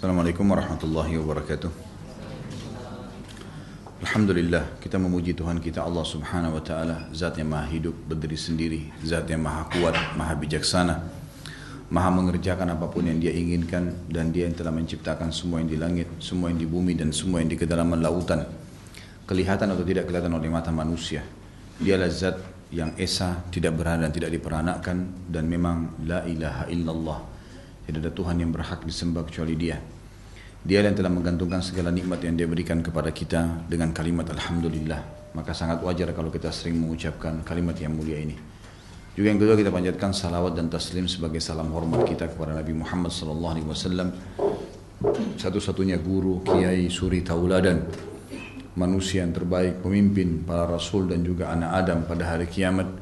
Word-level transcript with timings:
Assalamualaikum 0.00 0.48
warahmatullahi 0.48 1.12
wabarakatuh. 1.20 1.68
Alhamdulillah 4.00 4.80
kita 4.80 4.96
memuji 4.96 5.36
Tuhan 5.36 5.60
kita 5.60 5.84
Allah 5.84 6.00
subhanahu 6.00 6.56
wa 6.56 6.62
ta'ala 6.64 7.12
Zat 7.12 7.36
yang 7.36 7.52
maha 7.52 7.68
hidup 7.68 7.92
berdiri 8.08 8.32
sendiri 8.32 8.80
Zat 9.04 9.28
yang 9.28 9.44
maha 9.44 9.68
kuat, 9.68 9.92
maha 10.16 10.32
bijaksana 10.40 11.04
Maha 11.92 12.16
mengerjakan 12.16 12.80
apa 12.80 12.88
pun 12.88 13.12
yang 13.12 13.20
dia 13.20 13.28
inginkan 13.28 13.92
Dan 14.08 14.32
dia 14.32 14.48
yang 14.48 14.56
telah 14.56 14.72
menciptakan 14.72 15.36
semua 15.36 15.60
yang 15.60 15.68
di 15.68 15.76
langit 15.76 16.08
Semua 16.16 16.48
yang 16.48 16.56
di 16.56 16.64
bumi 16.64 16.96
dan 16.96 17.12
semua 17.12 17.44
yang 17.44 17.52
di 17.52 17.60
kedalaman 17.60 18.00
lautan. 18.00 18.40
Kelihatan 19.28 19.68
atau 19.68 19.84
tidak 19.84 20.08
kelihatan 20.08 20.32
oleh 20.32 20.48
mata 20.48 20.72
manusia. 20.72 21.20
Dialah 21.76 22.08
zat 22.08 22.40
yang 22.72 22.96
esa, 22.96 23.44
tidak 23.52 23.76
berada 23.76 24.08
dan 24.08 24.16
tidak 24.16 24.32
diperanakkan 24.32 25.28
Dan 25.28 25.44
memang 25.44 25.92
la 26.08 26.24
ilaha 26.24 26.64
illallah. 26.72 27.20
Tidak 27.90 28.06
ada 28.06 28.14
Tuhan 28.14 28.38
yang 28.38 28.54
berhak 28.54 28.86
disembah 28.86 29.26
kecuali 29.26 29.58
dia 29.58 29.99
dia 30.60 30.84
yang 30.84 30.92
telah 30.92 31.08
menggantungkan 31.08 31.64
segala 31.64 31.88
nikmat 31.88 32.20
yang 32.20 32.36
dia 32.36 32.44
berikan 32.44 32.84
kepada 32.84 33.08
kita 33.08 33.64
dengan 33.64 33.96
kalimat 33.96 34.28
Alhamdulillah. 34.28 35.32
Maka 35.32 35.56
sangat 35.56 35.80
wajar 35.80 36.12
kalau 36.12 36.28
kita 36.28 36.52
sering 36.52 36.76
mengucapkan 36.76 37.40
kalimat 37.48 37.72
yang 37.80 37.96
mulia 37.96 38.20
ini. 38.20 38.36
Juga 39.16 39.26
yang 39.32 39.40
kedua 39.40 39.56
kita 39.56 39.72
panjatkan 39.72 40.12
salawat 40.12 40.52
dan 40.52 40.68
taslim 40.68 41.08
sebagai 41.08 41.40
salam 41.40 41.72
hormat 41.72 42.04
kita 42.04 42.28
kepada 42.28 42.52
Nabi 42.52 42.76
Muhammad 42.76 43.08
wasallam. 43.64 44.12
Satu-satunya 45.40 45.96
guru, 45.96 46.44
kiai, 46.44 46.92
suri 46.92 47.24
tauladan, 47.24 47.80
manusia 48.76 49.24
yang 49.24 49.32
terbaik, 49.32 49.80
pemimpin, 49.80 50.44
para 50.44 50.68
rasul 50.68 51.08
dan 51.08 51.24
juga 51.24 51.56
anak 51.56 51.70
Adam 51.72 51.98
pada 52.04 52.36
hari 52.36 52.44
kiamat. 52.44 53.00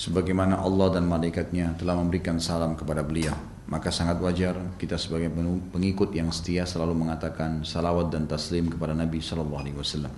Sebagaimana 0.00 0.64
Allah 0.64 0.96
dan 0.96 1.04
malaikatnya 1.04 1.76
telah 1.76 2.00
memberikan 2.00 2.40
salam 2.40 2.72
kepada 2.72 3.04
beliau 3.04 3.49
maka 3.70 3.94
sangat 3.94 4.18
wajar 4.18 4.58
kita 4.74 4.98
sebagai 4.98 5.30
pengikut 5.70 6.10
yang 6.10 6.34
setia 6.34 6.66
selalu 6.66 7.06
mengatakan 7.06 7.62
salawat 7.62 8.10
dan 8.10 8.26
taslim 8.26 8.66
kepada 8.66 8.98
Nabi 8.98 9.22
Shallallahu 9.22 9.62
Alaihi 9.62 9.78
Wasallam. 9.78 10.10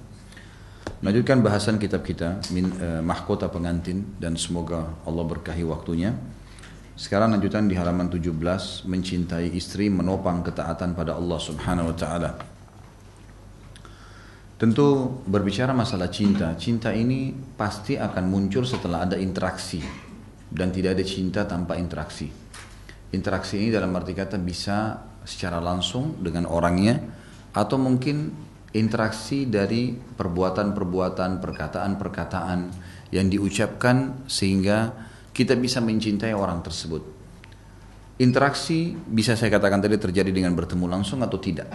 Melanjutkan 1.05 1.44
bahasan 1.44 1.77
kitab 1.77 2.00
kita 2.00 2.41
min, 2.48 2.72
eh, 2.81 3.05
mahkota 3.05 3.53
pengantin 3.53 4.17
dan 4.17 4.41
semoga 4.41 4.97
Allah 5.05 5.25
berkahi 5.28 5.69
waktunya. 5.69 6.17
Sekarang 6.97 7.36
lanjutan 7.36 7.69
di 7.69 7.77
halaman 7.77 8.09
17 8.09 8.89
mencintai 8.89 9.53
istri 9.53 9.92
menopang 9.92 10.41
ketaatan 10.41 10.97
pada 10.97 11.20
Allah 11.20 11.39
Subhanahu 11.39 11.92
wa 11.92 11.97
taala. 11.97 12.31
Tentu 14.56 15.20
berbicara 15.27 15.75
masalah 15.75 16.06
cinta, 16.09 16.55
cinta 16.55 16.94
ini 16.94 17.34
pasti 17.59 17.98
akan 17.98 18.25
muncul 18.31 18.62
setelah 18.62 19.03
ada 19.03 19.19
interaksi 19.19 19.83
dan 20.47 20.70
tidak 20.70 20.94
ada 20.94 21.05
cinta 21.05 21.42
tanpa 21.42 21.75
interaksi. 21.75 22.42
Interaksi 23.13 23.61
ini 23.61 23.69
dalam 23.69 23.93
arti 23.93 24.17
kata 24.17 24.41
bisa 24.41 25.05
secara 25.23 25.61
langsung 25.61 26.19
dengan 26.25 26.49
orangnya 26.49 26.97
atau 27.53 27.77
mungkin 27.77 28.33
interaksi 28.73 29.45
dari 29.45 29.93
perbuatan-perbuatan, 29.93 31.39
perkataan-perkataan 31.45 32.59
yang 33.13 33.29
diucapkan 33.29 34.25
sehingga 34.25 34.93
kita 35.33 35.57
bisa 35.61 35.85
mencintai 35.85 36.33
orang 36.33 36.65
tersebut. 36.65 37.05
Interaksi 38.21 38.97
bisa 38.97 39.37
saya 39.37 39.53
katakan 39.53 39.85
tadi 39.85 40.01
terjadi 40.01 40.33
dengan 40.33 40.57
bertemu 40.57 40.89
langsung 40.89 41.21
atau 41.21 41.37
tidak. 41.37 41.69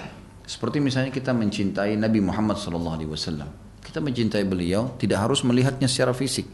Seperti 0.48 0.82
misalnya 0.82 1.14
kita 1.14 1.36
mencintai 1.38 1.94
Nabi 2.00 2.24
Muhammad 2.24 2.58
SAW. 2.58 2.98
Kita 3.84 4.00
mencintai 4.02 4.42
beliau 4.48 4.96
tidak 4.98 5.28
harus 5.28 5.46
melihatnya 5.46 5.86
secara 5.86 6.18
fisik. 6.18 6.48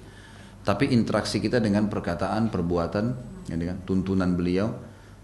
Tapi 0.63 0.95
interaksi 0.95 1.43
kita 1.43 1.59
dengan 1.59 1.91
perkataan, 1.91 2.47
perbuatan, 2.47 3.05
ya 3.51 3.55
kan, 3.59 3.77
tuntunan 3.83 4.31
beliau, 4.31 4.71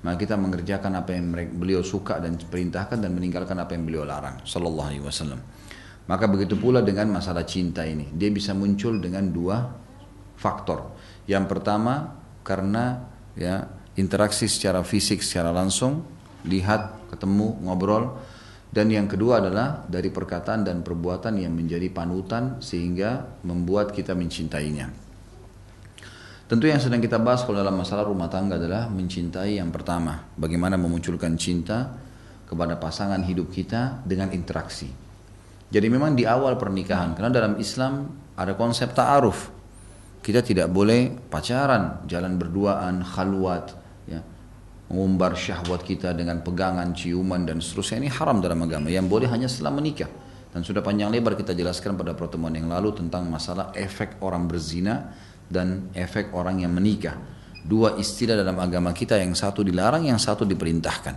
maka 0.03 0.15
kita 0.19 0.35
mengerjakan 0.35 0.99
apa 0.99 1.15
yang 1.15 1.31
beliau 1.55 1.83
suka 1.83 2.19
dan 2.19 2.35
perintahkan 2.39 2.99
dan 2.99 3.11
meninggalkan 3.15 3.55
apa 3.59 3.75
yang 3.75 3.83
beliau 3.87 4.03
larang 4.03 4.39
sallallahu 4.43 4.87
alaihi 4.91 5.03
wasallam. 5.03 5.39
Maka 6.07 6.25
begitu 6.27 6.59
pula 6.59 6.83
dengan 6.83 7.11
masalah 7.15 7.47
cinta 7.47 7.87
ini, 7.87 8.11
dia 8.11 8.31
bisa 8.31 8.51
muncul 8.51 8.99
dengan 8.99 9.31
dua 9.31 9.63
faktor. 10.35 10.95
Yang 11.27 11.45
pertama 11.51 12.19
karena 12.43 13.07
ya 13.35 13.67
interaksi 13.99 14.47
secara 14.47 14.83
fisik 14.83 15.23
secara 15.23 15.51
langsung, 15.55 16.03
lihat, 16.47 17.11
ketemu, 17.11 17.59
ngobrol 17.63 18.15
dan 18.69 18.87
yang 18.93 19.09
kedua 19.09 19.41
adalah 19.41 19.83
dari 19.89 20.13
perkataan 20.13 20.61
dan 20.61 20.85
perbuatan 20.85 21.41
yang 21.41 21.57
menjadi 21.57 21.89
panutan 21.89 22.61
sehingga 22.61 23.41
membuat 23.41 23.91
kita 23.91 24.13
mencintainya. 24.13 25.08
Tentu 26.49 26.65
yang 26.65 26.81
sedang 26.81 26.97
kita 26.97 27.21
bahas 27.21 27.45
kalau 27.45 27.61
dalam 27.61 27.77
masalah 27.77 28.09
rumah 28.09 28.25
tangga 28.25 28.57
adalah 28.57 28.89
mencintai 28.89 29.61
yang 29.61 29.69
pertama. 29.69 30.33
Bagaimana 30.33 30.81
memunculkan 30.81 31.37
cinta 31.37 31.93
kepada 32.49 32.73
pasangan 32.81 33.21
hidup 33.21 33.53
kita 33.53 34.01
dengan 34.01 34.33
interaksi. 34.33 34.89
Jadi 35.69 35.87
memang 35.93 36.17
di 36.17 36.25
awal 36.25 36.57
pernikahan, 36.57 37.13
karena 37.13 37.29
dalam 37.29 37.53
Islam 37.61 38.09
ada 38.33 38.57
konsep 38.57 38.97
ta'aruf. 38.97 39.53
Kita 40.25 40.41
tidak 40.41 40.73
boleh 40.73 41.13
pacaran, 41.29 42.09
jalan 42.09 42.41
berduaan, 42.41 43.05
khalwat, 43.05 43.77
ya, 44.09 44.17
mengumbar 44.89 45.37
syahwat 45.37 45.85
kita 45.85 46.17
dengan 46.17 46.41
pegangan, 46.41 46.97
ciuman 46.97 47.45
dan 47.45 47.61
seterusnya 47.61 48.01
ini 48.01 48.09
haram 48.09 48.41
dalam 48.41 48.57
agama. 48.65 48.89
Yang 48.89 49.05
boleh 49.05 49.29
hanya 49.29 49.45
setelah 49.45 49.77
menikah. 49.77 50.09
Dan 50.49 50.65
sudah 50.65 50.81
panjang 50.81 51.13
lebar 51.13 51.37
kita 51.37 51.53
jelaskan 51.53 51.93
pada 51.93 52.17
pertemuan 52.17 52.57
yang 52.57 52.73
lalu 52.73 52.89
tentang 52.97 53.29
masalah 53.29 53.69
efek 53.77 54.17
orang 54.25 54.49
berzina 54.49 55.13
dan 55.49 55.89
efek 55.97 56.31
orang 56.37 56.61
yang 56.61 56.71
menikah. 56.71 57.17
Dua 57.59 57.97
istilah 57.99 58.39
dalam 58.39 58.55
agama 58.61 58.95
kita 58.95 59.19
yang 59.19 59.35
satu 59.35 59.65
dilarang, 59.65 60.07
yang 60.07 60.21
satu 60.21 60.47
diperintahkan. 60.47 61.15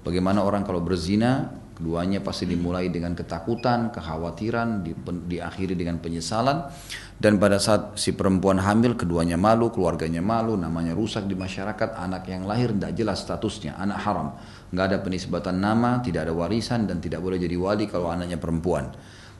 Bagaimana 0.00 0.40
orang 0.40 0.64
kalau 0.64 0.80
berzina, 0.80 1.48
keduanya 1.74 2.22
pasti 2.22 2.46
dimulai 2.46 2.88
dengan 2.88 3.12
ketakutan, 3.18 3.90
kekhawatiran, 3.90 4.86
di, 4.86 4.94
diakhiri 5.04 5.74
dengan 5.74 5.98
penyesalan. 5.98 6.70
Dan 7.18 7.38
pada 7.38 7.58
saat 7.58 7.98
si 7.98 8.14
perempuan 8.14 8.62
hamil, 8.62 8.94
keduanya 8.94 9.34
malu, 9.34 9.74
keluarganya 9.74 10.22
malu, 10.22 10.54
namanya 10.54 10.94
rusak 10.94 11.26
di 11.26 11.34
masyarakat, 11.34 11.98
anak 11.98 12.30
yang 12.30 12.46
lahir 12.46 12.72
tidak 12.74 12.92
jelas 12.94 13.18
statusnya, 13.26 13.74
anak 13.76 13.98
haram. 14.02 14.28
Nggak 14.70 14.84
ada 14.92 14.98
penisbatan 15.02 15.56
nama, 15.58 15.98
tidak 16.00 16.30
ada 16.30 16.34
warisan, 16.34 16.86
dan 16.86 17.02
tidak 17.02 17.20
boleh 17.24 17.38
jadi 17.38 17.56
wali 17.58 17.90
kalau 17.90 18.10
anaknya 18.10 18.38
perempuan. 18.38 18.92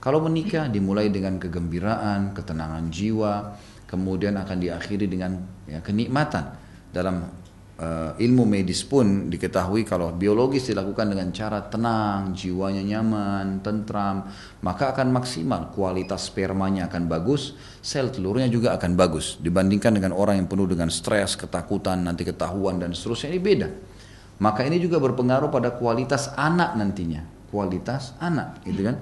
Kalau 0.04 0.20
menikah 0.20 0.68
dimulai 0.68 1.08
dengan 1.08 1.40
kegembiraan, 1.40 2.36
ketenangan 2.36 2.92
jiwa, 2.92 3.56
kemudian 3.94 4.34
akan 4.34 4.58
diakhiri 4.58 5.06
dengan 5.06 5.38
ya, 5.70 5.78
kenikmatan 5.78 6.50
dalam 6.90 7.30
uh, 7.78 8.12
ilmu 8.18 8.42
medis 8.42 8.82
pun 8.82 9.30
diketahui 9.30 9.86
kalau 9.86 10.10
biologis 10.10 10.70
dilakukan 10.70 11.14
dengan 11.14 11.30
cara 11.30 11.62
tenang, 11.70 12.34
jiwanya 12.34 12.82
nyaman, 12.82 13.62
tentram, 13.62 14.26
maka 14.66 14.90
akan 14.90 15.14
maksimal 15.14 15.70
kualitas 15.70 16.26
spermanya 16.30 16.90
akan 16.90 17.06
bagus, 17.06 17.54
sel 17.78 18.10
telurnya 18.10 18.50
juga 18.50 18.74
akan 18.74 18.98
bagus 18.98 19.38
dibandingkan 19.38 19.94
dengan 19.94 20.10
orang 20.10 20.42
yang 20.42 20.48
penuh 20.50 20.66
dengan 20.66 20.90
stres, 20.90 21.38
ketakutan, 21.38 22.02
nanti 22.02 22.26
ketahuan 22.26 22.82
dan 22.82 22.90
seterusnya 22.90 23.30
ini 23.30 23.40
beda. 23.42 23.68
Maka 24.42 24.66
ini 24.66 24.82
juga 24.82 24.98
berpengaruh 24.98 25.46
pada 25.46 25.70
kualitas 25.78 26.34
anak 26.34 26.74
nantinya, 26.74 27.22
kualitas 27.54 28.18
anak, 28.18 28.58
gitu 28.66 28.90
kan? 28.90 28.98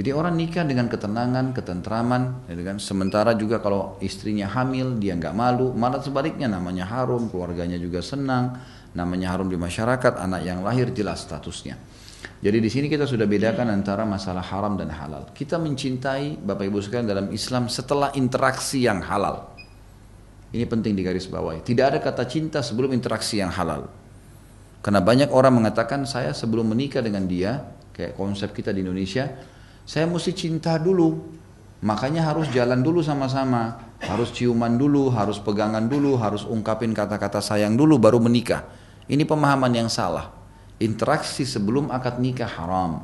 Jadi 0.00 0.16
orang 0.16 0.32
nikah 0.32 0.64
dengan 0.64 0.88
ketenangan, 0.88 1.52
ketentraman, 1.52 2.48
ya 2.48 2.56
kan? 2.64 2.80
Sementara 2.80 3.36
juga 3.36 3.60
kalau 3.60 4.00
istrinya 4.00 4.48
hamil, 4.48 4.96
dia 4.96 5.12
nggak 5.12 5.36
malu, 5.36 5.76
malah 5.76 6.00
sebaliknya 6.00 6.48
namanya 6.48 6.88
harum, 6.88 7.28
keluarganya 7.28 7.76
juga 7.76 8.00
senang, 8.00 8.56
namanya 8.96 9.36
harum 9.36 9.52
di 9.52 9.60
masyarakat, 9.60 10.16
anak 10.16 10.40
yang 10.40 10.64
lahir 10.64 10.88
jelas 10.96 11.28
statusnya. 11.28 11.76
Jadi 12.40 12.58
di 12.64 12.72
sini 12.72 12.88
kita 12.88 13.04
sudah 13.04 13.28
bedakan 13.28 13.68
antara 13.68 14.08
masalah 14.08 14.40
haram 14.40 14.80
dan 14.80 14.88
halal. 14.88 15.36
Kita 15.36 15.60
mencintai 15.60 16.40
Bapak 16.40 16.64
Ibu 16.64 16.80
sekalian 16.80 17.04
dalam 17.04 17.28
Islam 17.28 17.68
setelah 17.68 18.08
interaksi 18.16 18.80
yang 18.80 19.04
halal. 19.04 19.52
Ini 20.56 20.64
penting 20.64 20.96
di 20.96 21.04
garis 21.04 21.28
bawah. 21.28 21.60
Tidak 21.60 21.84
ada 21.84 22.00
kata 22.00 22.24
cinta 22.24 22.64
sebelum 22.64 22.96
interaksi 22.96 23.36
yang 23.36 23.52
halal. 23.52 23.84
Karena 24.80 25.04
banyak 25.04 25.28
orang 25.28 25.60
mengatakan 25.60 26.08
saya 26.08 26.32
sebelum 26.32 26.72
menikah 26.72 27.04
dengan 27.04 27.28
dia, 27.28 27.60
kayak 27.92 28.16
konsep 28.16 28.56
kita 28.56 28.72
di 28.72 28.80
Indonesia, 28.80 29.28
saya 29.90 30.06
mesti 30.06 30.30
cinta 30.30 30.78
dulu. 30.78 31.18
Makanya 31.82 32.30
harus 32.30 32.46
jalan 32.54 32.78
dulu 32.78 33.02
sama-sama. 33.02 33.90
Harus 33.98 34.30
ciuman 34.30 34.78
dulu, 34.78 35.10
harus 35.10 35.42
pegangan 35.42 35.82
dulu, 35.90 36.14
harus 36.14 36.46
ungkapin 36.46 36.94
kata-kata 36.94 37.42
sayang 37.42 37.74
dulu 37.74 37.98
baru 37.98 38.22
menikah. 38.22 38.70
Ini 39.10 39.26
pemahaman 39.26 39.74
yang 39.74 39.90
salah. 39.90 40.30
Interaksi 40.78 41.42
sebelum 41.42 41.90
akad 41.90 42.22
nikah 42.22 42.46
haram. 42.46 43.02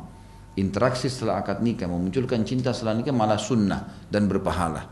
Interaksi 0.54 1.10
setelah 1.10 1.42
akad 1.42 1.58
nikah 1.58 1.90
memunculkan 1.90 2.46
cinta 2.46 2.70
setelah 2.70 3.02
nikah 3.02 3.10
malah 3.10 3.36
sunnah 3.36 4.06
dan 4.06 4.30
berpahala. 4.30 4.86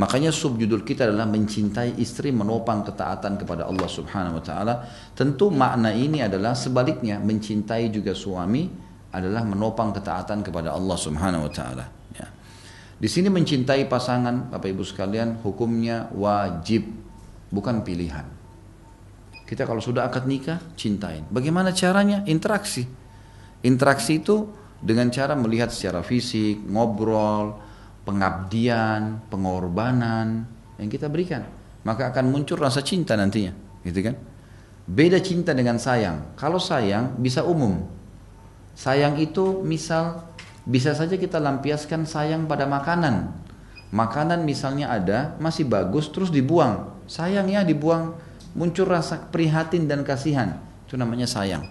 Makanya 0.00 0.32
subjudul 0.32 0.88
kita 0.88 1.06
adalah 1.06 1.28
mencintai 1.28 2.00
istri 2.00 2.32
menopang 2.32 2.82
ketaatan 2.82 3.38
kepada 3.38 3.68
Allah 3.68 3.86
Subhanahu 3.86 4.40
wa 4.40 4.42
taala. 4.42 4.74
Tentu 5.14 5.52
makna 5.52 5.92
ini 5.92 6.24
adalah 6.24 6.56
sebaliknya 6.56 7.20
mencintai 7.22 7.92
juga 7.92 8.16
suami 8.16 8.83
adalah 9.14 9.46
menopang 9.46 9.94
ketaatan 9.94 10.42
kepada 10.42 10.74
Allah 10.74 10.98
Subhanahu 10.98 11.46
wa 11.46 11.52
taala 11.54 11.86
ya. 12.10 12.26
Di 12.98 13.06
sini 13.06 13.30
mencintai 13.30 13.86
pasangan 13.86 14.50
Bapak 14.50 14.68
Ibu 14.74 14.82
sekalian 14.82 15.38
hukumnya 15.46 16.10
wajib 16.10 16.90
bukan 17.54 17.86
pilihan. 17.86 18.26
Kita 19.44 19.68
kalau 19.68 19.78
sudah 19.78 20.08
akad 20.08 20.24
nikah, 20.24 20.58
cintain. 20.74 21.28
Bagaimana 21.28 21.70
caranya? 21.76 22.24
Interaksi. 22.24 22.88
Interaksi 23.62 24.18
itu 24.24 24.48
dengan 24.80 25.12
cara 25.12 25.36
melihat 25.36 25.68
secara 25.68 26.00
fisik, 26.00 26.64
ngobrol, 26.64 27.60
pengabdian, 28.08 29.28
pengorbanan 29.28 30.48
yang 30.80 30.88
kita 30.88 31.12
berikan. 31.12 31.44
Maka 31.84 32.08
akan 32.12 32.32
muncul 32.32 32.56
rasa 32.56 32.80
cinta 32.80 33.12
nantinya, 33.16 33.52
gitu 33.84 34.00
kan? 34.00 34.16
Beda 34.84 35.20
cinta 35.20 35.52
dengan 35.52 35.76
sayang. 35.76 36.36
Kalau 36.36 36.56
sayang 36.60 37.16
bisa 37.20 37.44
umum. 37.44 37.84
Sayang 38.74 39.16
itu 39.22 39.62
misal 39.62 40.26
bisa 40.66 40.92
saja 40.92 41.14
kita 41.14 41.38
lampiaskan 41.38 42.04
sayang 42.04 42.50
pada 42.50 42.66
makanan. 42.66 43.30
Makanan 43.94 44.42
misalnya 44.42 44.90
ada, 44.90 45.38
masih 45.38 45.70
bagus, 45.70 46.10
terus 46.10 46.34
dibuang. 46.34 46.90
Sayangnya 47.06 47.62
dibuang, 47.62 48.18
muncul 48.58 48.90
rasa 48.90 49.30
prihatin 49.30 49.86
dan 49.86 50.02
kasihan. 50.02 50.58
Itu 50.88 50.98
namanya 50.98 51.30
sayang. 51.30 51.62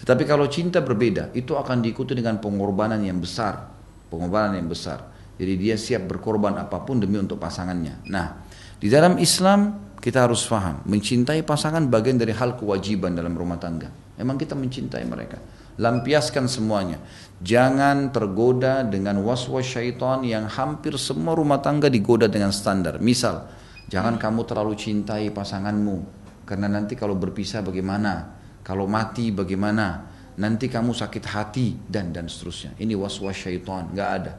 Tetapi 0.00 0.24
kalau 0.24 0.48
cinta 0.48 0.80
berbeda, 0.80 1.36
itu 1.36 1.52
akan 1.52 1.84
diikuti 1.84 2.16
dengan 2.16 2.40
pengorbanan 2.40 3.04
yang 3.04 3.20
besar. 3.20 3.68
Pengorbanan 4.08 4.56
yang 4.56 4.68
besar. 4.72 5.04
Jadi 5.34 5.52
dia 5.58 5.74
siap 5.74 6.06
berkorban 6.06 6.54
apa 6.56 6.80
pun 6.86 7.02
demi 7.02 7.18
untuk 7.18 7.36
pasangannya. 7.42 8.06
Nah, 8.08 8.46
di 8.78 8.86
dalam 8.86 9.18
Islam 9.18 9.92
kita 9.98 10.24
harus 10.28 10.46
faham, 10.46 10.84
mencintai 10.86 11.42
pasangan 11.42 11.82
bagian 11.88 12.20
dari 12.20 12.30
hal 12.36 12.54
kewajiban 12.60 13.16
dalam 13.16 13.34
rumah 13.34 13.58
tangga. 13.58 13.88
Memang 14.20 14.36
kita 14.38 14.54
mencintai 14.54 15.04
mereka. 15.08 15.40
Lampiaskan 15.74 16.46
semuanya. 16.46 17.02
Jangan 17.42 18.14
tergoda 18.14 18.86
dengan 18.86 19.18
was-was 19.26 19.66
syaitan 19.66 20.22
yang 20.22 20.46
hampir 20.46 20.94
semua 20.94 21.34
rumah 21.34 21.58
tangga 21.58 21.90
digoda 21.90 22.30
dengan 22.30 22.54
standar. 22.54 23.02
Misal, 23.02 23.50
jangan 23.90 24.14
kamu 24.14 24.46
terlalu 24.46 24.78
cintai 24.78 25.34
pasanganmu. 25.34 26.22
Karena 26.46 26.70
nanti 26.70 26.94
kalau 26.94 27.18
berpisah 27.18 27.66
bagaimana? 27.66 28.38
Kalau 28.62 28.86
mati 28.86 29.34
bagaimana? 29.34 30.14
Nanti 30.38 30.70
kamu 30.70 30.94
sakit 30.94 31.24
hati 31.26 31.74
dan 31.90 32.14
dan 32.14 32.30
seterusnya. 32.30 32.78
Ini 32.78 32.94
was-was 32.94 33.34
syaitan, 33.34 33.90
nggak 33.90 34.10
ada. 34.14 34.32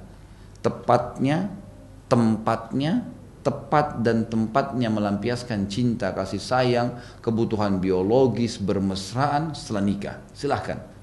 Tepatnya, 0.63 1.51
tempatnya, 2.07 3.05
tepat 3.43 4.01
dan 4.01 4.25
tempatnya 4.25 4.89
melampiaskan 4.89 5.67
cinta, 5.67 6.15
kasih 6.15 6.41
sayang, 6.41 6.97
kebutuhan 7.21 7.77
biologis, 7.77 8.57
bermesraan 8.57 9.53
setelah 9.53 9.83
nikah. 9.83 10.15
Silahkan. 10.33 10.94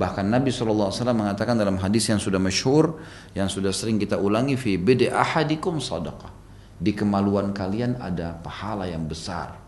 Bahkan 0.00 0.32
Nabi 0.32 0.48
SAW 0.48 0.88
mengatakan 1.12 1.60
dalam 1.60 1.76
hadis 1.76 2.08
yang 2.08 2.16
sudah 2.16 2.40
masyhur, 2.40 3.04
yang 3.36 3.52
sudah 3.52 3.68
sering 3.68 4.00
kita 4.00 4.16
ulangi, 4.16 4.56
fi 4.56 4.80
bede 4.80 5.12
ahadikum 5.12 5.76
sadaqah. 5.76 6.32
Di 6.80 6.96
kemaluan 6.96 7.52
kalian 7.52 8.00
ada 8.00 8.32
pahala 8.40 8.88
yang 8.88 9.04
besar. 9.04 9.60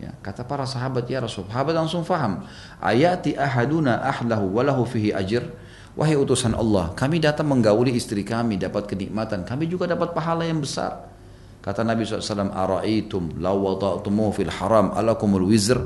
Ya, 0.00 0.16
kata 0.24 0.48
para 0.48 0.64
sahabat 0.64 1.04
ya 1.04 1.20
Rasul, 1.20 1.44
sahabat 1.52 1.76
langsung 1.76 2.00
faham. 2.00 2.48
Ayati 2.80 3.36
ahaduna 3.36 4.00
ahlahu 4.08 4.56
walahu 4.56 4.88
fihi 4.88 5.12
ajr. 5.12 5.52
Wahai 5.94 6.16
utusan 6.16 6.56
Allah, 6.56 6.90
kami 6.96 7.20
datang 7.20 7.46
menggauli 7.46 7.94
istri 7.94 8.24
kami, 8.24 8.56
dapat 8.56 8.88
kenikmatan. 8.88 9.44
Kami 9.44 9.68
juga 9.68 9.84
dapat 9.84 10.16
pahala 10.16 10.48
yang 10.48 10.64
besar. 10.64 11.12
Kata 11.62 11.86
Nabi 11.86 12.02
SAW, 12.02 12.50
Ara'aitum 12.50 13.38
law 13.38 13.54
wada'tumuhu 13.54 14.32
fil 14.32 14.50
haram 14.50 14.90
alakumul 14.96 15.46
wizr. 15.46 15.78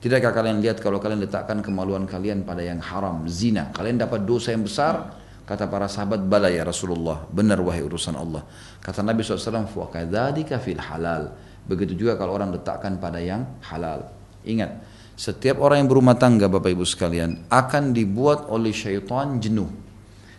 Tidakkah 0.00 0.32
kalian 0.34 0.60
lihat 0.60 0.78
kalau 0.82 1.00
kalian 1.00 1.24
letakkan 1.24 1.64
kemaluan 1.64 2.04
kalian 2.04 2.44
pada 2.46 2.60
yang 2.60 2.78
haram, 2.78 3.24
zina. 3.28 3.72
Kalian 3.72 4.00
dapat 4.00 4.24
dosa 4.24 4.52
yang 4.52 4.64
besar. 4.64 5.22
Kata 5.44 5.68
para 5.68 5.88
sahabat, 5.88 6.24
bala 6.24 6.48
ya 6.48 6.64
Rasulullah. 6.64 7.28
Benar 7.28 7.60
wahai 7.60 7.84
urusan 7.84 8.16
Allah. 8.16 8.44
Kata 8.80 9.04
Nabi 9.04 9.20
SAW, 9.20 9.68
wakadhalika 9.76 10.56
fil 10.56 10.80
halal. 10.80 11.36
Begitu 11.64 11.96
juga 11.96 12.16
kalau 12.16 12.36
orang 12.36 12.52
letakkan 12.52 12.96
pada 12.96 13.20
yang 13.20 13.44
halal. 13.68 14.08
Ingat, 14.44 14.84
setiap 15.14 15.62
orang 15.62 15.84
yang 15.84 15.88
berumah 15.88 16.18
tangga 16.18 16.50
Bapak 16.50 16.74
Ibu 16.74 16.82
sekalian 16.82 17.46
akan 17.46 17.94
dibuat 17.94 18.50
oleh 18.50 18.74
syaitan 18.74 19.38
jenuh. 19.38 19.70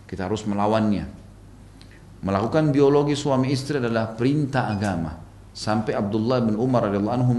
Kita 0.06 0.28
harus 0.28 0.44
melawannya. 0.46 1.06
Melakukan 2.26 2.76
biologi 2.76 3.16
suami 3.16 3.54
istri 3.56 3.80
adalah 3.80 4.14
perintah 4.14 4.70
agama. 4.70 5.16
Sampai 5.56 5.96
Abdullah 5.96 6.44
bin 6.44 6.60
Umar 6.60 6.92
radhiyallahu 6.92 7.16
anhu 7.16 7.34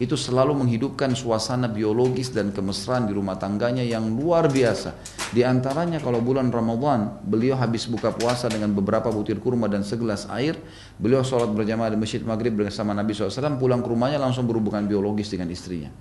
itu 0.00 0.16
selalu 0.16 0.64
menghidupkan 0.64 1.12
suasana 1.12 1.68
biologis 1.68 2.32
dan 2.32 2.56
kemesraan 2.56 3.04
di 3.04 3.12
rumah 3.12 3.36
tangganya 3.36 3.84
yang 3.84 4.08
luar 4.16 4.48
biasa. 4.48 4.96
Di 5.28 5.44
antaranya 5.44 6.00
kalau 6.00 6.24
bulan 6.24 6.48
Ramadan, 6.48 7.20
beliau 7.20 7.52
habis 7.60 7.84
buka 7.84 8.08
puasa 8.08 8.48
dengan 8.48 8.72
beberapa 8.72 9.12
butir 9.12 9.36
kurma 9.44 9.68
dan 9.68 9.84
segelas 9.84 10.24
air, 10.32 10.56
beliau 10.96 11.20
sholat 11.20 11.52
berjamaah 11.52 11.92
di 11.92 12.00
masjid 12.00 12.24
maghrib 12.24 12.56
bersama 12.56 12.96
Nabi 12.96 13.12
SAW, 13.12 13.60
pulang 13.60 13.84
ke 13.84 13.92
rumahnya 13.92 14.16
langsung 14.16 14.48
berhubungan 14.48 14.88
biologis 14.88 15.28
dengan 15.28 15.52
istrinya. 15.52 15.92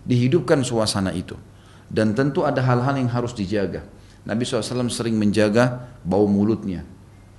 Dihidupkan 0.00 0.64
suasana 0.64 1.12
itu. 1.12 1.36
Dan 1.92 2.16
tentu 2.16 2.48
ada 2.48 2.64
hal-hal 2.64 2.96
yang 2.96 3.12
harus 3.12 3.36
dijaga. 3.36 3.84
Nabi 4.24 4.48
SAW 4.48 4.88
sering 4.88 5.20
menjaga 5.20 5.92
bau 6.00 6.24
mulutnya. 6.24 6.88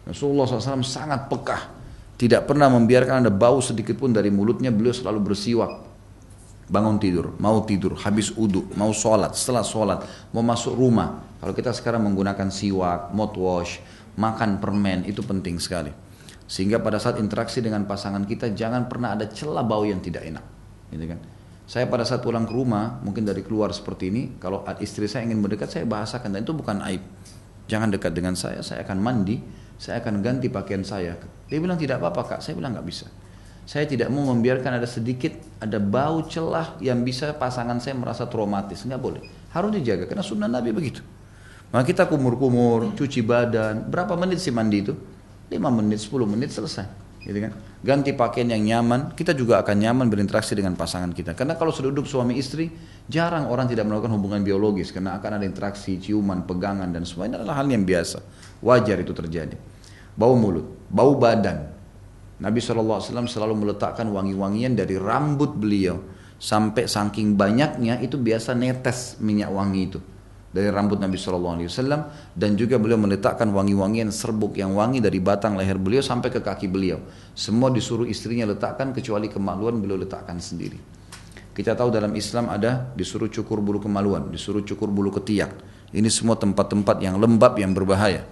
Rasulullah 0.06 0.46
SAW 0.46 0.86
sangat 0.86 1.26
pekah. 1.26 1.74
Tidak 2.22 2.46
pernah 2.46 2.70
membiarkan 2.70 3.26
ada 3.26 3.34
bau 3.34 3.66
sedikit 3.66 3.98
pun 3.98 4.14
dari 4.14 4.30
mulutnya, 4.30 4.70
beliau 4.70 4.94
selalu 4.94 5.34
bersiwak 5.34 5.93
bangun 6.74 6.98
tidur, 6.98 7.38
mau 7.38 7.62
tidur, 7.62 7.94
habis 8.02 8.34
uduk, 8.34 8.74
mau 8.74 8.90
sholat, 8.90 9.38
setelah 9.38 9.62
sholat, 9.62 10.00
mau 10.34 10.42
masuk 10.42 10.74
rumah. 10.74 11.22
Kalau 11.38 11.54
kita 11.54 11.70
sekarang 11.70 12.02
menggunakan 12.02 12.50
siwak, 12.50 13.14
mouthwash, 13.14 13.78
makan 14.18 14.58
permen, 14.58 15.06
itu 15.06 15.22
penting 15.22 15.62
sekali. 15.62 15.94
Sehingga 16.50 16.82
pada 16.82 16.98
saat 16.98 17.22
interaksi 17.22 17.62
dengan 17.62 17.86
pasangan 17.86 18.26
kita 18.26 18.58
jangan 18.58 18.90
pernah 18.90 19.14
ada 19.14 19.30
celah 19.30 19.62
bau 19.62 19.86
yang 19.86 20.02
tidak 20.02 20.26
enak. 20.26 20.42
Gitu 20.90 21.06
kan? 21.06 21.20
Saya 21.70 21.86
pada 21.88 22.04
saat 22.04 22.26
pulang 22.26 22.50
ke 22.50 22.54
rumah, 22.58 23.00
mungkin 23.06 23.22
dari 23.24 23.46
keluar 23.46 23.70
seperti 23.70 24.10
ini, 24.10 24.24
kalau 24.42 24.66
istri 24.82 25.06
saya 25.06 25.30
ingin 25.30 25.40
mendekat, 25.40 25.70
saya 25.70 25.86
bahasakan, 25.86 26.34
dan 26.34 26.42
itu 26.42 26.58
bukan 26.58 26.82
aib. 26.90 27.06
Jangan 27.70 27.94
dekat 27.94 28.12
dengan 28.18 28.34
saya, 28.34 28.66
saya 28.66 28.82
akan 28.84 28.98
mandi, 29.00 29.40
saya 29.78 30.02
akan 30.02 30.20
ganti 30.26 30.50
pakaian 30.50 30.84
saya. 30.84 31.16
Dia 31.48 31.60
bilang 31.62 31.78
tidak 31.80 32.02
apa-apa 32.02 32.36
kak, 32.36 32.40
saya 32.44 32.58
bilang 32.58 32.76
nggak 32.76 32.88
bisa. 32.88 33.08
Saya 33.64 33.88
tidak 33.88 34.12
mau 34.12 34.28
membiarkan 34.36 34.76
ada 34.76 34.88
sedikit 34.88 35.32
ada 35.64 35.80
bau 35.80 36.28
celah 36.28 36.76
yang 36.84 37.00
bisa 37.02 37.32
pasangan 37.32 37.80
saya 37.80 37.96
merasa 37.96 38.28
traumatis. 38.28 38.84
Nggak 38.84 39.02
boleh. 39.02 39.22
Harus 39.56 39.72
dijaga 39.80 40.04
karena 40.04 40.24
sunnah 40.24 40.52
Nabi 40.52 40.76
begitu. 40.76 41.00
Maka 41.74 41.90
kita 41.90 42.06
kumur-kumur, 42.06 42.94
cuci 42.94 43.26
badan. 43.26 43.90
Berapa 43.90 44.14
menit 44.14 44.38
sih 44.44 44.54
mandi 44.54 44.86
itu? 44.86 44.94
5 45.50 45.58
menit, 45.74 46.06
10 46.06 46.30
menit 46.30 46.54
selesai. 46.54 46.86
Gitu 47.24 47.40
kan? 47.40 47.52
Ganti 47.82 48.14
pakaian 48.14 48.52
yang 48.52 48.62
nyaman, 48.62 49.18
kita 49.18 49.34
juga 49.34 49.64
akan 49.64 49.82
nyaman 49.82 50.06
berinteraksi 50.06 50.54
dengan 50.54 50.78
pasangan 50.78 51.10
kita. 51.10 51.34
Karena 51.34 51.58
kalau 51.58 51.74
sudah 51.74 51.90
duduk 51.90 52.06
suami 52.06 52.38
istri, 52.38 52.70
jarang 53.10 53.50
orang 53.50 53.66
tidak 53.66 53.90
melakukan 53.90 54.14
hubungan 54.14 54.46
biologis 54.46 54.94
karena 54.94 55.18
akan 55.18 55.42
ada 55.42 55.46
interaksi, 55.50 55.98
ciuman, 55.98 56.46
pegangan 56.46 56.94
dan 56.94 57.08
semua 57.10 57.26
ini 57.26 57.42
adalah 57.42 57.58
hal 57.64 57.68
yang 57.72 57.82
biasa. 57.88 58.22
Wajar 58.62 59.02
itu 59.02 59.12
terjadi. 59.16 59.58
Bau 60.14 60.38
mulut, 60.38 60.68
bau 60.94 61.18
badan, 61.18 61.73
Nabi 62.44 62.60
SAW 62.60 63.00
selalu 63.24 63.56
meletakkan 63.56 64.12
wangi-wangian 64.12 64.76
dari 64.76 65.00
rambut 65.00 65.56
beliau. 65.56 65.96
Sampai 66.36 66.92
saking 66.92 67.40
banyaknya 67.40 68.04
itu 68.04 68.20
biasa 68.20 68.52
netes 68.52 69.16
minyak 69.24 69.48
wangi 69.48 69.82
itu. 69.88 70.00
Dari 70.52 70.68
rambut 70.68 71.00
Nabi 71.00 71.16
SAW. 71.16 71.56
Dan 72.36 72.60
juga 72.60 72.76
beliau 72.76 73.00
meletakkan 73.00 73.48
wangi-wangian 73.48 74.12
serbuk 74.12 74.60
yang 74.60 74.76
wangi 74.76 75.00
dari 75.00 75.24
batang 75.24 75.56
leher 75.56 75.80
beliau 75.80 76.04
sampai 76.04 76.28
ke 76.36 76.44
kaki 76.44 76.68
beliau. 76.68 77.00
Semua 77.32 77.72
disuruh 77.72 78.04
istrinya 78.04 78.44
letakkan 78.52 78.92
kecuali 78.92 79.32
kemaluan 79.32 79.80
beliau 79.80 79.96
letakkan 80.04 80.36
sendiri. 80.44 80.76
Kita 81.56 81.80
tahu 81.80 81.96
dalam 81.96 82.12
Islam 82.18 82.52
ada 82.52 82.92
disuruh 82.92 83.32
cukur 83.32 83.64
bulu 83.64 83.80
kemaluan, 83.80 84.28
disuruh 84.36 84.68
cukur 84.68 84.92
bulu 84.92 85.16
ketiak. 85.16 85.54
Ini 85.96 86.10
semua 86.12 86.36
tempat-tempat 86.36 87.00
yang 87.00 87.22
lembab 87.22 87.56
yang 87.56 87.72
berbahaya. 87.72 88.26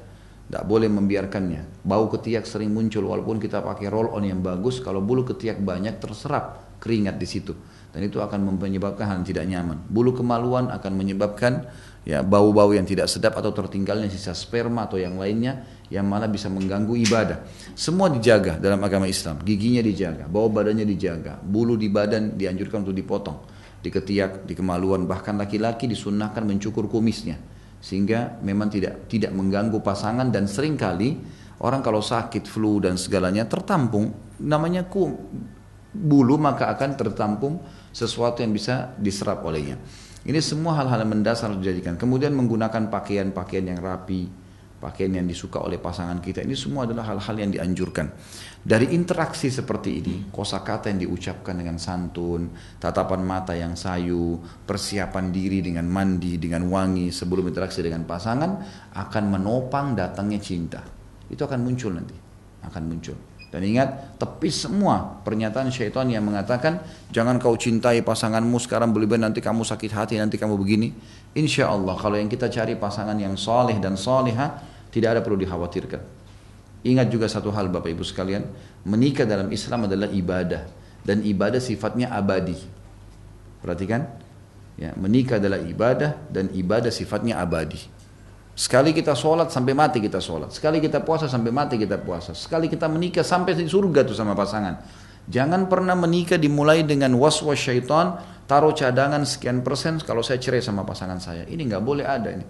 Tidak 0.52 0.68
boleh 0.68 0.92
membiarkannya. 0.92 1.88
Bau 1.88 2.12
ketiak 2.12 2.44
sering 2.44 2.76
muncul 2.76 3.08
walaupun 3.08 3.40
kita 3.40 3.64
pakai 3.64 3.88
roll 3.88 4.12
on 4.12 4.28
yang 4.28 4.44
bagus. 4.44 4.84
Kalau 4.84 5.00
bulu 5.00 5.24
ketiak 5.24 5.64
banyak 5.64 6.04
terserap 6.04 6.76
keringat 6.84 7.16
di 7.16 7.24
situ. 7.24 7.56
Dan 7.96 8.04
itu 8.04 8.20
akan 8.20 8.60
menyebabkan 8.60 9.08
hal 9.08 9.24
yang 9.24 9.28
tidak 9.32 9.48
nyaman. 9.48 9.80
Bulu 9.88 10.12
kemaluan 10.12 10.68
akan 10.68 10.92
menyebabkan 10.92 11.72
ya 12.04 12.20
bau-bau 12.20 12.68
yang 12.76 12.84
tidak 12.84 13.08
sedap 13.08 13.40
atau 13.40 13.56
tertinggalnya 13.56 14.12
sisa 14.12 14.36
sperma 14.36 14.92
atau 14.92 15.00
yang 15.00 15.16
lainnya 15.16 15.64
yang 15.88 16.04
malah 16.04 16.28
bisa 16.28 16.52
mengganggu 16.52 17.00
ibadah. 17.00 17.48
Semua 17.72 18.12
dijaga 18.12 18.60
dalam 18.60 18.84
agama 18.84 19.08
Islam. 19.08 19.40
Giginya 19.48 19.80
dijaga, 19.80 20.28
bau 20.28 20.52
badannya 20.52 20.84
dijaga, 20.84 21.40
bulu 21.40 21.80
di 21.80 21.88
badan 21.88 22.36
dianjurkan 22.36 22.84
untuk 22.84 23.00
dipotong. 23.00 23.40
Di 23.80 23.88
ketiak, 23.88 24.44
di 24.44 24.52
kemaluan, 24.52 25.08
bahkan 25.08 25.40
laki-laki 25.40 25.88
disunnahkan 25.88 26.44
mencukur 26.44 26.92
kumisnya 26.92 27.40
sehingga 27.82 28.38
memang 28.46 28.70
tidak 28.70 29.10
tidak 29.10 29.34
mengganggu 29.34 29.82
pasangan 29.82 30.30
dan 30.30 30.46
sering 30.46 30.78
kali 30.78 31.18
orang 31.66 31.82
kalau 31.82 32.00
sakit 32.00 32.46
flu 32.46 32.78
dan 32.78 32.96
segalanya 32.96 33.50
tertampung 33.50 34.14
namanya 34.38 34.86
ku 34.86 35.18
bulu 35.92 36.40
maka 36.40 36.72
akan 36.72 36.96
tertampung 36.96 37.60
sesuatu 37.92 38.40
yang 38.40 38.56
bisa 38.56 38.96
diserap 38.96 39.44
olehnya. 39.44 39.76
Ini 40.22 40.40
semua 40.40 40.78
hal-hal 40.80 41.04
mendasar 41.04 41.52
dijadikan. 41.58 42.00
Kemudian 42.00 42.32
menggunakan 42.32 42.88
pakaian-pakaian 42.88 43.66
yang 43.76 43.80
rapi, 43.82 44.30
pakaian 44.80 45.12
yang 45.18 45.28
disuka 45.28 45.60
oleh 45.60 45.82
pasangan 45.82 46.22
kita. 46.24 46.46
Ini 46.46 46.56
semua 46.56 46.88
adalah 46.88 47.10
hal-hal 47.12 47.36
yang 47.42 47.52
dianjurkan. 47.52 48.14
Dari 48.62 48.94
interaksi 48.94 49.50
seperti 49.50 50.06
ini, 50.06 50.16
kosakata 50.30 50.94
yang 50.94 51.02
diucapkan 51.10 51.58
dengan 51.58 51.82
santun, 51.82 52.54
tatapan 52.78 53.26
mata 53.26 53.58
yang 53.58 53.74
sayu, 53.74 54.38
persiapan 54.70 55.34
diri 55.34 55.66
dengan 55.66 55.90
mandi, 55.90 56.38
dengan 56.38 56.70
wangi 56.70 57.10
sebelum 57.10 57.50
interaksi 57.50 57.82
dengan 57.82 58.06
pasangan 58.06 58.62
akan 58.94 59.24
menopang 59.34 59.98
datangnya 59.98 60.38
cinta. 60.38 60.86
Itu 61.26 61.42
akan 61.50 61.58
muncul 61.58 61.98
nanti, 61.98 62.14
akan 62.62 62.84
muncul. 62.86 63.18
Dan 63.50 63.66
ingat, 63.66 64.22
tepis 64.22 64.70
semua 64.70 65.20
pernyataan 65.26 65.74
syaitan 65.74 66.06
yang 66.06 66.22
mengatakan, 66.22 66.86
jangan 67.10 67.42
kau 67.42 67.58
cintai 67.58 68.06
pasanganmu 68.06 68.62
sekarang 68.62 68.94
lebih 68.94 69.18
nanti 69.18 69.42
kamu 69.42 69.66
sakit 69.66 69.90
hati, 69.90 70.22
nanti 70.22 70.38
kamu 70.38 70.54
begini. 70.62 70.94
Insya 71.34 71.74
Allah, 71.74 71.98
kalau 71.98 72.14
yang 72.14 72.30
kita 72.30 72.46
cari 72.46 72.78
pasangan 72.78 73.18
yang 73.18 73.34
soleh 73.34 73.82
dan 73.82 73.98
soleha, 73.98 74.54
tidak 74.94 75.18
ada 75.18 75.22
perlu 75.26 75.42
dikhawatirkan. 75.42 76.21
Ingat 76.82 77.08
juga 77.14 77.30
satu 77.30 77.54
hal 77.54 77.70
Bapak 77.70 77.94
Ibu 77.94 78.02
sekalian, 78.02 78.48
menikah 78.90 79.30
dalam 79.30 79.54
Islam 79.54 79.86
adalah 79.86 80.10
ibadah. 80.10 80.66
Dan 81.02 81.22
ibadah 81.26 81.62
sifatnya 81.62 82.14
abadi. 82.14 82.58
Perhatikan, 83.62 84.06
ya, 84.78 84.94
menikah 84.98 85.38
adalah 85.38 85.62
ibadah 85.62 86.30
dan 86.30 86.50
ibadah 86.54 86.90
sifatnya 86.90 87.38
abadi. 87.38 87.78
Sekali 88.58 88.94
kita 88.94 89.18
sholat 89.18 89.50
sampai 89.50 89.74
mati 89.74 89.98
kita 89.98 90.22
sholat. 90.22 90.54
Sekali 90.54 90.78
kita 90.82 91.02
puasa 91.02 91.26
sampai 91.26 91.50
mati 91.54 91.78
kita 91.78 91.98
puasa. 92.02 92.34
Sekali 92.34 92.70
kita 92.70 92.86
menikah 92.90 93.26
sampai 93.26 93.58
di 93.58 93.66
surga 93.66 94.06
tuh 94.06 94.18
sama 94.18 94.38
pasangan. 94.38 94.82
Jangan 95.30 95.70
pernah 95.70 95.94
menikah 95.94 96.38
dimulai 96.38 96.82
dengan 96.82 97.14
was-was 97.18 97.62
syaitan, 97.62 98.18
taruh 98.50 98.74
cadangan 98.74 99.22
sekian 99.22 99.62
persen 99.62 100.02
kalau 100.02 100.26
saya 100.26 100.42
cerai 100.42 100.62
sama 100.66 100.82
pasangan 100.82 101.22
saya. 101.22 101.46
Ini 101.46 101.62
nggak 101.62 101.84
boleh 101.86 102.06
ada 102.06 102.30
ini. 102.34 102.46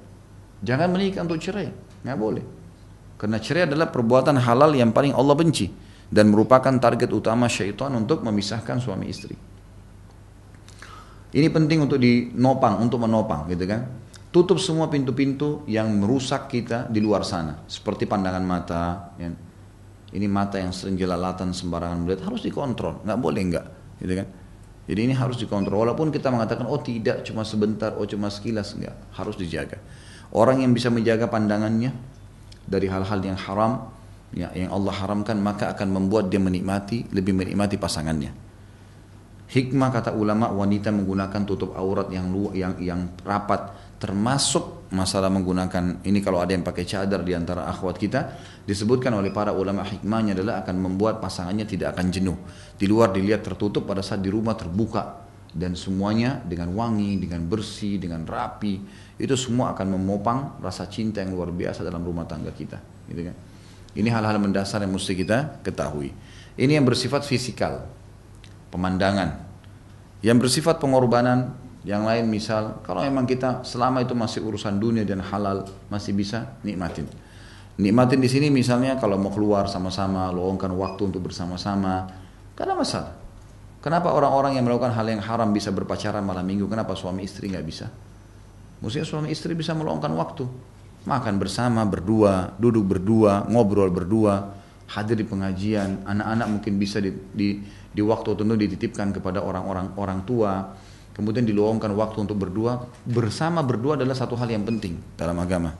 Jangan 0.63 0.87
menikah 0.87 1.27
untuk 1.27 1.39
cerai, 1.39 1.67
nggak 2.03 2.17
boleh. 2.17 2.60
Karena 3.21 3.37
cerai 3.37 3.69
adalah 3.69 3.93
perbuatan 3.93 4.33
halal 4.41 4.73
yang 4.73 4.89
paling 4.89 5.13
Allah 5.13 5.37
benci 5.37 5.69
dan 6.09 6.33
merupakan 6.33 6.73
target 6.73 7.05
utama 7.13 7.45
syaitan 7.45 7.93
untuk 7.93 8.25
memisahkan 8.25 8.81
suami 8.81 9.05
istri. 9.05 9.37
Ini 11.31 11.47
penting 11.53 11.85
untuk 11.85 12.01
dinopang, 12.01 12.81
untuk 12.81 12.97
menopang, 12.97 13.45
gitu 13.45 13.69
kan? 13.69 13.85
Tutup 14.33 14.57
semua 14.57 14.89
pintu-pintu 14.89 15.61
yang 15.69 15.93
merusak 16.01 16.49
kita 16.49 16.89
di 16.89 16.97
luar 16.97 17.21
sana. 17.21 17.61
Seperti 17.69 18.09
pandangan 18.09 18.43
mata. 18.43 19.13
Ya. 19.21 19.29
Ini 20.11 20.27
mata 20.27 20.59
yang 20.59 20.73
sering 20.73 20.97
jelalatan 20.97 21.53
sembarangan 21.55 22.03
melihat. 22.03 22.27
Harus 22.27 22.43
dikontrol. 22.43 23.05
Nggak 23.05 23.19
boleh 23.21 23.41
nggak. 23.47 23.65
Gitu 24.03 24.13
kan? 24.17 24.27
Jadi 24.87 24.99
ini 25.07 25.13
harus 25.15 25.35
dikontrol. 25.39 25.87
Walaupun 25.87 26.11
kita 26.11 26.31
mengatakan, 26.31 26.67
oh 26.67 26.79
tidak, 26.79 27.23
cuma 27.27 27.47
sebentar, 27.47 27.95
oh 27.95 28.07
cuma 28.07 28.27
sekilas. 28.27 28.75
Enggak. 28.75 28.95
Harus 29.15 29.35
dijaga. 29.35 29.79
Orang 30.31 30.63
yang 30.63 30.71
bisa 30.71 30.87
menjaga 30.87 31.27
pandangannya 31.27 31.91
dari 32.71 32.87
hal-hal 32.87 33.19
yang 33.19 33.35
haram, 33.35 33.91
ya, 34.31 34.47
yang 34.55 34.71
Allah 34.71 34.95
haramkan, 34.95 35.35
maka 35.43 35.67
akan 35.75 35.91
membuat 35.91 36.31
dia 36.31 36.39
menikmati, 36.39 37.11
lebih 37.11 37.35
menikmati 37.35 37.75
pasangannya. 37.75 38.31
Hikmah 39.51 39.91
kata 39.91 40.15
ulama 40.15 40.47
wanita 40.47 40.95
menggunakan 40.95 41.43
tutup 41.43 41.75
aurat 41.75 42.07
yang 42.07 42.31
yang 42.55 42.79
yang 42.79 43.01
rapat 43.27 43.91
termasuk 43.99 44.89
masalah 44.95 45.27
menggunakan 45.27 46.01
ini 46.07 46.23
kalau 46.23 46.39
ada 46.39 46.55
yang 46.55 46.63
pakai 46.63 46.87
cadar 46.87 47.19
di 47.21 47.35
antara 47.35 47.67
akhwat 47.67 47.99
kita 47.99 48.33
disebutkan 48.65 49.13
oleh 49.13 49.29
para 49.29 49.51
ulama 49.51 49.83
hikmahnya 49.83 50.33
adalah 50.39 50.63
akan 50.65 50.75
membuat 50.79 51.19
pasangannya 51.19 51.67
tidak 51.67 51.93
akan 51.93 52.07
jenuh 52.09 52.39
di 52.79 52.87
luar 52.87 53.11
dilihat 53.13 53.43
tertutup 53.43 53.83
pada 53.83 53.99
saat 53.99 54.23
di 54.23 54.31
rumah 54.33 54.55
terbuka 54.55 55.27
dan 55.51 55.75
semuanya 55.75 56.39
dengan 56.41 56.71
wangi 56.73 57.19
dengan 57.19 57.43
bersih 57.45 57.99
dengan 57.99 58.23
rapi 58.23 58.79
itu 59.17 59.35
semua 59.35 59.73
akan 59.75 59.97
memopang 59.97 60.61
rasa 60.63 60.87
cinta 60.87 61.19
yang 61.23 61.35
luar 61.35 61.51
biasa 61.51 61.83
dalam 61.83 62.03
rumah 62.05 62.23
tangga 62.29 62.53
kita 62.53 62.79
gitu 63.09 63.27
kan 63.27 63.35
ini 63.97 64.07
hal-hal 64.07 64.39
mendasar 64.39 64.83
yang 64.85 64.93
mesti 64.93 65.13
kita 65.17 65.63
ketahui 65.65 66.13
ini 66.55 66.71
yang 66.77 66.85
bersifat 66.87 67.27
fisikal 67.27 67.87
pemandangan 68.71 69.51
yang 70.21 70.37
bersifat 70.37 70.77
pengorbanan 70.77 71.57
yang 71.81 72.05
lain 72.05 72.29
misal, 72.29 72.77
kalau 72.85 73.01
memang 73.01 73.25
kita 73.25 73.65
selama 73.65 74.05
itu 74.05 74.13
masih 74.13 74.45
urusan 74.45 74.77
dunia 74.77 75.01
dan 75.01 75.17
halal 75.17 75.65
masih 75.89 76.13
bisa 76.13 76.53
nikmatin. 76.61 77.09
Nikmatin 77.81 78.21
di 78.21 78.29
sini 78.29 78.53
misalnya 78.53 79.01
kalau 79.01 79.17
mau 79.17 79.33
keluar 79.33 79.65
sama-sama, 79.65 80.29
luangkan 80.29 80.69
waktu 80.77 81.09
untuk 81.09 81.25
bersama-sama, 81.25 82.05
karena 82.53 82.77
masalah. 82.77 83.17
Kenapa 83.81 84.13
orang-orang 84.13 84.61
yang 84.61 84.69
melakukan 84.69 84.93
hal 84.93 85.09
yang 85.09 85.25
haram 85.25 85.49
bisa 85.49 85.73
berpacaran 85.73 86.21
malam 86.21 86.45
minggu? 86.45 86.69
Kenapa 86.69 86.93
suami 86.93 87.25
istri 87.25 87.49
nggak 87.49 87.65
bisa? 87.65 87.89
Mestinya 88.81 89.05
suami 89.05 89.29
istri 89.29 89.53
bisa 89.53 89.77
meluangkan 89.77 90.09
waktu, 90.17 90.43
makan 91.05 91.37
bersama 91.37 91.85
berdua, 91.85 92.57
duduk 92.57 92.97
berdua, 92.97 93.45
ngobrol 93.45 93.93
berdua, 93.93 94.57
hadir 94.89 95.21
di 95.21 95.25
pengajian. 95.25 96.03
Anak-anak 96.03 96.47
mungkin 96.49 96.73
bisa 96.81 96.97
di, 96.97 97.13
di, 97.13 97.61
di 97.93 98.01
waktu 98.01 98.33
tertentu 98.33 98.57
dititipkan 98.57 99.13
kepada 99.15 99.39
orang-orang 99.45 99.93
orang 99.95 100.19
tua. 100.25 100.73
Kemudian 101.11 101.43
diluangkan 101.43 101.91
waktu 101.93 102.23
untuk 102.23 102.39
berdua. 102.39 102.87
Bersama 103.05 103.61
berdua 103.61 103.99
adalah 103.99 104.15
satu 104.15 104.33
hal 104.39 104.47
yang 104.49 104.63
penting 104.63 104.97
dalam 105.13 105.37
agama. 105.37 105.71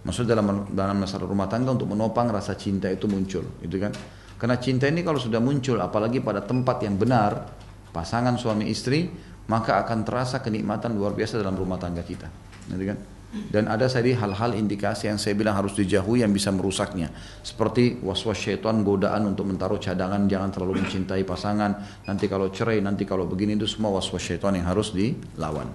Maksud 0.00 0.24
dalam 0.24 0.72
dalam 0.72 0.96
masalah 0.96 1.28
rumah 1.28 1.44
tangga 1.44 1.76
untuk 1.76 1.92
menopang 1.92 2.32
rasa 2.32 2.56
cinta 2.56 2.88
itu 2.88 3.04
muncul 3.04 3.44
gitu 3.60 3.76
kan? 3.76 3.92
Karena 4.40 4.56
cinta 4.56 4.88
ini 4.88 5.04
kalau 5.04 5.20
sudah 5.20 5.36
muncul 5.44 5.76
apalagi 5.76 6.24
pada 6.24 6.40
tempat 6.40 6.80
yang 6.80 6.96
benar 6.96 7.52
pasangan 7.92 8.40
suami 8.40 8.72
istri 8.72 9.12
maka 9.50 9.82
akan 9.82 10.06
terasa 10.06 10.38
kenikmatan 10.38 10.94
luar 10.94 11.18
biasa 11.18 11.42
dalam 11.42 11.58
rumah 11.58 11.74
tangga 11.82 12.06
kita. 12.06 12.30
Gitu 12.70 12.86
kan? 12.86 12.98
Dan 13.30 13.70
ada 13.70 13.86
tadi 13.86 14.10
hal-hal 14.10 14.58
indikasi 14.58 15.06
yang 15.06 15.18
saya 15.18 15.38
bilang 15.38 15.54
harus 15.54 15.74
dijauhi 15.78 16.26
yang 16.26 16.34
bisa 16.34 16.50
merusaknya. 16.50 17.14
Seperti 17.42 18.02
was-was 18.02 18.38
syaitan 18.38 18.82
godaan 18.82 19.26
untuk 19.26 19.46
menaruh 19.46 19.78
cadangan 19.78 20.26
jangan 20.26 20.50
terlalu 20.50 20.82
mencintai 20.82 21.22
pasangan. 21.22 22.02
Nanti 22.10 22.26
kalau 22.26 22.50
cerai 22.50 22.82
nanti 22.82 23.06
kalau 23.06 23.30
begini 23.30 23.54
itu 23.54 23.70
semua 23.70 23.94
was-was 23.94 24.22
syaitan 24.22 24.54
yang 24.58 24.66
harus 24.66 24.90
dilawan. 24.90 25.70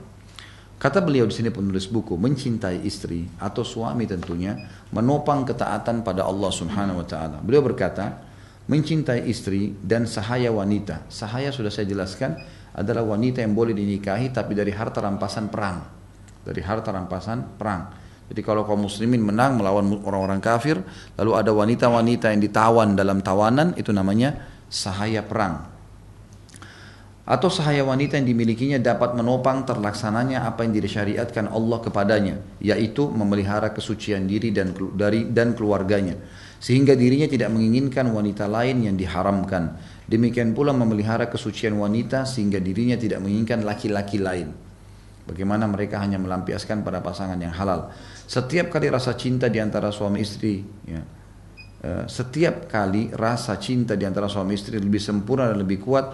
Kata 0.76 1.00
beliau 1.00 1.24
di 1.24 1.32
sini 1.32 1.48
penulis 1.48 1.88
buku 1.88 2.20
mencintai 2.20 2.84
istri 2.84 3.24
atau 3.40 3.64
suami 3.64 4.04
tentunya 4.04 4.60
menopang 4.92 5.48
ketaatan 5.48 6.04
pada 6.04 6.28
Allah 6.28 6.52
Subhanahu 6.52 7.00
wa 7.00 7.08
taala. 7.08 7.40
Beliau 7.40 7.64
berkata 7.64 8.20
mencintai 8.68 9.32
istri 9.32 9.72
dan 9.80 10.04
sahaya 10.04 10.52
wanita. 10.52 11.08
Sahaya 11.08 11.56
sudah 11.56 11.72
saya 11.72 11.88
jelaskan 11.88 12.36
adalah 12.76 13.04
wanita 13.08 13.40
yang 13.40 13.56
boleh 13.56 13.72
dinikahi 13.72 14.36
tapi 14.36 14.52
dari 14.52 14.76
harta 14.76 15.00
rampasan 15.00 15.48
perang 15.48 15.96
dari 16.46 16.62
harta 16.62 16.94
rampasan 16.94 17.58
perang. 17.58 17.90
Jadi 18.26 18.42
kalau 18.46 18.66
kaum 18.66 18.86
muslimin 18.86 19.22
menang 19.22 19.58
melawan 19.58 19.86
orang-orang 20.06 20.42
kafir, 20.42 20.82
lalu 21.18 21.32
ada 21.34 21.52
wanita-wanita 21.54 22.34
yang 22.34 22.42
ditawan 22.42 22.94
dalam 22.94 23.22
tawanan, 23.22 23.74
itu 23.78 23.90
namanya 23.94 24.38
sahaya 24.70 25.26
perang. 25.26 25.74
Atau 27.26 27.50
sahaya 27.50 27.82
wanita 27.82 28.22
yang 28.22 28.30
dimilikinya 28.30 28.78
dapat 28.78 29.18
menopang 29.18 29.66
terlaksananya 29.66 30.46
apa 30.46 30.62
yang 30.62 30.78
disyariatkan 30.78 31.50
Allah 31.50 31.82
kepadanya, 31.82 32.38
yaitu 32.62 33.10
memelihara 33.10 33.74
kesucian 33.74 34.30
diri 34.30 34.54
dan 34.54 34.74
dari 34.94 35.26
dan 35.30 35.58
keluarganya, 35.58 36.18
sehingga 36.62 36.94
dirinya 36.94 37.26
tidak 37.26 37.50
menginginkan 37.50 38.10
wanita 38.14 38.46
lain 38.46 38.86
yang 38.90 38.94
diharamkan. 38.98 39.74
Demikian 40.06 40.54
pula 40.54 40.70
memelihara 40.70 41.26
kesucian 41.34 41.74
wanita 41.82 42.30
sehingga 42.30 42.62
dirinya 42.62 42.94
tidak 42.94 43.26
menginginkan 43.26 43.66
laki-laki 43.66 44.22
lain. 44.22 44.54
Bagaimana 45.26 45.66
mereka 45.66 45.98
hanya 45.98 46.22
melampiaskan 46.22 46.86
pada 46.86 47.02
pasangan 47.02 47.42
yang 47.42 47.50
halal. 47.50 47.90
Setiap 48.30 48.70
kali 48.70 48.94
rasa 48.94 49.18
cinta 49.18 49.50
di 49.50 49.58
antara 49.58 49.90
suami 49.90 50.22
istri, 50.22 50.62
ya, 50.86 51.02
eh, 51.82 52.06
setiap 52.06 52.70
kali 52.70 53.10
rasa 53.10 53.58
cinta 53.58 53.98
di 53.98 54.06
antara 54.06 54.30
suami 54.30 54.54
istri 54.54 54.78
lebih 54.78 55.02
sempurna 55.02 55.50
dan 55.50 55.66
lebih 55.66 55.82
kuat, 55.82 56.14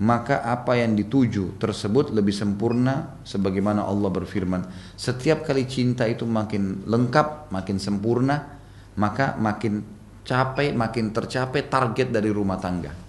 maka 0.00 0.40
apa 0.40 0.80
yang 0.80 0.96
dituju 0.96 1.60
tersebut 1.60 2.16
lebih 2.16 2.32
sempurna 2.32 3.20
sebagaimana 3.28 3.84
Allah 3.84 4.08
berfirman. 4.08 4.64
Setiap 4.96 5.44
kali 5.44 5.68
cinta 5.68 6.08
itu 6.08 6.24
makin 6.24 6.88
lengkap, 6.88 7.52
makin 7.52 7.76
sempurna, 7.76 8.56
maka 8.96 9.36
makin 9.36 9.84
capek, 10.24 10.72
makin 10.72 11.12
tercapai 11.12 11.68
target 11.68 12.08
dari 12.08 12.32
rumah 12.32 12.56
tangga. 12.56 13.05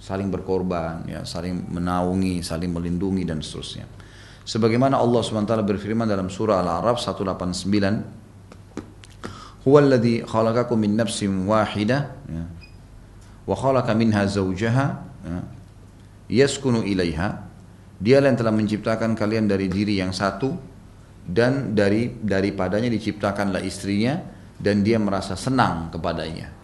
Saling 0.00 0.32
berkorban, 0.32 1.04
ya, 1.04 1.28
saling 1.28 1.68
menaungi, 1.68 2.40
saling 2.40 2.72
melindungi 2.72 3.28
dan 3.28 3.44
seterusnya. 3.44 3.84
Sebagaimana 4.48 4.96
Allah 4.96 5.20
SWT 5.20 5.52
berfirman 5.62 6.08
dalam 6.08 6.32
surah 6.32 6.64
Al-A'raf 6.64 6.98
189 6.98 8.20
Huwa 9.60 9.78
alladhi 9.84 10.24
khalaqakum 10.24 10.80
min 10.80 10.96
nafsin 10.96 11.44
wahidah 11.44 12.16
ya. 12.24 12.44
wa 13.44 13.52
khalaqa 13.52 13.92
minha 13.92 14.24
zawjaha 14.24 14.86
ya. 15.20 15.40
yaskunu 16.32 16.80
ilaiha 16.80 17.44
Dia 18.00 18.24
yang 18.24 18.40
telah 18.40 18.56
menciptakan 18.56 19.12
kalian 19.12 19.44
dari 19.44 19.68
diri 19.68 20.00
yang 20.00 20.16
satu 20.16 20.56
dan 21.28 21.76
dari 21.76 22.08
daripadanya 22.16 22.88
diciptakanlah 22.88 23.60
istrinya 23.60 24.16
dan 24.56 24.80
dia 24.80 24.96
merasa 24.96 25.36
senang 25.36 25.92
kepadanya. 25.92 26.59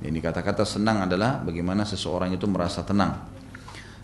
Ini 0.00 0.18
kata-kata 0.18 0.64
senang 0.64 1.04
adalah 1.04 1.44
bagaimana 1.44 1.84
seseorang 1.84 2.32
itu 2.32 2.48
merasa 2.48 2.80
tenang. 2.80 3.20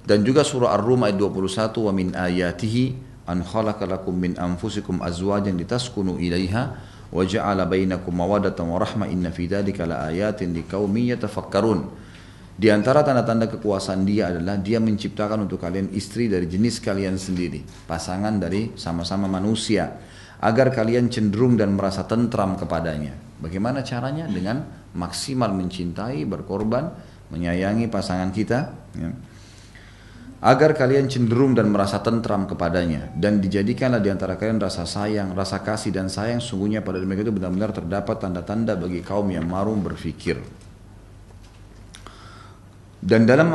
Dan 0.06 0.22
juga 0.22 0.46
surah 0.46 0.76
Ar-Rum 0.76 1.02
ayat 1.02 1.18
21 1.18 1.86
wa 1.88 1.92
min 1.96 2.08
ayatihi 2.14 2.84
an 3.26 3.42
khalaqa 3.42 3.88
lakum 3.90 4.14
min 4.14 4.38
anfusikum 4.38 5.02
azwajan 5.02 5.58
litaskunu 5.58 6.20
ilaiha 6.22 6.62
wa 7.10 7.22
ja'ala 7.26 7.66
bainakum 7.66 8.14
mawaddatan 8.14 8.70
wa 8.70 8.78
rahmah 8.78 9.10
inna 9.10 9.34
fi 9.34 9.50
dzalika 9.50 9.82
laayatin 9.82 10.54
liqaumin 10.54 11.16
yatafakkarun. 11.16 12.06
Di 12.56 12.72
antara 12.72 13.04
tanda-tanda 13.04 13.52
kekuasaan 13.52 14.08
dia 14.08 14.32
adalah 14.32 14.56
dia 14.56 14.80
menciptakan 14.80 15.44
untuk 15.44 15.60
kalian 15.60 15.92
istri 15.92 16.24
dari 16.24 16.48
jenis 16.48 16.80
kalian 16.80 17.20
sendiri 17.20 17.60
pasangan 17.84 18.32
dari 18.40 18.72
sama-sama 18.80 19.28
manusia 19.28 19.92
agar 20.40 20.72
kalian 20.72 21.12
cenderung 21.12 21.60
dan 21.60 21.76
merasa 21.76 22.08
tentram 22.08 22.56
kepadanya. 22.56 23.12
Bagaimana 23.36 23.84
caranya? 23.84 24.24
Dengan 24.24 24.85
maksimal 24.96 25.52
mencintai 25.52 26.24
berkorban 26.24 26.90
menyayangi 27.28 27.92
pasangan 27.92 28.32
kita 28.32 28.58
ya 28.96 29.10
agar 30.46 30.76
kalian 30.76 31.08
cenderung 31.08 31.56
dan 31.56 31.72
merasa 31.72 31.98
tentram 32.04 32.44
kepadanya. 32.44 33.08
Dan 33.16 33.40
dijadikanlah 33.40 34.04
di 34.04 34.12
antara 34.12 34.36
kalian 34.36 34.60
rasa 34.60 34.84
sayang, 34.84 35.32
rasa 35.32 35.64
kasih 35.64 35.90
dan 35.90 36.12
sayang 36.12 36.44
sungguhnya 36.44 36.84
pada 36.84 37.00
mereka 37.00 37.24
itu 37.26 37.32
benar-benar 37.32 37.72
terdapat 37.72 38.20
tanda-tanda 38.20 38.76
bagi 38.76 39.00
kaum 39.00 39.26
yang 39.32 39.48
marum 39.48 39.80
berfikir. 39.80 40.38
Dan 43.00 43.24
dalam 43.24 43.48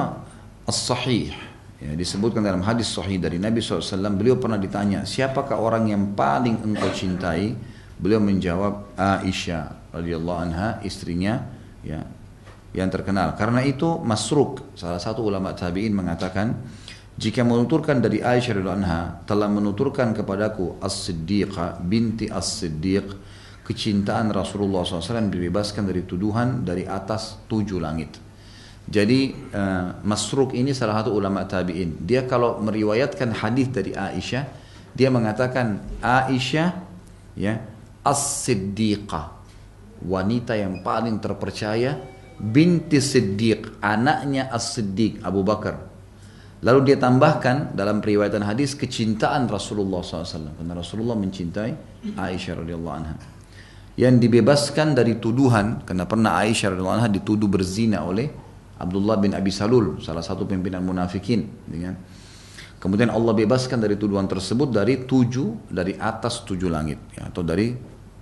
as-sahih 0.65 1.31
ya, 1.77 1.91
disebutkan 1.93 2.41
dalam 2.41 2.63
hadis 2.63 2.87
sahih 2.87 3.19
dari 3.19 3.35
Nabi 3.35 3.59
SAW 3.59 4.15
beliau 4.15 4.39
pernah 4.39 4.55
ditanya 4.55 5.03
siapakah 5.03 5.59
orang 5.59 5.91
yang 5.91 6.11
paling 6.17 6.59
engkau 6.65 6.89
cintai? 6.91 7.53
Beliau 8.01 8.17
menjawab 8.17 8.97
Aisyah 8.97 9.80
radhiyallahu 9.91 10.39
anha 10.39 10.69
istrinya 10.83 11.45
ya 11.83 12.03
yang 12.71 12.87
terkenal. 12.87 13.35
Karena 13.35 13.63
itu 13.67 13.99
Masruk, 13.99 14.75
salah 14.79 14.99
satu 14.99 15.27
ulama 15.27 15.51
tabi'in 15.51 15.91
mengatakan, 15.91 16.55
jika 17.19 17.43
menuturkan 17.43 17.99
dari 17.99 18.23
Aisyah 18.23 18.57
radhiyallahu 18.57 18.79
anha 18.81 19.01
telah 19.27 19.51
menuturkan 19.51 20.15
kepadaku 20.15 20.79
As-Siddiqah 20.79 21.83
binti 21.83 22.31
As-Siddiq 22.31 23.11
kecintaan 23.67 24.31
Rasulullah 24.31 24.87
SAW 24.87 25.29
dibebaskan 25.29 25.85
dari 25.85 26.07
tuduhan 26.07 26.63
dari 26.63 26.87
atas 26.87 27.43
tujuh 27.45 27.77
langit. 27.77 28.17
Jadi 28.87 29.35
uh, 29.53 30.01
Masruk 30.01 30.57
ini 30.57 30.73
salah 30.73 31.03
satu 31.03 31.13
ulama 31.13 31.45
tabi'in. 31.45 32.01
Dia 32.01 32.25
kalau 32.25 32.57
meriwayatkan 32.63 33.35
hadis 33.43 33.69
dari 33.69 33.93
Aisyah, 33.93 34.43
dia 34.95 35.11
mengatakan 35.11 35.83
Aisyah 36.01 36.69
ya 37.37 37.61
As-Siddiqah 38.01 39.40
wanita 40.05 40.57
yang 40.57 40.81
paling 40.81 41.21
terpercaya 41.21 41.97
binti 42.41 42.97
Siddiq, 42.97 43.77
anaknya 43.85 44.49
As-Siddiq, 44.49 45.21
Abu 45.21 45.45
Bakar. 45.45 45.91
Lalu 46.61 46.93
dia 46.93 46.97
tambahkan 47.01 47.73
dalam 47.73 48.01
periwayatan 48.01 48.45
hadis 48.45 48.77
kecintaan 48.77 49.49
Rasulullah 49.49 50.05
SAW. 50.05 50.61
Karena 50.61 50.73
Rasulullah 50.77 51.17
mencintai 51.17 51.71
Aisyah 52.17 52.53
radhiyallahu 52.61 52.95
anha. 52.97 53.15
Yang 53.97 54.29
dibebaskan 54.29 54.93
dari 54.93 55.17
tuduhan, 55.17 55.85
karena 55.85 56.05
pernah 56.05 56.37
Aisyah 56.37 56.73
radhiyallahu 56.73 56.97
anha 57.01 57.09
dituduh 57.09 57.49
berzina 57.49 58.05
oleh 58.05 58.29
Abdullah 58.77 59.17
bin 59.21 59.33
Abi 59.37 59.53
Salul, 59.53 60.01
salah 60.01 60.25
satu 60.25 60.45
pimpinan 60.45 60.85
munafikin. 60.85 61.45
Kemudian 62.81 63.13
Allah 63.13 63.33
bebaskan 63.37 63.77
dari 63.77 63.93
tuduhan 63.97 64.25
tersebut 64.25 64.73
dari 64.73 65.05
tujuh, 65.05 65.69
dari 65.69 65.97
atas 65.97 66.41
tujuh 66.45 66.69
langit. 66.69 66.97
Ya, 67.13 67.29
atau 67.29 67.45
dari 67.45 67.73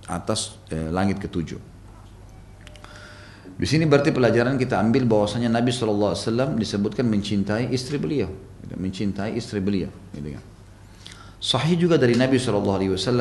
atas 0.04 0.60
eh, 0.68 0.88
langit 0.92 1.16
ketujuh. 1.20 1.69
Di 3.60 3.68
sini 3.68 3.84
berarti 3.84 4.08
pelajaran 4.08 4.56
kita 4.56 4.80
ambil 4.80 5.04
bahwasanya 5.04 5.52
Nabi 5.52 5.68
SAW 5.68 6.16
disebutkan 6.56 7.04
mencintai 7.04 7.68
istri 7.68 8.00
beliau, 8.00 8.32
gitu, 8.64 8.72
mencintai 8.80 9.36
istri 9.36 9.60
beliau. 9.60 9.92
Gitu 10.16 10.32
kan. 10.32 10.44
Sahih 11.36 11.76
juga 11.76 12.00
dari 12.00 12.16
Nabi 12.16 12.40
SAW 12.40 12.64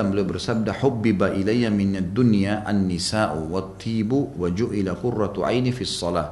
beliau 0.07 0.23
bersabda 0.23 0.79
hubbiba 0.79 1.35
ilayya 1.35 1.67
min 1.67 2.15
dunya 2.15 2.63
an-nisa'u 2.63 3.51
wat-tibu 3.51 4.39
wa 4.39 4.47
ju'ila 4.47 4.95
qurratu 4.95 5.43
aini 5.43 5.75
fis 5.75 5.91
salah. 5.91 6.31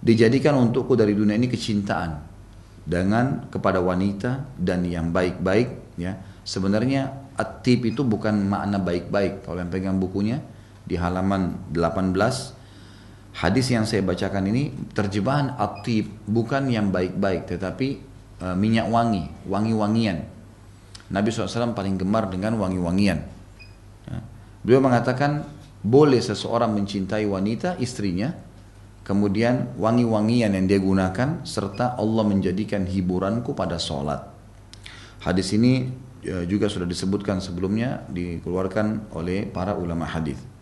Dijadikan 0.00 0.56
untukku 0.56 0.96
dari 0.96 1.12
dunia 1.12 1.36
ini 1.36 1.52
kecintaan 1.52 2.16
dengan 2.88 3.52
kepada 3.52 3.84
wanita 3.84 4.56
dan 4.56 4.80
yang 4.88 5.12
baik-baik 5.12 6.00
ya. 6.00 6.16
Sebenarnya 6.40 7.32
at-tib 7.36 7.84
itu 7.84 8.00
bukan 8.00 8.48
makna 8.48 8.80
baik-baik. 8.80 9.44
Kalau 9.44 9.60
yang 9.60 9.68
pegang 9.68 10.00
bukunya 10.00 10.40
di 10.88 10.96
halaman 10.96 11.68
18 11.68 12.56
hadis 13.36 13.68
yang 13.68 13.84
saya 13.84 14.00
bacakan 14.00 14.48
ini 14.48 14.72
terjemahan 14.96 15.52
atib 15.60 16.08
bukan 16.24 16.72
yang 16.72 16.88
baik-baik 16.88 17.44
tetapi 17.44 17.88
e, 18.40 18.46
minyak 18.56 18.88
wangi, 18.88 19.28
wangi-wangian. 19.44 20.24
Nabi 21.12 21.28
SAW 21.30 21.76
paling 21.76 22.00
gemar 22.00 22.32
dengan 22.32 22.56
wangi-wangian. 22.58 23.18
Ya. 24.08 24.18
Beliau 24.64 24.80
mengatakan 24.82 25.44
boleh 25.84 26.18
seseorang 26.18 26.74
mencintai 26.74 27.28
wanita 27.28 27.78
istrinya, 27.78 28.34
kemudian 29.06 29.76
wangi-wangian 29.78 30.56
yang 30.56 30.66
dia 30.66 30.80
gunakan 30.80 31.46
serta 31.46 31.94
Allah 31.94 32.24
menjadikan 32.26 32.88
hiburanku 32.88 33.54
pada 33.54 33.76
sholat. 33.76 34.32
Hadis 35.22 35.52
ini 35.52 35.86
e, 36.24 36.48
juga 36.48 36.72
sudah 36.72 36.88
disebutkan 36.88 37.44
sebelumnya 37.44 38.02
dikeluarkan 38.08 39.12
oleh 39.12 39.44
para 39.44 39.76
ulama 39.76 40.08
hadis. 40.08 40.55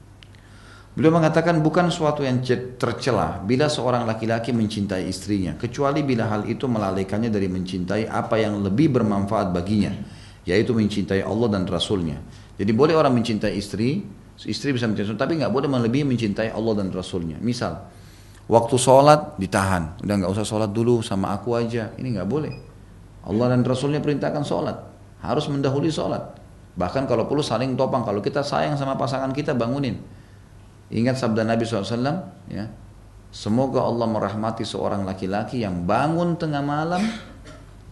Beliau 0.94 1.10
mengatakan 1.10 1.58
bukan 1.58 1.90
suatu 1.90 2.22
yang 2.22 2.38
tercela 2.78 3.42
bila 3.42 3.66
seorang 3.66 4.06
laki-laki 4.06 4.54
mencintai 4.54 5.10
istrinya, 5.10 5.58
kecuali 5.58 6.06
bila 6.06 6.30
hal 6.30 6.46
itu 6.46 6.70
melalaikannya 6.70 7.34
dari 7.34 7.50
mencintai 7.50 8.06
apa 8.06 8.38
yang 8.38 8.62
lebih 8.62 8.94
bermanfaat 8.94 9.50
baginya, 9.50 9.90
yaitu 10.46 10.70
mencintai 10.70 11.26
Allah 11.26 11.50
dan 11.50 11.66
Rasulnya. 11.66 12.22
Jadi 12.54 12.70
boleh 12.70 12.94
orang 12.94 13.10
mencintai 13.10 13.58
istri, 13.58 14.06
istri 14.46 14.70
bisa 14.70 14.86
mencintai 14.86 15.18
tapi 15.18 15.34
nggak 15.42 15.50
boleh 15.50 15.66
melebihi 15.66 16.06
mencintai 16.06 16.54
Allah 16.54 16.78
dan 16.78 16.94
Rasulnya. 16.94 17.42
Misal, 17.42 17.74
waktu 18.46 18.78
sholat 18.78 19.34
ditahan, 19.34 19.98
udah 19.98 20.14
nggak 20.14 20.30
usah 20.30 20.46
sholat 20.46 20.70
dulu 20.70 21.02
sama 21.02 21.34
aku 21.34 21.58
aja, 21.58 21.90
ini 21.98 22.14
nggak 22.14 22.28
boleh. 22.30 22.54
Allah 23.26 23.50
dan 23.50 23.66
Rasulnya 23.66 23.98
perintahkan 23.98 24.46
sholat, 24.46 24.78
harus 25.26 25.50
mendahului 25.50 25.90
sholat. 25.90 26.38
Bahkan 26.78 27.10
kalau 27.10 27.26
perlu 27.26 27.42
saling 27.42 27.74
topang, 27.74 28.06
kalau 28.06 28.22
kita 28.22 28.46
sayang 28.46 28.78
sama 28.78 28.94
pasangan 28.94 29.34
kita 29.34 29.58
bangunin. 29.58 30.22
Ingat 30.94 31.18
sabda 31.18 31.42
Nabi 31.42 31.66
SAW, 31.66 31.90
ya. 32.46 32.70
Semoga 33.34 33.82
Allah 33.82 34.06
merahmati 34.06 34.62
seorang 34.62 35.02
laki-laki 35.02 35.66
yang 35.66 35.82
bangun 35.82 36.38
tengah 36.38 36.62
malam, 36.62 37.02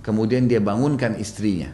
kemudian 0.06 0.46
dia 0.46 0.62
bangunkan 0.62 1.18
istrinya. 1.18 1.66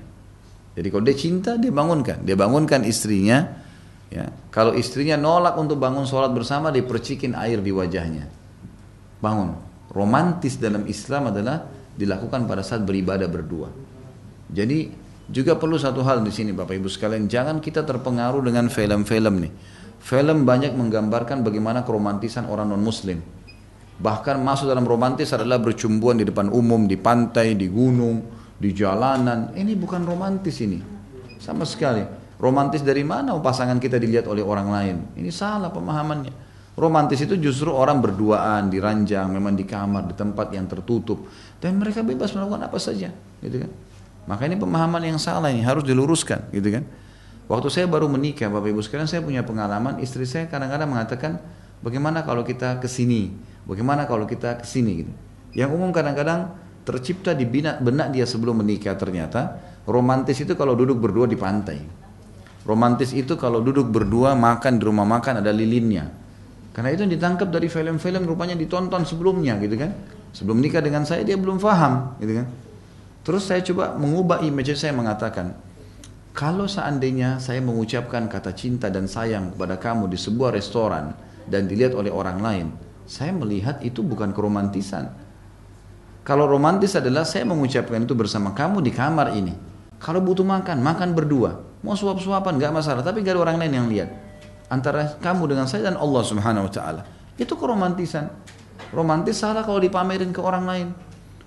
Jadi 0.72 0.88
kalau 0.88 1.04
dia 1.04 1.12
cinta, 1.12 1.60
dia 1.60 1.68
bangunkan. 1.68 2.24
Dia 2.24 2.32
bangunkan 2.32 2.80
istrinya. 2.88 3.44
Ya. 4.08 4.32
Kalau 4.48 4.72
istrinya 4.72 5.20
nolak 5.20 5.60
untuk 5.60 5.76
bangun 5.76 6.08
sholat 6.08 6.32
bersama, 6.32 6.72
dia 6.72 6.80
percikin 6.80 7.36
air 7.36 7.60
di 7.60 7.68
wajahnya. 7.68 8.24
Bangun. 9.20 9.52
Romantis 9.92 10.56
dalam 10.56 10.88
Islam 10.88 11.28
adalah 11.28 11.68
dilakukan 11.92 12.48
pada 12.48 12.64
saat 12.64 12.88
beribadah 12.88 13.28
berdua. 13.28 13.68
Jadi 14.48 14.88
juga 15.28 15.60
perlu 15.60 15.76
satu 15.76 16.00
hal 16.00 16.24
di 16.24 16.32
sini 16.32 16.56
Bapak 16.56 16.72
Ibu 16.72 16.88
sekalian, 16.88 17.28
jangan 17.28 17.60
kita 17.60 17.84
terpengaruh 17.84 18.40
dengan 18.40 18.72
film-film 18.72 19.44
nih. 19.44 19.52
Film 20.08 20.48
banyak 20.48 20.72
menggambarkan 20.72 21.44
bagaimana 21.44 21.84
keromantisan 21.84 22.48
orang 22.48 22.72
non-muslim. 22.72 23.20
Bahkan 24.00 24.40
masuk 24.40 24.72
dalam 24.72 24.88
romantis 24.88 25.36
adalah 25.36 25.60
bercumbuan 25.60 26.16
di 26.16 26.24
depan 26.24 26.48
umum, 26.48 26.88
di 26.88 26.96
pantai, 26.96 27.52
di 27.52 27.68
gunung, 27.68 28.24
di 28.56 28.72
jalanan. 28.72 29.52
Ini 29.52 29.76
bukan 29.76 30.08
romantis 30.08 30.64
ini. 30.64 30.80
Sama 31.36 31.68
sekali. 31.68 32.00
Romantis 32.40 32.80
dari 32.80 33.04
mana 33.04 33.36
pasangan 33.36 33.76
kita 33.76 34.00
dilihat 34.00 34.24
oleh 34.32 34.40
orang 34.40 34.68
lain? 34.72 34.96
Ini 35.12 35.28
salah 35.28 35.68
pemahamannya. 35.68 36.32
Romantis 36.78 37.20
itu 37.20 37.36
justru 37.36 37.68
orang 37.68 38.00
berduaan 38.00 38.72
di 38.72 38.80
ranjang, 38.80 39.28
memang 39.28 39.60
di 39.60 39.68
kamar, 39.68 40.08
di 40.08 40.14
tempat 40.16 40.54
yang 40.56 40.64
tertutup, 40.70 41.28
dan 41.60 41.76
mereka 41.76 42.00
bebas 42.00 42.32
melakukan 42.32 42.70
apa 42.70 42.78
saja, 42.80 43.10
gitu 43.42 43.66
kan? 43.66 43.70
Maka 44.24 44.46
ini 44.46 44.56
pemahaman 44.56 45.02
yang 45.02 45.18
salah 45.18 45.50
ini 45.50 45.66
harus 45.66 45.82
diluruskan, 45.82 46.48
gitu 46.54 46.78
kan? 46.78 46.86
Waktu 47.48 47.68
saya 47.72 47.86
baru 47.88 48.12
menikah, 48.12 48.52
Bapak 48.52 48.68
Ibu 48.68 48.84
sekalian, 48.84 49.08
saya 49.08 49.24
punya 49.24 49.40
pengalaman, 49.40 50.04
istri 50.04 50.28
saya 50.28 50.52
kadang-kadang 50.52 50.92
mengatakan, 50.92 51.40
bagaimana 51.80 52.20
kalau 52.20 52.44
kita 52.44 52.76
ke 52.76 52.84
sini? 52.84 53.32
Bagaimana 53.64 54.04
kalau 54.04 54.28
kita 54.28 54.60
ke 54.60 54.66
sini? 54.68 54.92
Gitu. 55.00 55.12
Yang 55.64 55.70
umum 55.80 55.88
kadang-kadang 55.88 56.52
tercipta 56.84 57.32
di 57.32 57.48
benak 57.48 58.12
dia 58.12 58.28
sebelum 58.28 58.60
menikah 58.60 59.00
ternyata, 59.00 59.56
romantis 59.88 60.36
itu 60.44 60.52
kalau 60.60 60.76
duduk 60.76 61.00
berdua 61.00 61.24
di 61.24 61.40
pantai. 61.40 61.80
Romantis 62.68 63.16
itu 63.16 63.32
kalau 63.40 63.64
duduk 63.64 63.88
berdua 63.88 64.36
makan 64.36 64.76
di 64.76 64.84
rumah 64.84 65.08
makan 65.08 65.40
ada 65.40 65.48
lilinnya. 65.48 66.04
Karena 66.76 66.92
itu 66.92 67.08
ditangkap 67.08 67.48
dari 67.48 67.72
film-film 67.72 68.28
rupanya 68.28 68.52
ditonton 68.60 69.08
sebelumnya 69.08 69.56
gitu 69.56 69.80
kan. 69.80 69.96
Sebelum 70.36 70.60
nikah 70.60 70.84
dengan 70.84 71.08
saya 71.08 71.24
dia 71.24 71.40
belum 71.40 71.56
paham 71.56 72.20
gitu 72.20 72.44
kan. 72.44 72.46
Terus 73.24 73.48
saya 73.48 73.64
coba 73.64 73.96
mengubah 73.96 74.44
image 74.44 74.76
saya 74.76 74.92
mengatakan, 74.92 75.56
kalau 76.38 76.70
seandainya 76.70 77.42
saya 77.42 77.58
mengucapkan 77.58 78.30
kata 78.30 78.54
cinta 78.54 78.86
dan 78.94 79.10
sayang 79.10 79.58
kepada 79.58 79.74
kamu 79.74 80.06
di 80.06 80.14
sebuah 80.14 80.54
restoran 80.54 81.10
dan 81.50 81.66
dilihat 81.66 81.98
oleh 81.98 82.14
orang 82.14 82.38
lain, 82.38 82.66
saya 83.10 83.34
melihat 83.34 83.82
itu 83.82 84.06
bukan 84.06 84.30
keromantisan. 84.30 85.10
Kalau 86.22 86.46
romantis 86.46 86.94
adalah 86.94 87.26
saya 87.26 87.42
mengucapkan 87.42 88.06
itu 88.06 88.14
bersama 88.14 88.54
kamu 88.54 88.86
di 88.86 88.94
kamar 88.94 89.34
ini. 89.34 89.50
Kalau 89.98 90.22
butuh 90.22 90.46
makan, 90.46 90.78
makan 90.78 91.10
berdua. 91.10 91.58
Mau 91.82 91.98
suap-suapan 91.98 92.54
nggak 92.54 92.70
masalah, 92.70 93.02
tapi 93.02 93.26
gak 93.26 93.34
ada 93.34 93.42
orang 93.42 93.58
lain 93.58 93.74
yang 93.74 93.88
lihat. 93.90 94.10
antara 94.68 95.16
kamu 95.18 95.48
dengan 95.48 95.64
saya 95.64 95.90
dan 95.90 95.96
Allah 95.96 96.22
Subhanahu 96.22 96.68
wa 96.68 96.72
taala. 96.72 97.02
Itu 97.40 97.56
keromantisan. 97.56 98.28
Romantis 98.92 99.40
salah 99.40 99.64
kalau 99.64 99.80
dipamerin 99.80 100.30
ke 100.30 100.44
orang 100.44 100.68
lain. 100.68 100.88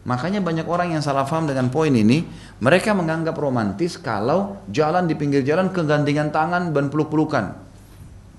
Makanya 0.01 0.41
banyak 0.41 0.65
orang 0.65 0.97
yang 0.97 1.03
salah 1.05 1.29
paham 1.29 1.45
dengan 1.45 1.69
poin 1.69 1.93
ini. 1.93 2.25
Mereka 2.57 2.97
menganggap 2.97 3.37
romantis 3.37 4.01
kalau 4.01 4.65
jalan 4.69 5.05
di 5.05 5.13
pinggir 5.13 5.45
jalan 5.45 5.69
kegandengan 5.69 6.33
tangan 6.33 6.73
dan 6.73 6.89
peluk-pelukan. 6.89 7.53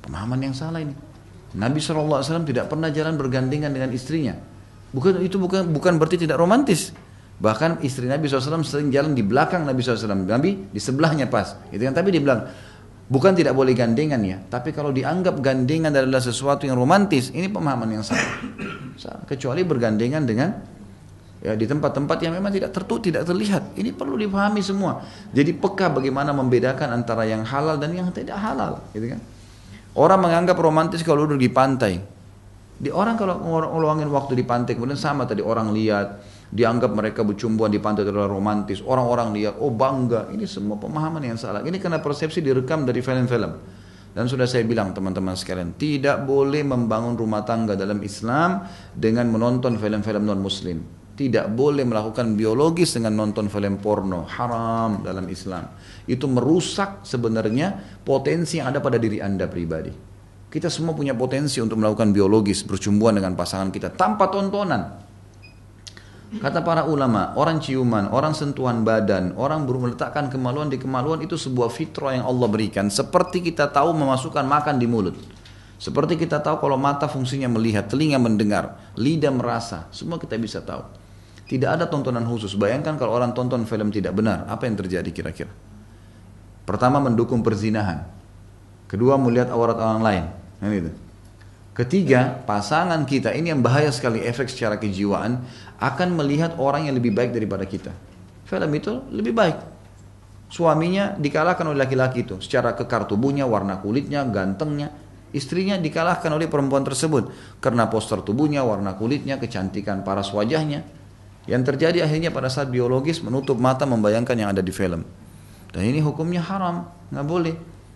Pemahaman 0.03 0.41
yang 0.43 0.55
salah 0.55 0.83
ini. 0.83 0.95
Nabi 1.53 1.79
SAW 1.79 2.25
tidak 2.43 2.67
pernah 2.67 2.91
jalan 2.91 3.15
bergandengan 3.15 3.71
dengan 3.71 3.95
istrinya. 3.95 4.35
Bukan 4.91 5.23
itu 5.23 5.39
bukan 5.39 5.71
bukan 5.71 6.03
berarti 6.03 6.27
tidak 6.27 6.43
romantis. 6.43 6.91
Bahkan 7.43 7.83
istri 7.83 8.07
Nabi 8.07 8.27
SAW 8.27 8.63
sering 8.63 8.91
jalan 8.91 9.15
di 9.15 9.23
belakang 9.23 9.63
Nabi 9.63 9.83
SAW. 9.83 10.27
Nabi 10.27 10.71
di 10.71 10.81
sebelahnya 10.83 11.31
pas. 11.31 11.59
Gitu 11.71 11.83
kan? 11.83 11.95
Tapi 11.95 12.09
dia 12.15 12.23
bilang, 12.23 12.47
bukan 13.11 13.35
tidak 13.35 13.55
boleh 13.55 13.75
gandengan 13.75 14.23
ya. 14.23 14.39
Tapi 14.47 14.71
kalau 14.71 14.95
dianggap 14.95 15.43
gandengan 15.43 15.91
adalah 15.91 16.23
sesuatu 16.23 16.67
yang 16.67 16.79
romantis, 16.79 17.35
ini 17.35 17.51
pemahaman 17.51 17.99
yang 17.99 18.05
salah. 18.07 18.31
Kecuali 19.27 19.67
bergandengan 19.67 20.23
dengan 20.23 20.49
ya 21.43 21.59
di 21.59 21.67
tempat-tempat 21.67 22.23
yang 22.23 22.39
memang 22.39 22.55
tidak 22.55 22.71
tertutup, 22.71 23.03
tidak 23.03 23.27
terlihat. 23.27 23.75
Ini 23.75 23.91
perlu 23.93 24.15
dipahami 24.15 24.63
semua. 24.63 25.03
Jadi 25.35 25.53
peka 25.59 25.91
bagaimana 25.91 26.31
membedakan 26.31 26.95
antara 26.95 27.27
yang 27.27 27.43
halal 27.43 27.77
dan 27.77 27.91
yang 27.93 28.09
tidak 28.15 28.39
halal, 28.39 28.79
gitu 28.95 29.11
kan? 29.11 29.21
Orang 29.93 30.25
menganggap 30.25 30.57
romantis 30.57 31.03
kalau 31.05 31.27
duduk 31.27 31.43
di 31.43 31.51
pantai. 31.53 32.01
Di 32.83 32.89
orang 32.89 33.15
kalau 33.15 33.39
ngeluangin 33.43 34.09
waktu 34.09 34.39
di 34.39 34.43
pantai, 34.47 34.75
kemudian 34.75 34.97
sama 34.97 35.29
tadi 35.29 35.45
orang 35.45 35.71
lihat, 35.71 36.25
dianggap 36.49 36.91
mereka 36.97 37.21
bercumbuan 37.23 37.69
di 37.69 37.79
pantai 37.79 38.03
adalah 38.03 38.27
romantis. 38.27 38.81
Orang-orang 38.81 39.37
lihat, 39.37 39.61
oh 39.61 39.71
bangga. 39.71 40.33
Ini 40.33 40.49
semua 40.49 40.81
pemahaman 40.81 41.23
yang 41.23 41.39
salah. 41.39 41.61
Ini 41.63 41.77
karena 41.79 42.01
persepsi 42.01 42.41
direkam 42.41 42.89
dari 42.89 43.05
film-film. 43.05 43.53
Dan 44.13 44.29
sudah 44.29 44.45
saya 44.45 44.65
bilang 44.69 44.93
teman-teman 44.93 45.33
sekalian, 45.33 45.73
tidak 45.81 46.29
boleh 46.29 46.61
membangun 46.61 47.17
rumah 47.17 47.49
tangga 47.49 47.73
dalam 47.73 48.01
Islam 48.05 48.65
dengan 48.93 49.29
menonton 49.33 49.81
film-film 49.81 50.29
non-muslim. 50.29 51.02
Tidak 51.23 51.55
boleh 51.55 51.87
melakukan 51.87 52.35
biologis 52.35 52.99
dengan 52.99 53.15
nonton 53.15 53.47
film 53.47 53.79
porno. 53.79 54.27
Haram 54.27 55.07
dalam 55.07 55.31
Islam. 55.31 55.71
Itu 56.03 56.27
merusak 56.27 57.07
sebenarnya 57.07 57.79
potensi 58.03 58.59
yang 58.59 58.75
ada 58.75 58.83
pada 58.83 58.99
diri 58.99 59.23
Anda 59.23 59.47
pribadi. 59.47 59.95
Kita 60.51 60.67
semua 60.67 60.99
punya 60.99 61.15
potensi 61.15 61.63
untuk 61.63 61.79
melakukan 61.79 62.11
biologis, 62.11 62.67
bercumbuan 62.67 63.15
dengan 63.15 63.39
pasangan 63.39 63.71
kita 63.71 63.95
tanpa 63.95 64.35
tontonan. 64.35 64.99
Kata 66.43 66.59
para 66.67 66.91
ulama, 66.91 67.39
orang 67.39 67.63
ciuman, 67.63 68.11
orang 68.11 68.35
sentuhan 68.35 68.83
badan, 68.83 69.39
orang 69.39 69.63
meletakkan 69.63 70.27
kemaluan 70.27 70.75
di 70.75 70.83
kemaluan 70.83 71.23
itu 71.23 71.39
sebuah 71.39 71.71
fitrah 71.71 72.19
yang 72.19 72.27
Allah 72.27 72.51
berikan. 72.51 72.91
Seperti 72.91 73.47
kita 73.47 73.71
tahu 73.71 73.95
memasukkan 73.95 74.43
makan 74.43 74.75
di 74.83 74.91
mulut. 74.91 75.15
Seperti 75.79 76.19
kita 76.19 76.43
tahu 76.43 76.59
kalau 76.59 76.75
mata 76.75 77.07
fungsinya 77.07 77.47
melihat, 77.47 77.87
telinga 77.87 78.19
mendengar, 78.19 78.91
lidah 78.99 79.31
merasa, 79.31 79.87
semua 79.95 80.19
kita 80.19 80.35
bisa 80.35 80.59
tahu. 80.59 81.02
Tidak 81.53 81.69
ada 81.69 81.85
tontonan 81.85 82.25
khusus. 82.25 82.57
Bayangkan 82.57 82.97
kalau 82.97 83.13
orang 83.13 83.37
tonton 83.37 83.69
film 83.69 83.93
tidak 83.93 84.17
benar, 84.17 84.49
apa 84.49 84.65
yang 84.65 84.73
terjadi 84.73 85.13
kira-kira? 85.13 85.53
Pertama 86.65 86.97
mendukung 86.97 87.45
perzinahan. 87.45 88.09
Kedua 88.89 89.21
melihat 89.21 89.53
aurat 89.53 89.77
orang 89.77 90.01
lain. 90.01 90.25
Nah, 90.65 90.73
itu. 90.73 90.89
Ketiga, 91.77 92.41
pasangan 92.49 93.05
kita 93.05 93.37
ini 93.37 93.53
yang 93.53 93.61
bahaya 93.61 93.93
sekali 93.93 94.25
efek 94.25 94.49
secara 94.49 94.81
kejiwaan 94.81 95.45
akan 95.77 96.09
melihat 96.17 96.57
orang 96.57 96.89
yang 96.89 96.97
lebih 96.97 97.13
baik 97.13 97.37
daripada 97.37 97.69
kita. 97.69 97.93
Film 98.49 98.73
itu 98.73 99.05
lebih 99.13 99.37
baik. 99.37 99.57
Suaminya 100.49 101.13
dikalahkan 101.21 101.69
oleh 101.69 101.85
laki-laki 101.85 102.25
itu 102.25 102.41
secara 102.41 102.73
kekar 102.73 103.05
tubuhnya, 103.05 103.45
warna 103.45 103.77
kulitnya, 103.77 104.25
gantengnya. 104.25 104.89
Istrinya 105.37 105.77
dikalahkan 105.77 106.33
oleh 106.33 106.49
perempuan 106.49 106.81
tersebut 106.81 107.29
karena 107.61 107.93
poster 107.93 108.25
tubuhnya, 108.25 108.65
warna 108.65 108.97
kulitnya, 108.97 109.37
kecantikan 109.37 110.01
paras 110.01 110.33
wajahnya. 110.33 111.02
Yang 111.47 111.75
terjadi 111.75 112.07
akhirnya 112.07 112.31
pada 112.31 112.47
saat 112.47 112.71
biologis 112.71 113.19
menutup 113.19 113.59
mata 113.59 113.83
membayangkan 113.83 114.39
yang 114.39 114.55
ada 114.55 114.63
di 114.63 114.71
film. 114.71 115.03
Dan 115.73 115.83
ini 115.89 115.99
hukumnya 115.99 116.45
haram, 116.45 116.87
nggak 117.11 117.27
boleh. 117.27 117.55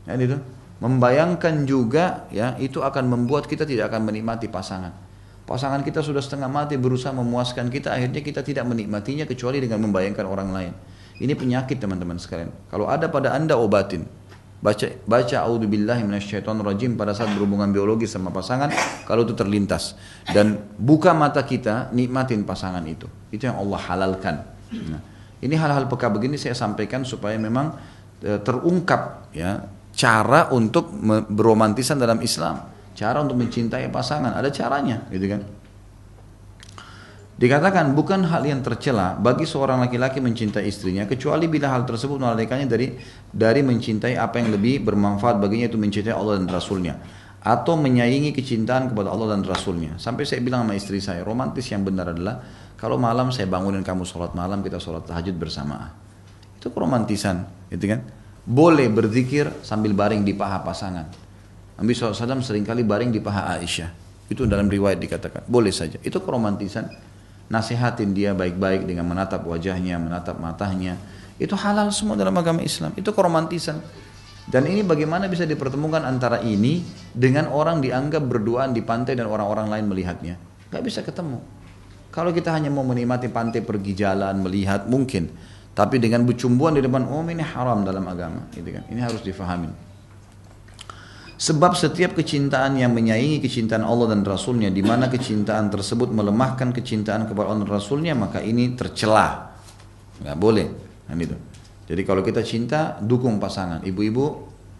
Ya, 0.08 0.18
itu. 0.18 0.38
Membayangkan 0.76 1.64
juga 1.64 2.28
ya 2.28 2.52
itu 2.60 2.84
akan 2.84 3.08
membuat 3.08 3.48
kita 3.48 3.64
tidak 3.64 3.88
akan 3.88 4.12
menikmati 4.12 4.50
pasangan. 4.52 4.92
Pasangan 5.46 5.86
kita 5.86 6.02
sudah 6.02 6.18
setengah 6.18 6.50
mati 6.50 6.74
berusaha 6.74 7.14
memuaskan 7.14 7.70
kita, 7.70 7.94
akhirnya 7.94 8.18
kita 8.18 8.42
tidak 8.42 8.66
menikmatinya 8.66 9.24
kecuali 9.30 9.62
dengan 9.62 9.78
membayangkan 9.86 10.26
orang 10.26 10.50
lain. 10.50 10.72
Ini 11.22 11.32
penyakit 11.38 11.78
teman-teman 11.78 12.18
sekalian. 12.18 12.50
Kalau 12.68 12.90
ada 12.90 13.06
pada 13.08 13.32
anda 13.32 13.54
obatin, 13.54 14.04
baca 14.56 14.86
baca 15.04 15.36
auzubillahi 15.44 16.02
rajim 16.40 16.96
pada 16.96 17.12
saat 17.12 17.30
berhubungan 17.36 17.68
biologis 17.70 18.16
sama 18.16 18.32
pasangan 18.32 18.72
kalau 19.04 19.22
itu 19.28 19.36
terlintas. 19.36 19.94
Dan 20.24 20.56
buka 20.76 21.12
mata 21.12 21.44
kita 21.44 21.92
nikmatin 21.92 22.42
pasangan 22.42 22.82
itu. 22.88 23.06
Itu 23.30 23.46
yang 23.46 23.60
Allah 23.60 23.80
halalkan. 23.80 24.36
Nah, 24.72 25.00
ini 25.44 25.54
hal-hal 25.54 25.86
peka 25.86 26.08
begini 26.08 26.40
saya 26.40 26.56
sampaikan 26.56 27.04
supaya 27.06 27.36
memang 27.36 27.76
e, 28.24 28.40
terungkap 28.42 29.30
ya 29.36 29.60
cara 29.94 30.50
untuk 30.50 30.90
beromantisan 31.30 32.00
dalam 32.00 32.18
Islam. 32.24 32.72
Cara 32.96 33.20
untuk 33.20 33.36
mencintai 33.36 33.92
pasangan. 33.92 34.32
Ada 34.34 34.48
caranya 34.48 35.04
gitu 35.12 35.28
kan 35.28 35.65
Dikatakan 37.36 37.92
bukan 37.92 38.24
hal 38.32 38.48
yang 38.48 38.64
tercela 38.64 39.12
bagi 39.20 39.44
seorang 39.44 39.84
laki-laki 39.84 40.24
mencintai 40.24 40.64
istrinya 40.64 41.04
kecuali 41.04 41.44
bila 41.44 41.68
hal 41.68 41.84
tersebut 41.84 42.16
melalaikannya 42.16 42.64
dari 42.64 42.96
dari 43.28 43.60
mencintai 43.60 44.16
apa 44.16 44.40
yang 44.40 44.56
lebih 44.56 44.80
bermanfaat 44.80 45.36
baginya 45.36 45.68
itu 45.68 45.76
mencintai 45.76 46.16
Allah 46.16 46.40
dan 46.40 46.48
Rasulnya 46.48 46.96
atau 47.44 47.76
menyaingi 47.76 48.32
kecintaan 48.32 48.88
kepada 48.88 49.12
Allah 49.12 49.36
dan 49.36 49.44
Rasulnya. 49.44 50.00
Sampai 50.00 50.24
saya 50.24 50.40
bilang 50.40 50.64
sama 50.64 50.74
istri 50.74 50.98
saya, 50.98 51.22
romantis 51.22 51.68
yang 51.68 51.84
benar 51.86 52.10
adalah 52.10 52.40
kalau 52.74 52.98
malam 52.98 53.30
saya 53.30 53.46
bangunin 53.46 53.86
kamu 53.86 54.02
sholat 54.02 54.34
malam 54.34 54.64
kita 54.64 54.82
sholat 54.82 55.04
tahajud 55.06 55.36
bersama. 55.38 55.94
Itu 56.58 56.74
keromantisan, 56.74 57.68
gitu 57.70 57.86
kan? 57.86 58.00
Boleh 58.42 58.90
berzikir 58.90 59.62
sambil 59.62 59.94
baring 59.94 60.26
di 60.26 60.34
paha 60.34 60.64
pasangan. 60.64 61.06
Nabi 61.78 61.92
SAW 61.92 62.42
sering 62.42 62.64
kali 62.64 62.82
baring 62.82 63.14
di 63.14 63.22
paha 63.22 63.60
Aisyah. 63.60 63.90
Itu 64.26 64.48
dalam 64.50 64.66
riwayat 64.66 64.98
dikatakan. 64.98 65.46
Boleh 65.46 65.70
saja. 65.70 66.02
Itu 66.02 66.24
keromantisan 66.26 66.90
nasihatin 67.46 68.10
dia 68.12 68.34
baik-baik 68.34 68.86
dengan 68.86 69.06
menatap 69.06 69.46
wajahnya, 69.46 69.98
menatap 69.98 70.38
matanya. 70.38 70.98
Itu 71.36 71.54
halal 71.54 71.92
semua 71.92 72.16
dalam 72.16 72.34
agama 72.34 72.64
Islam. 72.64 72.96
Itu 72.96 73.12
keromantisan. 73.12 73.78
Dan 74.46 74.62
ini 74.70 74.86
bagaimana 74.86 75.26
bisa 75.26 75.42
dipertemukan 75.42 76.06
antara 76.06 76.38
ini 76.38 76.80
dengan 77.10 77.50
orang 77.50 77.82
dianggap 77.82 78.22
berduaan 78.22 78.70
di 78.70 78.80
pantai 78.80 79.18
dan 79.18 79.26
orang-orang 79.26 79.66
lain 79.66 79.90
melihatnya. 79.90 80.34
Gak 80.70 80.82
bisa 80.86 81.02
ketemu. 81.02 81.42
Kalau 82.14 82.30
kita 82.32 82.54
hanya 82.54 82.72
mau 82.72 82.86
menikmati 82.86 83.28
pantai 83.28 83.60
pergi 83.60 83.92
jalan, 83.92 84.40
melihat, 84.40 84.86
mungkin. 84.88 85.28
Tapi 85.76 86.00
dengan 86.00 86.24
bercumbuan 86.24 86.72
di 86.72 86.80
depan 86.80 87.04
umum 87.04 87.26
ini 87.28 87.44
haram 87.44 87.84
dalam 87.84 88.06
agama. 88.08 88.48
Gitu 88.54 88.72
kan. 88.72 88.88
Ini 88.88 89.00
harus 89.04 89.20
difahami. 89.20 89.85
Sebab 91.36 91.76
setiap 91.76 92.16
kecintaan 92.16 92.80
yang 92.80 92.96
menyaingi 92.96 93.44
kecintaan 93.44 93.84
Allah 93.84 94.16
dan 94.16 94.24
Rasulnya, 94.24 94.72
di 94.72 94.80
mana 94.80 95.12
kecintaan 95.12 95.68
tersebut 95.68 96.08
melemahkan 96.08 96.72
kecintaan 96.72 97.28
kepada 97.28 97.52
Allah 97.52 97.68
dan 97.68 97.72
Rasulnya, 97.76 98.16
maka 98.16 98.40
ini 98.40 98.72
tercela. 98.72 99.52
Nggak 100.24 100.36
boleh. 100.40 100.68
Kan 101.04 101.20
itu. 101.20 101.36
Jadi 101.86 102.02
kalau 102.08 102.24
kita 102.24 102.40
cinta, 102.40 102.96
dukung 103.04 103.36
pasangan. 103.36 103.84
Ibu-ibu 103.84 104.24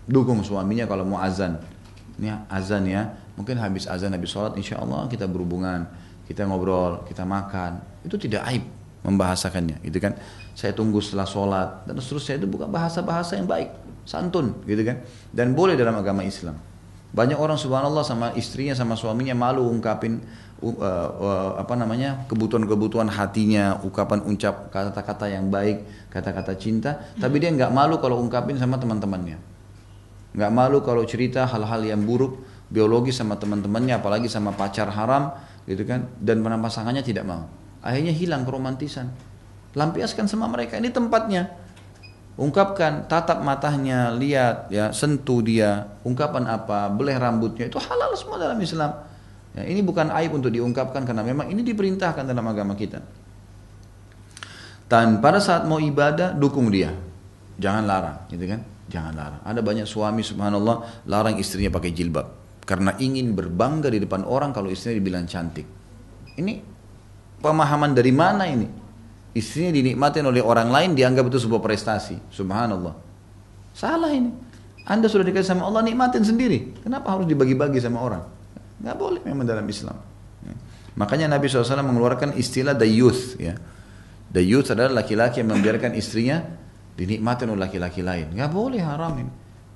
dukung 0.09 0.41
suaminya 0.41 0.89
kalau 0.89 1.05
mau 1.05 1.21
azan. 1.21 1.61
Ini 2.17 2.49
azan 2.49 2.89
ya. 2.89 3.05
Mungkin 3.37 3.61
habis 3.61 3.85
azan, 3.85 4.17
habis 4.17 4.33
sholat, 4.33 4.57
insya 4.57 4.81
Allah 4.81 5.05
kita 5.13 5.29
berhubungan, 5.29 5.85
kita 6.25 6.49
ngobrol, 6.49 7.05
kita 7.05 7.29
makan. 7.29 7.85
Itu 8.01 8.17
tidak 8.17 8.49
aib 8.49 8.65
membahasakannya, 9.07 9.87
gitu 9.87 10.03
kan? 10.03 10.19
Saya 10.59 10.75
tunggu 10.75 10.99
setelah 10.99 11.25
sholat. 11.25 11.87
Dan 11.87 12.03
seterusnya 12.03 12.43
itu 12.43 12.51
bukan 12.51 12.67
bahasa-bahasa 12.67 13.39
yang 13.39 13.47
baik 13.47 13.71
santun 14.03 14.59
gitu 14.67 14.83
kan. 14.83 15.03
Dan 15.31 15.55
boleh 15.55 15.79
dalam 15.79 15.95
agama 15.95 16.27
Islam. 16.27 16.59
Banyak 17.15 17.39
orang 17.39 17.55
subhanallah 17.55 18.03
sama 18.03 18.35
istrinya 18.35 18.75
sama 18.75 18.99
suaminya 18.99 19.33
malu 19.33 19.65
ungkapin 19.71 20.21
uh, 20.61 20.75
uh, 20.75 21.51
apa 21.57 21.79
namanya 21.79 22.27
kebutuhan-kebutuhan 22.27 23.09
hatinya 23.09 23.79
ungkapan 23.81 24.27
ucap 24.27 24.69
kata-kata 24.75 25.31
yang 25.31 25.49
baik 25.49 25.87
kata-kata 26.11 26.59
cinta. 26.59 27.07
Tapi 27.17 27.39
dia 27.39 27.55
nggak 27.55 27.71
malu 27.71 28.03
kalau 28.03 28.19
ungkapin 28.21 28.59
sama 28.59 28.77
teman-temannya. 28.77 29.39
Nggak 30.37 30.53
malu 30.53 30.83
kalau 30.83 31.07
cerita 31.07 31.47
hal-hal 31.47 31.87
yang 31.87 32.03
buruk 32.03 32.43
biologis 32.67 33.17
sama 33.17 33.39
teman-temannya 33.39 33.97
apalagi 33.97 34.27
sama 34.27 34.53
pacar 34.53 34.91
haram 34.91 35.33
gitu 35.65 35.87
kan. 35.87 36.11
Dan 36.19 36.43
pasangannya 36.43 37.01
tidak 37.07 37.25
mau 37.25 37.47
akhirnya 37.87 38.11
hilang 38.11 38.43
keromantisan. 38.43 39.09
Lampiaskan 39.79 40.27
sama 40.27 40.51
mereka 40.51 40.75
ini 40.77 40.91
tempatnya. 40.91 41.55
Ungkapkan 42.37 43.09
tatap 43.09 43.41
matanya 43.41 44.13
lihat 44.13 44.69
ya 44.69 44.93
sentuh 44.93 45.41
dia. 45.41 45.89
Ungkapan 46.05 46.45
apa? 46.51 46.93
Beleh 46.93 47.17
rambutnya. 47.17 47.71
Itu 47.71 47.81
halal 47.81 48.13
semua 48.19 48.37
dalam 48.37 48.59
Islam. 48.61 48.93
Ya, 49.57 49.65
ini 49.65 49.81
bukan 49.81 50.13
aib 50.21 50.37
untuk 50.37 50.53
diungkapkan 50.53 51.09
karena 51.09 51.25
memang 51.25 51.49
ini 51.49 51.65
diperintahkan 51.65 52.29
dalam 52.29 52.45
agama 52.45 52.77
kita. 52.77 53.01
Dan 54.87 55.25
pada 55.25 55.41
saat 55.41 55.65
mau 55.65 55.81
ibadah 55.81 56.37
dukung 56.37 56.69
dia. 56.69 56.93
Jangan 57.57 57.89
larang, 57.89 58.19
gitu 58.29 58.45
kan? 58.45 58.61
Jangan 58.93 59.13
larang. 59.17 59.41
Ada 59.43 59.61
banyak 59.65 59.89
suami 59.89 60.21
subhanallah 60.21 61.09
larang 61.09 61.41
istrinya 61.41 61.73
pakai 61.73 61.91
jilbab. 61.91 62.27
Karena 62.69 62.93
ingin 63.01 63.33
berbangga 63.33 63.89
di 63.89 63.97
depan 63.97 64.29
orang 64.29 64.53
kalau 64.53 64.69
istrinya 64.69 65.01
dibilang 65.01 65.25
cantik. 65.25 65.65
Ini 66.37 66.76
pemahaman 67.41 67.93
dari 67.93 68.13
mana 68.13 68.45
ini? 68.49 68.69
Istrinya 69.37 69.69
dinikmatin 69.77 70.25
oleh 70.25 70.41
orang 70.41 70.73
lain 70.73 70.97
dianggap 70.97 71.29
itu 71.29 71.45
sebuah 71.45 71.61
prestasi. 71.61 72.17
Subhanallah. 72.33 72.97
Salah 73.77 74.09
ini. 74.09 74.33
Anda 74.89 75.11
sudah 75.11 75.27
dikasih 75.27 75.53
sama 75.53 75.69
Allah 75.69 75.85
nikmatin 75.85 76.25
sendiri. 76.25 76.73
Kenapa 76.81 77.13
harus 77.13 77.29
dibagi-bagi 77.29 77.77
sama 77.83 78.01
orang? 78.01 78.23
Gak 78.81 78.97
boleh 78.97 79.21
memang 79.27 79.45
dalam 79.45 79.67
Islam. 79.67 79.99
Ya. 80.47 80.55
Makanya 80.97 81.27
Nabi 81.37 81.51
SAW 81.51 81.85
mengeluarkan 81.85 82.39
istilah 82.39 82.73
the 82.73 82.89
youth. 82.89 83.37
Ya. 83.37 83.61
The 84.33 84.41
youth 84.41 84.73
adalah 84.73 85.05
laki-laki 85.05 85.45
yang 85.45 85.53
membiarkan 85.53 85.93
istrinya 85.99 86.41
dinikmatin 86.97 87.53
oleh 87.53 87.69
laki-laki 87.69 88.01
lain. 88.01 88.33
Gak 88.33 88.49
boleh 88.49 88.81
haram 88.81 89.13
ini. 89.21 89.33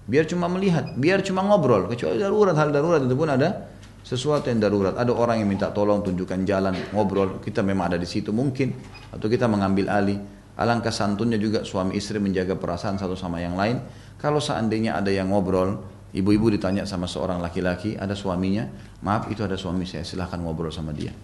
Biar 0.08 0.24
cuma 0.24 0.48
melihat, 0.48 0.96
biar 0.96 1.20
cuma 1.20 1.44
ngobrol. 1.44 1.86
Kecuali 1.86 2.16
darurat, 2.16 2.56
hal 2.56 2.72
darurat 2.72 3.04
itu 3.04 3.14
pun 3.14 3.28
ada 3.28 3.68
sesuatu 4.04 4.48
yang 4.48 4.60
darurat. 4.60 4.96
Ada 4.96 5.12
orang 5.12 5.40
yang 5.44 5.48
minta 5.48 5.70
tolong 5.70 6.02
tunjukkan 6.02 6.42
jalan, 6.44 6.74
ngobrol. 6.92 7.38
Kita 7.40 7.60
memang 7.60 7.94
ada 7.94 7.98
di 8.00 8.08
situ 8.08 8.34
mungkin. 8.34 8.74
Atau 9.12 9.30
kita 9.30 9.46
mengambil 9.46 9.88
alih. 9.92 10.18
Alangkah 10.60 10.92
santunnya 10.92 11.40
juga 11.40 11.64
suami 11.64 11.96
istri 11.96 12.20
menjaga 12.20 12.58
perasaan 12.58 13.00
satu 13.00 13.16
sama 13.16 13.40
yang 13.40 13.56
lain. 13.56 13.80
Kalau 14.20 14.42
seandainya 14.44 15.00
ada 15.00 15.08
yang 15.08 15.32
ngobrol, 15.32 15.80
ibu-ibu 16.12 16.52
ditanya 16.52 16.84
sama 16.84 17.08
seorang 17.08 17.40
laki-laki, 17.40 17.96
ada 17.96 18.12
suaminya, 18.12 18.68
maaf 19.00 19.32
itu 19.32 19.40
ada 19.40 19.56
suami 19.56 19.88
saya, 19.88 20.04
silahkan 20.04 20.36
ngobrol 20.36 20.68
sama 20.68 20.92
dia. 20.92 21.16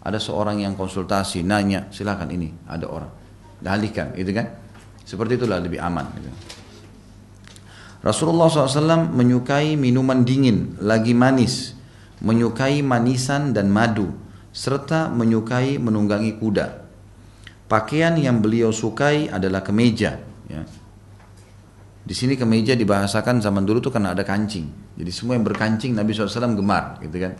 Ada 0.00 0.16
seorang 0.16 0.64
yang 0.64 0.72
konsultasi, 0.80 1.44
nanya, 1.44 1.92
silahkan 1.92 2.24
ini, 2.32 2.48
ada 2.64 2.88
orang. 2.88 3.12
Dalihkan, 3.60 4.16
itu 4.16 4.32
kan? 4.32 4.48
Seperti 5.04 5.36
itulah 5.36 5.60
lebih 5.60 5.76
aman. 5.76 6.08
Gitu. 6.16 6.30
Rasulullah 8.00 8.48
SAW 8.48 9.12
menyukai 9.12 9.76
minuman 9.76 10.24
dingin, 10.24 10.80
lagi 10.80 11.12
manis, 11.12 11.76
menyukai 12.20 12.84
manisan 12.84 13.56
dan 13.56 13.72
madu, 13.72 14.12
serta 14.52 15.08
menyukai 15.08 15.80
menunggangi 15.80 16.36
kuda. 16.36 16.88
Pakaian 17.70 18.18
yang 18.18 18.42
beliau 18.42 18.74
sukai 18.74 19.30
adalah 19.30 19.62
kemeja. 19.62 20.18
Ya. 20.50 20.62
Di 22.02 22.14
sini 22.16 22.34
kemeja 22.34 22.74
dibahasakan 22.74 23.38
zaman 23.38 23.62
dulu 23.62 23.78
tuh 23.78 23.94
karena 23.94 24.10
ada 24.10 24.26
kancing. 24.26 24.66
Jadi 24.98 25.10
semua 25.14 25.38
yang 25.38 25.46
berkancing 25.46 25.94
Nabi 25.94 26.10
SAW 26.10 26.58
gemar, 26.58 26.98
gitu 26.98 27.16
kan. 27.22 27.38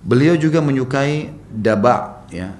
Beliau 0.00 0.32
juga 0.40 0.64
menyukai 0.64 1.28
daba, 1.52 2.24
ya. 2.32 2.56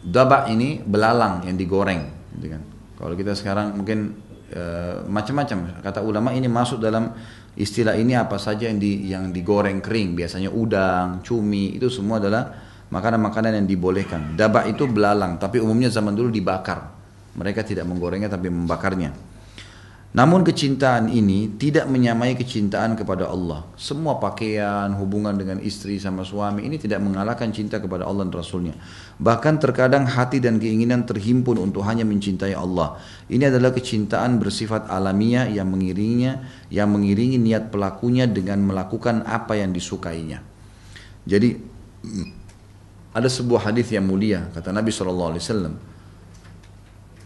Daba 0.00 0.48
ini 0.48 0.80
belalang 0.80 1.44
yang 1.44 1.60
digoreng, 1.60 2.08
gitu 2.40 2.56
kan. 2.56 2.62
Kalau 2.96 3.14
kita 3.14 3.36
sekarang 3.36 3.76
mungkin 3.76 4.16
e, 4.48 4.62
macam-macam 5.04 5.84
kata 5.84 6.00
ulama 6.00 6.32
ini 6.32 6.48
masuk 6.48 6.80
dalam 6.80 7.12
istilah 7.58 7.98
ini 7.98 8.14
apa 8.14 8.38
saja 8.38 8.70
yang 8.70 8.78
di 8.78 9.10
yang 9.10 9.34
digoreng 9.34 9.82
kering, 9.82 10.14
biasanya 10.14 10.48
udang, 10.54 11.20
cumi 11.26 11.74
itu 11.74 11.90
semua 11.90 12.22
adalah 12.22 12.54
makanan-makanan 12.88 13.58
yang 13.58 13.66
dibolehkan. 13.66 14.38
Dabak 14.38 14.70
itu 14.70 14.86
belalang, 14.86 15.36
tapi 15.36 15.58
umumnya 15.58 15.90
zaman 15.90 16.14
dulu 16.14 16.30
dibakar. 16.30 16.94
Mereka 17.34 17.66
tidak 17.66 17.84
menggorengnya 17.84 18.30
tapi 18.30 18.48
membakarnya. 18.48 19.10
Namun 20.08 20.40
kecintaan 20.40 21.12
ini 21.12 21.52
tidak 21.60 21.84
menyamai 21.84 22.32
kecintaan 22.32 22.96
kepada 22.96 23.28
Allah. 23.28 23.68
Semua 23.76 24.16
pakaian, 24.16 24.88
hubungan 24.96 25.36
dengan 25.36 25.60
istri 25.60 26.00
sama 26.00 26.24
suami 26.24 26.64
ini 26.64 26.80
tidak 26.80 27.04
mengalahkan 27.04 27.52
cinta 27.52 27.76
kepada 27.76 28.08
Allah 28.08 28.24
dan 28.24 28.32
Rasulnya. 28.32 28.72
Bahkan 29.20 29.60
terkadang 29.60 30.08
hati 30.08 30.40
dan 30.40 30.56
keinginan 30.56 31.04
terhimpun 31.04 31.60
untuk 31.60 31.84
hanya 31.84 32.08
mencintai 32.08 32.56
Allah. 32.56 32.96
Ini 33.28 33.52
adalah 33.52 33.68
kecintaan 33.68 34.40
bersifat 34.40 34.88
alamiah 34.88 35.44
yang 35.44 35.68
mengiringinya, 35.68 36.40
yang 36.72 36.88
mengiringi 36.88 37.36
niat 37.36 37.68
pelakunya 37.68 38.24
dengan 38.24 38.64
melakukan 38.64 39.28
apa 39.28 39.60
yang 39.60 39.76
disukainya. 39.76 40.40
Jadi 41.28 41.52
ada 43.12 43.28
sebuah 43.28 43.68
hadis 43.68 43.92
yang 43.92 44.08
mulia 44.08 44.48
kata 44.56 44.72
Nabi 44.72 44.88
SAW. 44.88 45.36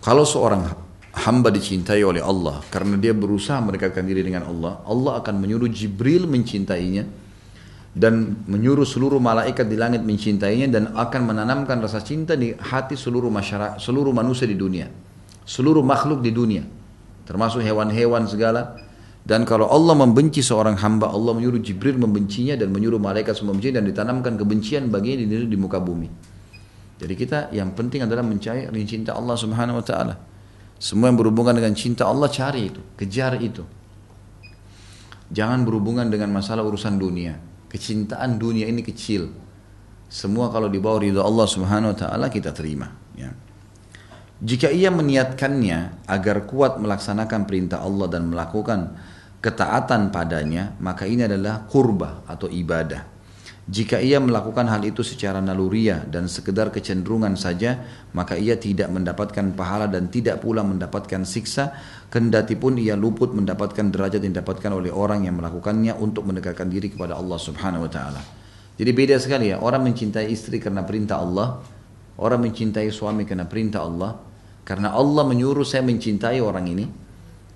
Kalau 0.03 0.27
seorang 0.27 0.92
hamba 1.13 1.53
dicintai 1.53 2.01
oleh 2.01 2.25
Allah 2.25 2.65
karena 2.73 2.97
dia 2.97 3.13
berusaha 3.13 3.61
mendekatkan 3.61 4.01
diri 4.09 4.25
dengan 4.25 4.49
Allah, 4.49 4.81
Allah 4.89 5.21
akan 5.21 5.35
menyuruh 5.45 5.69
Jibril 5.69 6.25
mencintainya 6.25 7.05
dan 7.93 8.41
menyuruh 8.49 8.89
seluruh 8.89 9.21
malaikat 9.21 9.69
di 9.69 9.77
langit 9.77 10.01
mencintainya 10.01 10.73
dan 10.73 10.97
akan 10.97 11.29
menanamkan 11.29 11.77
rasa 11.85 12.01
cinta 12.01 12.33
di 12.33 12.57
hati 12.57 12.97
seluruh 12.97 13.29
masyarakat, 13.29 13.77
seluruh 13.77 14.17
manusia 14.17 14.49
di 14.49 14.57
dunia, 14.57 14.89
seluruh 15.45 15.85
makhluk 15.85 16.25
di 16.25 16.33
dunia, 16.33 16.65
termasuk 17.29 17.61
hewan-hewan 17.61 18.25
segala. 18.25 18.81
Dan 19.23 19.47
kalau 19.47 19.71
Allah 19.71 19.95
membenci 19.95 20.43
seorang 20.43 20.75
hamba, 20.83 21.13
Allah 21.13 21.31
menyuruh 21.37 21.63
Jibril 21.63 21.95
membencinya 21.95 22.59
dan 22.59 22.75
menyuruh 22.75 22.99
malaikat 22.99 23.39
semua 23.39 23.55
membencinya 23.55 23.79
dan 23.79 23.87
ditanamkan 23.87 24.35
kebencian 24.35 24.91
baginya 24.91 25.23
di, 25.23 25.47
di 25.47 25.59
muka 25.61 25.79
bumi. 25.79 26.11
Jadi 26.99 27.15
kita 27.15 27.39
yang 27.55 27.71
penting 27.77 28.03
adalah 28.03 28.27
mencari 28.27 28.67
cinta 28.83 29.15
Allah 29.15 29.37
Subhanahu 29.39 29.79
wa 29.79 29.85
taala. 29.85 30.32
Semua 30.83 31.15
yang 31.15 31.19
berhubungan 31.23 31.55
dengan 31.55 31.79
cinta 31.79 32.11
Allah 32.11 32.27
cari 32.27 32.67
itu, 32.67 32.83
kejar 32.99 33.39
itu. 33.39 33.63
Jangan 35.31 35.63
berhubungan 35.63 36.11
dengan 36.11 36.35
masalah 36.35 36.67
urusan 36.67 36.99
dunia. 36.99 37.39
Kecintaan 37.71 38.35
dunia 38.35 38.67
ini 38.67 38.83
kecil. 38.83 39.31
Semua 40.11 40.51
kalau 40.51 40.67
dibawa 40.67 40.99
ridho 40.99 41.23
Allah 41.23 41.47
Subhanahu 41.47 41.95
wa 41.95 41.99
taala 42.03 42.27
kita 42.27 42.51
terima, 42.51 42.91
ya. 43.15 43.31
Jika 44.43 44.75
ia 44.75 44.91
meniatkannya 44.91 46.11
agar 46.11 46.51
kuat 46.51 46.83
melaksanakan 46.83 47.47
perintah 47.47 47.79
Allah 47.79 48.11
dan 48.11 48.27
melakukan 48.35 48.99
ketaatan 49.39 50.11
padanya, 50.11 50.75
maka 50.83 51.07
ini 51.07 51.31
adalah 51.31 51.63
kurba 51.71 52.27
atau 52.27 52.51
ibadah. 52.51 53.12
Jika 53.63 54.03
ia 54.03 54.19
melakukan 54.19 54.67
hal 54.67 54.83
itu 54.83 55.07
secara 55.07 55.39
naluriah 55.39 56.03
dan 56.11 56.27
sekedar 56.27 56.75
kecenderungan 56.75 57.39
saja, 57.39 57.79
maka 58.11 58.35
ia 58.35 58.59
tidak 58.59 58.91
mendapatkan 58.91 59.55
pahala 59.55 59.87
dan 59.87 60.11
tidak 60.11 60.43
pula 60.43 60.67
mendapatkan 60.67 61.23
siksa, 61.23 61.71
kendati 62.11 62.59
pun 62.59 62.75
ia 62.75 62.99
luput 62.99 63.31
mendapatkan 63.31 63.87
derajat 63.95 64.19
yang 64.27 64.35
didapatkan 64.35 64.67
oleh 64.67 64.91
orang 64.91 65.31
yang 65.31 65.39
melakukannya 65.39 65.95
untuk 65.95 66.27
mendekatkan 66.27 66.67
diri 66.67 66.91
kepada 66.91 67.15
Allah 67.15 67.39
Subhanahu 67.39 67.87
wa 67.87 67.91
taala. 67.91 68.23
Jadi 68.75 68.91
beda 68.91 69.15
sekali 69.23 69.55
ya, 69.55 69.63
orang 69.63 69.87
mencintai 69.87 70.27
istri 70.27 70.59
karena 70.59 70.83
perintah 70.83 71.23
Allah, 71.23 71.63
orang 72.19 72.43
mencintai 72.43 72.91
suami 72.91 73.23
karena 73.23 73.47
perintah 73.47 73.87
Allah, 73.87 74.19
karena 74.67 74.91
Allah 74.91 75.23
menyuruh 75.23 75.63
saya 75.63 75.87
mencintai 75.87 76.43
orang 76.43 76.67
ini, 76.67 76.91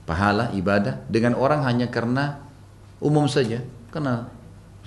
pahala 0.07 0.55
ibadah 0.55 1.03
dengan 1.11 1.35
orang 1.35 1.67
hanya 1.67 1.91
karena 1.91 2.47
umum 3.03 3.27
saja, 3.27 3.59
karena 3.91 4.31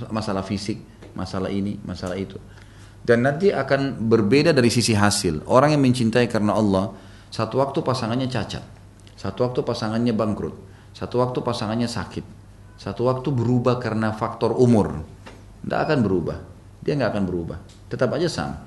masalah 0.07 0.47
fisik, 0.47 0.88
masalah 1.19 1.51
ini, 1.51 1.75
masalah 1.83 2.15
itu. 2.15 2.39
Dan 3.03 3.27
nanti 3.27 3.51
akan 3.51 3.99
berbeda 4.07 4.55
dari 4.55 4.71
sisi 4.71 4.95
hasil. 4.95 5.43
Orang 5.51 5.75
yang 5.75 5.83
mencintai 5.83 6.31
karena 6.31 6.55
Allah, 6.55 6.95
satu 7.27 7.59
waktu 7.59 7.83
pasangannya 7.83 8.31
cacat, 8.31 8.63
satu 9.19 9.43
waktu 9.43 9.59
pasangannya 9.67 10.15
bangkrut, 10.15 10.55
satu 10.95 11.19
waktu 11.19 11.43
pasangannya 11.43 11.91
sakit, 11.91 12.23
satu 12.79 13.11
waktu 13.11 13.27
berubah 13.35 13.77
karena 13.83 14.15
faktor 14.15 14.55
umur. 14.55 15.03
Tidak 15.59 15.79
akan 15.79 15.99
berubah. 15.99 16.37
Dia 16.79 16.95
nggak 16.95 17.11
akan 17.11 17.23
berubah. 17.27 17.57
Tetap 17.91 18.15
aja 18.15 18.31
sama. 18.31 18.63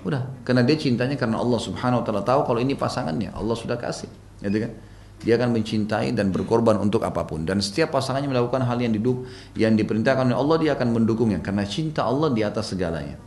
Udah, 0.00 0.24
karena 0.48 0.64
dia 0.64 0.80
cintanya 0.80 1.14
karena 1.20 1.36
Allah 1.36 1.60
Subhanahu 1.60 2.00
wa 2.00 2.04
taala 2.08 2.22
tahu 2.24 2.48
kalau 2.48 2.60
ini 2.64 2.72
pasangannya, 2.72 3.36
Allah 3.36 3.52
sudah 3.52 3.76
kasih. 3.76 4.08
Gitu 4.40 4.64
kan? 4.64 4.72
Dia 5.20 5.36
akan 5.36 5.52
mencintai 5.52 6.16
dan 6.16 6.32
berkorban 6.32 6.80
untuk 6.80 7.04
apa 7.04 7.28
pun. 7.28 7.44
Dan 7.44 7.60
setiap 7.60 7.92
pasangannya 7.92 8.32
melakukan 8.32 8.64
hal 8.64 8.80
yang 8.80 8.96
diduk, 8.96 9.28
yang 9.52 9.76
diperintahkan 9.76 10.32
oleh 10.32 10.38
Allah, 10.38 10.56
dia 10.56 10.70
akan 10.72 10.88
mendukungnya. 10.96 11.44
Karena 11.44 11.68
cinta 11.68 12.08
Allah 12.08 12.32
di 12.32 12.40
atas 12.40 12.72
segalanya. 12.72 13.20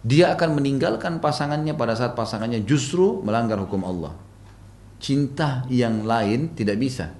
Dia 0.00 0.32
akan 0.32 0.56
meninggalkan 0.56 1.20
pasangannya 1.20 1.76
pada 1.76 1.92
saat 1.92 2.16
pasangannya 2.16 2.64
justru 2.64 3.20
melanggar 3.20 3.60
hukum 3.60 3.84
Allah. 3.84 4.16
Cinta 4.96 5.68
yang 5.68 6.08
lain 6.08 6.56
tidak 6.56 6.80
bisa. 6.80 7.12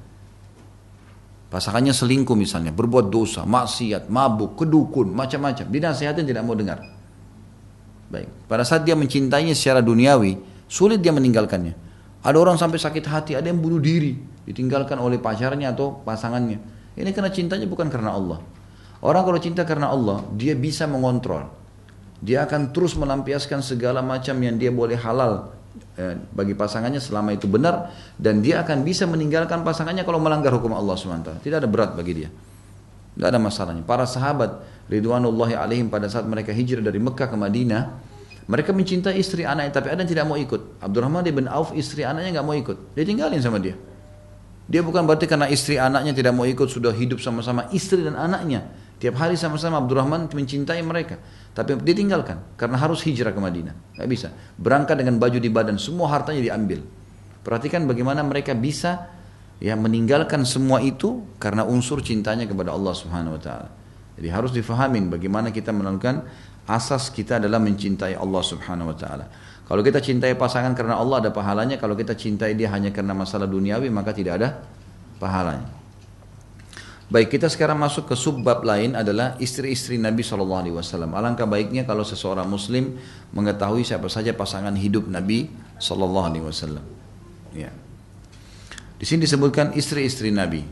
Pasangannya 1.53 1.93
selingkuh 1.93 2.39
misalnya, 2.39 2.73
berbuat 2.73 3.13
dosa, 3.13 3.45
maksiat, 3.45 4.09
mabuk, 4.09 4.57
kedukun, 4.57 5.13
macam-macam. 5.13 5.67
Dinasihatin 5.69 6.25
tidak 6.25 6.47
mau 6.47 6.57
dengar. 6.57 6.79
Baik. 8.09 8.49
Pada 8.49 8.65
saat 8.65 8.87
dia 8.87 8.97
mencintainya 8.97 9.53
secara 9.53 9.85
duniawi, 9.85 10.41
sulit 10.71 11.05
dia 11.05 11.13
meninggalkannya. 11.13 11.90
Ada 12.21 12.37
orang 12.37 12.61
sampai 12.61 12.77
sakit 12.77 13.05
hati, 13.09 13.33
ada 13.33 13.49
yang 13.49 13.61
bunuh 13.61 13.81
diri, 13.81 14.13
ditinggalkan 14.45 15.01
oleh 15.01 15.17
pacarnya 15.17 15.73
atau 15.73 16.05
pasangannya. 16.05 16.61
Ini 16.93 17.11
karena 17.17 17.33
cintanya 17.33 17.65
bukan 17.65 17.89
karena 17.89 18.13
Allah. 18.13 18.39
Orang 19.01 19.25
kalau 19.25 19.41
cinta 19.41 19.65
karena 19.65 19.89
Allah, 19.89 20.21
dia 20.37 20.53
bisa 20.53 20.85
mengontrol. 20.85 21.49
Dia 22.21 22.45
akan 22.45 22.77
terus 22.77 22.93
melampiaskan 23.01 23.65
segala 23.65 24.05
macam 24.05 24.37
yang 24.45 24.61
dia 24.61 24.69
boleh 24.69 25.01
halal 25.01 25.57
eh, 25.97 26.21
bagi 26.37 26.53
pasangannya 26.53 27.01
selama 27.01 27.33
itu 27.33 27.49
benar 27.49 27.89
dan 28.21 28.45
dia 28.45 28.61
akan 28.61 28.85
bisa 28.85 29.09
meninggalkan 29.09 29.65
pasangannya 29.65 30.05
kalau 30.05 30.21
melanggar 30.21 30.53
hukum 30.53 30.77
Allah 30.77 31.01
SWT. 31.01 31.41
Tidak 31.41 31.57
ada 31.57 31.65
berat 31.65 31.97
bagi 31.97 32.13
dia. 32.21 32.29
Tidak 33.17 33.25
ada 33.25 33.41
masalahnya. 33.41 33.81
Para 33.89 34.05
sahabat 34.05 34.61
Ridwanullahi 34.93 35.57
alaihim 35.57 35.89
pada 35.89 36.13
saat 36.13 36.29
mereka 36.29 36.53
hijrah 36.53 36.85
dari 36.85 37.01
Mekah 37.01 37.33
ke 37.33 37.37
Madinah, 37.41 37.83
Mereka 38.51 38.75
mencintai 38.75 39.15
istri 39.15 39.47
anaknya, 39.47 39.79
tapi 39.79 39.95
ada 39.95 40.03
yang 40.03 40.11
tidak 40.11 40.27
mau 40.27 40.35
ikut. 40.35 40.83
Abdurrahman 40.83 41.23
bin 41.23 41.47
Auf 41.47 41.71
istri 41.71 42.03
anaknya 42.03 42.43
nggak 42.43 42.47
mau 42.51 42.57
ikut. 42.59 42.99
Dia 42.99 43.07
tinggalin 43.07 43.39
sama 43.39 43.63
dia. 43.63 43.79
Dia 44.67 44.83
bukan 44.83 45.07
berarti 45.07 45.31
karena 45.31 45.47
istri 45.47 45.79
anaknya 45.79 46.11
tidak 46.11 46.35
mau 46.35 46.43
ikut 46.43 46.67
sudah 46.67 46.91
hidup 46.91 47.23
sama-sama 47.23 47.71
istri 47.71 48.03
dan 48.03 48.19
anaknya. 48.19 48.67
Tiap 48.99 49.15
hari 49.23 49.39
sama-sama 49.39 49.79
Abdurrahman 49.79 50.27
mencintai 50.27 50.83
mereka. 50.83 51.23
Tapi 51.55 51.79
dia 51.83 51.95
tinggalkan 51.95 52.43
karena 52.59 52.75
harus 52.79 53.07
hijrah 53.07 53.31
ke 53.31 53.39
Madinah. 53.39 53.75
Gak 53.95 54.09
bisa. 54.11 54.29
Berangkat 54.59 54.99
dengan 54.99 55.23
baju 55.23 55.39
di 55.39 55.51
badan, 55.51 55.79
semua 55.79 56.11
hartanya 56.11 56.43
diambil. 56.43 56.83
Perhatikan 57.47 57.87
bagaimana 57.87 58.27
mereka 58.27 58.53
bisa 58.53 59.11
ya 59.63 59.79
meninggalkan 59.79 60.43
semua 60.43 60.83
itu 60.83 61.23
karena 61.39 61.63
unsur 61.63 62.03
cintanya 62.03 62.51
kepada 62.51 62.75
Allah 62.75 62.93
Subhanahu 62.99 63.39
wa 63.39 63.43
taala. 63.43 63.69
Jadi 64.21 64.29
harus 64.29 64.53
difahamin 64.53 65.09
bagaimana 65.09 65.49
kita 65.49 65.73
melakukan 65.73 66.29
asas 66.69 67.13
kita 67.13 67.39
adalah 67.39 67.63
mencintai 67.63 68.17
Allah 68.17 68.43
Subhanahu 68.43 68.93
wa 68.93 68.97
taala. 68.97 69.27
Kalau 69.71 69.87
kita 69.87 70.03
cintai 70.03 70.35
pasangan 70.35 70.75
karena 70.75 70.99
Allah 70.99 71.23
ada 71.23 71.31
pahalanya, 71.31 71.79
kalau 71.79 71.95
kita 71.95 72.19
cintai 72.19 72.59
dia 72.59 72.75
hanya 72.75 72.91
karena 72.91 73.15
masalah 73.15 73.47
duniawi 73.47 73.87
maka 73.87 74.11
tidak 74.11 74.43
ada 74.43 74.49
pahalanya. 75.23 75.81
Baik, 77.11 77.35
kita 77.39 77.51
sekarang 77.51 77.75
masuk 77.75 78.07
ke 78.07 78.15
subbab 78.15 78.63
lain 78.63 78.95
adalah 78.95 79.35
istri-istri 79.43 79.99
Nabi 79.99 80.23
Shallallahu 80.23 80.63
Alaihi 80.63 80.77
Wasallam. 80.79 81.11
Alangkah 81.11 81.43
baiknya 81.43 81.83
kalau 81.83 82.07
seseorang 82.07 82.47
Muslim 82.47 83.03
mengetahui 83.35 83.83
siapa 83.83 84.07
saja 84.07 84.31
pasangan 84.31 84.71
hidup 84.79 85.11
Nabi 85.11 85.51
Shallallahu 85.83 86.27
Alaihi 86.31 86.47
Wasallam. 86.47 86.87
Ya. 87.51 87.75
Di 88.95 89.05
sini 89.11 89.27
disebutkan 89.27 89.75
istri-istri 89.75 90.31
Nabi. 90.31 90.63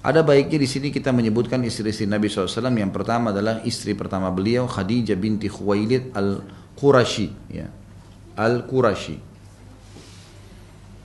Ada 0.00 0.22
baiknya 0.22 0.58
di 0.62 0.68
sini 0.68 0.88
kita 0.92 1.10
menyebutkan 1.10 1.60
istri-istri 1.64 2.08
Nabi 2.08 2.30
SAW. 2.30 2.72
Yang 2.72 2.92
pertama 2.94 3.32
adalah 3.34 3.60
istri 3.66 3.96
pertama 3.96 4.30
beliau 4.30 4.68
Khadijah 4.68 5.18
binti 5.18 5.50
Khuwailid 5.50 6.14
al-Qurashi. 6.14 7.28
Ya. 7.50 7.68
Al-Qurashi. 8.36 9.18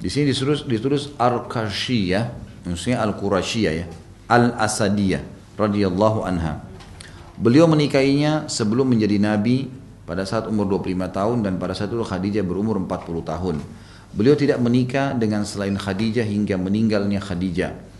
Di 0.01 0.09
sini 0.09 0.33
ditulis, 0.33 0.65
ditulis 0.65 1.13
Al-Qarshiyah, 1.17 2.23
maksudnya 2.65 3.05
Al-Qurashiyah 3.05 3.73
ya. 3.73 3.85
Al-Asadiyah 4.25 5.21
radhiyallahu 5.57 6.25
anha. 6.25 6.65
Beliau 7.41 7.65
menikahinya 7.65 8.45
sebelum 8.49 8.85
menjadi 8.85 9.17
nabi 9.17 9.69
pada 10.05 10.25
saat 10.29 10.45
umur 10.45 10.69
25 10.69 11.09
tahun 11.09 11.37
dan 11.41 11.53
pada 11.57 11.73
saat 11.73 11.89
itu 11.89 12.01
Khadijah 12.01 12.45
berumur 12.45 12.77
40 12.77 13.21
tahun. 13.25 13.55
Beliau 14.11 14.35
tidak 14.35 14.59
menikah 14.59 15.15
dengan 15.17 15.47
selain 15.47 15.73
Khadijah 15.73 16.25
hingga 16.25 16.59
meninggalnya 16.59 17.17
Khadijah. 17.17 17.90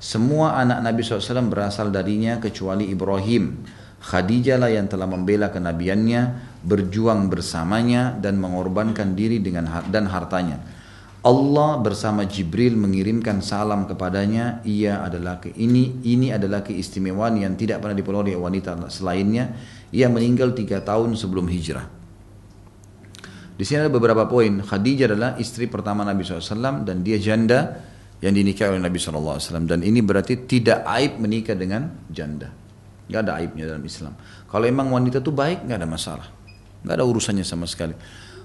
Semua 0.00 0.56
anak 0.56 0.80
Nabi 0.80 1.04
SAW 1.04 1.52
berasal 1.52 1.92
darinya 1.92 2.40
kecuali 2.40 2.88
Ibrahim. 2.88 3.60
Khadijah 4.00 4.56
lah 4.56 4.72
yang 4.72 4.88
telah 4.88 5.04
membela 5.04 5.52
kenabiannya, 5.52 6.20
berjuang 6.64 7.28
bersamanya 7.28 8.16
dan 8.16 8.40
mengorbankan 8.40 9.12
diri 9.12 9.44
dengan 9.44 9.68
dan 9.92 10.08
hartanya. 10.08 10.56
Allah 11.20 11.76
bersama 11.84 12.24
Jibril 12.24 12.80
mengirimkan 12.80 13.44
salam 13.44 13.84
kepadanya. 13.84 14.64
Ia 14.64 15.04
adalah 15.04 15.36
ke 15.36 15.52
ini 15.52 16.00
ini 16.00 16.32
adalah 16.32 16.64
keistimewaan 16.64 17.36
yang 17.36 17.60
tidak 17.60 17.84
pernah 17.84 17.92
diperoleh 17.92 18.32
wanita 18.40 18.88
selainnya. 18.88 19.52
Ia 19.92 20.08
meninggal 20.08 20.56
tiga 20.56 20.80
tahun 20.80 21.12
sebelum 21.12 21.44
hijrah. 21.44 21.84
Di 23.52 23.68
sini 23.68 23.84
ada 23.84 23.92
beberapa 23.92 24.24
poin. 24.24 24.64
Khadijah 24.64 25.12
adalah 25.12 25.36
istri 25.36 25.68
pertama 25.68 26.08
Nabi 26.08 26.24
SAW 26.24 26.88
dan 26.88 27.04
dia 27.04 27.20
janda 27.20 27.84
yang 28.20 28.36
dinikahi 28.36 28.76
oleh 28.76 28.84
Nabi 28.84 29.00
SAW 29.00 29.64
dan 29.64 29.80
ini 29.80 30.04
berarti 30.04 30.44
tidak 30.44 30.84
aib 31.00 31.16
menikah 31.16 31.56
dengan 31.56 31.88
janda. 32.12 32.52
Nggak 33.08 33.20
ada 33.26 33.32
aibnya 33.40 33.64
dalam 33.74 33.82
Islam. 33.82 34.12
Kalau 34.46 34.64
emang 34.68 34.92
wanita 34.92 35.24
itu 35.24 35.32
baik 35.32 35.64
nggak 35.64 35.78
ada 35.80 35.88
masalah. 35.88 36.28
Nggak 36.84 36.94
ada 37.00 37.04
urusannya 37.08 37.42
sama 37.42 37.64
sekali. 37.64 37.96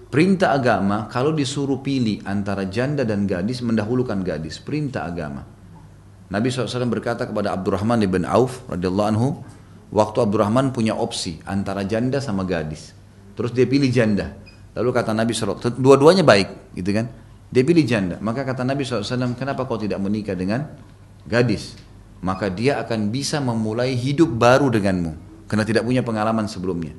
Perintah 0.07 0.55
agama 0.55 1.11
kalau 1.11 1.35
disuruh 1.35 1.83
pilih 1.83 2.23
antara 2.23 2.65
janda 2.71 3.03
dan 3.03 3.27
gadis 3.27 3.59
mendahulukan 3.59 4.23
gadis. 4.23 4.63
Perintah 4.63 5.03
agama. 5.05 5.43
Nabi 6.25 6.49
SAW 6.49 6.89
berkata 6.89 7.27
kepada 7.29 7.53
Abdurrahman 7.53 8.01
ibn 8.01 8.25
Auf 8.25 8.65
radhiyallahu 8.65 9.09
anhu 9.11 9.27
waktu 9.93 10.17
Abdurrahman 10.23 10.73
punya 10.73 10.97
opsi 10.97 11.37
antara 11.45 11.85
janda 11.85 12.17
sama 12.17 12.47
gadis 12.47 12.95
terus 13.35 13.51
dia 13.51 13.67
pilih 13.67 13.91
janda. 13.91 14.33
Lalu 14.75 14.89
kata 14.95 15.11
Nabi 15.11 15.35
SAW 15.35 15.59
dua-duanya 15.77 16.23
baik 16.23 16.73
gitu 16.79 16.95
kan 16.95 17.24
dia 17.55 17.63
pilih 17.63 17.87
janda. 17.87 18.19
Maka 18.19 18.43
kata 18.43 18.67
Nabi 18.67 18.83
SAW, 18.83 19.31
kenapa 19.39 19.63
kau 19.63 19.79
tidak 19.79 20.03
menikah 20.03 20.35
dengan 20.35 20.75
gadis? 21.23 21.79
Maka 22.19 22.51
dia 22.51 22.83
akan 22.83 23.15
bisa 23.15 23.39
memulai 23.39 23.95
hidup 23.95 24.27
baru 24.27 24.67
denganmu. 24.67 25.15
Karena 25.47 25.63
tidak 25.63 25.87
punya 25.87 26.03
pengalaman 26.03 26.51
sebelumnya. 26.51 26.91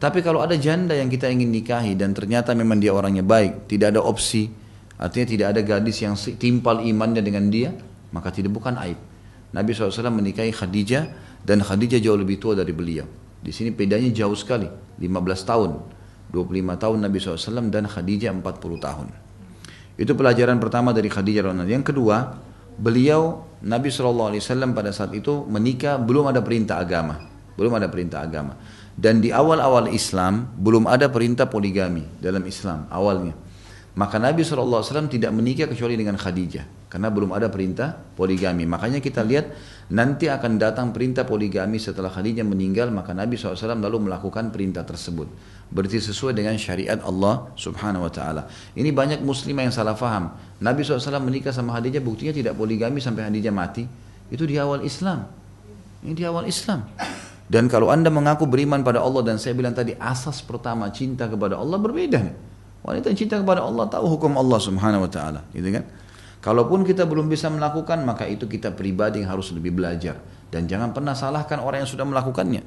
Tapi 0.00 0.24
kalau 0.24 0.40
ada 0.40 0.56
janda 0.56 0.96
yang 0.96 1.12
kita 1.12 1.28
ingin 1.28 1.52
nikahi 1.52 1.92
dan 2.00 2.16
ternyata 2.16 2.56
memang 2.56 2.80
dia 2.80 2.96
orangnya 2.96 3.20
baik, 3.20 3.68
tidak 3.68 3.92
ada 3.92 4.00
opsi, 4.00 4.48
artinya 4.96 5.26
tidak 5.28 5.46
ada 5.52 5.60
gadis 5.60 6.00
yang 6.00 6.16
timpal 6.16 6.80
imannya 6.80 7.20
dengan 7.20 7.52
dia, 7.52 7.68
maka 8.16 8.32
tidak 8.32 8.56
bukan 8.56 8.80
aib. 8.80 8.96
Nabi 9.52 9.76
SAW 9.76 10.08
menikahi 10.08 10.56
Khadijah 10.56 11.04
dan 11.44 11.60
Khadijah 11.60 12.00
jauh 12.00 12.16
lebih 12.16 12.40
tua 12.40 12.56
dari 12.56 12.72
beliau. 12.72 13.04
Di 13.44 13.52
sini 13.52 13.68
bedanya 13.76 14.08
jauh 14.08 14.32
sekali, 14.32 14.64
15 14.96 15.44
tahun. 15.44 15.70
25 16.32 16.78
tahun 16.80 16.98
Nabi 17.04 17.16
SAW 17.20 17.68
dan 17.68 17.84
Khadijah 17.84 18.32
40 18.32 18.80
tahun. 18.80 19.29
Itu 20.00 20.16
pelajaran 20.16 20.56
pertama 20.56 20.96
dari 20.96 21.12
Khadijah 21.12 21.52
radhiyallahu 21.52 21.68
Yang 21.68 21.92
kedua, 21.92 22.40
beliau 22.80 23.44
Nabi 23.60 23.92
SAW 23.92 24.32
pada 24.72 24.96
saat 24.96 25.12
itu 25.12 25.44
menikah 25.44 26.00
belum 26.00 26.32
ada 26.32 26.40
perintah 26.40 26.80
agama, 26.80 27.20
belum 27.60 27.76
ada 27.76 27.92
perintah 27.92 28.24
agama. 28.24 28.56
Dan 28.96 29.20
di 29.20 29.28
awal-awal 29.28 29.92
Islam 29.92 30.56
belum 30.56 30.88
ada 30.88 31.12
perintah 31.12 31.52
poligami 31.52 32.08
dalam 32.16 32.48
Islam 32.48 32.88
awalnya. 32.88 33.36
Maka 33.90 34.16
Nabi 34.16 34.40
SAW 34.40 35.12
tidak 35.12 35.34
menikah 35.36 35.68
kecuali 35.68 36.00
dengan 36.00 36.16
Khadijah 36.16 36.88
karena 36.88 37.12
belum 37.12 37.36
ada 37.36 37.52
perintah 37.52 37.92
poligami. 37.92 38.64
Makanya 38.64 39.04
kita 39.04 39.20
lihat 39.20 39.52
nanti 39.92 40.32
akan 40.32 40.56
datang 40.56 40.96
perintah 40.96 41.28
poligami 41.28 41.76
setelah 41.76 42.08
Khadijah 42.08 42.46
meninggal 42.46 42.88
maka 42.88 43.12
Nabi 43.12 43.36
SAW 43.36 43.76
lalu 43.76 44.08
melakukan 44.08 44.48
perintah 44.48 44.86
tersebut 44.86 45.28
berarti 45.70 46.02
sesuai 46.02 46.34
dengan 46.34 46.58
syariat 46.58 46.98
Allah 47.00 47.50
Subhanahu 47.54 48.06
wa 48.06 48.12
taala. 48.12 48.50
Ini 48.74 48.90
banyak 48.90 49.22
muslimah 49.22 49.70
yang 49.70 49.74
salah 49.74 49.94
faham. 49.94 50.34
Nabi 50.58 50.82
SAW 50.82 51.22
menikah 51.22 51.54
sama 51.54 51.72
Khadijah 51.78 52.02
buktinya 52.02 52.34
tidak 52.34 52.58
poligami 52.58 52.98
sampai 52.98 53.30
Khadijah 53.30 53.54
mati. 53.54 53.86
Itu 54.30 54.46
di 54.46 54.58
awal 54.58 54.82
Islam. 54.82 55.26
Ini 56.02 56.12
di 56.14 56.24
awal 56.26 56.50
Islam. 56.50 56.86
Dan 57.50 57.66
kalau 57.66 57.90
anda 57.90 58.10
mengaku 58.10 58.46
beriman 58.46 58.82
pada 58.86 59.02
Allah 59.02 59.26
dan 59.26 59.38
saya 59.38 59.58
bilang 59.58 59.74
tadi 59.74 59.94
asas 59.98 60.38
pertama 60.42 60.86
cinta 60.94 61.26
kepada 61.26 61.58
Allah 61.58 61.78
berbeda. 61.82 62.22
Wanita 62.86 63.10
yang 63.10 63.18
cinta 63.18 63.36
kepada 63.38 63.66
Allah 63.66 63.90
tahu 63.90 64.06
hukum 64.06 64.38
Allah 64.38 64.58
Subhanahu 64.62 65.04
wa 65.04 65.10
taala, 65.10 65.44
gitu 65.52 65.68
kan? 65.68 65.84
Kalaupun 66.40 66.86
kita 66.86 67.04
belum 67.04 67.28
bisa 67.28 67.52
melakukan, 67.52 68.00
maka 68.06 68.24
itu 68.24 68.48
kita 68.48 68.72
pribadi 68.72 69.20
yang 69.20 69.36
harus 69.36 69.52
lebih 69.52 69.76
belajar 69.76 70.16
dan 70.50 70.66
jangan 70.66 70.90
pernah 70.90 71.14
salahkan 71.14 71.62
orang 71.62 71.86
yang 71.86 71.90
sudah 71.90 72.04
melakukannya. 72.04 72.62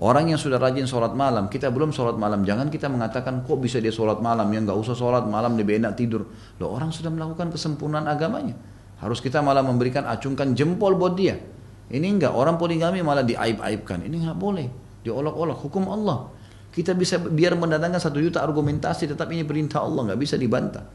Orang 0.00 0.32
yang 0.32 0.40
sudah 0.40 0.56
rajin 0.56 0.88
sholat 0.88 1.12
malam, 1.12 1.52
kita 1.52 1.68
belum 1.68 1.92
sholat 1.92 2.16
malam, 2.16 2.48
jangan 2.48 2.72
kita 2.72 2.88
mengatakan 2.88 3.44
kok 3.44 3.60
bisa 3.60 3.76
dia 3.76 3.92
sholat 3.92 4.24
malam, 4.24 4.48
yang 4.48 4.64
nggak 4.64 4.78
usah 4.80 4.96
sholat 4.96 5.28
malam 5.28 5.52
lebih 5.52 5.76
enak 5.76 6.00
tidur. 6.00 6.24
Loh 6.56 6.72
orang 6.72 6.88
sudah 6.88 7.12
melakukan 7.12 7.52
kesempurnaan 7.52 8.08
agamanya. 8.08 8.56
Harus 9.04 9.20
kita 9.20 9.44
malah 9.44 9.60
memberikan 9.60 10.08
acungkan 10.08 10.56
jempol 10.56 10.96
buat 10.96 11.12
dia. 11.12 11.36
Ini 11.92 12.08
enggak, 12.08 12.32
orang 12.32 12.56
poligami 12.56 13.04
malah 13.04 13.20
diaib-aibkan. 13.20 14.00
Ini 14.08 14.16
nggak 14.24 14.38
boleh, 14.40 14.66
diolok-olok, 15.04 15.58
hukum 15.60 15.84
Allah. 15.92 16.32
Kita 16.72 16.96
bisa 16.96 17.20
biar 17.20 17.52
mendatangkan 17.52 18.00
satu 18.00 18.16
juta 18.16 18.40
argumentasi, 18.40 19.12
tetap 19.12 19.28
ini 19.28 19.44
perintah 19.44 19.84
Allah, 19.84 20.08
nggak 20.08 20.20
bisa 20.24 20.40
dibantah. 20.40 20.88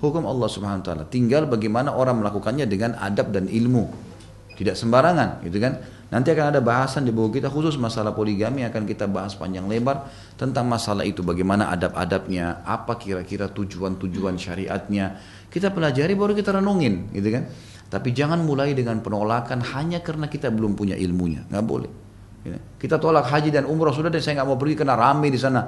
Hukum 0.00 0.24
Allah 0.24 0.48
subhanahu 0.48 0.80
wa 0.80 0.86
ta'ala. 0.88 1.04
Tinggal 1.12 1.44
bagaimana 1.44 1.92
orang 1.92 2.24
melakukannya 2.24 2.64
dengan 2.64 2.96
adab 2.96 3.36
dan 3.36 3.52
ilmu. 3.52 3.84
Tidak 4.56 4.72
sembarangan, 4.72 5.44
gitu 5.44 5.60
kan. 5.60 5.76
Nanti 6.10 6.34
akan 6.34 6.50
ada 6.50 6.58
bahasan 6.58 7.06
di 7.06 7.14
buku 7.14 7.38
kita 7.38 7.46
khusus 7.46 7.78
masalah 7.78 8.10
poligami 8.10 8.66
akan 8.66 8.82
kita 8.82 9.06
bahas 9.06 9.38
panjang 9.38 9.70
lebar 9.70 10.10
tentang 10.34 10.66
masalah 10.66 11.06
itu 11.06 11.22
bagaimana 11.22 11.70
adab-adabnya, 11.70 12.66
apa 12.66 12.98
kira-kira 12.98 13.46
tujuan-tujuan 13.46 14.34
syariatnya. 14.34 15.22
Kita 15.46 15.70
pelajari 15.70 16.18
baru 16.18 16.34
kita 16.34 16.58
renungin, 16.58 17.14
gitu 17.14 17.30
kan. 17.30 17.46
Tapi 17.90 18.10
jangan 18.10 18.42
mulai 18.42 18.74
dengan 18.74 18.98
penolakan 18.98 19.62
hanya 19.74 20.02
karena 20.02 20.26
kita 20.26 20.50
belum 20.50 20.74
punya 20.74 20.98
ilmunya, 20.98 21.46
nggak 21.46 21.66
boleh. 21.66 21.90
Gitu. 22.42 22.58
Kita 22.58 22.98
tolak 22.98 23.30
haji 23.30 23.54
dan 23.54 23.70
umroh 23.70 23.94
sudah 23.94 24.10
deh 24.10 24.18
saya 24.18 24.42
nggak 24.42 24.48
mau 24.50 24.58
pergi 24.58 24.74
karena 24.82 24.98
rame 24.98 25.30
di 25.30 25.38
sana. 25.38 25.62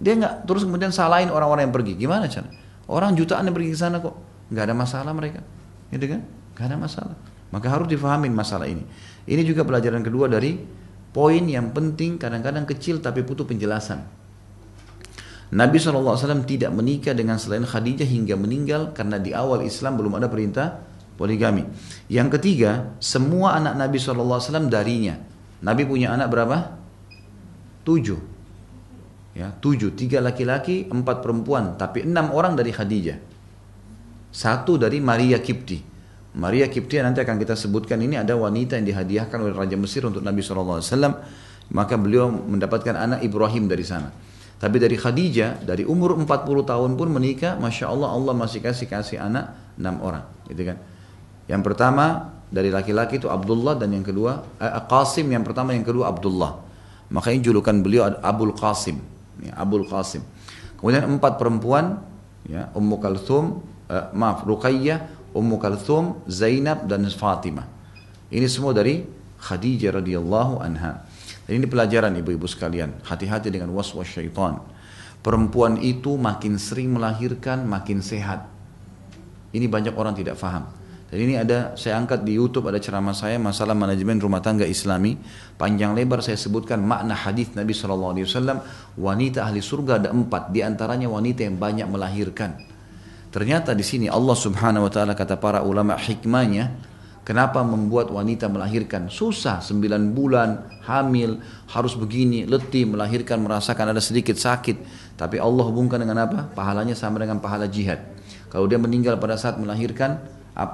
Dia 0.00 0.12
nggak 0.16 0.48
terus 0.48 0.64
kemudian 0.64 0.88
salahin 0.88 1.28
orang-orang 1.28 1.68
yang 1.68 1.74
pergi. 1.76 2.00
Gimana 2.00 2.32
cara? 2.32 2.48
Orang 2.88 3.12
jutaan 3.12 3.44
yang 3.44 3.52
pergi 3.52 3.76
ke 3.76 3.78
sana 3.78 4.00
kok 4.00 4.16
nggak 4.48 4.64
ada 4.64 4.74
masalah 4.74 5.12
mereka, 5.12 5.44
gitu 5.92 6.16
kan? 6.16 6.20
Nggak 6.56 6.64
ada 6.64 6.76
masalah. 6.80 7.16
Maka 7.50 7.66
harus 7.66 7.90
difahamin 7.90 8.30
masalah 8.30 8.70
ini. 8.70 8.86
Ini 9.30 9.46
juga 9.46 9.62
pelajaran 9.62 10.02
kedua 10.02 10.26
dari 10.26 10.58
poin 11.14 11.46
yang 11.46 11.70
penting 11.70 12.18
kadang-kadang 12.18 12.66
kecil 12.66 12.98
tapi 12.98 13.22
butuh 13.22 13.46
penjelasan. 13.46 14.02
Nabi 15.50 15.82
SAW 15.82 16.46
tidak 16.46 16.70
menikah 16.70 17.14
dengan 17.14 17.38
selain 17.38 17.66
Khadijah 17.66 18.06
hingga 18.06 18.38
meninggal 18.38 18.94
karena 18.94 19.18
di 19.18 19.34
awal 19.34 19.66
Islam 19.66 19.98
belum 19.98 20.18
ada 20.18 20.30
perintah 20.30 20.78
poligami. 21.18 21.66
Yang 22.06 22.38
ketiga, 22.38 22.94
semua 23.02 23.58
anak 23.58 23.74
Nabi 23.74 23.98
SAW 23.98 24.70
darinya. 24.70 25.18
Nabi 25.60 25.82
punya 25.86 26.14
anak 26.14 26.30
berapa? 26.30 26.78
Tujuh. 27.82 28.18
Ya, 29.34 29.50
tujuh, 29.58 29.94
tiga 29.94 30.22
laki-laki, 30.22 30.86
empat 30.90 31.22
perempuan, 31.22 31.78
tapi 31.78 32.06
enam 32.06 32.30
orang 32.34 32.54
dari 32.54 32.70
Khadijah. 32.70 33.18
Satu 34.30 34.78
dari 34.78 35.02
Maria 35.02 35.42
Kipti. 35.42 35.89
Maria 36.30 36.70
Kipti 36.70 37.02
nanti 37.02 37.18
akan 37.18 37.36
kita 37.42 37.58
sebutkan 37.58 37.98
ini 37.98 38.14
ada 38.14 38.38
wanita 38.38 38.78
yang 38.78 38.86
dihadiahkan 38.86 39.38
oleh 39.42 39.54
Raja 39.54 39.74
Mesir 39.74 40.06
untuk 40.06 40.22
Nabi 40.22 40.44
SAW. 40.44 40.82
Maka 41.70 41.94
beliau 41.94 42.30
mendapatkan 42.30 42.94
anak 42.94 43.22
Ibrahim 43.22 43.70
dari 43.70 43.86
sana. 43.86 44.10
Tapi 44.60 44.76
dari 44.76 44.94
Khadijah, 44.98 45.62
dari 45.64 45.86
umur 45.86 46.18
40 46.18 46.26
tahun 46.66 46.90
pun 46.98 47.08
menikah, 47.10 47.56
Masya 47.56 47.88
Allah 47.90 48.10
Allah 48.12 48.34
masih 48.34 48.60
kasih 48.60 48.86
kasih 48.90 49.22
anak 49.22 49.74
enam 49.78 50.02
orang. 50.02 50.26
Gitu 50.50 50.66
kan. 50.66 50.76
Yang 51.46 51.62
pertama 51.66 52.34
dari 52.50 52.70
laki-laki 52.70 53.22
itu 53.22 53.30
Abdullah 53.30 53.78
dan 53.78 53.94
yang 53.94 54.02
kedua 54.02 54.42
eh, 54.58 54.82
Qasim 54.86 55.30
yang 55.30 55.46
pertama 55.46 55.74
yang 55.74 55.86
kedua 55.86 56.10
Abdullah. 56.10 56.58
Makanya 57.10 57.50
julukan 57.50 57.74
beliau 57.82 58.06
Abul 58.22 58.54
Qasim 58.54 59.02
ya, 59.42 59.56
Abul 59.58 59.86
Qasim. 59.88 60.22
Kemudian 60.78 61.04
empat 61.08 61.36
perempuan, 61.36 62.00
ya, 62.48 62.72
Ummu 62.72 62.96
Kalthum, 63.04 63.60
uh, 63.92 64.08
maaf, 64.16 64.48
Ruqayyah, 64.48 65.19
Ummu 65.30 65.56
Kalthum, 65.62 66.26
Zainab 66.26 66.90
dan 66.90 67.06
Fatimah. 67.06 67.66
Ini 68.30 68.46
semua 68.46 68.74
dari 68.74 69.02
Khadijah 69.40 70.02
radhiyallahu 70.02 70.60
anha. 70.62 71.06
Dan 71.46 71.62
ini 71.62 71.66
pelajaran 71.66 72.14
ibu-ibu 72.18 72.46
sekalian, 72.46 73.02
hati-hati 73.02 73.50
dengan 73.50 73.74
waswas 73.74 74.06
syaitan. 74.06 74.62
Perempuan 75.20 75.76
itu 75.82 76.16
makin 76.16 76.56
sering 76.56 76.94
melahirkan, 76.94 77.66
makin 77.66 78.00
sehat. 78.00 78.48
Ini 79.50 79.66
banyak 79.66 79.94
orang 79.98 80.14
tidak 80.14 80.38
faham. 80.38 80.70
Dan 81.10 81.26
ini 81.26 81.34
ada 81.34 81.74
saya 81.74 81.98
angkat 81.98 82.22
di 82.22 82.38
YouTube 82.38 82.70
ada 82.70 82.78
ceramah 82.78 83.18
saya 83.18 83.34
masalah 83.34 83.74
manajemen 83.74 84.22
rumah 84.22 84.38
tangga 84.38 84.62
Islami. 84.62 85.18
Panjang 85.58 85.90
lebar 85.98 86.22
saya 86.22 86.38
sebutkan 86.38 86.78
makna 86.86 87.18
hadis 87.18 87.50
Nabi 87.58 87.74
Wasallam 87.74 88.62
wanita 88.94 89.42
ahli 89.42 89.58
surga 89.58 90.06
ada 90.06 90.14
empat 90.14 90.54
di 90.54 90.62
antaranya 90.62 91.10
wanita 91.10 91.42
yang 91.42 91.58
banyak 91.58 91.90
melahirkan. 91.90 92.62
Ternyata 93.30 93.78
di 93.78 93.86
sini 93.86 94.06
Allah 94.10 94.34
Subhanahu 94.34 94.90
Wa 94.90 94.92
Taala 94.92 95.14
kata 95.14 95.38
para 95.38 95.62
ulama 95.62 95.94
hikmahnya 95.94 96.90
Kenapa 97.20 97.60
membuat 97.60 98.08
wanita 98.08 98.48
melahirkan? 98.48 99.12
Susah, 99.12 99.60
sembilan 99.60 100.16
bulan, 100.16 100.82
hamil, 100.88 101.38
harus 101.70 101.92
begini, 101.94 102.48
letih, 102.48 102.90
melahirkan, 102.90 103.38
merasakan 103.44 103.92
ada 103.92 104.00
sedikit 104.00 104.34
sakit. 104.34 104.82
Tapi 105.14 105.36
Allah 105.36 105.62
hubungkan 105.68 106.02
dengan 106.02 106.26
apa? 106.26 106.50
Pahalanya 106.50 106.96
sama 106.96 107.20
dengan 107.20 107.38
pahala 107.38 107.68
jihad. 107.68 108.02
Kalau 108.48 108.64
dia 108.66 108.80
meninggal 108.80 109.20
pada 109.20 109.36
saat 109.36 109.60
melahirkan, 109.60 110.16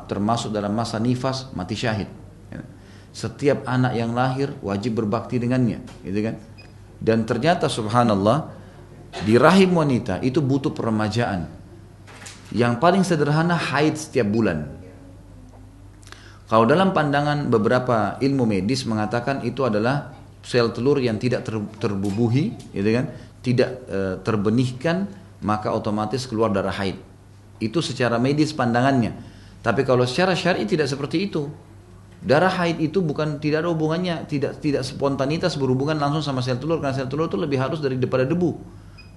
termasuk 0.07 0.55
dalam 0.55 0.71
masa 0.71 1.03
nifas 1.03 1.51
mati 1.53 1.75
syahid. 1.75 2.09
Ya. 2.49 2.63
Setiap 3.11 3.67
anak 3.67 3.99
yang 3.99 4.15
lahir 4.15 4.55
wajib 4.63 5.03
berbakti 5.03 5.43
dengannya, 5.43 5.83
gitu 6.07 6.31
kan? 6.31 6.41
Dan 6.97 7.29
ternyata 7.29 7.69
subhanallah 7.69 8.55
di 9.27 9.35
rahim 9.37 9.77
wanita 9.77 10.23
itu 10.23 10.39
butuh 10.39 10.71
peremajaan. 10.71 11.66
Yang 12.55 12.75
paling 12.79 13.03
sederhana 13.03 13.59
haid 13.59 13.99
setiap 13.99 14.31
bulan. 14.31 14.71
Kalau 16.47 16.63
dalam 16.63 16.95
pandangan 16.95 17.51
beberapa 17.51 18.23
ilmu 18.23 18.47
medis 18.47 18.87
mengatakan 18.87 19.43
itu 19.43 19.67
adalah 19.67 20.15
sel 20.47 20.71
telur 20.71 21.03
yang 21.03 21.19
tidak 21.19 21.43
ter, 21.43 21.59
terbubuhi, 21.83 22.55
gitu 22.71 22.91
kan? 22.95 23.11
Tidak 23.43 23.71
e, 23.91 23.99
terbenihkan, 24.23 25.11
maka 25.43 25.75
otomatis 25.75 26.23
keluar 26.31 26.55
darah 26.55 26.71
haid. 26.71 27.03
Itu 27.59 27.83
secara 27.83 28.23
medis 28.23 28.55
pandangannya. 28.55 29.19
Tapi 29.59 29.83
kalau 29.83 30.07
secara 30.07 30.39
syar'i 30.39 30.71
tidak 30.71 30.87
seperti 30.87 31.27
itu. 31.27 31.51
Darah 32.17 32.51
haid 32.51 32.81
itu 32.81 33.05
bukan 33.05 33.43
tidak 33.43 33.67
ada 33.67 33.71
hubungannya, 33.71 34.25
tidak 34.27 34.59
tidak 34.59 34.83
spontanitas 34.87 35.55
berhubungan 35.59 36.01
langsung 36.01 36.25
sama 36.25 36.41
sel 36.41 36.57
telur 36.57 36.81
karena 36.81 36.97
sel 36.97 37.11
telur 37.11 37.29
itu 37.29 37.39
lebih 37.39 37.59
halus 37.61 37.83
daripada 37.83 38.25
debu. 38.25 38.57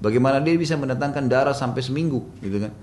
Bagaimana 0.03 0.43
dia 0.43 0.57
bisa 0.59 0.75
mendatangkan 0.75 1.29
darah 1.29 1.55
sampai 1.55 1.79
seminggu, 1.79 2.25
gitu 2.43 2.57
kan? 2.67 2.73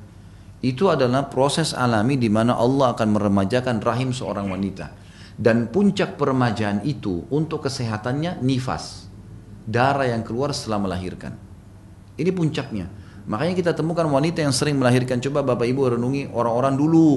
Itu 0.67 0.91
adalah 0.91 1.31
proses 1.31 1.71
alami 1.71 2.19
di 2.19 2.27
mana 2.27 2.59
Allah 2.59 2.91
akan 2.99 3.09
meremajakan 3.14 3.79
rahim 3.79 4.11
seorang 4.11 4.51
wanita. 4.51 4.91
Dan 5.39 5.71
puncak 5.71 6.19
peremajaan 6.19 6.83
itu 6.83 7.23
untuk 7.31 7.71
kesehatannya 7.71 8.43
nifas. 8.43 9.07
Darah 9.62 10.11
yang 10.11 10.27
keluar 10.27 10.51
setelah 10.51 10.83
melahirkan. 10.91 11.39
Ini 12.19 12.35
puncaknya. 12.35 12.91
Makanya 13.31 13.55
kita 13.55 13.73
temukan 13.79 14.11
wanita 14.11 14.43
yang 14.43 14.51
sering 14.51 14.75
melahirkan. 14.81 15.23
Coba 15.23 15.47
Bapak 15.47 15.71
Ibu 15.71 15.95
renungi 15.95 16.35
orang-orang 16.35 16.75
dulu 16.75 17.11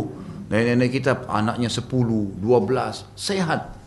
Nenek-nenek 0.50 0.90
kita 0.98 1.30
anaknya 1.30 1.70
10, 1.70 2.42
12, 2.42 3.06
sehat. 3.14 3.78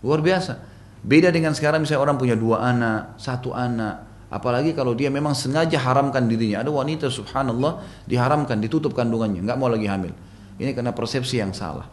Luar 0.00 0.24
biasa. 0.24 0.64
Beda 1.04 1.28
dengan 1.28 1.52
sekarang 1.52 1.84
misalnya 1.84 2.08
orang 2.08 2.16
punya 2.16 2.32
dua 2.32 2.64
anak, 2.64 3.20
satu 3.20 3.52
anak. 3.52 4.05
Apalagi 4.26 4.74
kalau 4.74 4.92
dia 4.98 5.06
memang 5.06 5.32
sengaja 5.38 5.78
haramkan 5.78 6.26
dirinya. 6.26 6.66
Ada 6.66 6.70
wanita 6.74 7.06
subhanallah 7.06 8.04
diharamkan, 8.10 8.58
ditutup 8.58 8.90
kandungannya, 8.92 9.46
nggak 9.46 9.58
mau 9.58 9.70
lagi 9.70 9.86
hamil. 9.86 10.10
Ini 10.58 10.74
karena 10.74 10.90
persepsi 10.90 11.38
yang 11.38 11.54
salah. 11.54 11.86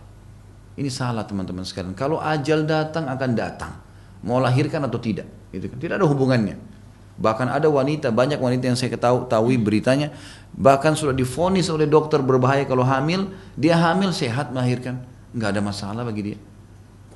Ini 0.73 0.89
salah 0.89 1.21
teman-teman 1.27 1.61
sekalian. 1.61 1.93
Kalau 1.93 2.17
ajal 2.17 2.65
datang 2.65 3.05
akan 3.05 3.31
datang. 3.37 3.73
Mau 4.25 4.41
lahirkan 4.41 4.81
atau 4.89 4.97
tidak. 4.97 5.29
Gitu 5.53 5.69
kan. 5.69 5.77
Tidak 5.77 5.95
ada 6.01 6.07
hubungannya. 6.09 6.57
Bahkan 7.13 7.45
ada 7.45 7.69
wanita, 7.69 8.09
banyak 8.09 8.41
wanita 8.41 8.73
yang 8.73 8.77
saya 8.77 8.89
ketahui 8.97 9.61
beritanya, 9.61 10.09
bahkan 10.57 10.97
sudah 10.97 11.13
difonis 11.13 11.69
oleh 11.69 11.85
dokter 11.85 12.17
berbahaya 12.25 12.65
kalau 12.65 12.81
hamil, 12.81 13.29
dia 13.53 13.77
hamil 13.77 14.09
sehat 14.09 14.49
melahirkan, 14.49 14.97
nggak 15.37 15.49
ada 15.53 15.61
masalah 15.61 16.01
bagi 16.01 16.33
dia. 16.33 16.37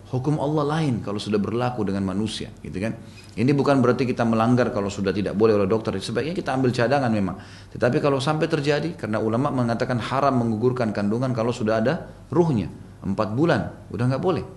Hukum 0.08 0.40
Allah 0.40 0.80
lain 0.80 1.04
kalau 1.04 1.20
sudah 1.20 1.36
berlaku 1.36 1.84
dengan 1.84 2.08
manusia, 2.08 2.48
gitu 2.64 2.80
kan? 2.80 2.96
Ini 3.36 3.52
bukan 3.52 3.84
berarti 3.84 4.08
kita 4.08 4.24
melanggar 4.24 4.72
kalau 4.72 4.88
sudah 4.88 5.12
tidak 5.12 5.36
boleh 5.36 5.60
oleh 5.60 5.68
dokter. 5.68 5.92
Sebaiknya 6.00 6.32
kita 6.32 6.56
ambil 6.56 6.72
cadangan 6.72 7.12
memang. 7.12 7.36
Tetapi 7.76 8.00
kalau 8.00 8.24
sampai 8.24 8.48
terjadi, 8.48 8.96
karena 8.96 9.20
ulama 9.20 9.52
mengatakan 9.52 10.00
haram 10.00 10.32
menggugurkan 10.40 10.96
kandungan 10.96 11.36
kalau 11.36 11.52
sudah 11.52 11.84
ada 11.84 12.08
ruhnya. 12.32 12.72
Empat 13.04 13.36
bulan, 13.36 13.92
udah 13.92 14.06
nggak 14.16 14.24
boleh. 14.24 14.48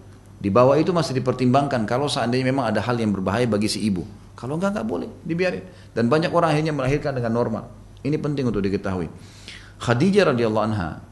Di 0.40 0.48
bawah 0.48 0.78
itu 0.78 0.94
masih 0.94 1.18
dipertimbangkan 1.18 1.84
kalau 1.84 2.06
seandainya 2.06 2.48
memang 2.48 2.70
ada 2.70 2.80
hal 2.80 2.96
yang 2.96 3.10
berbahaya 3.10 3.44
bagi 3.44 3.68
si 3.68 3.82
ibu. 3.84 4.06
Kalau 4.38 4.56
enggak 4.56 4.72
enggak 4.72 4.86
boleh, 4.88 5.10
dibiarin. 5.26 5.66
Dan 5.92 6.08
banyak 6.08 6.32
orang 6.32 6.56
akhirnya 6.56 6.72
melahirkan 6.72 7.12
dengan 7.12 7.34
normal. 7.36 7.68
Ini 8.00 8.16
penting 8.16 8.48
untuk 8.48 8.64
diketahui. 8.64 9.10
Khadijah 9.82 10.32
radhiyallahu 10.32 10.66
anha 10.72 11.04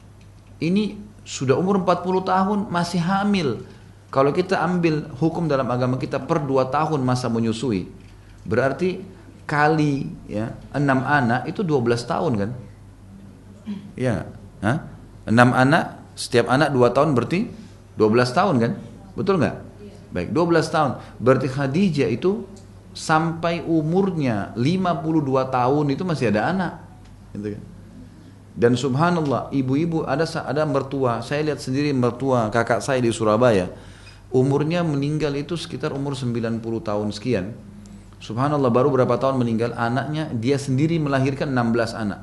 ini 0.65 0.97
sudah 1.29 1.61
umur 1.61 1.85
40 1.85 2.25
tahun 2.25 2.59
masih 2.73 3.01
hamil. 3.05 3.49
Kalau 4.09 4.33
kita 4.33 4.57
ambil 4.65 5.05
hukum 5.21 5.45
dalam 5.45 5.69
agama 5.69 6.01
kita 6.01 6.17
per 6.17 6.41
2 6.41 6.73
tahun 6.73 7.01
masa 7.05 7.29
menyusui, 7.29 7.93
berarti 8.49 9.05
kali 9.45 10.09
ya 10.25 10.57
6 10.73 10.81
anak 11.05 11.45
itu 11.45 11.61
12 11.61 12.09
tahun 12.09 12.33
kan? 12.41 12.51
Iya. 13.97 14.25
Hah? 14.65 14.79
6 15.29 15.37
anak, 15.53 15.85
setiap 16.17 16.49
anak 16.49 16.73
2 16.73 16.97
tahun 16.97 17.13
berarti 17.13 17.53
12 18.01 18.33
tahun 18.33 18.55
kan? 18.65 18.73
Betul 19.13 19.45
nggak? 19.45 19.57
Baik, 20.09 20.29
12 20.33 20.73
tahun. 20.73 20.91
Berarti 21.21 21.47
Khadijah 21.53 22.09
itu 22.09 22.49
sampai 22.97 23.61
umurnya 23.61 24.57
52 24.57 25.53
tahun 25.53 25.85
itu 25.93 26.03
masih 26.09 26.33
ada 26.33 26.49
anak. 26.49 26.73
Gitu 27.37 27.61
kan. 27.61 27.63
Dan 28.59 28.73
subhanallah, 28.75 29.55
ibu-ibu 29.55 30.03
ada 30.03 30.27
ada 30.43 30.67
mertua, 30.67 31.23
saya 31.23 31.47
lihat 31.47 31.63
sendiri 31.63 31.95
mertua 31.95 32.51
kakak 32.51 32.83
saya 32.83 32.99
di 32.99 33.15
Surabaya, 33.15 33.71
umurnya 34.35 34.85
meninggal 34.85 35.33
itu 35.37 35.57
sekitar 35.57 35.93
umur 35.95 36.17
90 36.17 36.61
tahun 36.61 37.09
sekian. 37.15 37.57
Subhanallah 38.19 38.73
baru 38.73 38.91
berapa 38.91 39.15
tahun 39.15 39.39
meninggal, 39.39 39.79
anaknya 39.79 40.31
dia 40.35 40.59
sendiri 40.59 40.99
melahirkan 40.99 41.55
16 41.55 41.95
anak. 41.95 42.21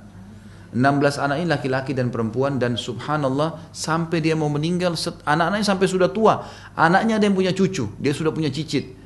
16 0.75 1.23
anak 1.23 1.35
ini 1.39 1.47
laki-laki 1.47 1.95
dan 1.95 2.11
perempuan 2.11 2.59
dan 2.59 2.75
subhanallah 2.75 3.71
sampai 3.71 4.19
dia 4.19 4.35
mau 4.35 4.51
meninggal 4.51 4.99
anak-anaknya 5.23 5.63
sampai 5.63 5.87
sudah 5.87 6.11
tua. 6.11 6.43
Anaknya 6.75 7.15
ada 7.15 7.23
yang 7.23 7.35
punya 7.35 7.55
cucu, 7.55 7.95
dia 7.95 8.11
sudah 8.11 8.35
punya 8.35 8.51
cicit 8.51 9.05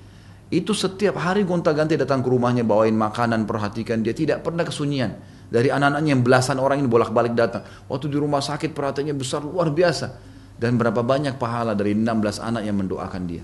itu 0.49 0.73
setiap 0.73 1.13
hari 1.21 1.45
gonta-ganti 1.45 1.93
datang 1.93 2.25
ke 2.25 2.29
rumahnya 2.29 2.65
bawain 2.65 2.97
makanan, 2.97 3.45
perhatikan 3.45 4.01
dia 4.01 4.17
tidak 4.17 4.41
pernah 4.41 4.65
kesunyian. 4.65 5.13
Dari 5.49 5.69
anak-anaknya 5.69 6.09
yang 6.17 6.25
belasan 6.25 6.57
orang 6.57 6.81
ini 6.81 6.89
bolak-balik 6.89 7.37
datang. 7.37 7.61
Waktu 7.85 8.09
di 8.09 8.17
rumah 8.17 8.41
sakit 8.41 8.73
perhatiannya 8.73 9.13
besar 9.13 9.45
luar 9.45 9.69
biasa. 9.69 10.17
Dan 10.59 10.75
berapa 10.75 10.99
banyak 10.99 11.39
pahala 11.39 11.71
dari 11.71 11.95
16 11.95 12.43
anak 12.43 12.67
yang 12.67 12.75
mendoakan 12.75 13.23
dia. 13.23 13.43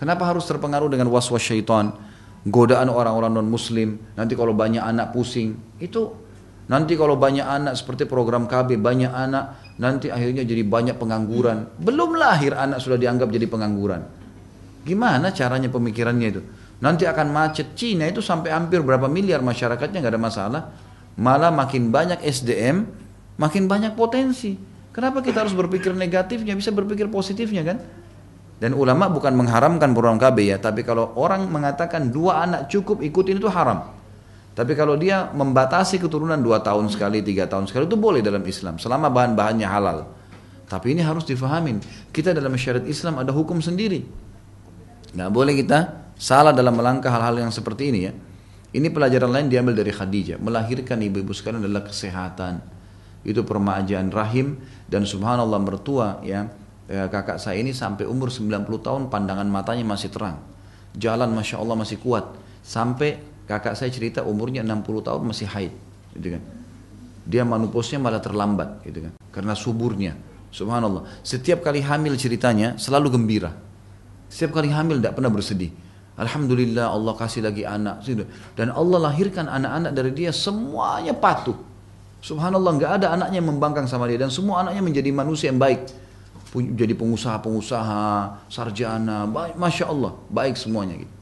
Kenapa 0.00 0.24
harus 0.24 0.48
terpengaruh 0.48 0.88
dengan 0.88 1.12
was-was 1.12 1.44
syaitan? 1.44 1.92
Godaan 2.48 2.88
orang-orang 2.88 3.36
non-muslim. 3.36 4.00
Nanti 4.16 4.32
kalau 4.32 4.56
banyak 4.56 4.80
anak 4.80 5.12
pusing. 5.12 5.60
Itu 5.76 6.16
nanti 6.72 6.96
kalau 6.96 7.20
banyak 7.20 7.44
anak 7.44 7.76
seperti 7.76 8.08
program 8.08 8.48
KB, 8.48 8.80
banyak 8.80 9.12
anak. 9.12 9.76
Nanti 9.76 10.08
akhirnya 10.08 10.40
jadi 10.48 10.64
banyak 10.64 10.96
pengangguran. 10.96 11.76
Belum 11.76 12.16
lahir 12.16 12.56
anak 12.56 12.80
sudah 12.80 12.96
dianggap 12.96 13.28
jadi 13.28 13.44
pengangguran. 13.44 14.00
Gimana 14.88 15.36
caranya 15.36 15.68
pemikirannya 15.68 16.28
itu? 16.32 16.40
Nanti 16.80 17.04
akan 17.04 17.28
macet. 17.28 17.76
Cina 17.76 18.08
itu 18.08 18.24
sampai 18.24 18.56
hampir 18.56 18.80
berapa 18.80 19.04
miliar 19.04 19.44
masyarakatnya 19.44 20.00
nggak 20.00 20.14
ada 20.16 20.22
masalah. 20.22 20.62
Malah 21.20 21.52
makin 21.52 21.92
banyak 21.92 22.24
SDM, 22.24 22.88
makin 23.36 23.68
banyak 23.68 23.92
potensi. 23.92 24.69
Kenapa 24.90 25.22
kita 25.22 25.46
harus 25.46 25.54
berpikir 25.54 25.94
negatifnya? 25.94 26.58
Bisa 26.58 26.74
berpikir 26.74 27.06
positifnya 27.06 27.62
kan? 27.62 27.78
Dan 28.60 28.76
ulama 28.76 29.08
bukan 29.08 29.32
mengharamkan 29.32 29.96
program 29.96 30.20
KB 30.20 30.38
ya, 30.52 30.60
tapi 30.60 30.84
kalau 30.84 31.16
orang 31.16 31.48
mengatakan 31.48 32.12
dua 32.12 32.44
anak 32.44 32.68
cukup 32.68 33.00
ikutin 33.00 33.40
itu 33.40 33.48
haram. 33.48 33.88
Tapi 34.52 34.76
kalau 34.76 35.00
dia 35.00 35.32
membatasi 35.32 35.96
keturunan 35.96 36.36
dua 36.36 36.60
tahun 36.60 36.92
sekali, 36.92 37.24
tiga 37.24 37.48
tahun 37.48 37.64
sekali 37.64 37.88
itu 37.88 37.96
boleh 37.96 38.20
dalam 38.20 38.44
Islam 38.44 38.76
selama 38.76 39.08
bahan-bahannya 39.08 39.64
halal. 39.64 39.98
Tapi 40.68 40.92
ini 40.92 41.00
harus 41.00 41.24
difahamin. 41.24 41.80
Kita 42.12 42.36
dalam 42.36 42.52
syariat 42.60 42.84
Islam 42.84 43.16
ada 43.16 43.32
hukum 43.32 43.64
sendiri. 43.64 44.04
Nggak 45.16 45.30
boleh 45.32 45.56
kita 45.56 46.12
salah 46.20 46.52
dalam 46.52 46.76
melangkah 46.76 47.08
hal-hal 47.08 47.40
yang 47.40 47.50
seperti 47.50 47.88
ini 47.88 48.00
ya. 48.04 48.12
Ini 48.70 48.86
pelajaran 48.92 49.32
lain 49.32 49.46
diambil 49.50 49.74
dari 49.74 49.90
Khadijah. 49.90 50.38
Melahirkan 50.38 51.00
ibu-ibu 51.02 51.34
sekalian 51.34 51.64
adalah 51.64 51.82
kesehatan. 51.88 52.62
Itu 53.26 53.42
permajaan 53.42 54.12
rahim 54.14 54.60
dan 54.90 55.06
subhanallah 55.06 55.62
mertua 55.62 56.20
ya 56.26 56.50
eh, 56.90 57.06
kakak 57.06 57.38
saya 57.38 57.62
ini 57.62 57.70
sampai 57.70 58.04
umur 58.04 58.28
90 58.28 58.66
tahun 58.66 59.02
pandangan 59.08 59.46
matanya 59.46 59.86
masih 59.86 60.10
terang. 60.10 60.42
Jalan 60.98 61.30
Masya 61.30 61.62
Allah 61.62 61.78
masih 61.78 62.02
kuat. 62.02 62.26
Sampai 62.66 63.30
Kakak 63.50 63.74
saya 63.74 63.90
cerita 63.90 64.22
umurnya 64.22 64.62
60 64.62 65.10
tahun 65.10 65.26
masih 65.26 65.50
haid, 65.50 65.74
gitu 66.14 66.38
kan. 66.38 66.42
Dia 67.26 67.42
manuposnya 67.42 67.98
malah 67.98 68.22
terlambat, 68.22 68.86
gitu 68.86 69.10
kan. 69.10 69.12
Karena 69.34 69.58
suburnya. 69.58 70.14
Subhanallah. 70.54 71.26
Setiap 71.26 71.58
kali 71.66 71.82
hamil 71.82 72.14
ceritanya 72.14 72.78
selalu 72.78 73.10
gembira. 73.10 73.50
Setiap 74.30 74.54
kali 74.54 74.70
hamil 74.70 75.02
tidak 75.02 75.18
pernah 75.18 75.34
bersedih. 75.34 75.74
Alhamdulillah 76.14 76.94
Allah 76.94 77.10
kasih 77.18 77.42
lagi 77.42 77.66
anak. 77.66 78.06
Dan 78.54 78.70
Allah 78.70 79.10
lahirkan 79.10 79.50
anak-anak 79.50 79.98
dari 79.98 80.14
dia 80.14 80.30
semuanya 80.30 81.10
patuh. 81.10 81.58
Subhanallah 82.20 82.72
nggak 82.76 82.92
ada 83.00 83.06
anaknya 83.16 83.40
yang 83.40 83.48
membangkang 83.48 83.88
sama 83.88 84.04
dia 84.04 84.20
dan 84.20 84.28
semua 84.28 84.60
anaknya 84.60 84.84
menjadi 84.84 85.10
manusia 85.12 85.48
yang 85.48 85.60
baik. 85.60 85.88
Jadi 86.52 86.92
pengusaha-pengusaha, 86.98 88.06
sarjana, 88.50 89.24
baik, 89.24 89.54
masya 89.54 89.86
Allah, 89.88 90.12
baik 90.28 90.58
semuanya 90.58 90.98
gitu. 90.98 91.14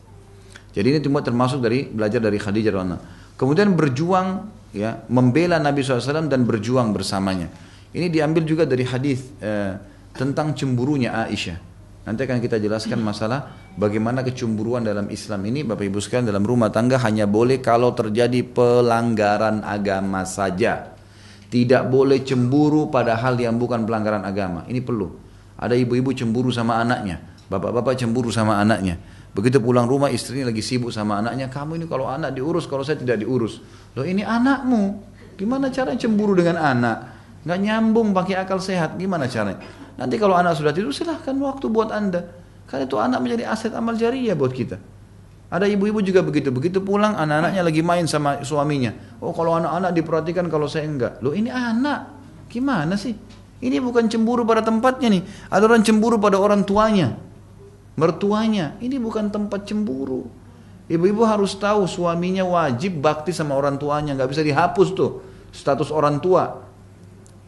Jadi 0.72 0.86
ini 0.94 0.98
semua 1.04 1.22
termasuk 1.22 1.60
dari 1.60 1.84
belajar 1.86 2.22
dari 2.22 2.38
Khadijah 2.40 2.70
radhiyallahu 2.72 3.36
Kemudian 3.38 3.74
berjuang 3.78 4.50
ya 4.74 5.06
membela 5.06 5.62
Nabi 5.62 5.84
SAW 5.86 6.26
dan 6.26 6.42
berjuang 6.42 6.90
bersamanya. 6.90 7.46
Ini 7.94 8.10
diambil 8.10 8.42
juga 8.44 8.66
dari 8.66 8.82
hadis 8.82 9.22
eh, 9.38 9.78
tentang 10.16 10.52
cemburunya 10.52 11.14
Aisyah. 11.14 11.67
Nanti 12.08 12.24
akan 12.24 12.40
kita 12.40 12.56
jelaskan 12.56 13.04
masalah 13.04 13.68
bagaimana 13.76 14.24
kecemburuan 14.24 14.80
dalam 14.80 15.12
Islam 15.12 15.44
ini 15.44 15.60
Bapak 15.60 15.92
Ibu 15.92 16.00
sekalian 16.00 16.32
dalam 16.32 16.40
rumah 16.40 16.72
tangga 16.72 16.96
hanya 17.04 17.28
boleh 17.28 17.60
kalau 17.60 17.92
terjadi 17.92 18.48
pelanggaran 18.48 19.60
agama 19.60 20.24
saja. 20.24 20.96
Tidak 21.52 21.84
boleh 21.92 22.24
cemburu 22.24 22.88
pada 22.88 23.12
hal 23.20 23.36
yang 23.36 23.60
bukan 23.60 23.84
pelanggaran 23.84 24.24
agama. 24.24 24.64
Ini 24.64 24.80
perlu. 24.80 25.12
Ada 25.60 25.76
ibu-ibu 25.76 26.16
cemburu 26.16 26.48
sama 26.48 26.80
anaknya, 26.80 27.20
bapak-bapak 27.52 28.00
cemburu 28.00 28.32
sama 28.32 28.56
anaknya. 28.56 28.96
Begitu 29.36 29.60
pulang 29.60 29.84
rumah 29.84 30.08
istrinya 30.08 30.48
lagi 30.48 30.64
sibuk 30.64 30.88
sama 30.88 31.20
anaknya, 31.20 31.52
kamu 31.52 31.76
ini 31.76 31.86
kalau 31.92 32.08
anak 32.08 32.32
diurus, 32.32 32.64
kalau 32.64 32.88
saya 32.88 32.96
tidak 32.96 33.20
diurus. 33.20 33.60
Loh 33.92 34.08
ini 34.08 34.24
anakmu, 34.24 34.96
gimana 35.36 35.68
cara 35.68 35.92
cemburu 35.92 36.32
dengan 36.32 36.56
anak? 36.56 36.98
Nggak 37.44 37.58
nyambung 37.60 38.16
pakai 38.16 38.40
akal 38.40 38.64
sehat, 38.64 38.96
gimana 38.96 39.28
caranya? 39.28 39.60
Nanti 39.98 40.14
kalau 40.16 40.38
anak 40.38 40.54
sudah 40.54 40.70
tidur 40.70 40.94
silahkan 40.94 41.34
waktu 41.42 41.66
buat 41.66 41.90
anda. 41.90 42.24
Karena 42.70 42.86
itu 42.86 42.96
anak 42.96 43.18
menjadi 43.18 43.50
aset 43.50 43.74
amal 43.74 43.98
jariah 43.98 44.38
buat 44.38 44.54
kita. 44.54 44.78
Ada 45.48 45.64
ibu-ibu 45.64 46.04
juga 46.04 46.20
begitu, 46.20 46.52
begitu 46.52 46.78
pulang 46.84 47.16
anak-anaknya 47.16 47.62
lagi 47.64 47.80
main 47.80 48.04
sama 48.04 48.44
suaminya. 48.44 48.92
Oh 49.18 49.32
kalau 49.32 49.56
anak-anak 49.56 49.90
diperhatikan 49.96 50.46
kalau 50.52 50.68
saya 50.68 50.84
enggak. 50.84 51.18
Loh 51.24 51.32
ini 51.32 51.48
anak, 51.48 52.14
gimana 52.52 52.94
sih? 52.94 53.16
Ini 53.58 53.82
bukan 53.82 54.06
cemburu 54.06 54.46
pada 54.46 54.62
tempatnya 54.62 55.08
nih. 55.18 55.22
Ada 55.50 55.66
orang 55.66 55.82
cemburu 55.82 56.20
pada 56.20 56.36
orang 56.38 56.62
tuanya 56.62 57.16
mertuanya. 57.98 58.78
Ini 58.78 59.00
bukan 59.02 59.34
tempat 59.34 59.66
cemburu. 59.66 60.30
Ibu-ibu 60.88 61.26
harus 61.26 61.58
tahu 61.58 61.84
suaminya 61.84 62.46
wajib 62.46 63.02
bakti 63.02 63.34
sama 63.34 63.52
orang 63.58 63.76
tuanya, 63.76 64.16
nggak 64.16 64.30
bisa 64.30 64.40
dihapus 64.46 64.88
tuh 64.94 65.20
status 65.50 65.90
orang 65.90 66.22
tua. 66.22 66.67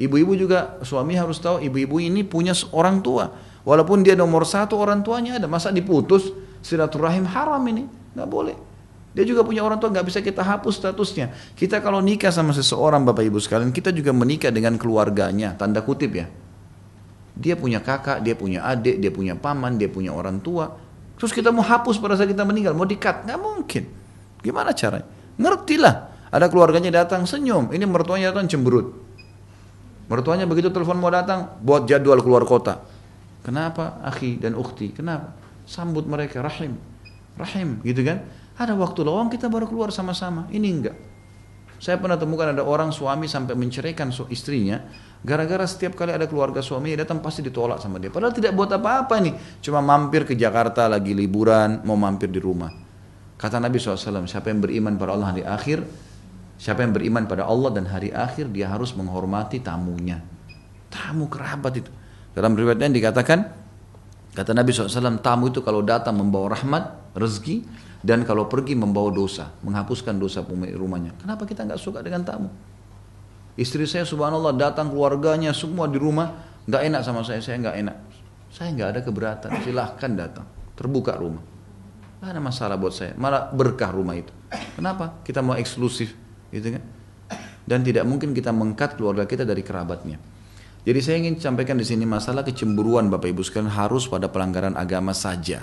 Ibu-ibu 0.00 0.32
juga 0.32 0.80
suami 0.80 1.12
harus 1.12 1.36
tahu 1.36 1.60
ibu-ibu 1.60 2.00
ini 2.00 2.24
punya 2.24 2.56
orang 2.72 3.04
tua. 3.04 3.28
Walaupun 3.68 4.00
dia 4.00 4.16
nomor 4.16 4.48
satu 4.48 4.80
orang 4.80 5.04
tuanya 5.04 5.36
ada, 5.36 5.44
masa 5.44 5.68
diputus 5.68 6.32
silaturahim 6.64 7.28
haram 7.28 7.60
ini 7.68 7.84
nggak 8.16 8.28
boleh. 8.32 8.56
Dia 9.12 9.28
juga 9.28 9.44
punya 9.44 9.60
orang 9.60 9.76
tua 9.76 9.92
nggak 9.92 10.06
bisa 10.08 10.24
kita 10.24 10.40
hapus 10.40 10.80
statusnya. 10.80 11.36
Kita 11.52 11.84
kalau 11.84 12.00
nikah 12.00 12.32
sama 12.32 12.56
seseorang 12.56 13.04
bapak 13.04 13.28
ibu 13.28 13.36
sekalian, 13.36 13.76
kita 13.76 13.92
juga 13.92 14.16
menikah 14.16 14.48
dengan 14.48 14.80
keluarganya, 14.80 15.52
tanda 15.60 15.84
kutip 15.84 16.16
ya. 16.16 16.32
Dia 17.36 17.60
punya 17.60 17.84
kakak, 17.84 18.24
dia 18.24 18.32
punya 18.32 18.64
adik, 18.64 19.04
dia 19.04 19.12
punya 19.12 19.36
paman, 19.36 19.76
dia 19.76 19.92
punya 19.92 20.16
orang 20.16 20.40
tua. 20.40 20.72
Terus 21.20 21.36
kita 21.36 21.52
mau 21.52 21.60
hapus 21.60 22.00
pada 22.00 22.16
saat 22.16 22.32
kita 22.32 22.48
meninggal, 22.48 22.72
mau 22.72 22.88
dikat, 22.88 23.28
nggak 23.28 23.36
mungkin. 23.36 23.84
Gimana 24.40 24.72
caranya? 24.72 25.04
Ngertilah. 25.36 25.94
Ada 26.30 26.46
keluarganya 26.46 27.04
datang 27.04 27.26
senyum, 27.26 27.74
ini 27.74 27.84
mertuanya 27.84 28.30
datang 28.30 28.46
cemberut. 28.46 29.09
Mertuanya 30.10 30.42
begitu 30.42 30.74
telepon 30.74 30.98
mau 30.98 31.08
datang, 31.08 31.54
buat 31.62 31.86
jadwal 31.86 32.18
keluar 32.18 32.42
kota. 32.42 32.82
Kenapa 33.46 34.02
akhi 34.02 34.42
dan 34.42 34.58
ukti? 34.58 34.90
Kenapa? 34.90 35.32
Sambut 35.64 36.02
mereka 36.04 36.42
rahim. 36.42 36.74
Rahim 37.38 37.78
gitu 37.86 38.02
kan? 38.02 38.26
Ada 38.58 38.74
waktu 38.74 39.06
lowong 39.06 39.30
kita 39.30 39.46
baru 39.46 39.70
keluar 39.70 39.94
sama-sama. 39.94 40.50
Ini 40.50 40.68
enggak. 40.68 40.96
Saya 41.80 41.96
pernah 41.96 42.20
temukan 42.20 42.52
ada 42.52 42.60
orang 42.60 42.92
suami 42.92 43.24
sampai 43.24 43.56
menceraikan 43.56 44.12
istrinya 44.28 44.84
gara-gara 45.20 45.64
setiap 45.64 45.96
kali 45.96 46.12
ada 46.12 46.24
keluarga 46.28 46.64
suami 46.64 46.92
datang 46.92 47.24
pasti 47.24 47.40
ditolak 47.40 47.80
sama 47.80 47.96
dia. 47.96 48.12
Padahal 48.12 48.36
tidak 48.36 48.52
buat 48.52 48.68
apa-apa 48.68 49.16
nih, 49.20 49.34
cuma 49.64 49.80
mampir 49.80 50.28
ke 50.28 50.36
Jakarta 50.36 50.88
lagi 50.88 51.12
liburan, 51.12 51.80
mau 51.84 51.96
mampir 51.96 52.28
di 52.28 52.40
rumah. 52.40 52.68
Kata 53.40 53.56
Nabi 53.56 53.80
SAW, 53.80 54.28
siapa 54.28 54.52
yang 54.52 54.60
beriman 54.60 55.00
pada 55.00 55.16
Allah 55.16 55.30
di 55.32 55.40
akhir, 55.40 55.80
siapa 56.60 56.84
yang 56.84 56.92
beriman 56.92 57.24
pada 57.24 57.48
Allah 57.48 57.72
dan 57.72 57.88
hari 57.88 58.12
akhir, 58.12 58.52
dia 58.52 58.68
harus 58.68 58.92
menghormati 58.92 59.64
tamunya. 59.64 60.20
Tamu 60.92 61.32
kerabat 61.32 61.80
itu. 61.80 61.88
Dalam 62.36 62.52
riwayatnya 62.52 62.92
dikatakan, 62.92 63.48
kata 64.36 64.52
Nabi 64.52 64.68
SAW, 64.76 65.24
tamu 65.24 65.48
itu 65.48 65.64
kalau 65.64 65.80
datang 65.80 66.20
membawa 66.20 66.52
rahmat, 66.52 67.16
rezeki, 67.16 67.64
dan 68.04 68.28
kalau 68.28 68.44
pergi 68.44 68.76
membawa 68.76 69.08
dosa, 69.08 69.56
menghapuskan 69.64 70.20
dosa 70.20 70.44
pemilik 70.44 70.76
rumahnya. 70.76 71.16
Kenapa 71.16 71.48
kita 71.48 71.64
nggak 71.64 71.80
suka 71.80 72.04
dengan 72.04 72.28
tamu? 72.28 72.52
Istri 73.56 73.88
saya 73.88 74.04
subhanallah 74.04 74.52
datang 74.56 74.92
keluarganya 74.92 75.56
semua 75.56 75.88
di 75.88 75.96
rumah, 75.96 76.32
nggak 76.68 76.82
enak 76.92 77.00
sama 77.02 77.24
saya, 77.24 77.40
saya 77.40 77.56
nggak 77.60 77.76
enak. 77.88 77.96
Saya 78.52 78.68
nggak 78.76 78.88
ada 78.94 79.00
keberatan, 79.00 79.50
silahkan 79.64 80.10
datang, 80.12 80.46
terbuka 80.76 81.16
rumah. 81.16 81.44
Gak 82.20 82.36
ada 82.36 82.40
masalah 82.42 82.76
buat 82.76 82.92
saya, 82.92 83.16
malah 83.16 83.48
berkah 83.48 83.96
rumah 83.96 84.12
itu. 84.12 84.28
Kenapa? 84.76 85.24
Kita 85.24 85.40
mau 85.40 85.56
eksklusif, 85.56 86.12
gitu 86.50 86.78
kan? 86.78 86.82
Dan 87.64 87.86
tidak 87.86 88.02
mungkin 88.06 88.34
kita 88.34 88.50
mengkat 88.50 88.98
keluarga 88.98 89.26
kita 89.26 89.46
dari 89.46 89.62
kerabatnya. 89.62 90.18
Jadi 90.80 90.98
saya 91.04 91.16
ingin 91.20 91.36
sampaikan 91.36 91.76
di 91.76 91.84
sini 91.84 92.08
masalah 92.08 92.40
kecemburuan 92.42 93.12
Bapak 93.12 93.30
Ibu 93.30 93.44
sekalian 93.44 93.70
harus 93.70 94.08
pada 94.08 94.32
pelanggaran 94.32 94.74
agama 94.74 95.12
saja. 95.12 95.62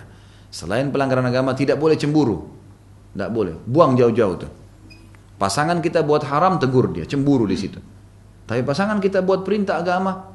Selain 0.54 0.88
pelanggaran 0.94 1.26
agama 1.26 1.58
tidak 1.58 1.82
boleh 1.82 1.98
cemburu. 1.98 2.48
Tidak 3.12 3.30
boleh. 3.34 3.58
Buang 3.66 3.98
jauh-jauh 3.98 4.36
tuh. 4.38 4.52
Pasangan 5.38 5.82
kita 5.82 6.02
buat 6.02 6.26
haram 6.26 6.58
tegur 6.58 6.90
dia, 6.94 7.06
cemburu 7.06 7.46
di 7.46 7.58
situ. 7.58 7.78
Tapi 8.48 8.66
pasangan 8.66 8.98
kita 8.98 9.22
buat 9.22 9.46
perintah 9.46 9.78
agama, 9.78 10.34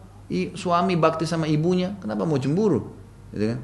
suami 0.55 0.94
bakti 0.94 1.26
sama 1.26 1.50
ibunya, 1.50 1.98
kenapa 1.98 2.22
mau 2.22 2.38
cemburu? 2.38 2.92
Gitu 3.34 3.57
kan? 3.57 3.59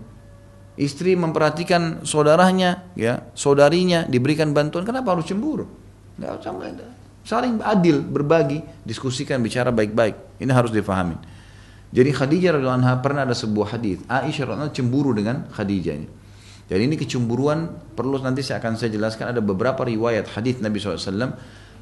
Istri 0.78 1.18
memperhatikan 1.18 2.06
saudaranya, 2.06 2.90
ya, 2.94 3.26
saudarinya 3.34 4.06
diberikan 4.06 4.50
bantuan, 4.54 4.86
kenapa 4.86 5.14
harus 5.14 5.26
cemburu? 5.26 5.66
Nggak 6.18 6.42
sama 6.42 6.66
saling 7.28 7.60
adil, 7.60 8.00
berbagi, 8.00 8.64
diskusikan, 8.88 9.44
bicara 9.44 9.68
baik-baik. 9.68 10.40
Ini 10.40 10.48
harus 10.48 10.72
difahami. 10.72 11.20
Jadi 11.92 12.10
Khadijah 12.12 12.56
radhiallahu 12.56 12.80
anha 12.80 12.96
pernah 13.04 13.28
ada 13.28 13.36
sebuah 13.36 13.76
hadis, 13.76 14.00
Aisyah 14.08 14.48
radhiallahu 14.48 14.72
cemburu 14.72 15.12
dengan 15.12 15.44
Khadijah 15.52 15.94
ini. 15.96 16.08
Jadi 16.68 16.82
ini 16.84 16.96
kecemburuan 17.00 17.68
perlu 17.96 18.20
nanti 18.20 18.44
saya 18.44 18.60
akan 18.60 18.76
saya 18.76 18.92
jelaskan. 18.92 19.32
Ada 19.32 19.40
beberapa 19.40 19.84
riwayat 19.88 20.36
hadis 20.36 20.60
Nabi 20.60 20.80
SAW 20.80 21.32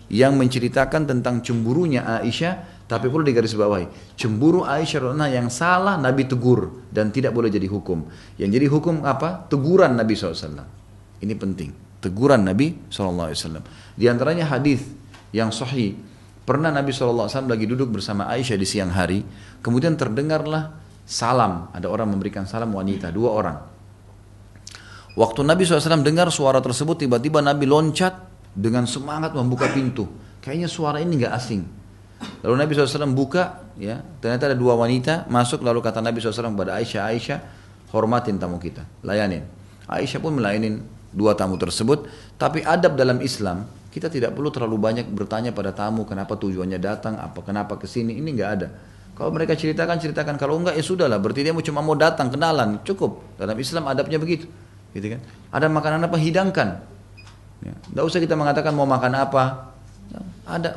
yang 0.06 0.38
menceritakan 0.38 1.10
tentang 1.10 1.42
cemburunya 1.42 2.06
Aisyah 2.06 2.86
tapi 2.86 3.10
perlu 3.10 3.26
digarisbawahi. 3.26 4.14
Cemburu 4.14 4.62
Aisyah 4.62 5.10
yang 5.26 5.50
salah 5.50 5.98
Nabi 5.98 6.30
tegur 6.30 6.86
dan 6.94 7.10
tidak 7.10 7.34
boleh 7.34 7.50
jadi 7.50 7.66
hukum. 7.66 8.06
Yang 8.38 8.50
jadi 8.62 8.66
hukum 8.70 8.94
apa? 9.02 9.46
Teguran 9.50 9.98
Nabi 9.98 10.14
SAW 10.14 10.62
ini 11.18 11.34
penting 11.34 11.85
teguran 12.06 12.46
Nabi 12.46 12.86
SAW 12.86 13.34
di 13.98 14.06
antaranya 14.06 14.46
hadis 14.46 14.86
yang 15.34 15.50
sahih 15.50 15.98
pernah 16.46 16.70
Nabi 16.70 16.94
SAW 16.94 17.26
lagi 17.50 17.66
duduk 17.66 17.98
bersama 17.98 18.30
Aisyah 18.30 18.54
di 18.54 18.66
siang 18.66 18.94
hari 18.94 19.26
kemudian 19.58 19.98
terdengarlah 19.98 20.78
salam 21.02 21.74
ada 21.74 21.90
orang 21.90 22.14
memberikan 22.14 22.46
salam 22.46 22.70
wanita 22.70 23.10
dua 23.10 23.30
orang 23.34 23.56
Waktu 25.16 25.48
Nabi 25.48 25.64
SAW 25.64 26.04
dengar 26.04 26.28
suara 26.28 26.60
tersebut, 26.60 27.00
tiba-tiba 27.00 27.40
Nabi 27.40 27.64
loncat 27.64 28.20
dengan 28.52 28.84
semangat 28.84 29.32
membuka 29.32 29.72
pintu. 29.72 30.04
Kayaknya 30.44 30.68
suara 30.68 31.00
ini 31.00 31.16
nggak 31.16 31.32
asing. 31.32 31.64
Lalu 32.44 32.54
Nabi 32.60 32.70
SAW 32.76 33.16
buka, 33.16 33.72
ya 33.80 34.04
ternyata 34.20 34.52
ada 34.52 34.56
dua 34.56 34.76
wanita 34.76 35.24
masuk. 35.32 35.64
Lalu 35.64 35.80
kata 35.80 36.04
Nabi 36.04 36.20
SAW 36.20 36.52
kepada 36.52 36.76
Aisyah, 36.76 37.02
Aisyah, 37.08 37.38
hormatin 37.96 38.36
tamu 38.36 38.60
kita, 38.60 38.84
layanin. 39.00 39.48
Aisyah 39.88 40.20
pun 40.20 40.36
melayanin 40.36 40.84
dua 41.16 41.32
tamu 41.32 41.56
tersebut. 41.56 42.04
Tapi 42.36 42.60
adab 42.60 43.00
dalam 43.00 43.24
Islam, 43.24 43.64
Kita 43.96 44.12
tidak 44.12 44.36
perlu 44.36 44.52
terlalu 44.52 44.76
banyak 44.76 45.08
bertanya 45.08 45.56
pada 45.56 45.72
tamu 45.72 46.04
kenapa 46.04 46.36
tujuannya 46.36 46.76
datang, 46.76 47.16
apa 47.16 47.40
kenapa 47.40 47.80
ke 47.80 47.88
sini. 47.88 48.20
Ini 48.20 48.28
nggak 48.28 48.50
ada. 48.60 48.68
Kalau 49.16 49.32
mereka 49.32 49.56
ceritakan, 49.56 49.96
ceritakan. 49.96 50.36
Kalau 50.36 50.60
enggak 50.60 50.76
ya 50.76 50.84
sudahlah. 50.84 51.16
Berarti 51.16 51.40
dia 51.40 51.56
cuma 51.56 51.80
mau 51.80 51.96
datang, 51.96 52.28
kenalan, 52.28 52.84
cukup. 52.84 53.24
Dalam 53.40 53.56
Islam 53.56 53.88
adabnya 53.88 54.20
begitu. 54.20 54.52
Gitu 54.92 55.16
kan? 55.16 55.24
Ada 55.48 55.72
makanan 55.72 56.04
apa 56.04 56.16
hidangkan. 56.20 56.68
Ya. 57.64 57.72
Nggak 57.96 58.04
usah 58.04 58.20
kita 58.20 58.36
mengatakan 58.36 58.76
mau 58.76 58.84
makan 58.84 59.16
apa. 59.16 59.72
Ya, 60.12 60.20
ada 60.44 60.68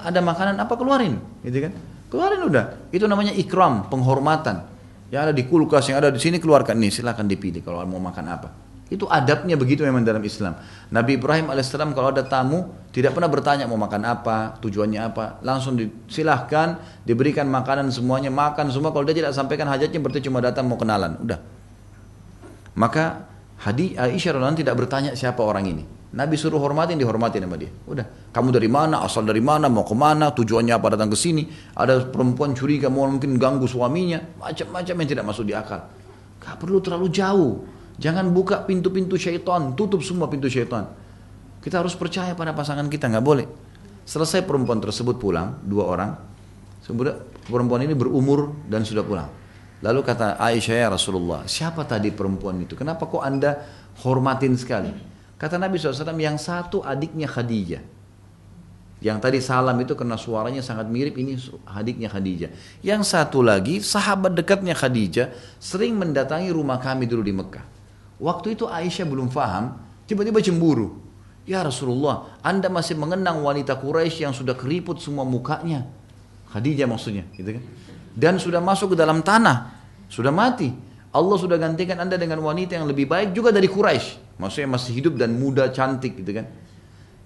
ada 0.00 0.20
makanan 0.24 0.56
apa 0.56 0.72
keluarin, 0.80 1.20
gitu 1.44 1.68
kan? 1.68 1.72
Keluarin 2.08 2.48
udah. 2.48 2.64
Itu 2.88 3.04
namanya 3.04 3.36
ikram, 3.36 3.92
penghormatan. 3.92 4.64
Yang 5.12 5.20
ada 5.20 5.32
di 5.36 5.44
kulkas, 5.44 5.84
yang 5.92 6.00
ada 6.00 6.08
di 6.08 6.16
sini 6.16 6.40
keluarkan 6.40 6.80
nih, 6.80 6.88
silahkan 6.88 7.28
dipilih 7.28 7.60
kalau 7.60 7.84
mau 7.84 8.00
makan 8.00 8.24
apa. 8.32 8.48
Itu 8.94 9.10
adabnya 9.10 9.58
begitu 9.58 9.82
memang 9.82 10.06
dalam 10.06 10.22
Islam. 10.22 10.54
Nabi 10.94 11.18
Ibrahim 11.18 11.50
alaihissalam 11.50 11.90
kalau 11.98 12.14
ada 12.14 12.22
tamu 12.22 12.70
tidak 12.94 13.18
pernah 13.18 13.26
bertanya 13.26 13.66
mau 13.66 13.74
makan 13.74 14.06
apa, 14.06 14.54
tujuannya 14.62 15.00
apa, 15.02 15.42
langsung 15.42 15.74
disilahkan 15.74 17.02
diberikan 17.02 17.50
makanan 17.50 17.90
semuanya 17.90 18.30
makan 18.30 18.70
semua. 18.70 18.94
Kalau 18.94 19.02
dia 19.02 19.18
tidak 19.18 19.34
sampaikan 19.34 19.66
hajatnya 19.66 19.98
berarti 19.98 20.22
cuma 20.22 20.38
datang 20.38 20.70
mau 20.70 20.78
kenalan, 20.78 21.18
udah. 21.18 21.42
Maka 22.78 23.34
Hadi 23.64 23.96
Aisyah 23.96 24.36
radhiallahu 24.36 24.60
tidak 24.60 24.74
bertanya 24.76 25.10
siapa 25.16 25.40
orang 25.40 25.64
ini. 25.64 25.84
Nabi 26.14 26.38
suruh 26.38 26.62
hormatin, 26.62 26.94
dihormatin 26.94 27.42
sama 27.42 27.58
dia. 27.58 27.72
Udah, 27.90 28.06
kamu 28.30 28.54
dari 28.54 28.70
mana, 28.70 29.02
asal 29.02 29.26
dari 29.26 29.42
mana, 29.42 29.66
mau 29.66 29.82
ke 29.82 29.96
mana, 29.98 30.30
tujuannya 30.30 30.76
apa 30.76 30.94
datang 30.94 31.10
ke 31.10 31.18
sini. 31.18 31.48
Ada 31.74 32.06
perempuan 32.06 32.54
curiga 32.54 32.86
mau 32.86 33.08
mungkin 33.10 33.34
ganggu 33.34 33.66
suaminya, 33.66 34.22
macam-macam 34.38 34.94
yang 34.94 35.08
tidak 35.10 35.24
masuk 35.26 35.48
di 35.48 35.54
akal. 35.56 35.80
Gak 36.38 36.60
perlu 36.60 36.78
terlalu 36.84 37.08
jauh. 37.10 37.66
Jangan 37.98 38.26
buka 38.34 38.66
pintu-pintu 38.66 39.14
syaitan, 39.14 39.74
tutup 39.78 40.02
semua 40.02 40.26
pintu 40.26 40.50
syaitan. 40.50 40.90
Kita 41.62 41.80
harus 41.80 41.94
percaya 41.94 42.34
pada 42.34 42.50
pasangan 42.50 42.90
kita, 42.90 43.06
nggak 43.06 43.24
boleh. 43.24 43.46
Selesai 44.04 44.44
perempuan 44.44 44.82
tersebut 44.82 45.16
pulang, 45.16 45.62
dua 45.64 45.84
orang. 45.88 46.10
Sebenarnya 46.84 47.24
perempuan 47.48 47.80
ini 47.86 47.96
berumur 47.96 48.52
dan 48.68 48.84
sudah 48.84 49.00
pulang. 49.00 49.30
Lalu 49.80 50.00
kata 50.04 50.36
Aisyah 50.40 50.76
ya 50.76 50.88
Rasulullah, 50.92 51.44
siapa 51.48 51.84
tadi 51.88 52.12
perempuan 52.12 52.56
itu? 52.60 52.76
Kenapa 52.76 53.08
kok 53.08 53.24
anda 53.24 53.64
hormatin 54.04 54.56
sekali? 54.56 54.92
Kata 55.36 55.60
Nabi 55.60 55.76
SAW, 55.76 56.16
yang 56.16 56.40
satu 56.40 56.80
adiknya 56.80 57.28
Khadijah. 57.28 57.82
Yang 59.04 59.18
tadi 59.20 59.38
salam 59.44 59.76
itu 59.76 59.92
karena 59.92 60.16
suaranya 60.16 60.64
sangat 60.64 60.88
mirip, 60.88 61.20
ini 61.20 61.36
adiknya 61.68 62.08
Khadijah. 62.08 62.80
Yang 62.80 63.12
satu 63.12 63.44
lagi, 63.44 63.84
sahabat 63.84 64.32
dekatnya 64.32 64.72
Khadijah, 64.72 65.32
sering 65.60 66.00
mendatangi 66.00 66.48
rumah 66.48 66.80
kami 66.80 67.04
dulu 67.04 67.20
di 67.20 67.34
Mekah. 67.36 67.73
Waktu 68.24 68.56
itu 68.56 68.64
Aisyah 68.64 69.04
belum 69.04 69.28
faham, 69.28 69.76
tiba-tiba 70.08 70.40
cemburu. 70.40 70.96
Ya 71.44 71.60
Rasulullah, 71.60 72.32
anda 72.40 72.72
masih 72.72 72.96
mengenang 72.96 73.44
wanita 73.44 73.76
Quraisy 73.76 74.24
yang 74.24 74.32
sudah 74.32 74.56
keriput 74.56 74.96
semua 74.96 75.28
mukanya. 75.28 75.84
Khadijah 76.48 76.88
maksudnya, 76.88 77.28
gitu 77.36 77.60
kan? 77.60 77.62
Dan 78.16 78.40
sudah 78.40 78.64
masuk 78.64 78.94
ke 78.94 78.96
dalam 78.96 79.20
tanah, 79.20 79.76
sudah 80.08 80.32
mati. 80.32 80.72
Allah 81.12 81.36
sudah 81.36 81.60
gantikan 81.60 82.00
anda 82.00 82.16
dengan 82.16 82.40
wanita 82.40 82.80
yang 82.80 82.88
lebih 82.88 83.04
baik 83.04 83.36
juga 83.36 83.52
dari 83.52 83.68
Quraisy. 83.68 84.40
Maksudnya 84.40 84.72
masih 84.72 84.96
hidup 84.96 85.20
dan 85.20 85.36
muda, 85.36 85.68
cantik 85.68 86.16
gitu 86.24 86.32
kan. 86.32 86.48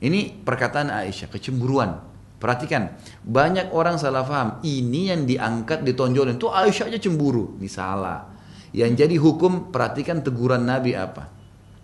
Ini 0.02 0.42
perkataan 0.42 0.90
Aisyah, 0.90 1.30
kecemburuan. 1.30 1.94
Perhatikan, 2.42 2.98
banyak 3.22 3.70
orang 3.70 4.02
salah 4.02 4.26
paham. 4.26 4.58
Ini 4.66 5.14
yang 5.14 5.22
diangkat, 5.30 5.86
ditonjolin. 5.86 6.36
Itu 6.36 6.50
Aisyah 6.50 6.90
aja 6.90 6.98
cemburu. 6.98 7.54
Ini 7.62 7.70
salah. 7.70 8.27
Yang 8.72 9.06
jadi 9.06 9.16
hukum, 9.16 9.72
perhatikan 9.72 10.20
teguran 10.20 10.64
Nabi 10.64 10.92
apa. 10.92 11.28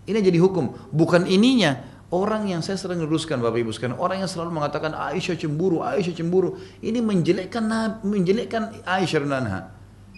Ini 0.05 0.21
jadi 0.21 0.39
hukum. 0.41 0.93
Bukan 0.93 1.25
ininya. 1.25 1.93
Orang 2.15 2.47
yang 2.47 2.63
saya 2.63 2.79
sering 2.79 3.03
luruskan 3.03 3.43
Bapak 3.43 3.59
Ibu 3.59 3.75
sekalian, 3.75 3.99
orang 3.99 4.23
yang 4.23 4.31
selalu 4.31 4.55
mengatakan 4.55 4.95
Aisyah 4.95 5.35
cemburu, 5.35 5.83
Aisyah 5.83 6.15
cemburu, 6.15 6.55
ini 6.79 7.03
menjelekkan 7.03 7.67
menjelekkan 8.07 8.71
Aisyah 8.87 9.19
dan 9.27 9.51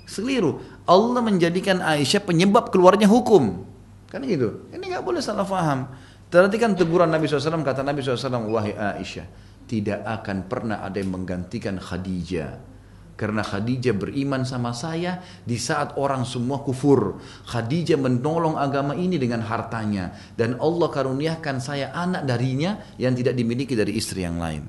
Seliru. 0.04 0.60
Allah 0.84 1.24
menjadikan 1.24 1.80
Aisyah 1.80 2.20
penyebab 2.20 2.68
keluarnya 2.68 3.08
hukum. 3.08 3.64
Kan 4.12 4.28
gitu. 4.28 4.68
Ini 4.76 4.84
nggak 4.84 5.04
boleh 5.08 5.24
salah 5.24 5.48
faham. 5.48 5.88
Perhatikan 6.28 6.76
teguran 6.76 7.08
Nabi 7.08 7.30
SAW, 7.30 7.64
kata 7.64 7.80
Nabi 7.80 8.04
SAW, 8.04 8.50
Wahai 8.50 8.76
Aisyah, 8.76 9.26
tidak 9.64 10.04
akan 10.04 10.46
pernah 10.52 10.84
ada 10.84 11.00
yang 11.00 11.16
menggantikan 11.16 11.80
Khadijah. 11.80 12.75
Karena 13.16 13.40
Khadijah 13.40 13.96
beriman 13.96 14.44
sama 14.44 14.76
saya 14.76 15.24
di 15.42 15.56
saat 15.56 15.96
orang 15.96 16.28
semua 16.28 16.60
kufur. 16.60 17.16
Khadijah 17.48 17.96
menolong 17.96 18.60
agama 18.60 18.92
ini 18.92 19.16
dengan 19.16 19.40
hartanya. 19.40 20.12
Dan 20.36 20.60
Allah 20.60 20.88
karuniakan 20.92 21.56
saya 21.58 21.96
anak 21.96 22.28
darinya 22.28 22.76
yang 23.00 23.16
tidak 23.16 23.32
dimiliki 23.32 23.72
dari 23.72 23.96
istri 23.96 24.22
yang 24.22 24.36
lain. 24.36 24.68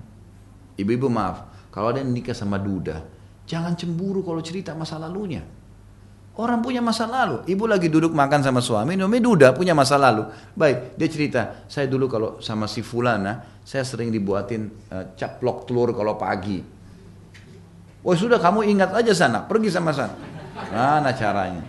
Ibu-ibu 0.79 1.11
maaf, 1.11 1.69
kalau 1.75 1.91
ada 1.91 1.99
yang 1.99 2.15
nikah 2.15 2.37
sama 2.37 2.55
Duda, 2.55 3.17
Jangan 3.47 3.79
cemburu 3.79 4.21
kalau 4.27 4.43
cerita 4.43 4.75
masa 4.75 4.99
lalunya. 4.99 5.39
Orang 6.37 6.61
punya 6.61 6.83
masa 6.83 7.09
lalu. 7.09 7.41
Ibu 7.49 7.65
lagi 7.65 7.89
duduk 7.89 8.13
makan 8.13 8.45
sama 8.45 8.61
suami, 8.61 8.93
Nomi 8.93 9.17
duda 9.17 9.57
punya 9.57 9.73
masa 9.73 9.97
lalu. 9.97 10.27
Baik, 10.53 10.93
dia 10.99 11.09
cerita, 11.09 11.41
saya 11.65 11.89
dulu 11.89 12.05
kalau 12.05 12.29
sama 12.43 12.69
si 12.69 12.85
Fulana, 12.85 13.57
saya 13.65 13.81
sering 13.81 14.13
dibuatin 14.13 14.69
uh, 14.93 15.17
caplok 15.17 15.65
telur 15.65 15.97
kalau 15.97 16.13
pagi. 16.13 16.76
Oh 18.07 18.15
sudah 18.15 18.39
kamu 18.39 18.63
ingat 18.71 18.95
aja 18.95 19.11
sana, 19.11 19.43
pergi 19.43 19.67
sama 19.67 19.91
sana. 19.91 20.15
Mana 20.71 21.11
caranya? 21.11 21.59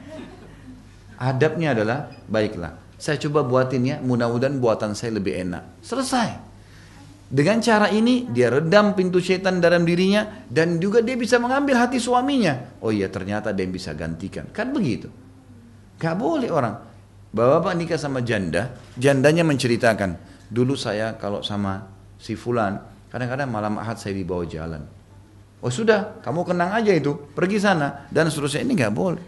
Adabnya 1.19 1.75
adalah, 1.75 2.15
baiklah, 2.31 2.79
saya 2.95 3.19
coba 3.19 3.43
buatin 3.43 3.83
ya, 3.83 3.97
mudah-mudahan 3.99 4.63
buatan 4.63 4.95
saya 4.95 5.19
lebih 5.19 5.35
enak. 5.35 5.83
Selesai. 5.83 6.47
Dengan 7.27 7.59
cara 7.59 7.91
ini 7.91 8.31
dia 8.31 8.55
redam 8.55 8.95
pintu 8.95 9.19
setan 9.19 9.59
dalam 9.59 9.83
dirinya 9.83 10.47
dan 10.47 10.79
juga 10.79 11.03
dia 11.03 11.19
bisa 11.19 11.43
mengambil 11.43 11.77
hati 11.77 11.99
suaminya. 11.99 12.79
Oh 12.81 12.95
iya 12.95 13.11
ternyata 13.11 13.53
dia 13.53 13.69
bisa 13.69 13.93
gantikan. 13.93 14.49
Kan 14.55 14.71
begitu. 14.73 15.11
Gak 15.99 16.17
boleh 16.17 16.49
orang. 16.55 16.79
Bapak-bapak 17.35 17.75
nikah 17.77 18.01
sama 18.01 18.23
janda, 18.25 18.79
jandanya 18.97 19.45
menceritakan, 19.45 20.17
dulu 20.49 20.79
saya 20.79 21.19
kalau 21.21 21.45
sama 21.45 21.85
si 22.17 22.33
fulan, 22.33 22.81
kadang-kadang 23.13 23.51
malam 23.53 23.75
ahad 23.77 24.01
saya 24.01 24.17
dibawa 24.17 24.49
jalan. 24.49 24.98
Oh 25.59 25.73
sudah, 25.75 26.23
kamu 26.23 26.47
kenang 26.47 26.71
aja 26.71 26.95
itu, 26.95 27.19
pergi 27.35 27.59
sana 27.59 28.07
dan 28.15 28.31
seterusnya 28.31 28.63
ini 28.63 28.79
gak 28.79 28.95
boleh. 28.95 29.25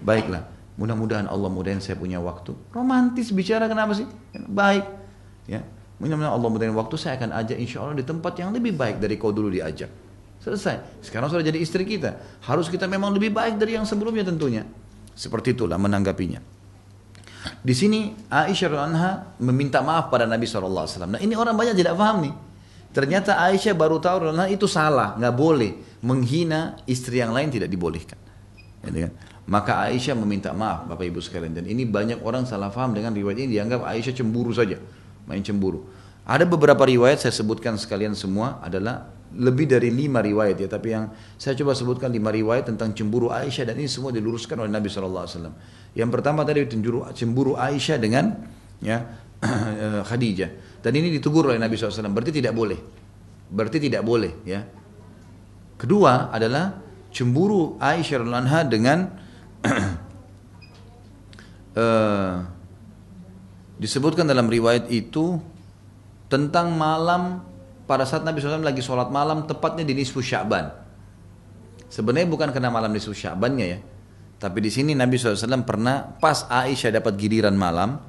Baiklah, 0.00 0.48
mudah-mudahan 0.80 1.28
Allah 1.28 1.50
mudahin 1.52 1.84
saya 1.84 2.00
punya 2.00 2.16
waktu. 2.22 2.56
Romantis 2.72 3.28
bicara 3.34 3.68
kenapa 3.68 3.92
sih? 3.92 4.08
Baik, 4.48 4.88
ya 5.44 5.60
Mudah-mudahan 5.98 6.30
Allah 6.30 6.50
mudahin 6.50 6.74
waktu 6.78 6.94
saya 6.94 7.18
akan 7.18 7.34
ajak 7.42 7.58
insya 7.58 7.82
Allah 7.82 7.98
di 7.98 8.06
tempat 8.06 8.38
yang 8.38 8.54
lebih 8.54 8.78
baik 8.78 9.02
dari 9.02 9.18
kau 9.18 9.34
dulu 9.34 9.50
diajak. 9.50 9.90
Selesai. 10.38 11.02
Sekarang 11.02 11.26
sudah 11.26 11.42
jadi 11.42 11.58
istri 11.58 11.82
kita. 11.82 12.38
Harus 12.46 12.70
kita 12.70 12.86
memang 12.86 13.10
lebih 13.10 13.34
baik 13.34 13.58
dari 13.58 13.74
yang 13.74 13.82
sebelumnya 13.82 14.22
tentunya. 14.22 14.62
Seperti 15.18 15.58
itulah 15.58 15.74
menanggapinya. 15.74 16.38
Di 17.58 17.74
sini 17.74 18.14
Aisyah 18.30 18.70
anha 18.78 19.10
meminta 19.42 19.82
maaf 19.82 20.06
pada 20.14 20.30
Nabi 20.30 20.46
SAW. 20.46 20.86
Nah 21.10 21.18
ini 21.18 21.34
orang 21.34 21.58
banyak 21.58 21.74
tidak 21.74 21.98
paham 21.98 22.22
nih. 22.22 22.34
Ternyata 22.88 23.36
Aisyah 23.36 23.76
baru 23.76 24.00
tahu 24.00 24.32
anha 24.32 24.48
itu 24.48 24.64
salah, 24.64 25.12
nggak 25.20 25.34
boleh 25.36 25.72
menghina 26.00 26.80
istri 26.88 27.20
yang 27.20 27.36
lain 27.36 27.52
tidak 27.52 27.68
dibolehkan. 27.68 28.16
Ya? 28.88 29.12
Maka 29.48 29.88
Aisyah 29.88 30.16
meminta 30.16 30.52
maaf 30.52 30.88
Bapak 30.88 31.08
Ibu 31.08 31.20
sekalian 31.24 31.56
dan 31.56 31.64
ini 31.64 31.88
banyak 31.88 32.20
orang 32.20 32.44
salah 32.44 32.68
paham 32.68 32.92
dengan 32.92 33.16
riwayat 33.16 33.44
ini 33.44 33.56
dianggap 33.56 33.84
Aisyah 33.84 34.14
cemburu 34.16 34.52
saja 34.52 34.76
main 35.28 35.44
cemburu. 35.44 35.84
Ada 36.28 36.44
beberapa 36.44 36.84
riwayat 36.84 37.24
saya 37.24 37.32
sebutkan 37.32 37.80
sekalian 37.80 38.12
semua 38.12 38.60
adalah 38.60 39.08
lebih 39.32 39.68
dari 39.68 39.92
lima 39.92 40.20
riwayat 40.24 40.56
ya, 40.56 40.68
tapi 40.68 40.92
yang 40.92 41.12
saya 41.36 41.56
coba 41.56 41.72
sebutkan 41.76 42.12
lima 42.12 42.32
riwayat 42.32 42.68
tentang 42.68 42.92
cemburu 42.92 43.28
Aisyah 43.32 43.72
dan 43.72 43.76
ini 43.80 43.88
semua 43.88 44.12
diluruskan 44.12 44.56
oleh 44.60 44.72
Nabi 44.72 44.88
SAW. 44.88 45.52
Yang 45.96 46.10
pertama 46.12 46.44
tadi 46.44 46.64
cemburu, 46.68 47.04
cemburu 47.12 47.52
Aisyah 47.56 47.96
dengan 48.00 48.36
ya 48.80 49.04
Khadijah 50.08 50.67
dan 50.78 50.92
ini 50.94 51.10
ditegur 51.14 51.50
oleh 51.50 51.58
Nabi 51.58 51.74
SAW. 51.74 52.10
Berarti 52.10 52.32
tidak 52.32 52.54
boleh. 52.54 52.78
Berarti 53.48 53.78
tidak 53.80 54.02
boleh 54.04 54.32
ya. 54.44 54.60
Kedua 55.78 56.28
adalah 56.34 56.74
cemburu 57.14 57.78
Aisyah 57.78 58.20
anha 58.26 58.60
dengan 58.66 58.98
uh, 61.74 62.36
Disebutkan 63.78 64.26
dalam 64.26 64.50
riwayat 64.50 64.90
itu 64.90 65.38
tentang 66.26 66.74
malam 66.74 67.46
pada 67.86 68.02
saat 68.02 68.26
Nabi 68.26 68.42
SAW 68.42 68.58
lagi 68.58 68.82
sholat 68.82 69.06
malam 69.14 69.46
tepatnya 69.46 69.86
di 69.86 69.94
nisfu 69.94 70.18
Sya'ban. 70.18 70.66
Sebenarnya 71.86 72.26
bukan 72.26 72.50
karena 72.50 72.74
malam 72.74 72.90
nisfu 72.90 73.14
Sya'bannya 73.14 73.66
ya. 73.70 73.78
Tapi 74.42 74.58
di 74.58 74.70
sini 74.70 74.98
Nabi 74.98 75.14
SAW 75.14 75.62
pernah 75.62 76.10
pas 76.18 76.46
Aisyah 76.50 76.98
dapat 76.98 77.14
giliran 77.22 77.54
malam, 77.54 78.02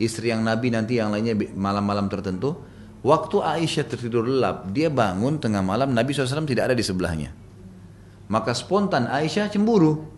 istri 0.00 0.30
yang 0.30 0.42
Nabi 0.42 0.70
nanti 0.74 0.98
yang 0.98 1.14
lainnya 1.14 1.34
malam-malam 1.54 2.10
tertentu, 2.10 2.58
waktu 3.04 3.36
Aisyah 3.40 3.84
tertidur 3.86 4.26
lelap, 4.26 4.70
dia 4.74 4.90
bangun 4.90 5.38
tengah 5.38 5.62
malam, 5.62 5.94
Nabi 5.94 6.10
SAW 6.10 6.46
tidak 6.46 6.72
ada 6.72 6.76
di 6.76 6.84
sebelahnya. 6.84 7.30
Maka 8.28 8.56
spontan 8.56 9.06
Aisyah 9.06 9.52
cemburu. 9.52 10.10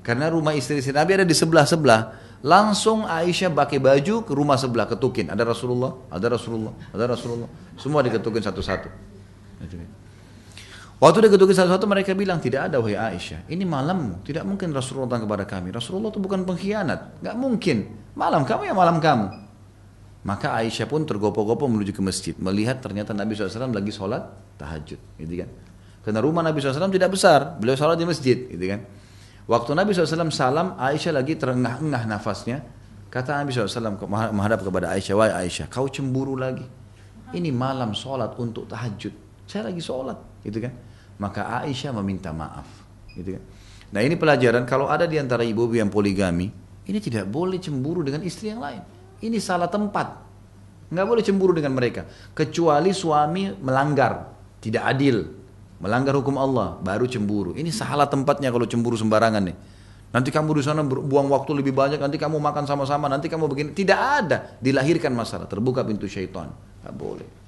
Karena 0.00 0.32
rumah 0.32 0.56
istri-istri 0.56 0.96
Nabi 0.96 1.20
ada 1.20 1.26
di 1.28 1.36
sebelah-sebelah. 1.36 2.32
Langsung 2.40 3.04
Aisyah 3.04 3.52
pakai 3.52 3.76
baju 3.76 4.24
ke 4.24 4.32
rumah 4.32 4.56
sebelah 4.56 4.88
ketukin. 4.88 5.28
Ada 5.28 5.44
Rasulullah, 5.44 5.92
ada 6.08 6.26
Rasulullah, 6.32 6.72
ada 6.88 7.04
Rasulullah. 7.04 7.48
Semua 7.76 8.00
diketukin 8.00 8.40
satu-satu. 8.40 8.88
Waktu 11.00 11.32
diketukin 11.32 11.56
satu-satu 11.56 11.88
mereka 11.88 12.12
bilang 12.12 12.44
tidak 12.44 12.68
ada 12.68 12.76
wahai 12.76 13.16
Aisyah. 13.16 13.48
Ini 13.48 13.64
malammu. 13.64 14.20
Tidak 14.20 14.44
mungkin 14.44 14.68
Rasulullah 14.76 15.08
datang 15.08 15.24
kepada 15.24 15.48
kami. 15.48 15.72
Rasulullah 15.72 16.12
itu 16.12 16.20
bukan 16.20 16.44
pengkhianat. 16.44 17.24
Gak 17.24 17.36
mungkin. 17.40 17.88
Malam 18.12 18.44
kamu 18.44 18.68
ya 18.68 18.74
malam 18.76 19.00
kamu. 19.00 19.26
Maka 20.28 20.52
Aisyah 20.60 20.84
pun 20.84 21.08
tergopoh-gopoh 21.08 21.72
menuju 21.72 21.96
ke 21.96 22.04
masjid. 22.04 22.36
Melihat 22.36 22.84
ternyata 22.84 23.16
Nabi 23.16 23.32
SAW 23.32 23.72
lagi 23.72 23.88
sholat 23.88 24.28
tahajud. 24.60 25.00
Gitu 25.16 25.34
kan. 25.40 25.48
Karena 26.04 26.20
rumah 26.20 26.44
Nabi 26.44 26.60
SAW 26.60 26.92
tidak 26.92 27.16
besar. 27.16 27.56
Beliau 27.56 27.80
sholat 27.80 27.96
di 27.96 28.04
masjid. 28.04 28.36
Gitu 28.36 28.64
kan. 28.68 28.84
Waktu 29.48 29.72
Nabi 29.72 29.96
SAW 29.96 30.28
salam, 30.28 30.76
Aisyah 30.76 31.16
lagi 31.16 31.32
terengah-engah 31.40 32.04
nafasnya. 32.04 32.60
Kata 33.08 33.40
Nabi 33.40 33.56
SAW 33.56 33.96
menghadap 34.30 34.60
kepada 34.62 34.92
Aisyah, 34.92 35.14
Wahai 35.16 35.48
Aisyah, 35.48 35.66
kau 35.72 35.88
cemburu 35.88 36.36
lagi. 36.36 36.62
Ini 37.32 37.48
malam 37.50 37.96
sholat 37.96 38.36
untuk 38.36 38.68
tahajud. 38.68 39.10
Saya 39.48 39.66
lagi 39.66 39.82
sholat, 39.82 40.14
gitu 40.46 40.62
kan. 40.62 40.89
Maka 41.20 41.60
Aisyah 41.62 41.92
meminta 42.00 42.32
maaf, 42.32 42.64
gitu 43.12 43.36
kan. 43.36 43.44
Nah 43.92 44.00
ini 44.00 44.16
pelajaran 44.16 44.64
kalau 44.64 44.88
ada 44.88 45.04
di 45.04 45.20
antara 45.20 45.44
ibu-ibu 45.44 45.76
yang 45.76 45.92
poligami, 45.92 46.48
ini 46.88 46.98
tidak 46.98 47.28
boleh 47.28 47.60
cemburu 47.60 48.00
dengan 48.00 48.24
istri 48.24 48.48
yang 48.48 48.64
lain. 48.64 48.80
Ini 49.20 49.36
salah 49.36 49.68
tempat. 49.68 50.16
Nggak 50.88 51.06
boleh 51.06 51.22
cemburu 51.22 51.52
dengan 51.52 51.76
mereka. 51.76 52.08
Kecuali 52.32 52.90
suami 52.96 53.52
melanggar, 53.52 54.32
tidak 54.64 54.82
adil 54.96 55.28
melanggar 55.80 56.12
hukum 56.12 56.36
Allah, 56.36 56.76
baru 56.80 57.08
cemburu. 57.08 57.56
Ini 57.56 57.72
salah 57.72 58.04
tempatnya 58.08 58.52
kalau 58.52 58.68
cemburu 58.68 59.00
sembarangan 59.00 59.42
nih. 59.48 59.56
Nanti 60.10 60.28
kamu 60.28 60.58
di 60.58 60.62
sana 60.66 60.82
buang 60.84 61.30
waktu 61.30 61.56
lebih 61.56 61.72
banyak, 61.72 61.96
nanti 62.02 62.18
kamu 62.20 62.36
makan 62.36 62.68
sama-sama, 62.68 63.08
nanti 63.08 63.30
kamu 63.32 63.48
begini. 63.48 63.70
Tidak 63.72 63.98
ada, 63.98 64.58
dilahirkan 64.60 65.14
masalah, 65.14 65.48
terbuka 65.48 65.86
pintu 65.86 66.04
syaitan. 66.10 66.52
Gak 66.84 66.94
boleh. 66.94 67.39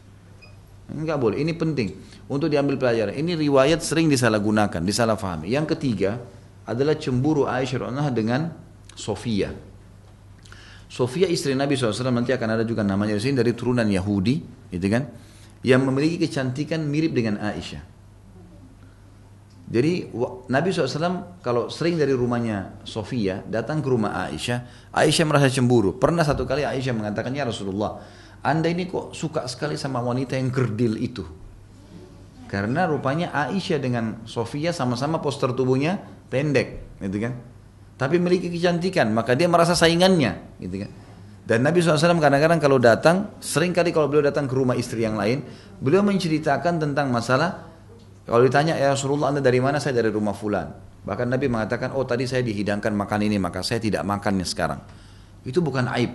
Enggak 0.92 1.16
boleh, 1.16 1.40
ini 1.40 1.56
penting 1.56 1.96
untuk 2.28 2.52
diambil 2.52 2.76
pelajaran. 2.76 3.16
Ini 3.16 3.32
riwayat 3.40 3.80
sering 3.80 4.12
disalahgunakan, 4.12 4.84
disalahfahami. 4.84 5.48
Yang 5.48 5.72
ketiga 5.76 6.20
adalah 6.68 7.00
cemburu 7.00 7.48
Aisyah 7.48 7.88
radhiyallahu 7.88 8.12
dengan 8.12 8.52
Sofia. 8.92 9.50
Sofia 10.92 11.24
istri 11.24 11.56
Nabi 11.56 11.80
SAW 11.80 12.12
nanti 12.12 12.36
akan 12.36 12.60
ada 12.60 12.64
juga 12.68 12.84
namanya 12.84 13.16
di 13.16 13.22
sini 13.24 13.40
dari 13.40 13.56
turunan 13.56 13.88
Yahudi, 13.88 14.68
gitu 14.68 14.86
kan? 14.92 15.08
Yang 15.64 15.80
memiliki 15.88 16.28
kecantikan 16.28 16.84
mirip 16.84 17.16
dengan 17.16 17.40
Aisyah. 17.40 17.88
Jadi 19.72 20.12
Nabi 20.52 20.68
SAW 20.68 21.40
kalau 21.40 21.72
sering 21.72 21.96
dari 21.96 22.12
rumahnya 22.12 22.84
Sofia 22.84 23.40
datang 23.48 23.80
ke 23.80 23.88
rumah 23.88 24.28
Aisyah, 24.28 24.92
Aisyah 24.92 25.24
merasa 25.24 25.48
cemburu. 25.48 25.96
Pernah 25.96 26.28
satu 26.28 26.44
kali 26.44 26.68
Aisyah 26.68 26.92
mengatakannya 26.92 27.48
Rasulullah, 27.48 28.04
anda 28.42 28.66
ini 28.66 28.90
kok 28.90 29.14
suka 29.14 29.46
sekali 29.46 29.78
sama 29.78 30.02
wanita 30.02 30.34
yang 30.34 30.50
kerdil 30.50 30.98
itu? 30.98 31.22
Karena 32.50 32.84
rupanya 32.84 33.32
Aisyah 33.32 33.80
dengan 33.80 34.26
Sofia 34.28 34.76
sama-sama 34.76 35.24
poster 35.24 35.56
tubuhnya 35.56 36.02
pendek, 36.28 37.00
gitu 37.00 37.16
kan? 37.22 37.32
Tapi 37.96 38.20
memiliki 38.20 38.52
kecantikan, 38.52 39.08
maka 39.14 39.32
dia 39.32 39.48
merasa 39.48 39.72
saingannya, 39.72 40.60
gitu 40.60 40.84
kan? 40.84 40.90
Dan 41.42 41.64
Nabi 41.66 41.82
SAW 41.82 42.22
kadang-kadang 42.22 42.60
kalau 42.60 42.76
datang, 42.78 43.34
sering 43.42 43.72
kali 43.72 43.90
kalau 43.90 44.06
beliau 44.06 44.28
datang 44.28 44.46
ke 44.46 44.54
rumah 44.54 44.76
istri 44.76 45.02
yang 45.02 45.16
lain, 45.16 45.42
beliau 45.80 46.04
menceritakan 46.04 46.78
tentang 46.78 47.08
masalah 47.10 47.72
kalau 48.22 48.46
ditanya 48.46 48.78
ya 48.78 48.94
Rasulullah 48.94 49.34
anda 49.34 49.42
dari 49.42 49.58
mana 49.58 49.82
saya 49.82 49.98
dari 49.98 50.10
rumah 50.14 50.34
fulan. 50.34 50.70
Bahkan 51.02 51.26
Nabi 51.26 51.50
mengatakan 51.50 51.90
oh 51.98 52.06
tadi 52.06 52.30
saya 52.30 52.46
dihidangkan 52.46 52.94
makan 52.94 53.26
ini 53.26 53.36
maka 53.42 53.66
saya 53.66 53.82
tidak 53.82 54.06
makannya 54.06 54.46
sekarang. 54.46 54.78
Itu 55.42 55.58
bukan 55.58 55.90
aib. 55.98 56.14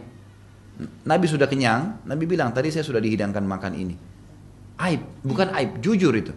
Nabi 0.77 1.25
sudah 1.25 1.49
kenyang, 1.49 2.05
Nabi 2.05 2.29
bilang 2.29 2.53
tadi 2.53 2.69
saya 2.69 2.85
sudah 2.85 3.01
dihidangkan 3.01 3.41
makan 3.41 3.73
ini. 3.73 3.95
Aib, 4.77 5.01
bukan 5.25 5.49
aib, 5.57 5.81
jujur 5.81 6.13
itu. 6.13 6.29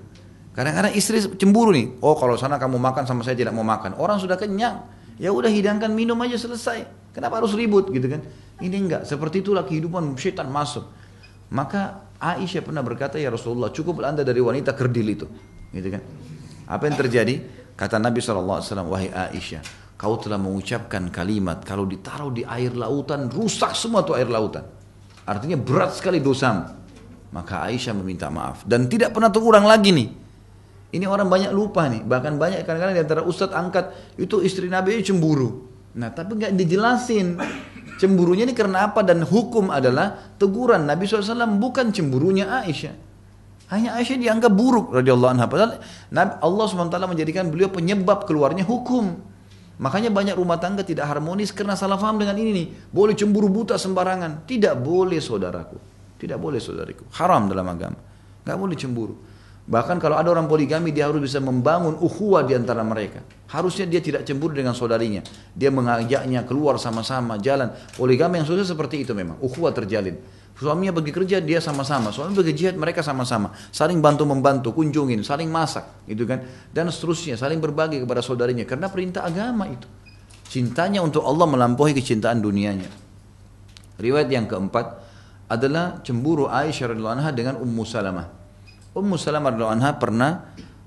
Kadang-kadang 0.57 0.97
istri 0.97 1.21
cemburu 1.37 1.71
nih, 1.77 2.01
oh 2.01 2.17
kalau 2.17 2.41
sana 2.41 2.57
kamu 2.57 2.81
makan 2.81 3.05
sama 3.05 3.21
saya 3.21 3.37
tidak 3.37 3.53
mau 3.53 3.63
makan. 3.63 4.01
Orang 4.01 4.17
sudah 4.17 4.41
kenyang, 4.41 4.81
ya 5.21 5.29
udah 5.29 5.53
hidangkan 5.53 5.93
minum 5.93 6.17
aja 6.25 6.41
selesai. 6.41 6.89
Kenapa 7.13 7.39
harus 7.39 7.53
ribut 7.53 7.93
gitu 7.93 8.09
kan? 8.09 8.25
Ini 8.61 8.77
enggak, 8.77 9.03
seperti 9.05 9.45
itulah 9.45 9.69
kehidupan 9.69 10.17
syaitan 10.17 10.49
masuk. 10.49 10.89
Maka 11.53 12.09
Aisyah 12.21 12.63
pernah 12.65 12.85
berkata, 12.85 13.17
ya 13.17 13.33
Rasulullah 13.33 13.73
cukup 13.73 14.05
anda 14.05 14.25
dari 14.25 14.41
wanita 14.41 14.73
kerdil 14.73 15.07
itu. 15.09 15.27
Gitu 15.73 15.89
kan? 15.93 16.03
Apa 16.69 16.89
yang 16.89 16.97
terjadi? 16.97 17.41
Kata 17.75 17.97
Nabi 17.97 18.21
SAW, 18.21 18.61
wahai 18.89 19.09
Aisyah, 19.09 19.65
kau 20.01 20.17
telah 20.17 20.41
mengucapkan 20.41 21.13
kalimat, 21.13 21.61
kalau 21.61 21.85
ditaruh 21.85 22.33
di 22.33 22.41
air 22.41 22.73
lautan, 22.73 23.29
rusak 23.29 23.77
semua 23.77 24.01
tuh 24.01 24.17
air 24.17 24.33
lautan. 24.33 24.65
Artinya 25.29 25.61
berat 25.61 25.93
sekali 25.93 26.25
dosamu. 26.25 26.65
Maka 27.37 27.69
Aisyah 27.69 27.93
meminta 27.93 28.33
maaf. 28.33 28.65
Dan 28.65 28.89
tidak 28.89 29.13
pernah 29.13 29.29
terulang 29.29 29.69
lagi 29.69 29.93
nih. 29.93 30.09
Ini 30.97 31.05
orang 31.05 31.29
banyak 31.29 31.53
lupa 31.53 31.85
nih. 31.87 32.01
Bahkan 32.03 32.33
banyak 32.41 32.65
kadang-kadang 32.65 32.97
di 32.97 33.03
antara 33.05 33.23
ustadz 33.23 33.53
angkat, 33.53 34.17
itu 34.17 34.41
istri 34.41 34.73
Nabi 34.73 35.05
cemburu. 35.05 35.69
Nah 36.01 36.09
tapi 36.11 36.35
nggak 36.35 36.57
dijelasin. 36.57 37.37
Cemburunya 38.01 38.49
ini 38.49 38.57
karena 38.57 38.89
apa? 38.89 39.05
Dan 39.05 39.23
hukum 39.23 39.69
adalah 39.69 40.17
teguran 40.41 40.89
Nabi 40.89 41.05
SAW 41.05 41.61
bukan 41.61 41.93
cemburunya 41.93 42.49
Aisyah. 42.49 42.97
Hanya 43.69 44.01
Aisyah 44.01 44.17
dianggap 44.17 44.51
buruk 44.51 44.97
radhiyallahu 44.97 45.31
anha. 45.37 45.47
Padahal 45.47 45.79
Allah 46.41 46.65
SWT 46.67 46.97
menjadikan 47.05 47.53
beliau 47.53 47.69
penyebab 47.69 48.25
keluarnya 48.25 48.65
hukum. 48.65 49.29
Makanya 49.81 50.13
banyak 50.13 50.37
rumah 50.37 50.61
tangga 50.61 50.85
tidak 50.85 51.09
harmonis 51.09 51.57
karena 51.57 51.73
salah 51.73 51.97
paham 51.97 52.21
dengan 52.21 52.37
ini 52.37 52.53
nih. 52.53 52.67
Boleh 52.93 53.17
cemburu 53.17 53.49
buta 53.49 53.81
sembarangan. 53.81 54.45
Tidak 54.45 54.77
boleh 54.77 55.17
saudaraku. 55.17 55.81
Tidak 56.21 56.37
boleh 56.37 56.61
saudariku. 56.61 57.09
Haram 57.17 57.49
dalam 57.49 57.65
agama. 57.65 57.97
Gak 58.45 58.57
boleh 58.61 58.77
cemburu. 58.77 59.17
Bahkan 59.65 59.97
kalau 59.97 60.21
ada 60.21 60.29
orang 60.29 60.45
poligami 60.45 60.93
dia 60.93 61.09
harus 61.09 61.25
bisa 61.25 61.41
membangun 61.41 61.97
ukhuwah 61.97 62.45
di 62.45 62.53
antara 62.53 62.85
mereka. 62.85 63.25
Harusnya 63.49 63.89
dia 63.89 64.05
tidak 64.05 64.29
cemburu 64.29 64.53
dengan 64.53 64.77
saudarinya. 64.77 65.25
Dia 65.57 65.73
mengajaknya 65.73 66.45
keluar 66.45 66.77
sama-sama 66.77 67.41
jalan. 67.41 67.73
Poligami 67.97 68.45
yang 68.45 68.47
susah 68.51 68.69
seperti 68.69 69.09
itu 69.09 69.17
memang. 69.17 69.41
Ukhuwah 69.41 69.73
terjalin. 69.73 70.21
Suaminya 70.61 70.93
pergi 70.93 71.09
kerja, 71.09 71.37
dia 71.41 71.57
sama-sama. 71.57 72.13
Suami 72.13 72.37
pergi 72.37 72.53
jihad, 72.53 72.77
mereka 72.77 73.01
sama-sama. 73.01 73.49
Saling 73.73 74.05
bantu-membantu, 74.05 74.77
kunjungin, 74.77 75.25
saling 75.25 75.49
masak. 75.49 76.05
gitu 76.05 76.29
kan 76.29 76.45
Dan 76.69 76.93
seterusnya, 76.93 77.41
saling 77.41 77.65
berbagi 77.65 78.05
kepada 78.05 78.21
saudarinya. 78.21 78.69
Karena 78.69 78.93
perintah 78.93 79.25
agama 79.25 79.65
itu. 79.73 79.89
Cintanya 80.53 81.01
untuk 81.01 81.25
Allah 81.25 81.49
melampaui 81.49 81.97
kecintaan 81.97 82.45
dunianya. 82.45 82.93
Riwayat 83.97 84.29
yang 84.29 84.45
keempat 84.45 85.01
adalah 85.49 86.05
cemburu 86.05 86.45
Aisyah 86.53 86.93
radhiallahu 86.93 87.17
anha 87.17 87.31
dengan 87.33 87.57
Ummu 87.57 87.83
Salamah. 87.89 88.29
Ummu 88.93 89.17
Salamah 89.17 89.57
radhiallahu 89.57 89.77
anha 89.81 89.97
pernah 89.97 90.31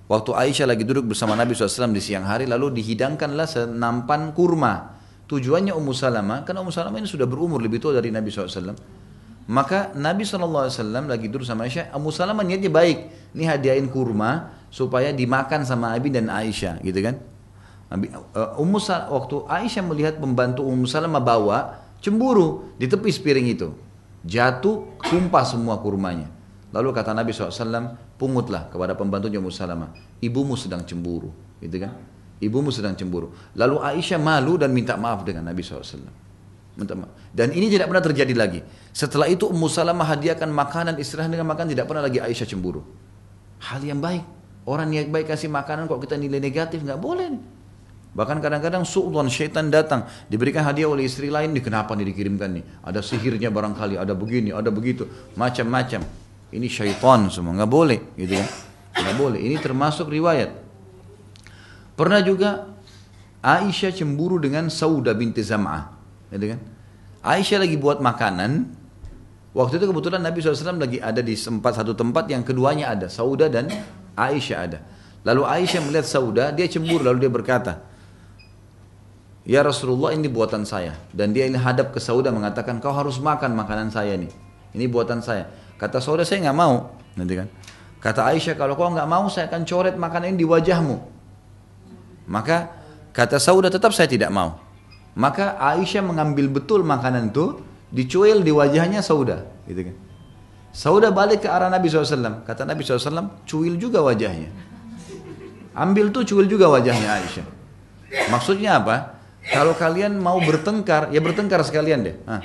waktu 0.05 0.37
Aisyah 0.37 0.69
lagi 0.69 0.85
duduk 0.85 1.17
bersama 1.17 1.33
Nabi 1.33 1.57
SAW 1.57 1.89
di 1.89 2.03
siang 2.03 2.29
hari 2.29 2.45
lalu 2.45 2.77
dihidangkanlah 2.77 3.49
senampan 3.49 4.37
kurma. 4.37 5.01
Tujuannya 5.25 5.73
Ummu 5.73 5.97
Salamah 5.97 6.45
karena 6.45 6.61
Ummu 6.61 6.69
Salamah 6.69 7.01
ini 7.01 7.09
sudah 7.09 7.25
berumur 7.25 7.57
lebih 7.57 7.81
tua 7.81 7.97
dari 7.97 8.13
Nabi 8.13 8.29
SAW 8.29 9.02
maka 9.43 9.91
Nabi 9.91 10.23
SAW 10.23 10.71
lagi 11.03 11.27
duduk 11.27 11.43
sama 11.43 11.67
Aisyah, 11.67 11.91
Ummu 11.91 12.15
Salamah 12.15 12.47
niatnya 12.47 12.71
baik. 12.71 13.11
Ini 13.35 13.43
hadiahin 13.43 13.91
kurma 13.91 14.55
supaya 14.71 15.11
dimakan 15.11 15.67
sama 15.67 15.91
Abi 15.91 16.07
dan 16.07 16.31
Aisyah 16.31 16.79
gitu 16.79 16.99
kan. 17.03 17.19
Uh, 17.91 18.63
Ummu 18.63 18.79
waktu 19.11 19.35
Aisyah 19.51 19.83
melihat 19.83 20.15
pembantu 20.15 20.63
Ummu 20.63 20.87
Salamah 20.87 21.19
bawa, 21.19 21.83
cemburu 21.99 22.71
di 22.79 22.87
tepi 22.87 23.11
piring 23.11 23.47
itu. 23.51 23.75
Jatuh, 24.23 24.95
tumpah 25.03 25.43
semua 25.43 25.75
kurmanya. 25.83 26.31
Lalu 26.71 26.95
kata 26.95 27.11
Nabi 27.11 27.35
SAW, 27.35 27.99
pungutlah 28.15 28.71
kepada 28.71 28.95
pembantunya 28.95 29.43
Ummu 29.43 29.51
Salamah. 29.51 29.91
Ibumu 30.23 30.55
sedang 30.55 30.87
cemburu. 30.87 31.35
Gitu 31.59 31.83
kan. 31.83 31.91
Ibumu 32.39 32.71
sedang 32.71 32.95
cemburu. 32.95 33.35
Lalu 33.59 33.83
Aisyah 33.83 34.23
malu 34.23 34.55
dan 34.55 34.71
minta 34.71 34.95
maaf 34.95 35.27
dengan 35.27 35.51
Nabi 35.51 35.59
SAW. 35.59 36.23
Dan 36.73 37.53
ini 37.53 37.69
tidak 37.69 37.89
pernah 37.93 38.01
terjadi 38.01 38.33
lagi. 38.33 38.59
Setelah 38.89 39.29
itu 39.29 39.45
Ummu 39.45 39.69
Salamah 39.69 40.09
hadiahkan 40.09 40.49
makanan 40.49 40.97
istirahat 40.97 41.29
dengan 41.29 41.45
makan 41.45 41.69
tidak 41.69 41.85
pernah 41.85 42.01
lagi 42.01 42.17
Aisyah 42.17 42.49
cemburu. 42.49 42.81
Hal 43.61 43.85
yang 43.85 44.01
baik. 44.01 44.25
Orang 44.65 44.89
niat 44.89 45.11
baik 45.11 45.29
kasih 45.29 45.51
makanan 45.51 45.85
kok 45.91 46.01
kita 46.01 46.17
nilai 46.17 46.41
negatif 46.41 46.81
nggak 46.81 46.97
boleh. 46.97 47.35
Bahkan 48.13 48.37
kadang-kadang 48.41 48.85
sultan 48.85 49.25
syaitan 49.25 49.73
datang 49.73 50.05
diberikan 50.29 50.61
hadiah 50.61 50.85
oleh 50.85 51.09
istri 51.09 51.33
lain 51.33 51.49
nih 51.53 51.65
kenapa 51.65 51.97
nih 51.97 52.09
dikirimkan 52.13 52.49
nih? 52.61 52.63
Ada 52.85 53.01
sihirnya 53.01 53.49
barangkali, 53.49 53.97
ada 53.97 54.13
begini, 54.13 54.53
ada 54.53 54.69
begitu, 54.69 55.09
macam-macam. 55.33 56.05
Ini 56.53 56.67
syaitan 56.69 57.33
semua 57.33 57.57
nggak 57.57 57.69
boleh, 57.69 57.99
gitu 58.13 58.37
kan? 58.37 58.49
Nggak 59.01 59.15
boleh. 59.17 59.39
Ini 59.41 59.55
termasuk 59.57 60.13
riwayat. 60.13 60.53
Pernah 61.97 62.21
juga 62.21 62.69
Aisyah 63.41 63.91
cemburu 63.93 64.37
dengan 64.37 64.69
Sauda 64.69 65.17
binti 65.17 65.41
Zam'ah 65.41 65.92
gitu 66.33 66.57
kan? 66.57 66.59
Aisyah 67.23 67.63
lagi 67.63 67.77
buat 67.79 68.03
makanan. 68.03 68.81
Waktu 69.53 69.77
itu 69.77 69.85
kebetulan 69.85 70.19
Nabi 70.25 70.41
SAW 70.41 70.81
lagi 70.81 70.97
ada 70.97 71.21
di 71.21 71.37
tempat 71.37 71.77
satu 71.77 71.93
tempat 71.93 72.25
yang 72.25 72.41
keduanya 72.41 72.89
ada, 72.89 73.05
Sauda 73.05 73.47
dan 73.47 73.69
Aisyah 74.17 74.57
ada. 74.57 74.81
Lalu 75.23 75.41
Aisyah 75.45 75.81
melihat 75.85 76.09
Sauda, 76.09 76.49
dia 76.51 76.65
cemburu 76.67 77.05
lalu 77.05 77.23
dia 77.23 77.31
berkata, 77.31 77.79
Ya 79.43 79.59
Rasulullah 79.59 80.15
ini 80.15 80.31
buatan 80.31 80.63
saya. 80.63 80.95
Dan 81.11 81.35
dia 81.35 81.43
ini 81.43 81.59
hadap 81.59 81.91
ke 81.91 81.99
Sauda 81.99 82.31
mengatakan 82.31 82.79
kau 82.79 82.95
harus 82.95 83.19
makan 83.19 83.51
makanan 83.59 83.91
saya 83.91 84.15
nih. 84.15 84.31
Ini 84.71 84.87
buatan 84.87 85.19
saya. 85.19 85.51
Kata 85.75 85.99
Sauda 85.99 86.23
saya 86.23 86.47
nggak 86.47 86.57
mau. 86.57 86.95
Nanti 87.19 87.33
kan. 87.35 87.47
Kata 87.99 88.23
Aisyah 88.31 88.55
kalau 88.55 88.79
kau 88.79 88.87
nggak 88.87 89.07
mau 89.07 89.27
saya 89.27 89.51
akan 89.51 89.67
coret 89.67 89.95
makanan 89.99 90.35
ini 90.35 90.43
di 90.43 90.47
wajahmu. 90.47 90.95
Maka 92.31 92.71
kata 93.11 93.35
Sauda 93.35 93.67
tetap 93.67 93.91
saya 93.91 94.07
tidak 94.07 94.31
mau. 94.31 94.62
Maka 95.13 95.57
Aisyah 95.61 96.01
mengambil 96.01 96.49
betul 96.49 96.81
makanan 96.81 97.29
itu, 97.29 97.61
dicuil 97.93 98.41
di 98.41 98.49
wajahnya 98.49 99.05
Sauda, 99.05 99.45
gitu 99.69 99.93
kan. 99.93 99.95
Sauda 100.73 101.13
balik 101.13 101.45
ke 101.45 101.49
arah 101.53 101.69
Nabi 101.69 101.85
SAW. 101.85 102.41
Kata 102.41 102.65
Nabi 102.65 102.81
SAW, 102.81 103.45
cuil 103.45 103.77
juga 103.77 104.01
wajahnya. 104.01 104.49
Ambil 105.77 106.09
tuh 106.09 106.25
cuil 106.25 106.49
juga 106.49 106.65
wajahnya 106.73 107.21
Aisyah. 107.21 107.45
Maksudnya 108.33 108.81
apa? 108.81 109.21
Kalau 109.53 109.77
kalian 109.77 110.17
mau 110.17 110.41
bertengkar, 110.41 111.13
ya 111.13 111.21
bertengkar 111.21 111.61
sekalian 111.61 111.99
deh. 112.01 112.15
Nah, 112.25 112.41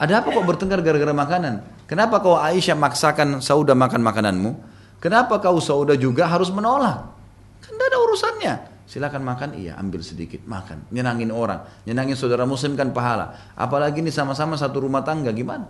ada 0.00 0.24
apa 0.24 0.32
kok 0.32 0.44
bertengkar 0.48 0.80
gara-gara 0.80 1.12
makanan? 1.12 1.60
Kenapa 1.84 2.24
kau 2.24 2.40
Aisyah 2.40 2.76
maksakan 2.76 3.44
Sauda 3.44 3.76
makan 3.76 4.00
makananmu? 4.00 4.50
Kenapa 5.02 5.36
kau 5.42 5.60
Sauda 5.60 5.92
juga 5.92 6.24
harus 6.24 6.48
menolak? 6.48 7.04
Kan 7.60 7.76
tidak 7.76 7.86
ada 7.92 7.98
urusannya. 8.00 8.54
Silakan 8.88 9.20
makan, 9.20 9.52
iya 9.52 9.76
ambil 9.76 10.00
sedikit, 10.00 10.40
makan. 10.48 10.88
Nyenangin 10.88 11.28
orang, 11.28 11.60
nyenangin 11.84 12.16
saudara 12.16 12.48
muslim 12.48 12.72
kan 12.72 12.88
pahala. 12.96 13.36
Apalagi 13.52 14.00
ini 14.00 14.08
sama-sama 14.08 14.56
satu 14.56 14.80
rumah 14.80 15.04
tangga, 15.04 15.28
gimana? 15.28 15.68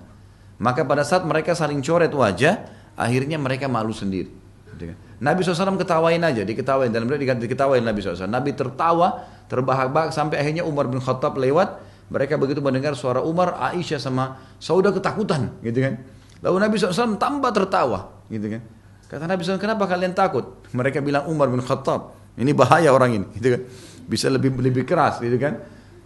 Maka 0.62 0.86
pada 0.86 1.02
saat 1.02 1.26
mereka 1.26 1.50
saling 1.50 1.82
coret 1.82 2.14
wajah, 2.14 2.62
akhirnya 2.94 3.34
mereka 3.34 3.66
malu 3.66 3.90
sendiri. 3.90 4.30
Gitu 4.70 4.94
kan. 4.94 4.96
Nabi 5.18 5.42
SAW 5.42 5.74
ketawain 5.74 6.22
aja, 6.22 6.46
diketawain. 6.46 6.94
Dalam 6.94 7.10
mereka 7.10 7.34
diketawain 7.34 7.82
Nabi 7.82 7.98
SAW. 7.98 8.30
Nabi 8.30 8.54
tertawa, 8.54 9.26
terbahak-bahak 9.50 10.14
sampai 10.14 10.38
akhirnya 10.38 10.62
Umar 10.62 10.86
bin 10.86 11.02
Khattab 11.02 11.42
lewat. 11.42 11.82
Mereka 12.14 12.38
begitu 12.38 12.62
mendengar 12.62 12.94
suara 12.94 13.18
Umar, 13.18 13.58
Aisyah 13.58 13.98
sama 13.98 14.38
Saudah 14.62 14.94
ketakutan, 14.94 15.58
gitu 15.66 15.82
kan. 15.82 16.06
Lalu 16.40 16.56
Nabi 16.70 16.74
SAW 16.78 17.18
tambah 17.18 17.50
tertawa, 17.50 18.14
gitu 18.30 18.46
kan. 18.46 18.62
Kata 19.10 19.24
Nabi 19.26 19.42
SAW, 19.42 19.58
kenapa 19.58 19.84
kalian 19.90 20.14
takut? 20.14 20.62
Mereka 20.70 21.02
bilang 21.02 21.26
Umar 21.28 21.50
bin 21.50 21.60
Khattab, 21.60 22.17
ini 22.38 22.54
bahaya 22.54 22.94
orang 22.94 23.18
ini, 23.18 23.26
gitu 23.36 23.58
kan. 23.58 23.62
Bisa 24.08 24.32
lebih 24.32 24.54
lebih 24.56 24.86
keras, 24.88 25.20
gitu 25.20 25.36
kan. 25.36 25.58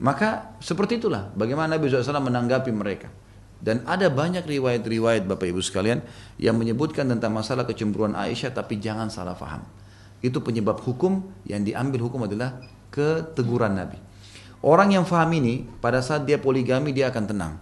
Maka 0.02 0.58
seperti 0.58 0.98
itulah 0.98 1.30
bagaimana 1.36 1.78
Nabi 1.78 1.86
SAW 1.86 2.18
menanggapi 2.18 2.74
mereka. 2.74 3.06
Dan 3.62 3.86
ada 3.86 4.10
banyak 4.10 4.42
riwayat-riwayat 4.42 5.22
Bapak 5.22 5.46
Ibu 5.46 5.62
sekalian 5.62 6.02
yang 6.34 6.58
menyebutkan 6.58 7.06
tentang 7.06 7.30
masalah 7.30 7.62
kecemburuan 7.62 8.18
Aisyah 8.18 8.50
tapi 8.50 8.82
jangan 8.82 9.06
salah 9.06 9.38
faham. 9.38 9.62
Itu 10.18 10.42
penyebab 10.42 10.82
hukum 10.82 11.30
yang 11.46 11.62
diambil 11.62 12.10
hukum 12.10 12.26
adalah 12.26 12.58
keteguran 12.90 13.78
Nabi. 13.78 14.02
Orang 14.66 14.90
yang 14.90 15.06
faham 15.06 15.30
ini 15.38 15.62
pada 15.78 16.02
saat 16.02 16.26
dia 16.26 16.42
poligami 16.42 16.90
dia 16.90 17.14
akan 17.14 17.24
tenang. 17.30 17.54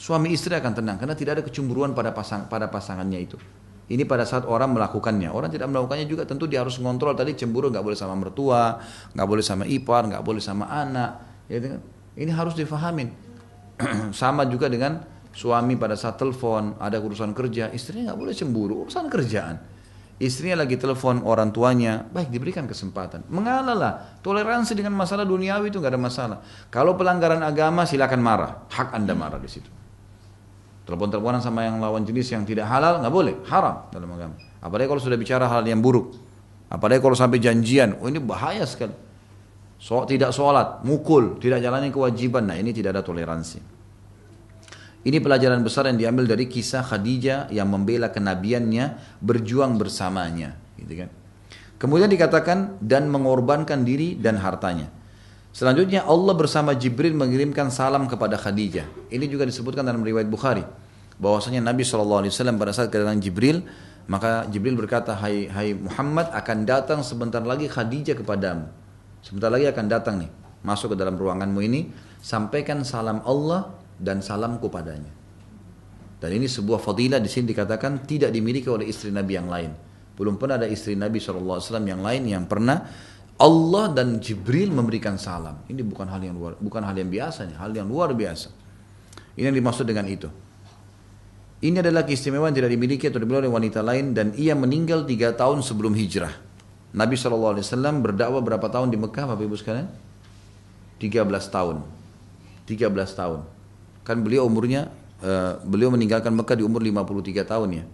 Suami 0.00 0.32
istri 0.32 0.56
akan 0.56 0.72
tenang 0.72 0.96
karena 0.96 1.12
tidak 1.12 1.40
ada 1.40 1.42
kecemburuan 1.44 1.92
pada 1.92 2.16
pasang 2.16 2.48
pada 2.48 2.72
pasangannya 2.72 3.20
itu. 3.20 3.36
Ini 3.84 4.08
pada 4.08 4.24
saat 4.24 4.48
orang 4.48 4.72
melakukannya. 4.72 5.28
Orang 5.28 5.52
tidak 5.52 5.68
melakukannya 5.68 6.08
juga 6.08 6.24
tentu 6.24 6.48
dia 6.48 6.64
harus 6.64 6.80
mengontrol 6.80 7.12
tadi 7.12 7.36
cemburu 7.36 7.68
nggak 7.68 7.84
boleh 7.84 7.98
sama 7.98 8.16
mertua, 8.16 8.80
nggak 9.12 9.28
boleh 9.28 9.44
sama 9.44 9.64
ipar, 9.68 10.08
nggak 10.08 10.24
boleh 10.24 10.40
sama 10.40 10.64
anak. 10.72 11.10
Ya, 11.52 11.76
ini 12.16 12.30
harus 12.32 12.56
difahamin. 12.56 13.12
sama 14.14 14.48
juga 14.48 14.72
dengan 14.72 15.04
suami 15.34 15.76
pada 15.76 15.98
saat 15.98 16.16
telepon 16.16 16.78
ada 16.78 16.96
urusan 17.02 17.34
kerja 17.34 17.74
istrinya 17.74 18.14
nggak 18.14 18.20
boleh 18.24 18.32
cemburu 18.32 18.74
urusan 18.88 19.04
kerjaan. 19.12 19.56
Istrinya 20.14 20.62
lagi 20.62 20.78
telepon 20.78 21.26
orang 21.26 21.50
tuanya 21.50 22.06
baik 22.08 22.32
diberikan 22.32 22.64
kesempatan. 22.64 23.26
Mengalah 23.28 24.16
toleransi 24.24 24.78
dengan 24.78 24.96
masalah 24.96 25.28
duniawi 25.28 25.68
itu 25.68 25.76
nggak 25.82 25.92
ada 25.92 26.00
masalah. 26.00 26.38
Kalau 26.72 26.96
pelanggaran 26.96 27.42
agama 27.44 27.84
silakan 27.84 28.22
marah. 28.24 28.64
Hak 28.72 28.96
anda 28.96 29.12
marah 29.12 29.42
di 29.42 29.50
situ 29.50 29.83
telepon-teleponan 30.84 31.40
sama 31.40 31.64
yang 31.64 31.80
lawan 31.80 32.04
jenis 32.04 32.32
yang 32.32 32.44
tidak 32.44 32.68
halal 32.68 33.00
nggak 33.00 33.12
boleh 33.12 33.34
haram 33.48 33.88
dalam 33.88 34.08
agama 34.12 34.36
apalagi 34.60 34.88
kalau 34.88 35.02
sudah 35.02 35.18
bicara 35.18 35.48
hal 35.48 35.64
yang 35.64 35.80
buruk 35.80 36.16
apalagi 36.68 37.00
kalau 37.00 37.16
sampai 37.16 37.40
janjian 37.40 37.96
oh 38.00 38.08
ini 38.08 38.20
bahaya 38.20 38.64
sekali 38.68 39.04
so, 39.84 40.08
tidak 40.08 40.32
sholat, 40.32 40.80
mukul, 40.80 41.36
tidak 41.36 41.60
jalani 41.60 41.92
kewajiban. 41.92 42.48
Nah 42.48 42.56
ini 42.56 42.72
tidak 42.72 42.96
ada 42.96 43.02
toleransi. 43.04 43.60
Ini 45.04 45.20
pelajaran 45.20 45.60
besar 45.60 45.84
yang 45.92 46.00
diambil 46.00 46.24
dari 46.24 46.48
kisah 46.48 46.80
Khadijah 46.80 47.52
yang 47.52 47.68
membela 47.68 48.08
kenabiannya, 48.08 49.20
berjuang 49.20 49.76
bersamanya. 49.76 50.56
Gitu 50.80 51.04
kan. 51.04 51.12
Kemudian 51.76 52.08
dikatakan 52.08 52.80
dan 52.80 53.12
mengorbankan 53.12 53.84
diri 53.84 54.16
dan 54.16 54.40
hartanya. 54.40 54.88
Selanjutnya 55.54 56.02
Allah 56.02 56.34
bersama 56.34 56.74
Jibril 56.74 57.14
mengirimkan 57.14 57.70
salam 57.70 58.10
kepada 58.10 58.34
Khadijah. 58.34 58.90
Ini 59.06 59.22
juga 59.30 59.46
disebutkan 59.46 59.86
dalam 59.86 60.02
riwayat 60.02 60.26
Bukhari. 60.26 60.66
Bahwasanya 61.14 61.62
Nabi 61.62 61.86
SAW 61.86 62.26
pada 62.58 62.74
saat 62.74 62.90
kedatangan 62.90 63.22
Jibril, 63.22 63.62
maka 64.10 64.50
Jibril 64.50 64.74
berkata, 64.74 65.14
Hai, 65.14 65.46
hai 65.46 65.78
Muhammad 65.78 66.34
akan 66.34 66.58
datang 66.66 67.06
sebentar 67.06 67.38
lagi 67.46 67.70
Khadijah 67.70 68.18
kepadamu. 68.18 68.66
Sebentar 69.22 69.46
lagi 69.46 69.70
akan 69.70 69.86
datang 69.86 70.26
nih, 70.26 70.30
masuk 70.66 70.92
ke 70.92 70.96
dalam 70.98 71.14
ruanganmu 71.14 71.62
ini, 71.62 71.86
sampaikan 72.18 72.82
salam 72.82 73.22
Allah 73.22 73.78
dan 73.94 74.26
salamku 74.26 74.66
padanya. 74.66 75.14
Dan 76.18 76.34
ini 76.34 76.50
sebuah 76.50 76.82
fadilah 76.82 77.22
di 77.22 77.30
sini 77.30 77.54
dikatakan 77.54 78.02
tidak 78.02 78.34
dimiliki 78.34 78.66
oleh 78.66 78.90
istri 78.90 79.14
Nabi 79.14 79.38
yang 79.38 79.46
lain. 79.46 79.70
Belum 80.18 80.34
pernah 80.34 80.58
ada 80.58 80.66
istri 80.66 80.98
Nabi 80.98 81.22
SAW 81.22 81.62
yang 81.86 82.02
lain 82.02 82.22
yang 82.26 82.50
pernah 82.50 82.86
Allah 83.34 83.90
dan 83.90 84.22
Jibril 84.22 84.70
memberikan 84.70 85.18
salam. 85.18 85.66
Ini 85.66 85.82
bukan 85.82 86.06
hal 86.06 86.22
yang 86.22 86.38
luar, 86.38 86.54
bukan 86.62 86.82
hal 86.86 86.94
yang 86.94 87.10
biasa 87.10 87.50
nih, 87.50 87.56
hal 87.58 87.74
yang 87.74 87.90
luar 87.90 88.14
biasa. 88.14 88.48
Ini 89.34 89.50
yang 89.50 89.56
dimaksud 89.58 89.82
dengan 89.82 90.06
itu. 90.06 90.30
Ini 91.64 91.82
adalah 91.82 92.06
keistimewaan 92.06 92.54
tidak 92.54 92.70
dimiliki 92.70 93.10
atau 93.10 93.18
dimiliki 93.18 93.48
oleh 93.48 93.52
wanita 93.52 93.80
lain 93.82 94.14
dan 94.14 94.36
ia 94.38 94.54
meninggal 94.54 95.02
tiga 95.08 95.34
tahun 95.34 95.64
sebelum 95.64 95.96
hijrah. 95.96 96.30
Nabi 96.94 97.18
SAW 97.18 97.58
berdakwah 97.98 98.38
berapa 98.38 98.70
tahun 98.70 98.94
di 98.94 99.00
Mekah 99.00 99.26
Bapak 99.26 99.42
Ibu 99.42 99.56
sekalian? 99.58 99.90
13 101.02 101.26
tahun. 101.50 101.82
13 102.70 102.86
tahun. 103.18 103.40
Kan 104.06 104.22
beliau 104.22 104.46
umurnya, 104.46 104.94
uh, 105.24 105.58
beliau 105.66 105.90
meninggalkan 105.90 106.30
Mekah 106.30 106.54
di 106.54 106.62
umur 106.62 106.84
53 106.84 107.42
tahun 107.42 107.68
ya. 107.82 107.84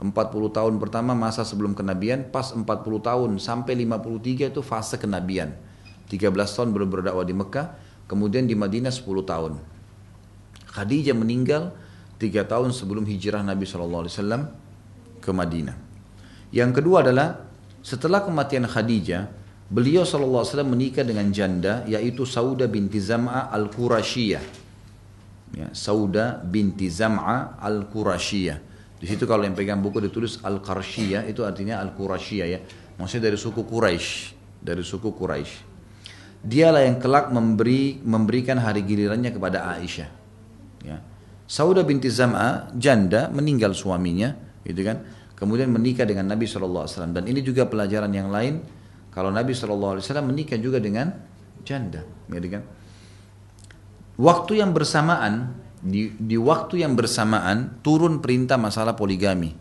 40 0.00 0.56
tahun 0.56 0.80
pertama 0.80 1.12
masa 1.12 1.44
sebelum 1.44 1.76
kenabian, 1.76 2.24
pas 2.32 2.56
40 2.56 2.64
tahun 3.04 3.30
sampai 3.36 3.76
53 3.84 4.48
itu 4.48 4.64
fase 4.64 4.96
kenabian. 4.96 5.52
13 6.08 6.32
tahun 6.32 6.72
belum 6.72 6.88
berdakwah 6.88 7.20
di 7.20 7.36
Mekah, 7.36 7.76
kemudian 8.08 8.48
di 8.48 8.56
Madinah 8.56 8.88
10 8.88 9.04
tahun. 9.28 9.60
Khadijah 10.72 11.12
meninggal 11.12 11.76
3 12.16 12.48
tahun 12.48 12.72
sebelum 12.72 13.04
hijrah 13.04 13.44
Nabi 13.44 13.68
SAW 13.68 14.08
ke 15.20 15.30
Madinah. 15.36 15.76
Yang 16.48 16.80
kedua 16.80 17.04
adalah 17.04 17.44
setelah 17.84 18.24
kematian 18.24 18.64
Khadijah, 18.64 19.28
beliau 19.68 20.08
SAW 20.08 20.64
menikah 20.64 21.04
dengan 21.04 21.28
janda 21.28 21.84
yaitu 21.84 22.24
Sauda 22.24 22.64
binti 22.72 23.04
Zam'a 23.04 23.52
al-Qurashiyah. 23.52 24.42
Ya, 25.60 25.68
Sauda 25.76 26.40
binti 26.40 26.88
Zam'a 26.88 27.60
al-Qurashiyah. 27.60 28.69
Di 29.00 29.08
situ 29.08 29.24
kalau 29.24 29.48
yang 29.48 29.56
pegang 29.56 29.80
buku 29.80 29.96
ditulis 30.04 30.44
al-Qarshiyah 30.44 31.24
itu 31.24 31.40
artinya 31.40 31.80
al-Qurashiyah 31.80 32.46
ya. 32.52 32.60
Maksudnya 33.00 33.32
dari 33.32 33.38
suku 33.40 33.64
Quraisy, 33.64 34.08
dari 34.60 34.84
suku 34.84 35.16
Quraisy. 35.16 35.72
Dialah 36.44 36.84
yang 36.84 37.00
kelak 37.00 37.32
memberi 37.32 37.96
memberikan 38.04 38.60
hari 38.60 38.84
gilirannya 38.84 39.32
kepada 39.32 39.72
Aisyah. 39.76 40.08
Ya. 40.84 41.00
Sauda 41.48 41.80
binti 41.80 42.12
Zam'a 42.12 42.76
janda 42.76 43.32
meninggal 43.32 43.72
suaminya, 43.72 44.36
gitu 44.68 44.84
kan? 44.84 45.00
kemudian 45.40 45.72
menikah 45.72 46.04
dengan 46.04 46.28
Nabi 46.28 46.44
SAW 46.44 46.84
dan 47.16 47.24
ini 47.24 47.40
juga 47.40 47.64
pelajaran 47.64 48.12
yang 48.12 48.28
lain 48.28 48.60
kalau 49.08 49.32
Nabi 49.32 49.56
SAW 49.56 49.96
menikah 50.20 50.60
juga 50.60 50.76
dengan 50.76 51.16
janda 51.64 52.04
gitu 52.28 52.48
kan 52.52 52.62
waktu 54.20 54.60
yang 54.60 54.76
bersamaan 54.76 55.56
di, 55.80 56.12
di 56.14 56.36
waktu 56.36 56.84
yang 56.84 56.92
bersamaan 56.92 57.80
turun 57.80 58.20
perintah 58.20 58.60
masalah 58.60 58.92
poligami. 58.92 59.56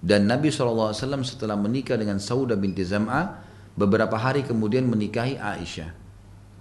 Dan 0.00 0.26
Nabi 0.26 0.48
SAW 0.48 0.96
setelah 1.22 1.54
menikah 1.54 1.94
dengan 1.94 2.18
Sauda 2.18 2.56
binti 2.58 2.82
Zam'a 2.82 3.46
beberapa 3.78 4.16
hari 4.18 4.42
kemudian 4.42 4.88
menikahi 4.88 5.36
Aisyah 5.38 5.90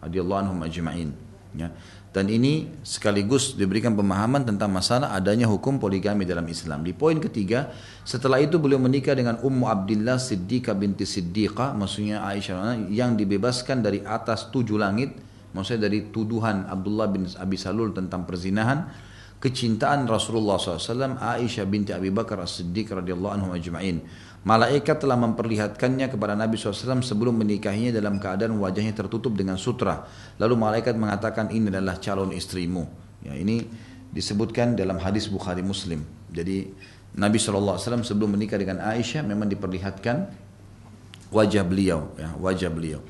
radhiyallahu 0.06 0.40
anhum 0.46 0.60
ajma'in. 0.64 1.12
Ya. 1.58 1.74
Dan 2.10 2.26
ini 2.26 2.66
sekaligus 2.82 3.54
diberikan 3.54 3.94
pemahaman 3.94 4.42
tentang 4.42 4.74
masalah 4.74 5.14
adanya 5.14 5.46
hukum 5.46 5.78
poligami 5.78 6.26
dalam 6.26 6.46
Islam. 6.50 6.82
Di 6.82 6.90
poin 6.90 7.22
ketiga, 7.22 7.70
setelah 8.02 8.42
itu 8.42 8.58
beliau 8.58 8.82
menikah 8.82 9.14
dengan 9.14 9.38
Ummu 9.38 9.70
Abdullah 9.70 10.18
Siddiqah 10.18 10.74
binti 10.74 11.06
Siddiqah, 11.06 11.78
maksudnya 11.78 12.26
Aisyah 12.26 12.90
yang 12.90 13.14
dibebaskan 13.14 13.86
dari 13.86 14.02
atas 14.02 14.50
tujuh 14.50 14.82
langit, 14.82 15.14
maksudnya 15.56 15.90
dari 15.90 16.10
tuduhan 16.10 16.70
Abdullah 16.70 17.08
bin 17.10 17.26
Abi 17.26 17.58
Salul 17.58 17.94
tentang 17.96 18.26
perzinahan. 18.26 19.10
kecintaan 19.40 20.04
Rasulullah 20.04 20.60
SAW 20.60 21.16
Aisyah 21.16 21.64
binti 21.64 21.96
Abi 21.96 22.12
Bakar 22.12 22.44
As-Siddiq 22.44 22.92
radhiyallahu 22.92 23.34
anhu 23.40 23.50
ajma'in. 23.56 24.04
Malaikat 24.44 25.04
telah 25.04 25.20
memperlihatkannya 25.20 26.12
kepada 26.12 26.36
Nabi 26.36 26.56
SAW 26.56 27.04
sebelum 27.04 27.40
menikahinya 27.40 27.96
dalam 27.96 28.20
keadaan 28.20 28.56
wajahnya 28.60 28.96
tertutup 28.96 29.36
dengan 29.36 29.60
sutra. 29.60 30.08
Lalu 30.40 30.56
malaikat 30.60 30.96
mengatakan 30.96 31.52
ini 31.52 31.72
adalah 31.72 32.00
calon 32.00 32.36
istrimu. 32.36 32.84
Ya, 33.24 33.36
ini 33.36 33.68
disebutkan 34.12 34.80
dalam 34.80 35.00
hadis 35.00 35.28
Bukhari 35.28 35.64
Muslim. 35.64 36.04
Jadi 36.32 36.72
Nabi 37.20 37.36
SAW 37.36 37.80
sebelum 37.80 38.36
menikah 38.36 38.56
dengan 38.56 38.80
Aisyah 38.80 39.28
memang 39.28 39.52
diperlihatkan 39.52 40.30
wajah 41.36 41.64
beliau, 41.68 42.16
ya, 42.16 42.32
wajah 42.40 42.72
beliau. 42.72 43.04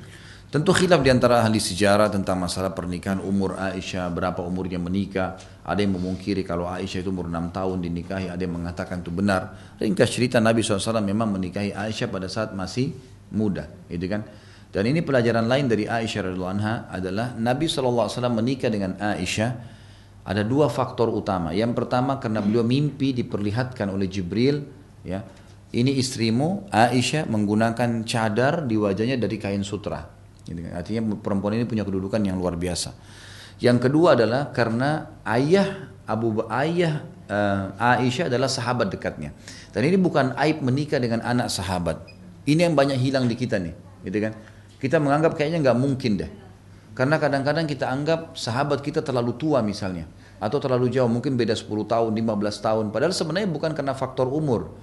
Tentu 0.50 0.74
khilaf 0.74 1.06
di 1.06 1.14
antara 1.14 1.45
ahli 1.45 1.62
sejarah 1.62 2.10
tentang 2.10 2.41
masalah 2.41 2.74
pernikahan 2.74 3.22
umur 3.22 3.54
Aisyah, 3.54 4.10
berapa 4.10 4.41
umurnya 4.41 4.82
menikah. 4.82 5.38
Ada 5.62 5.86
yang 5.86 6.02
memungkiri 6.02 6.41
kalau 6.41 6.66
Aisyah 6.66 7.06
itu 7.06 7.14
umur 7.14 7.30
6 7.30 7.54
tahun 7.54 7.78
dinikahi, 7.86 8.34
ada 8.34 8.41
yang 8.41 8.58
mengatakan 8.58 9.06
itu 9.06 9.14
benar. 9.14 9.54
Ringkas 9.78 10.10
cerita 10.10 10.41
Nabi 10.41 10.66
SAW 10.66 11.06
memang 11.06 11.38
menikahi 11.38 11.70
Aisyah 11.70 12.10
pada 12.10 12.26
saat 12.26 12.58
masih 12.58 12.97
muda, 13.30 13.70
gitu 13.93 14.10
kan. 14.10 14.26
Dan 14.74 14.89
ini 14.89 15.06
pelajaran 15.06 15.45
lain 15.45 15.70
dari 15.70 15.86
Aisyah 15.86 16.34
radhiallahu 16.34 16.97
adalah 16.97 17.38
Nabi 17.38 17.70
SAW 17.70 18.10
menikah 18.34 18.74
dengan 18.74 18.97
Aisyah 18.97 19.50
ada 20.26 20.41
dua 20.41 20.66
faktor 20.66 21.14
utama. 21.14 21.54
Yang 21.54 21.78
pertama 21.78 22.18
karena 22.18 22.41
beliau 22.41 22.66
mimpi 22.66 23.14
diperlihatkan 23.14 23.86
oleh 23.93 24.10
Jibril, 24.10 24.66
ya. 25.06 25.22
Ini 25.70 25.93
istrimu 25.93 26.74
Aisyah 26.74 27.30
menggunakan 27.30 28.02
cadar 28.02 28.66
di 28.66 28.82
wajahnya 28.82 29.22
dari 29.22 29.38
kain 29.38 29.62
sutra 29.62 30.18
Gitu 30.45 30.59
kan. 30.63 30.71
Artinya 30.79 31.01
perempuan 31.19 31.57
ini 31.57 31.65
punya 31.65 31.83
kedudukan 31.83 32.21
yang 32.23 32.39
luar 32.39 32.55
biasa. 32.55 32.95
Yang 33.59 33.91
kedua 33.91 34.15
adalah 34.15 34.55
karena 34.55 35.19
ayah 35.27 35.91
Abu 36.09 36.41
Ayah 36.47 37.05
uh, 37.29 37.77
Aisyah 37.77 38.27
adalah 38.27 38.49
sahabat 38.49 38.89
dekatnya. 38.89 39.31
Dan 39.69 39.85
ini 39.85 39.95
bukan 40.01 40.33
aib 40.41 40.65
menikah 40.65 40.97
dengan 40.97 41.21
anak 41.21 41.53
sahabat. 41.53 42.01
Ini 42.49 42.65
yang 42.65 42.73
banyak 42.73 42.97
hilang 42.97 43.29
di 43.29 43.37
kita 43.37 43.61
nih, 43.61 43.77
gitu 44.09 44.17
kan? 44.25 44.33
Kita 44.81 44.97
menganggap 44.97 45.37
kayaknya 45.37 45.61
nggak 45.61 45.77
mungkin 45.77 46.17
deh. 46.17 46.31
Karena 46.97 47.21
kadang-kadang 47.21 47.69
kita 47.69 47.85
anggap 47.87 48.33
sahabat 48.33 48.81
kita 48.81 49.05
terlalu 49.05 49.37
tua 49.37 49.61
misalnya. 49.61 50.09
Atau 50.41 50.57
terlalu 50.57 50.89
jauh, 50.89 51.07
mungkin 51.11 51.35
beda 51.35 51.53
10 51.53 51.67
tahun, 51.85 52.11
15 52.15 52.65
tahun. 52.65 52.85
Padahal 52.89 53.13
sebenarnya 53.13 53.47
bukan 53.51 53.71
karena 53.75 53.93
faktor 53.93 54.31
umur. 54.31 54.73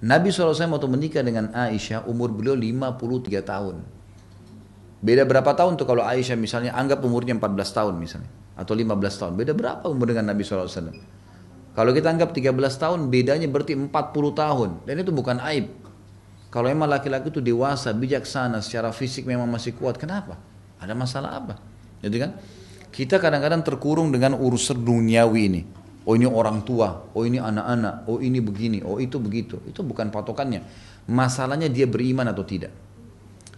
Nabi 0.00 0.32
SAW 0.32 0.56
waktu 0.56 0.88
menikah 0.88 1.20
dengan 1.20 1.52
Aisyah, 1.52 2.08
umur 2.08 2.32
beliau 2.32 2.56
53 2.56 3.42
tahun. 3.44 3.99
Beda 5.00 5.24
berapa 5.24 5.56
tahun 5.56 5.80
tuh 5.80 5.88
kalau 5.88 6.04
Aisyah 6.04 6.36
misalnya 6.36 6.76
anggap 6.76 7.00
umurnya 7.00 7.32
14 7.32 7.56
tahun 7.72 7.94
misalnya 7.96 8.28
atau 8.52 8.76
15 8.76 8.92
tahun. 9.16 9.32
Beda 9.32 9.56
berapa 9.56 9.88
umur 9.88 10.12
dengan 10.12 10.28
Nabi 10.28 10.44
SAW? 10.44 10.92
Kalau 11.72 11.90
kita 11.96 12.12
anggap 12.12 12.36
13 12.36 12.52
tahun 12.76 13.08
bedanya 13.08 13.48
berarti 13.48 13.72
40 13.72 13.88
tahun 14.36 14.70
dan 14.84 14.94
itu 15.00 15.08
bukan 15.08 15.40
aib. 15.48 15.72
Kalau 16.50 16.66
emang 16.66 16.90
laki-laki 16.90 17.30
itu 17.30 17.38
dewasa, 17.38 17.94
bijaksana, 17.94 18.58
secara 18.58 18.90
fisik 18.90 19.22
memang 19.22 19.46
masih 19.46 19.70
kuat, 19.78 19.94
kenapa? 19.94 20.34
Ada 20.82 20.98
masalah 20.98 21.38
apa? 21.38 21.54
Jadi 22.02 22.16
kan 22.18 22.30
kita 22.90 23.22
kadang-kadang 23.22 23.62
terkurung 23.62 24.10
dengan 24.10 24.34
urusan 24.34 24.82
duniawi 24.82 25.40
ini. 25.46 25.62
Oh 26.02 26.18
ini 26.18 26.26
orang 26.26 26.66
tua, 26.66 27.06
oh 27.14 27.22
ini 27.22 27.38
anak-anak, 27.38 28.10
oh 28.10 28.18
ini 28.18 28.42
begini, 28.42 28.82
oh 28.82 28.98
itu 28.98 29.22
begitu. 29.22 29.62
Itu 29.62 29.86
bukan 29.86 30.10
patokannya. 30.10 30.66
Masalahnya 31.06 31.70
dia 31.70 31.86
beriman 31.86 32.26
atau 32.26 32.42
tidak. 32.42 32.74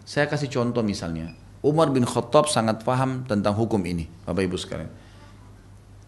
Saya 0.03 0.26
kasih 0.26 0.50
contoh 0.50 0.82
misalnya, 0.82 1.30
Umar 1.62 1.94
bin 1.94 2.03
Khattab 2.03 2.50
sangat 2.50 2.82
paham 2.82 3.22
tentang 3.22 3.55
hukum 3.55 3.78
ini, 3.86 4.11
Bapak 4.26 4.42
Ibu 4.42 4.59
sekalian. 4.59 4.90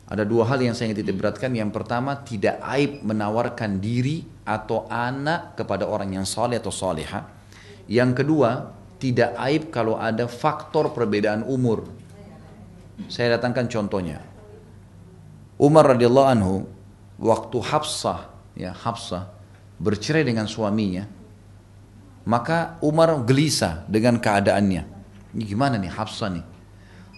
Ada 0.04 0.26
dua 0.28 0.44
hal 0.44 0.60
yang 0.60 0.76
saya 0.76 0.92
ingin 0.92 1.00
titik 1.00 1.16
beratkan. 1.16 1.54
Yang 1.56 1.72
pertama, 1.72 2.20
tidak 2.20 2.60
aib 2.76 3.00
menawarkan 3.00 3.80
diri 3.80 4.20
atau 4.44 4.84
anak 4.92 5.56
kepada 5.56 5.88
orang 5.88 6.12
yang 6.12 6.28
soleh 6.28 6.60
atau 6.60 6.68
soleha. 6.68 7.24
Yang 7.88 8.20
kedua, 8.20 8.68
tidak 9.00 9.32
aib 9.48 9.72
kalau 9.72 9.96
ada 9.96 10.28
faktor 10.28 10.92
perbedaan 10.92 11.46
umur. 11.48 11.88
Saya 13.08 13.40
datangkan 13.40 13.64
contohnya. 13.70 14.20
Umar 15.56 15.96
radhiyallahu 15.96 16.28
anhu 16.28 16.54
waktu 17.16 17.58
Hafsah 17.62 18.28
ya 18.58 18.74
Hafsah 18.74 19.30
bercerai 19.80 20.26
dengan 20.26 20.44
suaminya, 20.44 21.08
maka 22.24 22.80
Umar 22.80 23.12
gelisah 23.24 23.84
dengan 23.88 24.16
keadaannya. 24.16 24.82
Ini 25.36 25.42
gimana 25.44 25.76
nih 25.76 25.92
Hafsah 25.92 26.32
nih? 26.32 26.44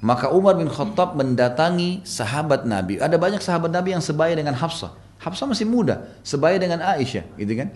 Maka 0.05 0.29
Umar 0.29 0.61
bin 0.61 0.69
Khattab 0.69 1.17
mendatangi 1.17 2.05
sahabat 2.05 2.69
Nabi. 2.69 3.01
Ada 3.01 3.17
banyak 3.17 3.41
sahabat 3.41 3.73
Nabi 3.73 3.97
yang 3.97 4.05
sebaya 4.05 4.37
dengan 4.37 4.53
Hafsah. 4.53 4.93
Hafsah 5.17 5.49
masih 5.49 5.65
muda, 5.65 6.13
sebaya 6.21 6.61
dengan 6.61 6.85
Aisyah, 6.85 7.25
gitu 7.41 7.53
kan? 7.57 7.73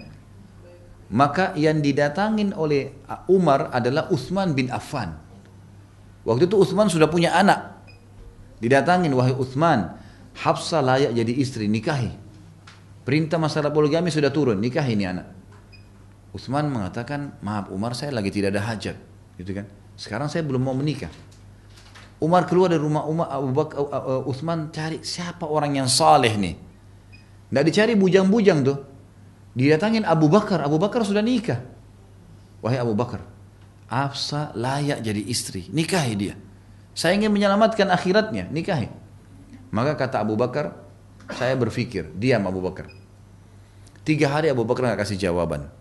Maka 1.10 1.56
yang 1.56 1.80
didatangin 1.80 2.52
oleh 2.52 2.92
Umar 3.26 3.72
adalah 3.72 4.12
Uthman 4.12 4.52
bin 4.52 4.68
Affan. 4.68 5.16
Waktu 6.22 6.46
itu 6.46 6.60
Uthman 6.60 6.92
sudah 6.92 7.08
punya 7.08 7.32
anak. 7.32 7.80
Didatangin, 8.60 9.10
wahai 9.16 9.32
Uthman, 9.32 9.96
Hafsah 10.36 10.84
layak 10.84 11.16
jadi 11.16 11.32
istri, 11.40 11.66
nikahi. 11.66 12.12
Perintah 13.00 13.40
masalah 13.40 13.72
poligami 13.72 14.12
sudah 14.12 14.28
turun, 14.28 14.60
nikahi 14.60 14.92
ini 14.92 15.08
anak. 15.08 15.39
Utsman 16.30 16.70
mengatakan, 16.70 17.34
maaf 17.42 17.70
Umar 17.74 17.98
saya 17.98 18.14
lagi 18.14 18.30
tidak 18.30 18.54
ada 18.54 18.62
hajat, 18.70 18.96
gitu 19.34 19.50
kan. 19.50 19.66
Sekarang 19.98 20.30
saya 20.30 20.46
belum 20.46 20.62
mau 20.62 20.76
menikah. 20.76 21.10
Umar 22.20 22.44
keluar 22.44 22.68
dari 22.68 22.84
rumah 22.84 23.08
Umar 23.08 23.32
Abu 23.32 23.50
Bakar 23.56 23.80
Utsman 24.28 24.68
cari 24.68 25.00
siapa 25.00 25.48
orang 25.48 25.80
yang 25.80 25.88
saleh 25.88 26.36
nih. 26.36 26.54
Tidak 27.48 27.64
dicari 27.64 27.96
bujang-bujang 27.96 28.60
tuh. 28.60 28.78
Didatangin 29.56 30.06
Abu 30.06 30.30
Bakar, 30.30 30.62
Abu 30.62 30.78
Bakar 30.78 31.02
sudah 31.02 31.24
nikah. 31.24 31.58
Wahai 32.60 32.78
Abu 32.78 32.92
Bakar, 32.92 33.24
Afsa 33.88 34.52
layak 34.54 35.02
jadi 35.02 35.24
istri, 35.26 35.66
nikahi 35.72 36.12
dia. 36.14 36.34
Saya 36.94 37.16
ingin 37.16 37.32
menyelamatkan 37.32 37.88
akhiratnya, 37.88 38.52
nikahi. 38.52 38.86
Maka 39.72 39.96
kata 39.96 40.20
Abu 40.22 40.36
Bakar, 40.36 40.76
saya 41.34 41.56
berpikir, 41.56 42.12
diam 42.14 42.44
Abu 42.44 42.60
Bakar. 42.60 42.92
Tiga 44.04 44.28
hari 44.28 44.52
Abu 44.52 44.62
Bakar 44.68 44.92
nggak 44.92 45.08
kasih 45.08 45.16
jawaban. 45.18 45.72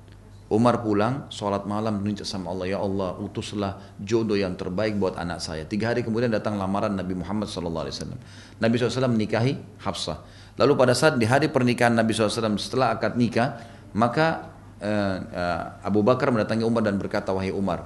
Umar 0.49 0.81
pulang, 0.81 1.29
sholat 1.29 1.69
malam 1.69 2.01
minta 2.01 2.25
sama 2.25 2.49
Allah, 2.49 2.73
ya 2.73 2.81
Allah 2.81 3.13
utuslah 3.21 3.77
jodoh 4.01 4.33
yang 4.33 4.57
terbaik 4.57 4.97
buat 4.97 5.13
anak 5.13 5.37
saya. 5.45 5.61
Tiga 5.69 5.93
hari 5.93 6.01
kemudian 6.01 6.33
datang 6.33 6.57
lamaran 6.57 6.97
Nabi 6.97 7.13
Muhammad 7.13 7.45
SAW. 7.45 8.17
Nabi 8.57 8.73
SAW 8.81 9.13
menikahi 9.13 9.53
Hafsah. 9.77 10.25
Lalu 10.57 10.73
pada 10.73 10.97
saat 10.97 11.21
di 11.21 11.29
hari 11.29 11.53
pernikahan 11.53 11.93
Nabi 11.93 12.17
SAW 12.17 12.57
setelah 12.57 12.97
akad 12.97 13.13
nikah, 13.13 13.61
maka 13.93 14.49
uh, 14.81 15.17
uh, 15.21 15.85
Abu 15.85 16.01
Bakar 16.01 16.33
mendatangi 16.33 16.65
Umar 16.65 16.81
dan 16.81 16.97
berkata, 16.97 17.29
wahai 17.29 17.53
Umar, 17.53 17.85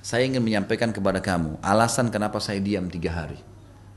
saya 0.00 0.24
ingin 0.24 0.40
menyampaikan 0.40 0.96
kepada 0.96 1.20
kamu 1.20 1.60
alasan 1.60 2.08
kenapa 2.08 2.40
saya 2.40 2.64
diam 2.64 2.88
tiga 2.88 3.12
hari. 3.12 3.36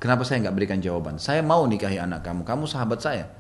Kenapa 0.04 0.28
saya 0.28 0.44
nggak 0.44 0.56
berikan 0.60 0.80
jawaban? 0.84 1.16
Saya 1.16 1.40
mau 1.40 1.64
nikahi 1.64 1.96
anak 1.96 2.28
kamu, 2.28 2.44
kamu 2.44 2.68
sahabat 2.68 3.00
saya. 3.00 3.32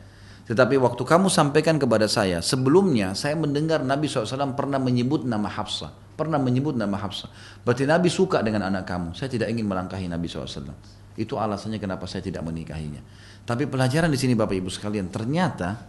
Tetapi 0.44 0.76
waktu 0.76 1.04
kamu 1.08 1.32
sampaikan 1.32 1.80
kepada 1.80 2.04
saya, 2.12 2.44
sebelumnya 2.44 3.16
saya 3.16 3.39
mendengar 3.39 3.80
Nabi 3.80 4.12
SAW 4.12 4.52
pernah 4.60 4.76
menyebut 4.76 5.24
nama 5.24 5.48
Hafsah. 5.48 5.96
Pernah 6.20 6.36
menyebut 6.36 6.76
nama 6.76 7.00
Hafsah. 7.00 7.32
Berarti 7.64 7.88
Nabi 7.88 8.12
suka 8.12 8.44
dengan 8.44 8.68
anak 8.68 8.84
kamu. 8.84 9.16
Saya 9.16 9.32
tidak 9.32 9.48
ingin 9.50 9.64
melangkahi 9.64 10.12
Nabi 10.12 10.28
SAW. 10.28 10.76
Itu 11.16 11.39
alasannya 11.39 11.80
kenapa 11.80 12.10
saya 12.12 12.28
tidak 12.28 12.44
menikahinya. 12.44 13.00
Tapi 13.48 13.72
pelajaran 13.72 14.12
di 14.12 14.20
sini 14.20 14.36
Bapak 14.36 14.56
Ibu 14.60 14.68
sekalian, 14.68 15.08
ternyata 15.08 15.80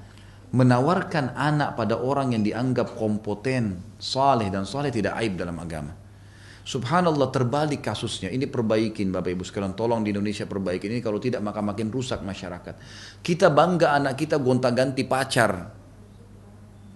menawarkan 0.55 1.35
anak 1.35 1.75
pada 1.75 1.99
orang 1.99 2.31
yang 2.39 2.47
dianggap 2.47 2.95
kompeten, 2.95 3.83
saleh 3.99 4.55
dan 4.55 4.63
saleh 4.63 4.95
tidak 4.95 5.19
aib 5.19 5.35
dalam 5.35 5.59
agama. 5.59 6.04
Subhanallah 6.65 7.29
terbalik 7.29 7.85
kasusnya. 7.85 8.33
Ini 8.33 8.49
perbaikin 8.49 9.13
Bapak 9.13 9.37
Ibu 9.37 9.45
sekalian. 9.45 9.77
Tolong 9.77 10.01
di 10.01 10.17
Indonesia 10.17 10.49
perbaikin 10.49 10.97
ini. 10.97 11.05
Kalau 11.05 11.21
tidak 11.21 11.45
maka 11.45 11.61
makin 11.61 11.93
rusak 11.93 12.25
masyarakat. 12.25 12.81
Kita 13.21 13.53
bangga 13.53 13.93
anak 13.93 14.17
kita 14.17 14.41
gonta-ganti 14.41 15.05
pacar. 15.05 15.77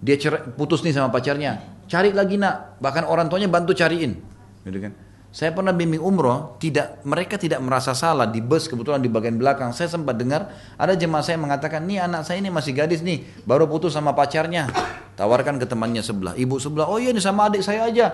Dia 0.01 0.17
putus 0.57 0.81
nih 0.81 0.97
sama 0.97 1.13
pacarnya. 1.13 1.85
Cari 1.85 2.09
lagi 2.17 2.41
nak. 2.41 2.81
Bahkan 2.81 3.05
orang 3.05 3.29
tuanya 3.29 3.45
bantu 3.45 3.77
cariin. 3.77 4.17
Gitu 4.65 4.79
kan. 4.81 4.93
Saya 5.29 5.53
pernah 5.53 5.69
bimbing 5.69 6.01
umroh, 6.01 6.57
tidak 6.57 7.05
mereka 7.05 7.37
tidak 7.37 7.61
merasa 7.61 7.93
salah 7.93 8.25
di 8.25 8.41
bus 8.41 8.65
kebetulan 8.65 8.97
di 8.97 9.13
bagian 9.13 9.37
belakang. 9.37 9.69
Saya 9.77 9.85
sempat 9.85 10.17
dengar 10.17 10.49
ada 10.73 10.97
jemaah 10.97 11.21
saya 11.21 11.37
mengatakan, 11.37 11.85
nih 11.85 12.01
anak 12.01 12.25
saya 12.25 12.41
ini 12.41 12.49
masih 12.49 12.73
gadis 12.73 13.05
nih, 13.05 13.21
baru 13.45 13.69
putus 13.69 13.93
sama 13.93 14.17
pacarnya. 14.17 14.65
Tawarkan 15.13 15.61
ke 15.61 15.69
temannya 15.69 16.01
sebelah, 16.01 16.33
ibu 16.33 16.57
sebelah, 16.57 16.89
oh 16.89 16.97
iya 16.97 17.13
ini 17.13 17.21
sama 17.21 17.45
adik 17.45 17.61
saya 17.61 17.85
aja 17.85 18.09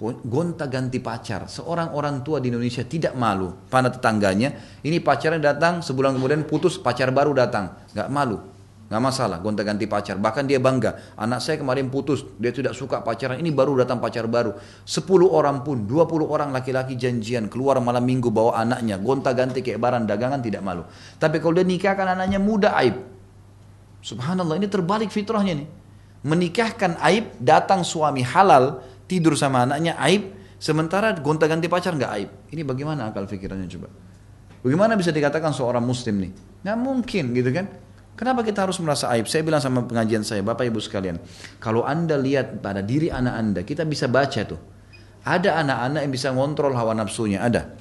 gonta 0.00 0.64
ganti 0.64 0.96
pacar. 0.96 1.44
Seorang 1.44 1.92
orang 1.92 2.24
tua 2.24 2.40
di 2.40 2.48
Indonesia 2.48 2.80
tidak 2.80 3.12
malu 3.12 3.52
pada 3.68 3.92
tetangganya. 3.92 4.80
Ini 4.80 5.04
pacarnya 5.04 5.52
datang 5.52 5.84
sebulan 5.84 6.16
kemudian 6.16 6.48
putus 6.48 6.80
pacar 6.80 7.12
baru 7.12 7.36
datang, 7.36 7.76
nggak 7.92 8.08
malu. 8.08 8.40
nggak 8.90 9.06
masalah 9.06 9.38
gonta 9.38 9.62
ganti 9.62 9.86
pacar 9.86 10.18
bahkan 10.18 10.42
dia 10.42 10.58
bangga 10.58 11.14
anak 11.14 11.38
saya 11.38 11.62
kemarin 11.62 11.86
putus 11.86 12.26
dia 12.42 12.50
tidak 12.50 12.74
suka 12.74 13.06
pacaran 13.06 13.38
ini 13.38 13.54
baru 13.54 13.78
datang 13.78 14.02
pacar 14.02 14.26
baru 14.26 14.58
10 14.82 15.06
orang 15.30 15.62
pun 15.62 15.86
20 15.86 16.26
orang 16.26 16.50
laki-laki 16.50 16.98
janjian 16.98 17.46
keluar 17.46 17.78
malam 17.78 18.02
minggu 18.02 18.34
bawa 18.34 18.58
anaknya 18.58 18.98
gonta 18.98 19.30
ganti 19.30 19.62
kayak 19.62 19.78
barang 19.78 20.10
dagangan 20.10 20.42
tidak 20.42 20.66
malu 20.66 20.82
tapi 21.22 21.38
kalau 21.38 21.62
dia 21.62 21.70
nikahkan 21.70 22.18
anaknya 22.18 22.42
muda 22.42 22.74
aib 22.82 22.98
subhanallah 24.02 24.58
ini 24.58 24.66
terbalik 24.66 25.14
fitrahnya 25.14 25.62
nih 25.62 25.68
menikahkan 26.26 26.98
aib 27.14 27.30
datang 27.38 27.86
suami 27.86 28.26
halal 28.26 28.82
tidur 29.10 29.34
sama 29.34 29.66
anaknya 29.66 29.98
aib 30.06 30.30
sementara 30.62 31.10
gonta 31.18 31.50
ganti 31.50 31.66
pacar 31.66 31.98
nggak 31.98 32.12
aib 32.22 32.30
ini 32.54 32.62
bagaimana 32.62 33.10
akal 33.10 33.26
pikirannya 33.26 33.66
coba 33.66 33.90
bagaimana 34.62 34.94
bisa 34.94 35.10
dikatakan 35.10 35.50
seorang 35.50 35.82
muslim 35.82 36.22
nih 36.22 36.32
nggak 36.62 36.78
mungkin 36.78 37.34
gitu 37.34 37.50
kan 37.50 37.66
Kenapa 38.20 38.44
kita 38.44 38.68
harus 38.68 38.76
merasa 38.84 39.08
aib? 39.16 39.24
Saya 39.32 39.40
bilang 39.40 39.64
sama 39.64 39.80
pengajian 39.88 40.20
saya, 40.20 40.44
Bapak 40.44 40.68
Ibu 40.68 40.76
sekalian, 40.76 41.16
kalau 41.56 41.88
Anda 41.88 42.20
lihat 42.20 42.60
pada 42.60 42.84
diri 42.84 43.08
anak 43.08 43.32
Anda, 43.32 43.60
kita 43.64 43.88
bisa 43.88 44.12
baca 44.12 44.44
tuh. 44.44 44.60
Ada 45.24 45.56
anak-anak 45.64 46.04
yang 46.04 46.12
bisa 46.12 46.28
ngontrol 46.28 46.76
hawa 46.76 46.92
nafsunya, 46.92 47.40
ada. 47.40 47.80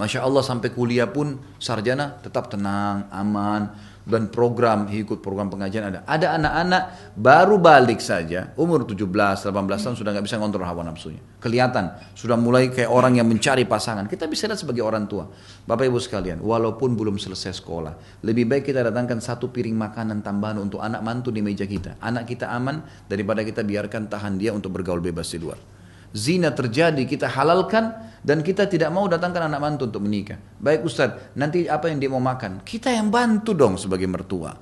Masya 0.00 0.24
Allah 0.24 0.40
sampai 0.40 0.72
kuliah 0.72 1.12
pun 1.12 1.36
sarjana 1.60 2.16
tetap 2.24 2.48
tenang, 2.48 3.04
aman, 3.12 3.76
dan 4.10 4.26
program 4.28 4.90
ikut 4.90 5.22
program 5.22 5.46
pengajian 5.46 5.86
ada. 5.86 6.02
Ada 6.02 6.36
anak-anak 6.36 6.82
baru 7.14 7.56
balik 7.62 8.02
saja 8.02 8.50
umur 8.58 8.82
17, 8.82 9.06
18 9.06 9.46
tahun 9.54 9.96
sudah 9.96 10.10
nggak 10.10 10.26
bisa 10.26 10.36
ngontrol 10.42 10.66
hawa 10.66 10.82
nafsunya. 10.82 11.22
Kelihatan 11.38 11.94
sudah 12.18 12.34
mulai 12.34 12.68
kayak 12.68 12.90
orang 12.90 13.16
yang 13.22 13.30
mencari 13.30 13.64
pasangan. 13.64 14.10
Kita 14.10 14.26
bisa 14.26 14.50
lihat 14.50 14.58
sebagai 14.58 14.82
orang 14.82 15.06
tua. 15.06 15.30
Bapak 15.64 15.86
Ibu 15.86 16.02
sekalian, 16.02 16.42
walaupun 16.42 16.98
belum 16.98 17.16
selesai 17.16 17.62
sekolah, 17.62 18.22
lebih 18.26 18.50
baik 18.50 18.68
kita 18.68 18.84
datangkan 18.84 19.22
satu 19.22 19.48
piring 19.48 19.78
makanan 19.78 20.20
tambahan 20.20 20.58
untuk 20.58 20.82
anak 20.82 21.00
mantu 21.00 21.30
di 21.30 21.40
meja 21.40 21.64
kita. 21.64 21.96
Anak 22.02 22.28
kita 22.28 22.50
aman 22.50 22.82
daripada 23.06 23.46
kita 23.46 23.62
biarkan 23.62 24.10
tahan 24.10 24.36
dia 24.36 24.50
untuk 24.50 24.74
bergaul 24.74 25.00
bebas 25.00 25.30
di 25.30 25.40
luar 25.40 25.79
zina 26.10 26.50
terjadi 26.50 27.02
kita 27.06 27.30
halalkan 27.30 27.94
dan 28.20 28.44
kita 28.44 28.68
tidak 28.68 28.92
mau 28.92 29.08
datangkan 29.08 29.48
anak 29.48 29.60
mantu 29.60 29.88
untuk 29.88 30.04
menikah. 30.04 30.36
Baik 30.60 30.84
Ustaz, 30.84 31.32
nanti 31.36 31.64
apa 31.64 31.88
yang 31.88 31.98
dia 31.98 32.10
mau 32.12 32.20
makan? 32.20 32.60
Kita 32.60 32.92
yang 32.92 33.08
bantu 33.08 33.56
dong 33.56 33.80
sebagai 33.80 34.04
mertua. 34.04 34.52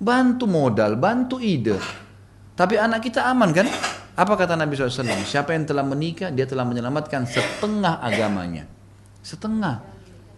Bantu 0.00 0.44
modal, 0.48 0.96
bantu 0.96 1.36
ide. 1.38 1.76
Tapi 2.54 2.74
anak 2.80 3.04
kita 3.04 3.28
aman 3.28 3.50
kan? 3.52 3.66
Apa 4.14 4.38
kata 4.38 4.54
Nabi 4.54 4.78
SAW? 4.78 5.26
Siapa 5.26 5.52
yang 5.52 5.66
telah 5.66 5.82
menikah, 5.82 6.30
dia 6.30 6.46
telah 6.46 6.62
menyelamatkan 6.62 7.26
setengah 7.26 7.98
agamanya. 7.98 8.64
Setengah. 9.20 9.82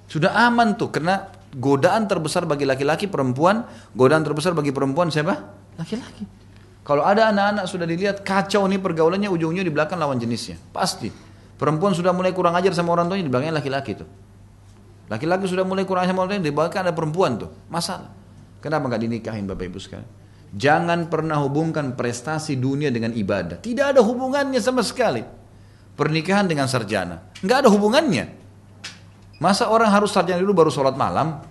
Sudah 0.08 0.32
aman 0.48 0.80
tuh, 0.80 0.88
karena 0.88 1.28
godaan 1.52 2.08
terbesar 2.08 2.48
bagi 2.48 2.64
laki-laki 2.64 3.06
perempuan, 3.06 3.68
godaan 3.92 4.24
terbesar 4.24 4.56
bagi 4.56 4.72
perempuan 4.72 5.12
siapa? 5.12 5.34
Laki-laki. 5.76 6.45
Kalau 6.86 7.02
ada 7.02 7.34
anak-anak 7.34 7.66
sudah 7.66 7.82
dilihat 7.82 8.22
kacau 8.22 8.62
nih 8.70 8.78
pergaulannya 8.78 9.26
ujungnya 9.26 9.66
di 9.66 9.74
belakang 9.74 9.98
lawan 9.98 10.22
jenisnya. 10.22 10.54
Pasti. 10.70 11.10
Perempuan 11.58 11.90
sudah 11.90 12.14
mulai 12.14 12.30
kurang 12.30 12.54
ajar 12.54 12.70
sama 12.70 12.94
orang 12.94 13.10
tuanya 13.10 13.26
di 13.26 13.32
belakangnya 13.32 13.58
laki-laki 13.58 13.98
tuh. 13.98 14.06
Laki-laki 15.10 15.50
sudah 15.50 15.66
mulai 15.66 15.82
kurang 15.82 16.06
ajar 16.06 16.14
sama 16.14 16.22
orang 16.22 16.38
tuanya 16.38 16.46
di 16.46 16.54
belakang 16.54 16.86
ada 16.86 16.94
perempuan 16.94 17.42
tuh. 17.42 17.50
Masalah. 17.66 18.14
Kenapa 18.62 18.86
nggak 18.86 19.02
dinikahin 19.02 19.50
Bapak 19.50 19.66
Ibu 19.66 19.78
sekalian? 19.82 20.06
Jangan 20.54 21.10
pernah 21.10 21.42
hubungkan 21.42 21.98
prestasi 21.98 22.54
dunia 22.54 22.94
dengan 22.94 23.10
ibadah. 23.18 23.58
Tidak 23.58 23.90
ada 23.90 23.98
hubungannya 24.06 24.62
sama 24.62 24.86
sekali. 24.86 25.26
Pernikahan 25.98 26.46
dengan 26.46 26.70
sarjana. 26.70 27.18
Nggak 27.42 27.66
ada 27.66 27.68
hubungannya. 27.74 28.30
Masa 29.42 29.74
orang 29.74 29.90
harus 29.90 30.14
sarjana 30.14 30.38
dulu 30.38 30.54
baru 30.54 30.70
sholat 30.70 30.94
malam? 30.94 31.42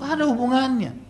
Ada 0.00 0.24
hubungannya. 0.24 1.09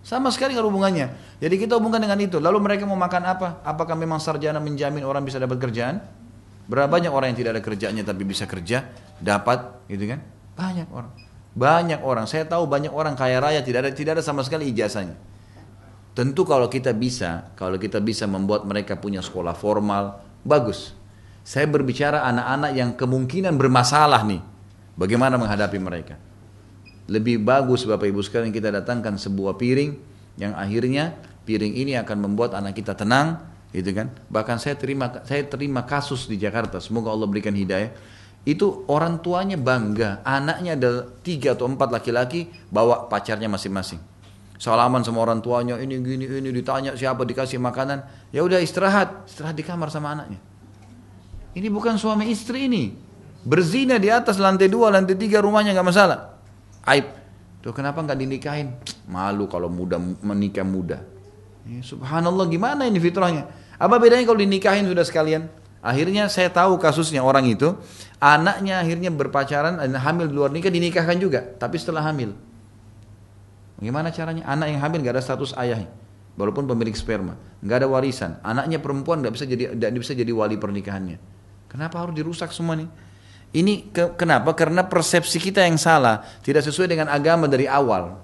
Sama 0.00 0.32
sekali 0.32 0.56
nggak 0.56 0.64
hubungannya. 0.64 1.06
Jadi 1.40 1.54
kita 1.60 1.76
hubungkan 1.76 2.00
dengan 2.00 2.16
itu. 2.16 2.40
Lalu 2.40 2.58
mereka 2.60 2.88
mau 2.88 2.96
makan 2.96 3.22
apa? 3.24 3.48
Apakah 3.64 3.92
memang 3.96 4.16
sarjana 4.16 4.56
menjamin 4.56 5.04
orang 5.04 5.24
bisa 5.24 5.36
dapat 5.36 5.60
kerjaan? 5.60 6.00
Berapa 6.70 6.86
banyak 6.86 7.10
orang 7.10 7.34
yang 7.34 7.38
tidak 7.42 7.50
ada 7.58 7.62
kerjanya 7.66 8.02
tapi 8.06 8.22
bisa 8.22 8.46
kerja, 8.46 8.86
dapat, 9.18 9.82
gitu 9.90 10.06
kan? 10.06 10.22
Banyak 10.54 10.88
orang. 10.94 11.12
Banyak 11.50 12.00
orang. 12.06 12.24
Saya 12.30 12.46
tahu 12.46 12.70
banyak 12.70 12.94
orang 12.94 13.18
kaya 13.18 13.42
raya 13.42 13.58
tidak 13.58 13.84
ada 13.84 13.90
tidak 13.90 14.12
ada 14.18 14.22
sama 14.22 14.46
sekali 14.46 14.70
ijazahnya. 14.70 15.18
Tentu 16.14 16.46
kalau 16.46 16.70
kita 16.70 16.94
bisa, 16.94 17.50
kalau 17.58 17.74
kita 17.74 17.98
bisa 17.98 18.30
membuat 18.30 18.62
mereka 18.66 18.94
punya 18.94 19.18
sekolah 19.18 19.54
formal, 19.54 20.22
bagus. 20.46 20.94
Saya 21.42 21.66
berbicara 21.66 22.22
anak-anak 22.22 22.70
yang 22.76 22.90
kemungkinan 22.94 23.58
bermasalah 23.58 24.22
nih. 24.22 24.42
Bagaimana 24.94 25.40
menghadapi 25.40 25.78
mereka? 25.82 26.29
Lebih 27.10 27.42
bagus 27.42 27.82
Bapak 27.82 28.06
Ibu 28.06 28.22
sekalian 28.22 28.54
kita 28.54 28.70
datangkan 28.70 29.18
sebuah 29.18 29.58
piring 29.58 29.98
yang 30.38 30.54
akhirnya 30.54 31.18
piring 31.42 31.74
ini 31.74 31.98
akan 31.98 32.22
membuat 32.22 32.54
anak 32.54 32.78
kita 32.78 32.94
tenang, 32.94 33.42
gitu 33.74 33.90
kan? 33.90 34.14
Bahkan 34.30 34.62
saya 34.62 34.78
terima 34.78 35.10
saya 35.26 35.42
terima 35.42 35.82
kasus 35.82 36.30
di 36.30 36.38
Jakarta, 36.38 36.78
semoga 36.78 37.10
Allah 37.10 37.26
berikan 37.26 37.50
hidayah. 37.50 37.90
Itu 38.46 38.86
orang 38.86 39.18
tuanya 39.26 39.58
bangga, 39.58 40.22
anaknya 40.22 40.78
ada 40.78 40.90
tiga 41.26 41.58
atau 41.58 41.66
empat 41.66 41.90
laki-laki 41.90 42.46
bawa 42.70 43.10
pacarnya 43.10 43.50
masing-masing. 43.50 43.98
Salaman 44.54 45.02
sama 45.02 45.26
orang 45.26 45.42
tuanya, 45.42 45.82
ini 45.82 45.98
gini 45.98 46.30
ini 46.30 46.54
ditanya 46.54 46.94
siapa 46.94 47.26
dikasih 47.26 47.58
makanan, 47.58 48.06
ya 48.30 48.46
udah 48.46 48.62
istirahat, 48.62 49.26
istirahat 49.26 49.58
di 49.58 49.66
kamar 49.66 49.90
sama 49.90 50.14
anaknya. 50.14 50.38
Ini 51.58 51.66
bukan 51.74 51.98
suami 51.98 52.30
istri 52.30 52.70
ini, 52.70 52.94
berzina 53.42 53.98
di 53.98 54.06
atas 54.14 54.38
lantai 54.38 54.70
dua, 54.70 54.94
lantai 54.94 55.18
tiga 55.18 55.42
rumahnya 55.42 55.74
nggak 55.74 55.88
masalah 55.90 56.39
aib. 56.86 57.06
Tuh 57.60 57.76
kenapa 57.76 58.00
nggak 58.00 58.16
dinikahin? 58.16 58.72
Malu 59.04 59.44
kalau 59.44 59.68
muda 59.68 60.00
menikah 60.00 60.64
muda. 60.64 61.04
Ya, 61.68 61.84
subhanallah 61.84 62.48
gimana 62.48 62.88
ini 62.88 62.96
fitrahnya? 62.96 63.44
Apa 63.76 64.00
bedanya 64.00 64.24
kalau 64.24 64.40
dinikahin 64.40 64.88
sudah 64.88 65.04
sekalian? 65.04 65.52
Akhirnya 65.80 66.28
saya 66.28 66.52
tahu 66.52 66.76
kasusnya 66.76 67.24
orang 67.24 67.48
itu, 67.48 67.72
anaknya 68.20 68.84
akhirnya 68.84 69.08
berpacaran, 69.08 69.80
hamil 69.80 70.28
di 70.28 70.34
luar 70.36 70.52
nikah 70.52 70.68
dinikahkan 70.68 71.16
juga, 71.16 71.40
tapi 71.56 71.80
setelah 71.80 72.04
hamil. 72.04 72.36
Gimana 73.80 74.12
caranya? 74.12 74.44
Anak 74.44 74.76
yang 74.76 74.80
hamil 74.84 75.00
nggak 75.00 75.16
ada 75.16 75.24
status 75.24 75.56
ayahnya, 75.56 75.88
walaupun 76.36 76.68
pemilik 76.68 76.92
sperma, 76.92 77.36
nggak 77.64 77.76
ada 77.80 77.88
warisan. 77.88 78.36
Anaknya 78.44 78.76
perempuan 78.76 79.24
nggak 79.24 79.32
bisa 79.32 79.48
jadi 79.48 79.72
nggak 79.72 80.00
bisa 80.04 80.12
jadi 80.12 80.32
wali 80.36 80.60
pernikahannya. 80.60 81.16
Kenapa 81.72 82.04
harus 82.04 82.12
dirusak 82.12 82.52
semua 82.52 82.76
nih? 82.76 82.88
Ini 83.50 83.90
ke, 83.90 84.14
kenapa? 84.14 84.54
Karena 84.54 84.86
persepsi 84.86 85.42
kita 85.42 85.66
yang 85.66 85.74
salah, 85.74 86.22
tidak 86.46 86.62
sesuai 86.62 86.86
dengan 86.86 87.10
agama 87.10 87.50
dari 87.50 87.66
awal. 87.66 88.14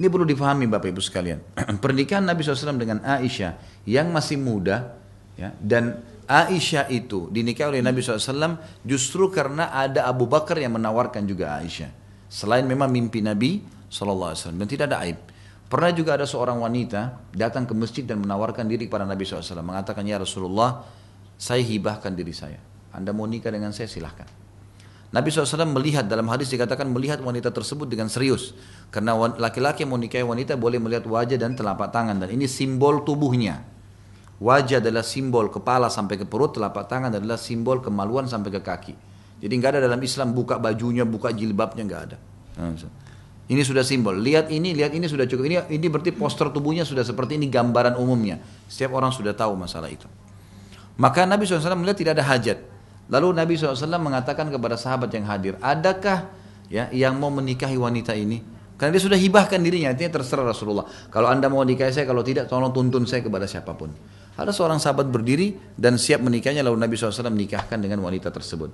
Ini 0.00 0.08
perlu 0.08 0.24
difahami 0.24 0.64
Bapak 0.64 0.88
Ibu 0.96 1.04
sekalian. 1.04 1.44
Pernikahan 1.84 2.24
Nabi 2.24 2.40
SAW 2.40 2.80
dengan 2.80 3.04
Aisyah 3.04 3.84
yang 3.84 4.08
masih 4.08 4.40
muda, 4.40 4.96
ya, 5.36 5.52
dan 5.60 6.00
Aisyah 6.24 6.88
itu 6.88 7.28
dinikahi 7.28 7.76
oleh 7.76 7.82
Nabi 7.84 8.00
SAW 8.00 8.56
justru 8.88 9.28
karena 9.28 9.68
ada 9.68 10.08
Abu 10.08 10.24
Bakar 10.24 10.56
yang 10.56 10.80
menawarkan 10.80 11.28
juga 11.28 11.60
Aisyah. 11.60 11.92
Selain 12.32 12.64
memang 12.64 12.88
mimpi 12.88 13.20
Nabi 13.20 13.60
SAW 13.92 14.56
dan 14.56 14.64
tidak 14.64 14.88
ada 14.88 15.04
aib. 15.04 15.18
Pernah 15.68 15.92
juga 15.92 16.16
ada 16.16 16.24
seorang 16.24 16.56
wanita 16.62 17.30
datang 17.36 17.68
ke 17.68 17.76
masjid 17.76 18.02
dan 18.02 18.24
menawarkan 18.24 18.64
diri 18.64 18.88
kepada 18.88 19.04
Nabi 19.04 19.22
SAW. 19.22 19.60
Mengatakan, 19.62 20.02
Ya 20.02 20.18
Rasulullah, 20.18 20.82
saya 21.36 21.62
hibahkan 21.62 22.10
diri 22.16 22.34
saya. 22.34 22.69
Anda 22.90 23.14
mau 23.14 23.26
nikah 23.26 23.54
dengan 23.54 23.70
saya 23.70 23.86
silahkan. 23.86 24.26
Nabi 25.10 25.26
SAW 25.26 25.66
melihat 25.74 26.06
dalam 26.06 26.30
hadis 26.30 26.54
dikatakan 26.54 26.86
melihat 26.86 27.18
wanita 27.18 27.50
tersebut 27.50 27.90
dengan 27.90 28.06
serius. 28.06 28.54
Karena 28.94 29.18
laki-laki 29.18 29.82
yang 29.82 29.90
mau 29.90 29.98
nikahi 29.98 30.22
wanita 30.22 30.54
boleh 30.54 30.78
melihat 30.78 31.02
wajah 31.02 31.34
dan 31.34 31.58
telapak 31.58 31.90
tangan. 31.90 32.14
Dan 32.14 32.30
ini 32.30 32.46
simbol 32.46 33.02
tubuhnya. 33.02 33.58
Wajah 34.38 34.78
adalah 34.78 35.02
simbol 35.02 35.50
kepala 35.50 35.90
sampai 35.90 36.16
ke 36.16 36.24
perut, 36.24 36.56
telapak 36.56 36.88
tangan 36.88 37.12
adalah 37.12 37.36
simbol 37.36 37.82
kemaluan 37.82 38.24
sampai 38.30 38.54
ke 38.54 38.60
kaki. 38.62 38.94
Jadi 39.42 39.52
nggak 39.52 39.76
ada 39.76 39.80
dalam 39.84 40.00
Islam 40.00 40.32
buka 40.32 40.56
bajunya, 40.56 41.04
buka 41.04 41.34
jilbabnya 41.34 41.82
nggak 41.84 42.02
ada. 42.08 42.16
Ini 43.50 43.62
sudah 43.66 43.82
simbol. 43.82 44.14
Lihat 44.14 44.48
ini, 44.54 44.72
lihat 44.78 44.94
ini 44.94 45.10
sudah 45.10 45.26
cukup. 45.26 45.44
Ini 45.44 45.56
ini 45.74 45.86
berarti 45.90 46.14
poster 46.14 46.54
tubuhnya 46.54 46.86
sudah 46.86 47.02
seperti 47.02 47.34
ini 47.34 47.50
gambaran 47.50 47.98
umumnya. 47.98 48.38
Setiap 48.70 48.94
orang 48.94 49.10
sudah 49.10 49.34
tahu 49.34 49.58
masalah 49.58 49.90
itu. 49.90 50.06
Maka 50.96 51.26
Nabi 51.26 51.50
SAW 51.50 51.74
melihat 51.76 51.98
tidak 51.98 52.12
ada 52.20 52.24
hajat. 52.30 52.58
Lalu 53.10 53.26
Nabi 53.34 53.58
SAW 53.58 53.90
mengatakan 53.98 54.46
kepada 54.48 54.78
sahabat 54.78 55.10
yang 55.10 55.26
hadir, 55.26 55.58
adakah 55.58 56.30
ya 56.70 56.86
yang 56.94 57.18
mau 57.18 57.28
menikahi 57.28 57.74
wanita 57.74 58.14
ini? 58.14 58.38
Karena 58.78 58.96
dia 58.96 59.02
sudah 59.04 59.18
hibahkan 59.20 59.60
dirinya, 59.60 59.92
artinya 59.92 60.16
terserah 60.16 60.46
Rasulullah. 60.46 60.88
Kalau 61.12 61.28
anda 61.28 61.52
mau 61.52 61.60
nikahi 61.60 61.92
saya, 61.92 62.08
kalau 62.08 62.24
tidak 62.24 62.48
tolong 62.48 62.72
tuntun 62.72 63.04
saya 63.04 63.20
kepada 63.20 63.44
siapa 63.44 63.76
pun. 63.76 63.92
Ada 64.40 64.56
seorang 64.56 64.80
sahabat 64.80 65.04
berdiri 65.12 65.52
dan 65.76 66.00
siap 66.00 66.24
menikahnya, 66.24 66.64
lalu 66.64 66.80
Nabi 66.80 66.96
SAW 66.96 67.28
menikahkan 67.28 67.76
dengan 67.76 68.00
wanita 68.00 68.32
tersebut. 68.32 68.72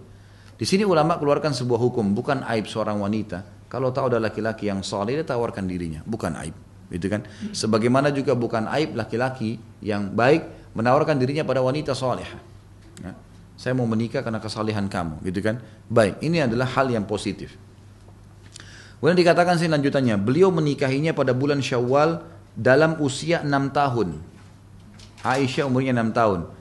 Di 0.54 0.62
sini 0.62 0.86
ulama 0.86 1.18
keluarkan 1.18 1.50
sebuah 1.50 1.80
hukum, 1.90 2.14
bukan 2.14 2.46
aib 2.54 2.70
seorang 2.70 3.02
wanita. 3.02 3.66
Kalau 3.66 3.90
tahu 3.90 4.14
ada 4.14 4.22
laki-laki 4.22 4.70
yang 4.70 4.86
soleh, 4.86 5.18
dia 5.18 5.26
tawarkan 5.26 5.66
dirinya, 5.66 6.06
bukan 6.06 6.38
aib. 6.38 6.54
Gitu 6.86 7.10
kan? 7.10 7.26
Sebagaimana 7.50 8.14
juga 8.14 8.38
bukan 8.38 8.70
aib 8.78 8.94
laki-laki 8.94 9.58
yang 9.82 10.14
baik 10.14 10.70
menawarkan 10.78 11.18
dirinya 11.18 11.42
pada 11.42 11.66
wanita 11.66 11.98
soleh. 11.98 12.55
Ya 13.56 13.72
saya 13.72 13.72
mau 13.72 13.88
menikah 13.88 14.20
karena 14.20 14.36
kesalehan 14.36 14.84
kamu, 14.84 15.24
gitu 15.24 15.40
kan? 15.40 15.64
Baik, 15.88 16.20
ini 16.20 16.44
adalah 16.44 16.68
hal 16.76 16.92
yang 16.92 17.08
positif. 17.08 17.56
Kemudian 19.00 19.16
dikatakan 19.16 19.56
sih 19.56 19.64
lanjutannya, 19.64 20.20
beliau 20.20 20.52
menikahinya 20.52 21.16
pada 21.16 21.32
bulan 21.32 21.64
Syawal 21.64 22.20
dalam 22.52 23.00
usia 23.00 23.40
enam 23.40 23.72
tahun. 23.72 24.20
Aisyah 25.24 25.64
umurnya 25.72 25.96
enam 25.96 26.12
tahun. 26.12 26.52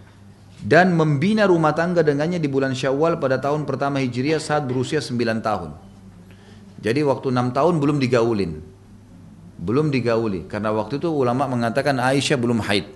Dan 0.55 0.95
membina 0.95 1.43
rumah 1.43 1.75
tangga 1.75 1.99
dengannya 1.99 2.39
di 2.39 2.47
bulan 2.47 2.71
Syawal 2.71 3.19
pada 3.19 3.43
tahun 3.43 3.67
pertama 3.67 3.99
Hijriah 3.99 4.39
saat 4.39 4.63
berusia 4.63 5.03
sembilan 5.03 5.43
tahun. 5.43 5.75
Jadi 6.79 7.03
waktu 7.03 7.27
enam 7.27 7.51
tahun 7.51 7.75
belum 7.75 7.99
digaulin. 7.99 8.51
Belum 9.59 9.91
digauli. 9.91 10.47
Karena 10.47 10.71
waktu 10.71 10.95
itu 10.95 11.11
ulama 11.11 11.43
mengatakan 11.47 11.99
Aisyah 11.99 12.39
belum 12.39 12.63
haid. 12.63 12.87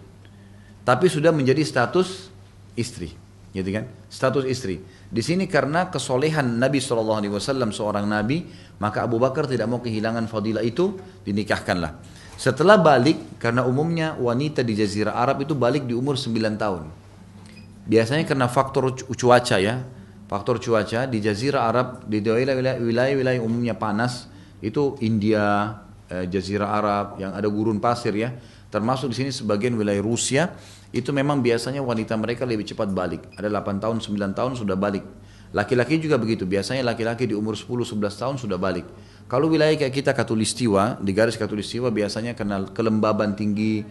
Tapi 0.88 1.05
sudah 1.11 1.35
menjadi 1.35 1.61
status 1.67 2.31
istri. 2.80 3.28
Gitu 3.49 3.69
kan? 3.73 3.89
Status 4.09 4.45
istri. 4.45 4.81
Di 5.09 5.26
sini 5.26 5.49
karena 5.49 5.89
kesolehan 5.89 6.61
Nabi 6.61 6.77
SAW 6.77 7.26
seorang 7.73 8.05
Nabi, 8.05 8.45
maka 8.77 9.03
Abu 9.03 9.17
Bakar 9.17 9.49
tidak 9.49 9.65
mau 9.65 9.81
kehilangan 9.81 10.30
fadilah 10.30 10.61
itu, 10.61 10.95
dinikahkanlah. 11.26 11.97
Setelah 12.39 12.80
balik, 12.80 13.41
karena 13.41 13.67
umumnya 13.67 14.15
wanita 14.15 14.63
di 14.63 14.77
Jazirah 14.77 15.17
Arab 15.17 15.43
itu 15.43 15.57
balik 15.57 15.84
di 15.84 15.97
umur 15.97 16.15
9 16.15 16.55
tahun. 16.55 16.88
Biasanya 17.89 18.23
karena 18.23 18.47
faktor 18.47 18.93
cuaca 18.95 19.57
ya, 19.57 19.81
faktor 20.30 20.61
cuaca 20.61 21.09
di 21.09 21.19
Jazirah 21.19 21.67
Arab, 21.67 21.88
di 22.05 22.21
wilayah-wilayah 22.21 23.41
umumnya 23.41 23.76
panas, 23.76 24.30
itu 24.61 24.95
India, 25.01 25.73
eh, 26.07 26.30
Jazirah 26.30 26.69
Arab, 26.69 27.05
yang 27.17 27.34
ada 27.34 27.49
gurun 27.49 27.81
pasir 27.81 28.13
ya, 28.13 28.31
termasuk 28.69 29.09
di 29.11 29.26
sini 29.26 29.31
sebagian 29.34 29.73
wilayah 29.73 29.99
Rusia, 29.99 30.53
itu 30.90 31.14
memang 31.14 31.45
biasanya 31.45 31.86
wanita 31.86 32.18
mereka 32.18 32.49
lebih 32.49 32.66
cepat 32.66 32.90
balik. 32.90 33.22
Ada 33.38 33.49
8 33.49 33.78
tahun, 33.78 33.98
9 34.02 34.34
tahun 34.34 34.52
sudah 34.57 34.74
balik. 34.74 35.06
Laki-laki 35.49 35.98
juga 35.98 36.18
begitu, 36.22 36.45
biasanya 36.45 36.86
laki-laki 36.86 37.26
di 37.26 37.34
umur 37.34 37.57
10-11 37.57 37.98
tahun 38.22 38.36
sudah 38.38 38.57
balik. 38.61 38.86
Kalau 39.26 39.49
wilayah 39.49 39.74
kayak 39.78 39.94
kita 39.94 40.11
katulistiwa, 40.14 41.02
di 41.02 41.14
garis 41.14 41.38
katulistiwa 41.38 41.90
biasanya 41.90 42.34
karena 42.38 42.66
kelembaban 42.70 43.34
tinggi, 43.34 43.82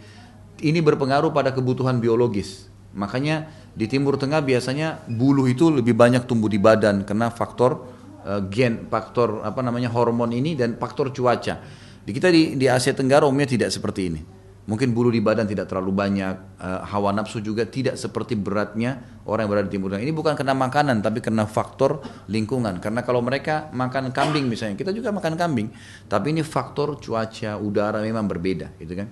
ini 0.62 0.78
berpengaruh 0.82 1.30
pada 1.30 1.54
kebutuhan 1.54 2.02
biologis. 2.02 2.70
Makanya 2.94 3.50
di 3.74 3.86
Timur 3.86 4.18
Tengah 4.18 4.42
biasanya 4.42 5.02
bulu 5.06 5.46
itu 5.46 5.70
lebih 5.70 5.94
banyak 5.94 6.26
tumbuh 6.26 6.50
di 6.50 6.58
badan 6.58 7.06
karena 7.06 7.30
faktor 7.30 7.86
uh, 8.26 8.42
gen, 8.50 8.90
faktor 8.90 9.46
apa 9.46 9.62
namanya 9.62 9.90
hormon 9.90 10.34
ini 10.34 10.58
dan 10.58 10.74
faktor 10.74 11.14
cuaca. 11.14 11.62
Di 12.02 12.10
kita 12.10 12.30
di, 12.30 12.58
di 12.58 12.66
Asia 12.66 12.94
Tenggara 12.94 13.26
umumnya 13.26 13.46
tidak 13.46 13.70
seperti 13.70 14.00
ini. 14.10 14.37
Mungkin 14.68 14.92
bulu 14.92 15.08
di 15.08 15.24
badan 15.24 15.48
tidak 15.48 15.72
terlalu 15.72 15.96
banyak, 15.96 16.60
uh, 16.60 16.84
hawa 16.84 17.16
nafsu 17.16 17.40
juga 17.40 17.64
tidak 17.64 17.96
seperti 17.96 18.36
beratnya 18.36 19.00
orang 19.24 19.48
yang 19.48 19.50
berada 19.56 19.66
di 19.66 19.72
Timur 19.72 19.88
Tengah. 19.88 20.04
Ini 20.04 20.12
bukan 20.12 20.36
karena 20.36 20.52
makanan, 20.52 21.00
tapi 21.00 21.24
karena 21.24 21.48
faktor 21.48 22.04
lingkungan. 22.28 22.76
Karena 22.76 23.00
kalau 23.00 23.24
mereka 23.24 23.72
makan 23.72 24.12
kambing 24.12 24.44
misalnya, 24.44 24.76
kita 24.76 24.92
juga 24.92 25.08
makan 25.08 25.40
kambing. 25.40 25.72
Tapi 26.04 26.36
ini 26.36 26.44
faktor 26.44 27.00
cuaca, 27.00 27.56
udara 27.56 28.04
memang 28.04 28.28
berbeda, 28.28 28.76
gitu 28.76 28.92
kan. 28.92 29.08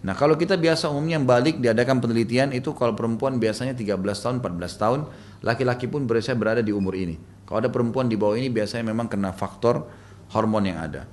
Nah 0.00 0.16
kalau 0.16 0.36
kita 0.36 0.56
biasa 0.56 0.88
umumnya 0.88 1.20
balik 1.20 1.60
diadakan 1.60 2.00
penelitian 2.00 2.56
itu 2.56 2.72
kalau 2.72 2.96
perempuan 2.96 3.36
biasanya 3.36 3.76
13 3.76 4.00
tahun, 4.00 4.36
14 4.40 4.80
tahun, 4.80 5.00
laki-laki 5.44 5.88
pun 5.92 6.08
biasanya 6.08 6.36
berada 6.40 6.62
di 6.64 6.72
umur 6.72 6.96
ini. 6.96 7.20
Kalau 7.44 7.60
ada 7.60 7.68
perempuan 7.68 8.08
di 8.08 8.16
bawah 8.16 8.36
ini 8.36 8.48
biasanya 8.48 8.84
memang 8.84 9.12
kena 9.12 9.32
faktor 9.36 9.88
hormon 10.32 10.64
yang 10.64 10.80
ada. 10.80 11.04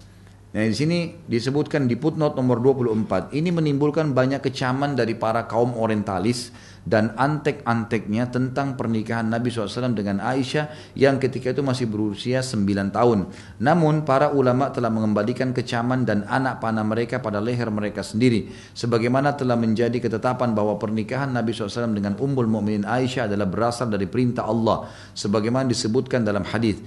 Nah 0.57 0.65
di 0.65 0.73
sini 0.73 1.13
disebutkan 1.29 1.85
di 1.85 1.93
footnote 1.93 2.33
nomor 2.33 2.57
24, 2.57 3.29
ini 3.37 3.53
menimbulkan 3.53 4.17
banyak 4.17 4.41
kecaman 4.41 4.97
dari 4.97 5.13
para 5.13 5.45
kaum 5.45 5.77
orientalis 5.77 6.49
dan 6.87 7.11
antek-anteknya 7.19 8.31
tentang 8.31 8.79
pernikahan 8.79 9.27
Nabi 9.27 9.51
SAW 9.51 9.91
dengan 9.91 10.23
Aisyah 10.23 10.95
yang 10.95 11.19
ketika 11.19 11.51
itu 11.51 11.59
masih 11.59 11.91
berusia 11.91 12.39
9 12.39 12.95
tahun. 12.95 13.27
Namun 13.59 14.07
para 14.07 14.31
ulama 14.31 14.71
telah 14.71 14.87
mengembalikan 14.87 15.51
kecaman 15.51 16.07
dan 16.07 16.23
anak 16.31 16.63
panah 16.63 16.87
mereka 16.87 17.19
pada 17.19 17.43
leher 17.43 17.67
mereka 17.67 18.07
sendiri. 18.07 18.47
Sebagaimana 18.71 19.35
telah 19.35 19.59
menjadi 19.59 19.99
ketetapan 19.99 20.55
bahwa 20.55 20.79
pernikahan 20.79 21.27
Nabi 21.27 21.51
SAW 21.51 21.91
dengan 21.91 22.15
Ummul 22.15 22.47
Mukminin 22.47 22.87
Aisyah 22.87 23.27
adalah 23.27 23.51
berasal 23.51 23.91
dari 23.91 24.07
perintah 24.07 24.47
Allah. 24.47 24.87
Sebagaimana 25.11 25.67
disebutkan 25.67 26.23
dalam 26.23 26.47
hadis, 26.47 26.79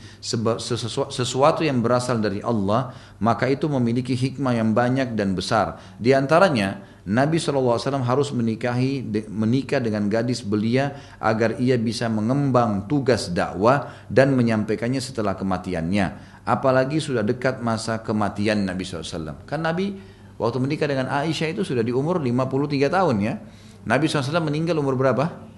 sesuatu 1.12 1.60
yang 1.60 1.84
berasal 1.84 2.16
dari 2.24 2.40
Allah 2.40 2.96
maka 3.20 3.44
itu 3.52 3.68
memiliki 3.68 4.16
hikmah 4.16 4.56
yang 4.56 4.72
banyak 4.72 5.12
dan 5.12 5.36
besar. 5.36 5.76
Di 6.00 6.16
antaranya 6.16 6.80
Nabi 7.08 7.40
SAW 7.40 7.80
harus 8.04 8.28
menikahi 8.36 9.00
menikah 9.32 9.80
dengan 9.80 10.04
gadis 10.12 10.44
belia 10.44 11.16
agar 11.16 11.56
ia 11.56 11.80
bisa 11.80 12.12
mengembang 12.12 12.84
tugas 12.84 13.32
dakwah 13.32 13.88
dan 14.12 14.36
menyampaikannya 14.36 15.00
setelah 15.00 15.32
kematiannya. 15.32 16.38
Apalagi 16.44 17.00
sudah 17.00 17.24
dekat 17.24 17.64
masa 17.64 18.04
kematian 18.04 18.68
Nabi 18.68 18.84
SAW. 18.84 19.48
Kan 19.48 19.64
Nabi 19.64 19.96
waktu 20.36 20.58
menikah 20.60 20.88
dengan 20.88 21.08
Aisyah 21.08 21.56
itu 21.56 21.64
sudah 21.64 21.80
di 21.80 21.92
umur 21.92 22.20
53 22.20 22.92
tahun 22.92 23.16
ya. 23.24 23.34
Nabi 23.88 24.04
SAW 24.04 24.44
meninggal 24.44 24.76
umur 24.76 24.92
berapa? 24.92 25.48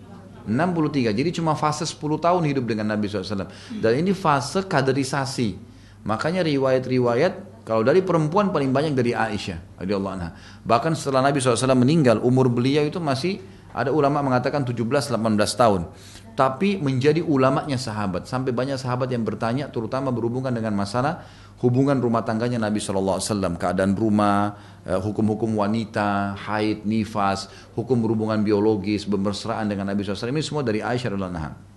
63. 0.46 1.14
Jadi 1.14 1.30
cuma 1.38 1.54
fase 1.54 1.86
10 1.86 2.18
tahun 2.18 2.42
hidup 2.46 2.64
dengan 2.66 2.90
Nabi 2.94 3.06
SAW. 3.10 3.50
Dan 3.78 3.92
ini 3.98 4.14
fase 4.14 4.62
kaderisasi. 4.66 5.58
Makanya 6.02 6.42
riwayat-riwayat 6.42 7.51
kalau 7.62 7.86
dari 7.86 8.02
perempuan 8.02 8.50
paling 8.50 8.74
banyak 8.74 8.92
dari 8.98 9.14
Aisyah 9.14 9.78
radhiyallahu 9.78 10.14
anha. 10.18 10.34
Bahkan 10.66 10.98
setelah 10.98 11.30
Nabi 11.30 11.38
SAW 11.38 11.78
meninggal, 11.78 12.18
umur 12.18 12.50
beliau 12.50 12.82
itu 12.82 12.98
masih 12.98 13.38
ada 13.72 13.94
ulama 13.94 14.20
mengatakan 14.20 14.66
17-18 14.66 15.16
tahun. 15.54 15.88
Tapi 16.32 16.80
menjadi 16.80 17.20
ulamanya 17.22 17.76
sahabat. 17.76 18.24
Sampai 18.24 18.56
banyak 18.56 18.80
sahabat 18.80 19.08
yang 19.12 19.22
bertanya 19.22 19.68
terutama 19.68 20.08
berhubungan 20.10 20.50
dengan 20.50 20.72
masalah 20.74 21.22
hubungan 21.62 22.00
rumah 22.02 22.26
tangganya 22.26 22.58
Nabi 22.58 22.82
SAW. 22.82 23.20
Keadaan 23.56 23.94
rumah, 23.94 24.56
eh, 24.82 24.98
hukum-hukum 24.98 25.54
wanita, 25.54 26.34
haid, 26.34 26.82
nifas, 26.82 27.46
hukum 27.78 28.00
berhubungan 28.02 28.42
biologis, 28.42 29.06
bermesraan 29.06 29.70
dengan 29.70 29.92
Nabi 29.92 30.02
SAW. 30.02 30.34
Ini 30.34 30.42
semua 30.42 30.66
dari 30.66 30.82
Aisyah 30.82 31.14
radhiyallahu 31.14 31.36
anha. 31.36 31.71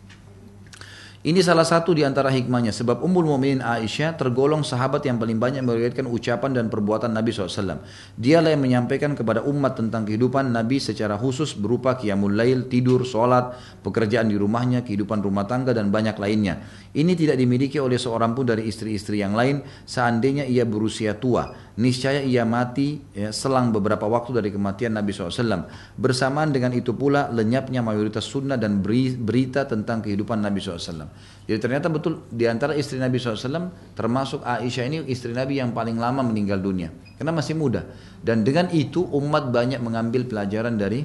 Ini 1.26 1.42
salah 1.42 1.66
satu 1.66 1.98
di 1.98 2.06
antara 2.06 2.30
hikmahnya 2.30 2.70
sebab 2.70 3.02
Ummul 3.02 3.26
Mukminin 3.26 3.58
Aisyah 3.58 4.14
tergolong 4.14 4.62
sahabat 4.62 5.10
yang 5.10 5.18
paling 5.18 5.42
banyak 5.42 5.66
meriwayatkan 5.66 6.06
ucapan 6.06 6.54
dan 6.54 6.70
perbuatan 6.70 7.10
Nabi 7.10 7.34
SAW. 7.34 7.82
Dialah 8.14 8.54
yang 8.54 8.62
menyampaikan 8.62 9.18
kepada 9.18 9.42
umat 9.42 9.74
tentang 9.74 10.06
kehidupan 10.06 10.54
Nabi 10.54 10.78
secara 10.78 11.18
khusus 11.18 11.58
berupa 11.58 11.98
qiyamul 11.98 12.30
lail, 12.30 12.70
tidur, 12.70 13.02
sholat, 13.02 13.58
pekerjaan 13.82 14.30
di 14.30 14.38
rumahnya, 14.38 14.86
kehidupan 14.86 15.26
rumah 15.26 15.50
tangga 15.50 15.74
dan 15.74 15.90
banyak 15.90 16.14
lainnya. 16.22 16.62
Ini 16.96 17.12
tidak 17.14 17.36
dimiliki 17.36 17.76
oleh 17.76 18.00
seorang 18.00 18.32
pun 18.32 18.48
dari 18.48 18.64
istri-istri 18.72 19.20
yang 19.20 19.36
lain 19.36 19.60
seandainya 19.84 20.48
ia 20.48 20.64
berusia 20.64 21.20
tua 21.20 21.66
niscaya 21.76 22.24
ia 22.24 22.48
mati 22.48 23.04
ya, 23.12 23.36
selang 23.36 23.76
beberapa 23.76 24.08
waktu 24.08 24.40
dari 24.40 24.50
kematian 24.52 24.96
Nabi 24.96 25.12
SAW. 25.12 25.68
Bersamaan 26.00 26.56
dengan 26.56 26.72
itu 26.72 26.96
pula 26.96 27.28
lenyapnya 27.32 27.84
mayoritas 27.84 28.24
sunnah 28.24 28.56
dan 28.56 28.80
berita 28.80 29.68
tentang 29.68 30.00
kehidupan 30.00 30.40
Nabi 30.40 30.64
SAW. 30.64 31.08
Jadi 31.46 31.60
ternyata 31.60 31.92
betul 31.92 32.24
di 32.32 32.48
antara 32.48 32.74
istri 32.74 32.98
Nabi 32.98 33.20
SAW 33.20 33.94
termasuk 33.94 34.42
Aisyah 34.42 34.84
ini 34.88 34.98
istri 35.12 35.36
Nabi 35.36 35.60
yang 35.60 35.76
paling 35.76 36.00
lama 36.00 36.24
meninggal 36.24 36.64
dunia. 36.64 36.90
Karena 37.20 37.36
masih 37.36 37.56
muda. 37.60 37.84
Dan 38.24 38.44
dengan 38.48 38.72
itu 38.72 39.04
umat 39.04 39.52
banyak 39.52 39.80
mengambil 39.84 40.28
pelajaran 40.28 40.80
dari 40.80 41.04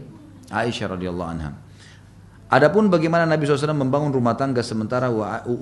Aisyah 0.51 0.99
radhiyallahu 0.99 1.31
anha. 1.31 1.69
Adapun 2.51 2.90
bagaimana 2.90 3.31
Nabi 3.31 3.47
SAW 3.47 3.78
membangun 3.78 4.10
rumah 4.10 4.35
tangga 4.35 4.59
sementara 4.66 5.06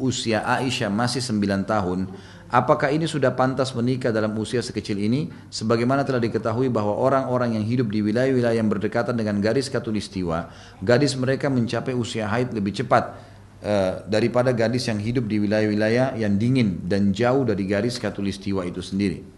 usia 0.00 0.40
Aisyah 0.40 0.88
masih 0.88 1.20
9 1.20 1.68
tahun, 1.68 2.08
apakah 2.48 2.88
ini 2.88 3.04
sudah 3.04 3.36
pantas 3.36 3.76
menikah 3.76 4.08
dalam 4.08 4.32
usia 4.40 4.64
sekecil 4.64 4.96
ini? 4.96 5.28
Sebagaimana 5.52 6.00
telah 6.08 6.16
diketahui 6.16 6.72
bahwa 6.72 6.96
orang-orang 6.96 7.60
yang 7.60 7.64
hidup 7.68 7.92
di 7.92 8.00
wilayah-wilayah 8.00 8.56
yang 8.56 8.72
berdekatan 8.72 9.20
dengan 9.20 9.36
garis 9.44 9.68
katulistiwa, 9.68 10.48
gadis 10.80 11.12
mereka 11.20 11.52
mencapai 11.52 11.92
usia 11.92 12.24
haid 12.24 12.56
lebih 12.56 12.72
cepat 12.72 13.20
uh, 13.60 14.08
daripada 14.08 14.56
gadis 14.56 14.88
yang 14.88 14.96
hidup 14.96 15.28
di 15.28 15.44
wilayah-wilayah 15.44 16.16
yang 16.16 16.40
dingin 16.40 16.88
dan 16.88 17.12
jauh 17.12 17.44
dari 17.44 17.68
garis 17.68 18.00
katulistiwa 18.00 18.64
itu 18.64 18.80
sendiri. 18.80 19.37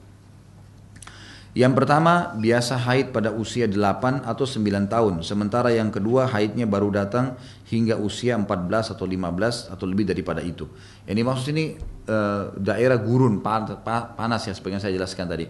Yang 1.60 1.76
pertama 1.76 2.32
biasa 2.40 2.80
haid 2.88 3.12
pada 3.12 3.36
usia 3.36 3.68
8 3.68 4.24
atau 4.24 4.48
9 4.48 4.88
tahun, 4.88 5.20
sementara 5.20 5.68
yang 5.68 5.92
kedua 5.92 6.24
haidnya 6.24 6.64
baru 6.64 6.88
datang 6.88 7.36
hingga 7.68 8.00
usia 8.00 8.32
14 8.40 8.96
atau 8.96 9.04
15 9.04 9.68
atau 9.68 9.84
lebih 9.84 10.08
daripada 10.08 10.40
itu. 10.40 10.64
Ini 11.04 11.20
maksud 11.20 11.52
ini 11.52 11.76
e, 12.08 12.18
daerah 12.56 12.96
gurun 12.96 13.44
panas 13.44 14.48
ya 14.48 14.56
seperti 14.56 14.72
yang 14.72 14.84
saya 14.88 14.96
jelaskan 14.96 15.28
tadi. 15.28 15.44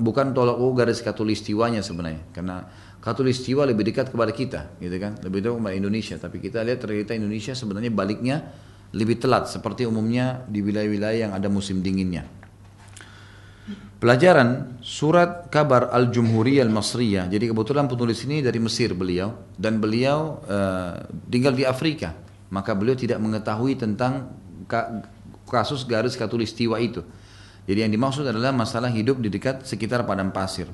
Bukan 0.00 0.32
tolak 0.32 0.56
ukur 0.56 0.80
garis 0.80 1.04
katulistiwanya 1.04 1.84
sebenarnya, 1.84 2.24
karena 2.32 2.64
katulistiwa 3.04 3.68
lebih 3.68 3.84
dekat 3.84 4.08
kepada 4.16 4.32
kita, 4.32 4.80
gitu 4.80 4.96
kan, 4.96 5.20
lebih 5.28 5.44
dekat 5.44 5.60
kepada 5.60 5.76
Indonesia. 5.76 6.16
Tapi 6.16 6.40
kita 6.40 6.64
lihat 6.64 6.80
ternyata 6.80 7.12
Indonesia 7.12 7.52
sebenarnya 7.52 7.92
baliknya 7.92 8.48
lebih 8.96 9.20
telat 9.20 9.52
seperti 9.52 9.84
umumnya 9.84 10.40
di 10.48 10.64
wilayah-wilayah 10.64 11.28
yang 11.28 11.32
ada 11.36 11.52
musim 11.52 11.84
dinginnya. 11.84 12.43
Pelajaran 14.04 14.76
surat 14.84 15.48
kabar 15.48 15.88
Al-Jumhuriyah 15.88 16.68
Al-Masriyah. 16.68 17.24
Jadi 17.24 17.48
kebetulan 17.48 17.88
penulis 17.88 18.20
ini 18.28 18.44
dari 18.44 18.60
Mesir 18.60 18.92
beliau 18.92 19.32
dan 19.56 19.80
beliau 19.80 20.44
uh, 20.44 21.08
tinggal 21.32 21.56
di 21.56 21.64
Afrika. 21.64 22.12
Maka 22.52 22.76
beliau 22.76 22.92
tidak 22.92 23.16
mengetahui 23.16 23.80
tentang 23.80 24.28
kasus 25.48 25.88
garis 25.88 26.20
katulistiwa 26.20 26.76
itu. 26.84 27.00
Jadi 27.64 27.80
yang 27.80 27.88
dimaksud 27.96 28.28
adalah 28.28 28.52
masalah 28.52 28.92
hidup 28.92 29.24
di 29.24 29.32
dekat 29.32 29.64
sekitar 29.64 30.04
padang 30.04 30.36
pasir. 30.36 30.68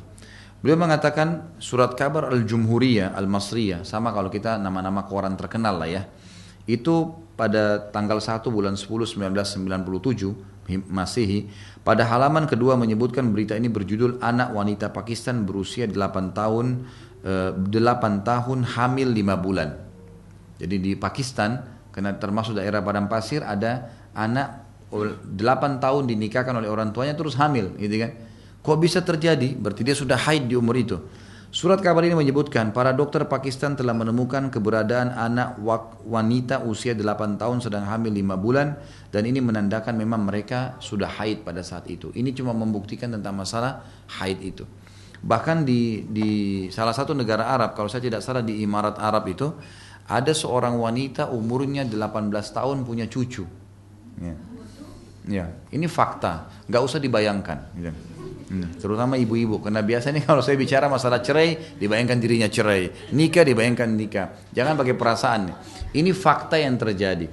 Beliau 0.59 0.83
mengatakan 0.83 1.55
surat 1.63 1.95
kabar 1.95 2.35
Al-Jumhuriyah, 2.35 3.15
Al-Masriyah, 3.15 3.87
sama 3.87 4.11
kalau 4.11 4.35
kita 4.35 4.59
nama-nama 4.59 5.07
koran 5.07 5.39
terkenal 5.39 5.79
lah 5.79 5.87
ya. 5.87 6.03
Itu 6.71 7.19
pada 7.35 7.91
tanggal 7.91 8.23
1 8.23 8.47
bulan 8.47 8.79
10 8.79 9.19
1997 9.19 10.87
Masehi, 10.87 11.51
pada 11.83 12.07
halaman 12.07 12.47
kedua 12.47 12.79
menyebutkan 12.79 13.27
berita 13.35 13.59
ini 13.59 13.67
berjudul 13.67 14.23
anak 14.23 14.55
wanita 14.55 14.95
Pakistan 14.95 15.43
berusia 15.43 15.91
8 15.91 16.31
tahun 16.31 16.87
eh, 17.27 17.51
8 17.59 18.23
tahun 18.23 18.59
hamil 18.63 19.11
5 19.11 19.45
bulan. 19.45 19.75
Jadi 20.63 20.77
di 20.79 20.93
Pakistan 20.95 21.59
karena 21.91 22.15
termasuk 22.15 22.55
daerah 22.55 22.87
padang 22.87 23.11
pasir 23.11 23.43
ada 23.43 23.91
anak 24.15 24.63
8 24.95 25.35
tahun 25.83 26.07
dinikahkan 26.07 26.55
oleh 26.55 26.71
orang 26.71 26.95
tuanya 26.95 27.19
terus 27.19 27.35
hamil 27.35 27.75
gitu 27.83 27.99
kan 27.99 28.15
Kok 28.61 28.77
bisa 28.77 29.01
terjadi? 29.01 29.57
Berarti 29.57 29.81
dia 29.81 29.97
sudah 29.97 30.21
haid 30.21 30.53
di 30.53 30.55
umur 30.57 30.77
itu. 30.77 31.01
Surat 31.51 31.83
kabar 31.83 32.07
ini 32.07 32.15
menyebutkan 32.15 32.71
para 32.71 32.95
dokter 32.95 33.27
Pakistan 33.27 33.75
telah 33.75 33.91
menemukan 33.91 34.55
keberadaan 34.55 35.11
anak 35.11 35.59
wanita 36.07 36.63
usia 36.63 36.95
8 36.95 37.43
tahun 37.43 37.59
sedang 37.59 37.91
hamil 37.91 38.15
5 38.15 38.39
bulan 38.39 38.79
dan 39.11 39.27
ini 39.27 39.43
menandakan 39.43 39.99
memang 39.99 40.31
mereka 40.31 40.79
sudah 40.79 41.11
haid 41.11 41.43
pada 41.43 41.67
saat 41.67 41.91
itu. 41.91 42.15
Ini 42.15 42.31
cuma 42.39 42.55
membuktikan 42.55 43.11
tentang 43.11 43.35
masalah 43.35 43.83
haid 44.23 44.39
itu. 44.47 44.63
Bahkan 45.27 45.67
di, 45.67 46.07
di 46.07 46.31
salah 46.71 46.95
satu 46.95 47.19
negara 47.19 47.51
Arab, 47.51 47.75
kalau 47.75 47.91
saya 47.91 48.07
tidak 48.07 48.23
salah 48.23 48.47
di 48.47 48.63
Imarat 48.63 49.03
Arab 49.03 49.27
itu, 49.27 49.51
ada 50.07 50.31
seorang 50.31 50.79
wanita 50.79 51.35
umurnya 51.35 51.83
18 51.83 52.31
tahun 52.31 52.87
punya 52.87 53.11
cucu. 53.11 53.43
Ya, 54.23 54.35
ya 55.27 55.45
ini 55.75 55.91
fakta, 55.91 56.47
nggak 56.71 56.83
usah 56.87 57.03
dibayangkan. 57.03 57.59
Gitu. 57.75 58.10
Hmm, 58.51 58.75
terutama 58.83 59.15
ibu-ibu 59.15 59.63
karena 59.63 59.79
biasanya 59.79 60.27
kalau 60.27 60.43
saya 60.43 60.59
bicara 60.59 60.91
masalah 60.91 61.23
cerai 61.23 61.79
dibayangkan 61.79 62.19
dirinya 62.19 62.51
cerai, 62.51 62.91
nikah 63.15 63.47
dibayangkan 63.47 63.87
nikah. 63.95 64.27
Jangan 64.51 64.75
pakai 64.75 64.95
perasaan. 64.99 65.55
Ini 65.95 66.11
fakta 66.11 66.59
yang 66.59 66.75
terjadi. 66.75 67.31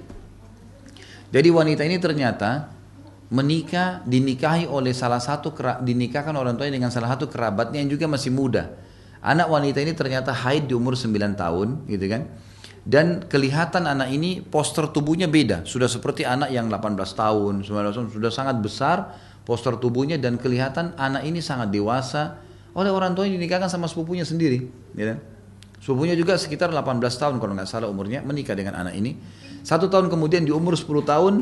Jadi 1.34 1.50
wanita 1.50 1.82
ini 1.82 1.98
ternyata 1.98 2.70
menikah 3.34 4.06
dinikahi 4.08 4.70
oleh 4.70 4.96
salah 4.96 5.20
satu 5.20 5.52
dinikahkan 5.84 6.32
orang 6.38 6.56
tuanya 6.56 6.80
dengan 6.80 6.94
salah 6.94 7.12
satu 7.18 7.28
kerabatnya 7.28 7.84
yang 7.84 7.92
juga 7.92 8.06
masih 8.08 8.32
muda. 8.32 8.78
Anak 9.20 9.50
wanita 9.50 9.82
ini 9.82 9.92
ternyata 9.98 10.32
haid 10.32 10.70
di 10.70 10.74
umur 10.78 10.96
9 10.96 11.34
tahun, 11.36 11.90
gitu 11.90 12.06
kan? 12.08 12.30
Dan 12.88 13.28
kelihatan 13.28 13.84
anak 13.84 14.08
ini 14.16 14.40
poster 14.40 14.88
tubuhnya 14.88 15.28
beda, 15.28 15.68
sudah 15.68 15.92
seperti 15.92 16.24
anak 16.24 16.54
yang 16.56 16.72
18 16.72 16.96
tahun, 17.12 17.68
19 17.68 17.92
tahun, 17.92 18.08
sudah 18.16 18.32
sangat 18.32 18.56
besar, 18.64 19.12
postur 19.48 19.80
tubuhnya 19.80 20.20
dan 20.20 20.36
kelihatan 20.36 20.92
anak 21.00 21.24
ini 21.24 21.40
sangat 21.40 21.72
dewasa. 21.72 22.44
Oleh 22.76 22.92
orang 22.92 23.16
tuanya 23.16 23.40
dinikahkan 23.40 23.72
sama 23.72 23.88
sepupunya 23.90 24.22
sendiri 24.22 24.70
ya 24.94 25.16
kan? 25.16 25.20
sepupunya 25.82 26.14
juga 26.14 26.38
sekitar 26.38 26.70
18 26.70 27.02
tahun 27.02 27.42
kalau 27.42 27.58
nggak 27.58 27.66
salah 27.66 27.88
umurnya 27.88 28.22
menikah 28.22 28.54
dengan 28.54 28.76
anak 28.76 28.94
ini. 29.00 29.16
Satu 29.64 29.88
tahun 29.88 30.12
kemudian 30.12 30.44
di 30.44 30.52
umur 30.52 30.76
10 30.76 30.86
tahun 31.02 31.34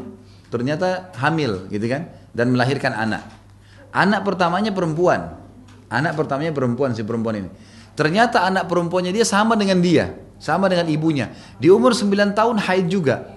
ternyata 0.54 1.12
hamil 1.18 1.68
gitu 1.74 1.90
kan? 1.90 2.08
Dan 2.32 2.54
melahirkan 2.54 2.94
anak. 2.94 3.26
Anak 3.92 4.22
pertamanya 4.24 4.70
perempuan. 4.72 5.42
Anak 5.90 6.14
pertamanya 6.14 6.54
perempuan 6.54 6.94
si 6.94 7.02
perempuan 7.02 7.42
ini. 7.42 7.50
Ternyata 7.96 8.46
anak 8.46 8.70
perempuannya 8.70 9.12
dia 9.12 9.26
sama 9.28 9.60
dengan 9.60 9.80
dia 9.82 10.26
sama 10.40 10.68
dengan 10.68 10.88
ibunya. 10.92 11.32
Di 11.60 11.72
umur 11.72 11.96
9 11.96 12.36
tahun 12.36 12.56
haid 12.60 12.86
juga. 12.92 13.36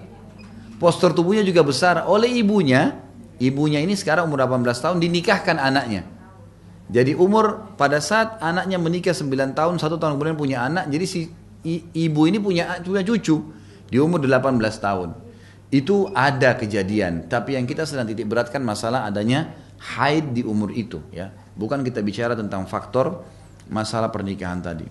Postur 0.79 1.11
tubuhnya 1.11 1.43
juga 1.43 1.63
besar. 1.63 2.07
Oleh 2.07 2.31
ibunya 2.39 2.95
ibunya 3.39 3.79
ini 3.79 3.95
sekarang 3.95 4.27
umur 4.27 4.43
18 4.43 4.83
tahun 4.83 4.97
dinikahkan 4.99 5.57
anaknya. 5.57 6.03
Jadi 6.89 7.13
umur 7.13 7.75
pada 7.77 8.01
saat 8.01 8.41
anaknya 8.41 8.81
menikah 8.81 9.13
9 9.13 9.53
tahun, 9.53 9.77
satu 9.77 10.01
tahun 10.01 10.17
kemudian 10.17 10.37
punya 10.37 10.65
anak, 10.65 10.89
jadi 10.89 11.05
si 11.05 11.29
ibu 11.93 12.21
ini 12.25 12.41
punya 12.41 12.81
punya 12.81 13.05
cucu 13.05 13.37
di 13.89 13.97
umur 14.01 14.21
18 14.21 14.57
tahun. 14.81 15.09
Itu 15.69 16.09
ada 16.17 16.57
kejadian, 16.57 17.29
tapi 17.29 17.53
yang 17.53 17.69
kita 17.69 17.85
sedang 17.85 18.09
titik 18.09 18.25
beratkan 18.25 18.65
masalah 18.65 19.05
adanya 19.05 19.53
haid 19.77 20.33
di 20.33 20.41
umur 20.41 20.73
itu 20.73 20.97
ya. 21.13 21.29
Bukan 21.53 21.85
kita 21.85 22.01
bicara 22.01 22.33
tentang 22.33 22.65
faktor 22.65 23.21
masalah 23.69 24.09
pernikahan 24.09 24.57
tadi. 24.57 24.89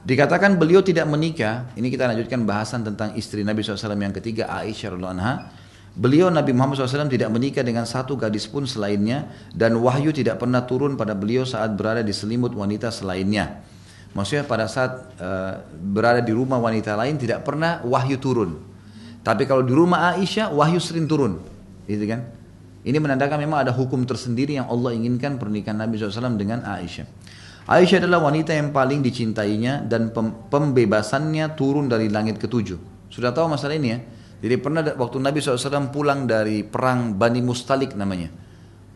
Dikatakan 0.00 0.58
beliau 0.58 0.82
tidak 0.82 1.06
menikah, 1.06 1.70
ini 1.78 1.92
kita 1.92 2.10
lanjutkan 2.10 2.42
bahasan 2.42 2.82
tentang 2.82 3.14
istri 3.14 3.46
Nabi 3.46 3.62
SAW 3.62 3.94
yang 3.94 4.16
ketiga 4.16 4.50
Aisyah 4.50 4.96
radhiallahu 4.96 5.14
anha 5.14 5.34
Beliau 5.90 6.30
Nabi 6.30 6.54
Muhammad 6.54 6.78
SAW 6.78 7.10
tidak 7.10 7.34
menikah 7.34 7.66
dengan 7.66 7.82
satu 7.82 8.14
gadis 8.14 8.46
pun 8.46 8.62
selainnya 8.62 9.26
dan 9.50 9.74
wahyu 9.74 10.14
tidak 10.14 10.38
pernah 10.38 10.62
turun 10.62 10.94
pada 10.94 11.18
beliau 11.18 11.42
saat 11.42 11.74
berada 11.74 12.00
di 12.06 12.14
selimut 12.14 12.54
wanita 12.54 12.94
selainnya. 12.94 13.66
Maksudnya 14.14 14.46
pada 14.46 14.70
saat 14.70 15.14
uh, 15.18 15.62
berada 15.70 16.22
di 16.22 16.30
rumah 16.30 16.62
wanita 16.62 16.94
lain 16.94 17.18
tidak 17.18 17.42
pernah 17.42 17.82
wahyu 17.82 18.18
turun. 18.22 18.58
Tapi 19.20 19.44
kalau 19.50 19.66
di 19.66 19.74
rumah 19.74 20.14
Aisyah 20.14 20.54
wahyu 20.54 20.78
sering 20.80 21.10
turun, 21.10 21.42
gitu 21.84 22.06
kan? 22.06 22.24
Ini 22.80 22.96
menandakan 22.96 23.36
memang 23.36 23.68
ada 23.68 23.72
hukum 23.76 24.08
tersendiri 24.08 24.56
yang 24.56 24.66
Allah 24.72 24.96
inginkan 24.96 25.36
pernikahan 25.36 25.76
Nabi 25.76 26.00
SAW 26.00 26.40
dengan 26.40 26.64
Aisyah. 26.64 27.04
Aisyah 27.68 28.02
adalah 28.02 28.24
wanita 28.24 28.56
yang 28.56 28.72
paling 28.72 29.04
dicintainya 29.04 29.84
dan 29.84 30.10
pembebasannya 30.48 31.54
turun 31.54 31.92
dari 31.92 32.08
langit 32.08 32.40
ketujuh. 32.40 32.80
Sudah 33.12 33.36
tahu 33.36 33.52
masalah 33.52 33.76
ini 33.76 33.88
ya? 33.92 33.98
Jadi 34.40 34.54
pernah 34.56 34.80
waktu 34.96 35.20
Nabi 35.20 35.44
SAW 35.44 35.92
pulang 35.92 36.24
dari 36.24 36.64
perang 36.64 37.12
Bani 37.12 37.44
Mustalik 37.44 37.92
namanya. 37.92 38.32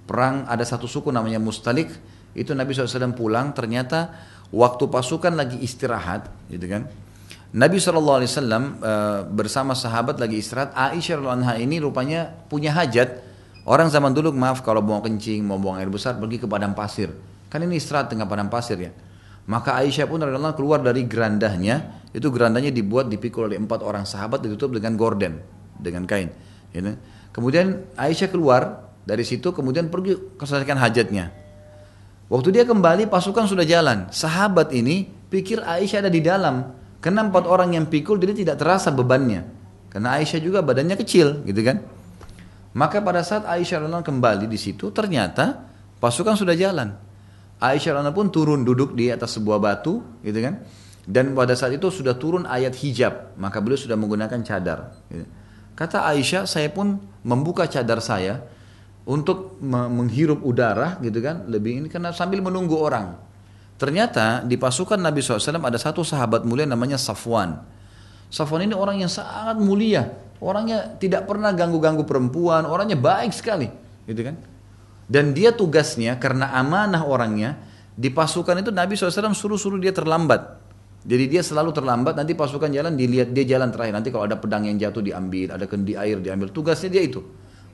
Perang 0.08 0.48
ada 0.48 0.64
satu 0.64 0.88
suku 0.88 1.12
namanya 1.12 1.36
Mustalik. 1.36 1.92
Itu 2.32 2.56
Nabi 2.56 2.72
SAW 2.72 3.12
pulang 3.12 3.52
ternyata 3.52 4.10
waktu 4.50 4.88
pasukan 4.88 5.36
lagi 5.36 5.60
istirahat 5.60 6.32
gitu 6.48 6.64
kan. 6.66 6.88
Nabi 7.54 7.78
SAW 7.78 8.18
uh, 8.18 9.22
bersama 9.30 9.78
sahabat 9.78 10.18
lagi 10.18 10.40
istirahat. 10.42 10.74
Aisyah 10.74 11.22
anha 11.28 11.54
ini 11.60 11.78
rupanya 11.78 12.32
punya 12.50 12.74
hajat. 12.74 13.22
Orang 13.64 13.88
zaman 13.88 14.12
dulu 14.12 14.34
maaf 14.34 14.60
kalau 14.60 14.84
mau 14.84 15.00
kencing, 15.00 15.40
mau 15.46 15.56
buang 15.56 15.80
air 15.80 15.88
besar 15.88 16.18
pergi 16.18 16.42
ke 16.42 16.50
padang 16.50 16.74
pasir. 16.74 17.14
Kan 17.48 17.62
ini 17.62 17.78
istirahat 17.78 18.10
tengah 18.10 18.26
padang 18.26 18.50
pasir 18.50 18.76
ya. 18.76 18.90
Maka 19.44 19.76
Aisyah 19.78 20.08
pun 20.08 20.24
keluar 20.56 20.80
dari 20.80 21.04
gerandahnya, 21.04 22.03
itu 22.14 22.30
gerandahnya 22.30 22.70
dibuat 22.70 23.10
dipikul 23.10 23.50
oleh 23.50 23.58
empat 23.58 23.82
orang 23.82 24.06
sahabat 24.06 24.38
ditutup 24.38 24.70
dengan 24.70 24.94
gorden, 24.94 25.42
dengan 25.74 26.06
kain. 26.06 26.30
Gitu. 26.70 26.94
Kemudian 27.34 27.90
Aisyah 27.98 28.30
keluar 28.30 28.86
dari 29.02 29.26
situ, 29.26 29.50
kemudian 29.50 29.90
pergi 29.90 30.14
selesaikan 30.38 30.78
hajatnya. 30.78 31.34
Waktu 32.30 32.54
dia 32.54 32.64
kembali 32.64 33.10
pasukan 33.10 33.50
sudah 33.50 33.66
jalan. 33.66 34.08
Sahabat 34.14 34.70
ini 34.70 35.10
pikir 35.28 35.60
Aisyah 35.60 36.06
ada 36.06 36.10
di 36.14 36.22
dalam. 36.22 36.70
Karena 37.02 37.26
empat 37.26 37.44
orang 37.44 37.76
yang 37.76 37.90
pikul 37.90 38.16
jadi 38.16 38.32
tidak 38.32 38.62
terasa 38.62 38.88
bebannya. 38.94 39.44
Karena 39.90 40.16
Aisyah 40.16 40.40
juga 40.40 40.62
badannya 40.64 40.96
kecil 40.96 41.42
gitu 41.44 41.60
kan. 41.66 41.82
Maka 42.74 43.02
pada 43.02 43.20
saat 43.26 43.44
Aisyah 43.44 44.02
kembali 44.02 44.46
di 44.48 44.56
situ 44.56 44.88
ternyata 44.94 45.66
pasukan 45.98 46.38
sudah 46.38 46.54
jalan. 46.54 46.94
Aisyah 47.60 47.98
radhiyallahu 47.98 48.18
pun 48.18 48.28
turun 48.30 48.60
duduk 48.66 48.98
di 48.98 49.10
atas 49.10 49.38
sebuah 49.38 49.62
batu, 49.62 50.02
gitu 50.26 50.38
kan? 50.42 50.62
Dan 51.04 51.36
pada 51.36 51.52
saat 51.52 51.76
itu 51.76 51.92
sudah 51.92 52.16
turun 52.16 52.48
ayat 52.48 52.72
hijab, 52.80 53.36
maka 53.36 53.60
beliau 53.60 53.76
sudah 53.76 53.92
menggunakan 53.92 54.40
cadar. 54.40 54.96
Kata 55.76 56.08
Aisyah, 56.08 56.48
saya 56.48 56.72
pun 56.72 56.96
membuka 57.20 57.68
cadar 57.68 58.00
saya 58.00 58.40
untuk 59.04 59.60
menghirup 59.60 60.40
udara, 60.40 60.96
gitu 61.04 61.20
kan? 61.20 61.44
Lebih 61.44 61.84
ini 61.84 61.88
karena 61.92 62.08
sambil 62.16 62.40
menunggu 62.40 62.80
orang. 62.80 63.20
Ternyata 63.76 64.46
di 64.48 64.56
pasukan 64.56 64.96
Nabi 64.96 65.20
SAW 65.20 65.60
ada 65.60 65.76
satu 65.76 66.00
sahabat 66.00 66.48
mulia 66.48 66.64
namanya 66.64 66.96
Safwan. 66.96 67.58
Safwan 68.32 68.64
ini 68.64 68.72
orang 68.72 69.04
yang 69.04 69.12
sangat 69.12 69.60
mulia, 69.60 70.08
orangnya 70.40 70.96
tidak 70.96 71.28
pernah 71.28 71.52
ganggu-ganggu 71.52 72.08
perempuan, 72.08 72.64
orangnya 72.64 72.96
baik 72.96 73.36
sekali, 73.36 73.68
gitu 74.08 74.24
kan? 74.24 74.40
Dan 75.04 75.36
dia 75.36 75.52
tugasnya 75.52 76.16
karena 76.16 76.48
amanah 76.56 77.04
orangnya 77.04 77.60
di 77.92 78.08
pasukan 78.08 78.56
itu 78.64 78.72
Nabi 78.72 78.96
SAW 78.96 79.36
suruh-suruh 79.36 79.76
dia 79.76 79.92
terlambat. 79.92 80.63
Jadi 81.04 81.24
dia 81.28 81.44
selalu 81.44 81.76
terlambat, 81.76 82.16
nanti 82.16 82.32
pasukan 82.32 82.72
jalan 82.72 82.96
dilihat 82.96 83.30
dia 83.36 83.44
jalan 83.44 83.68
terakhir. 83.68 83.92
Nanti 83.92 84.08
kalau 84.08 84.24
ada 84.24 84.40
pedang 84.40 84.64
yang 84.64 84.80
jatuh 84.80 85.04
diambil, 85.04 85.52
ada 85.52 85.68
kendi 85.68 85.92
air 85.94 86.16
diambil. 86.16 86.48
Tugasnya 86.48 86.88
dia 86.88 87.04
itu, 87.04 87.20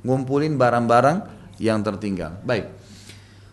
ngumpulin 0.03 0.59
barang-barang 0.59 1.19
yang 1.63 1.79
tertinggal. 1.87 2.43
Baik. 2.43 2.67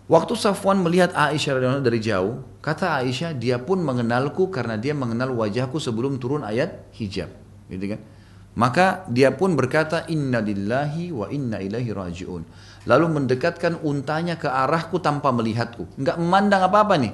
Waktu 0.07 0.33
Safwan 0.39 0.81
melihat 0.81 1.13
Aisyah 1.13 1.59
radhiyallahu 1.59 1.85
dari 1.85 1.99
jauh, 2.01 2.41
kata 2.63 3.05
Aisyah, 3.05 3.37
dia 3.37 3.61
pun 3.61 3.77
mengenalku 3.83 4.49
karena 4.49 4.79
dia 4.79 4.97
mengenal 4.97 5.35
wajahku 5.35 5.77
sebelum 5.77 6.17
turun 6.17 6.41
ayat 6.41 6.89
hijab. 6.97 7.29
Gitu 7.69 7.93
kan? 7.93 8.01
Maka 8.57 9.05
dia 9.11 9.29
pun 9.35 9.53
berkata, 9.53 10.09
Inna 10.09 10.41
lillahi 10.41 11.13
wa 11.13 11.29
inna 11.29 11.61
ilaihi 11.61 11.93
raji'un 11.93 12.41
lalu 12.87 13.05
mendekatkan 13.19 13.83
untanya 13.83 14.39
ke 14.39 14.47
arahku 14.47 15.03
tanpa 15.03 15.29
melihatku. 15.35 15.85
Enggak 15.99 16.17
memandang 16.17 16.63
apa-apa 16.63 16.95
nih. 16.95 17.13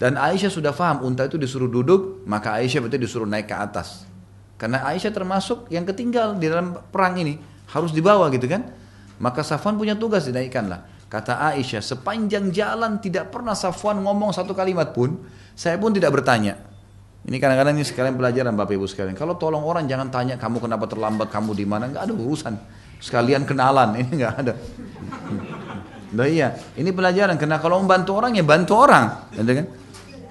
Dan 0.00 0.16
Aisyah 0.16 0.48
sudah 0.48 0.72
paham 0.72 1.04
unta 1.04 1.28
itu 1.28 1.36
disuruh 1.36 1.68
duduk, 1.68 2.24
maka 2.24 2.56
Aisyah 2.56 2.80
betul 2.80 3.04
disuruh 3.04 3.28
naik 3.28 3.52
ke 3.52 3.56
atas. 3.56 4.08
Karena 4.56 4.80
Aisyah 4.88 5.12
termasuk 5.12 5.68
yang 5.68 5.84
ketinggal 5.84 6.40
di 6.40 6.48
dalam 6.48 6.72
perang 6.88 7.20
ini, 7.20 7.36
harus 7.68 7.92
dibawa 7.92 8.32
gitu 8.32 8.48
kan. 8.48 8.64
Maka 9.20 9.44
Safwan 9.44 9.76
punya 9.76 9.92
tugas 9.92 10.24
dinaikkan 10.24 10.72
lah. 10.72 10.88
Kata 11.12 11.52
Aisyah, 11.52 11.84
sepanjang 11.84 12.48
jalan 12.48 12.96
tidak 13.04 13.28
pernah 13.28 13.52
Safwan 13.52 14.00
ngomong 14.00 14.32
satu 14.32 14.56
kalimat 14.56 14.96
pun, 14.96 15.20
saya 15.52 15.76
pun 15.76 15.92
tidak 15.92 16.16
bertanya. 16.16 16.56
Ini 17.20 17.36
kadang-kadang 17.36 17.76
ini 17.76 17.84
sekalian 17.84 18.16
pelajaran 18.16 18.56
Bapak 18.56 18.80
Ibu 18.80 18.88
sekalian. 18.88 19.12
Kalau 19.12 19.36
tolong 19.36 19.60
orang 19.60 19.84
jangan 19.84 20.08
tanya 20.08 20.40
kamu 20.40 20.64
kenapa 20.64 20.88
terlambat, 20.88 21.28
kamu 21.28 21.52
di 21.52 21.68
mana, 21.68 21.92
nggak 21.92 22.08
ada 22.08 22.14
urusan. 22.16 22.54
Sekalian 23.04 23.44
kenalan, 23.44 23.92
ini 24.00 24.16
nggak 24.16 24.34
ada. 24.40 24.56
Nah 26.16 26.24
iya, 26.24 26.56
ini 26.80 26.88
pelajaran. 26.88 27.36
Karena 27.36 27.60
kalau 27.60 27.84
membantu 27.84 28.16
orang 28.16 28.32
ya 28.32 28.40
bantu 28.40 28.72
orang, 28.80 29.28
gitu 29.36 29.52
kan? 29.52 29.66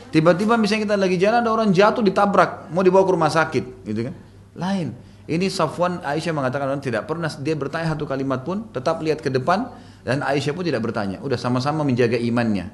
Tiba-tiba 0.09 0.57
misalnya 0.57 0.89
kita 0.89 0.95
lagi 0.97 1.17
jalan 1.21 1.45
ada 1.45 1.51
orang 1.53 1.69
jatuh 1.69 2.01
ditabrak, 2.01 2.73
mau 2.73 2.81
dibawa 2.81 3.05
ke 3.05 3.11
rumah 3.13 3.29
sakit, 3.29 3.85
gitu 3.85 4.09
kan? 4.09 4.15
Lain. 4.57 4.87
Ini 5.29 5.45
Safwan 5.45 6.01
Aisyah 6.01 6.33
mengatakan 6.33 6.81
tidak 6.81 7.05
pernah 7.05 7.29
dia 7.29 7.53
bertanya 7.53 7.93
satu 7.93 8.09
kalimat 8.09 8.41
pun, 8.41 8.65
tetap 8.73 8.97
lihat 9.05 9.21
ke 9.21 9.29
depan 9.29 9.69
dan 10.01 10.25
Aisyah 10.25 10.57
pun 10.57 10.65
tidak 10.65 10.81
bertanya. 10.81 11.21
Udah 11.21 11.37
sama-sama 11.37 11.85
menjaga 11.85 12.17
imannya. 12.17 12.73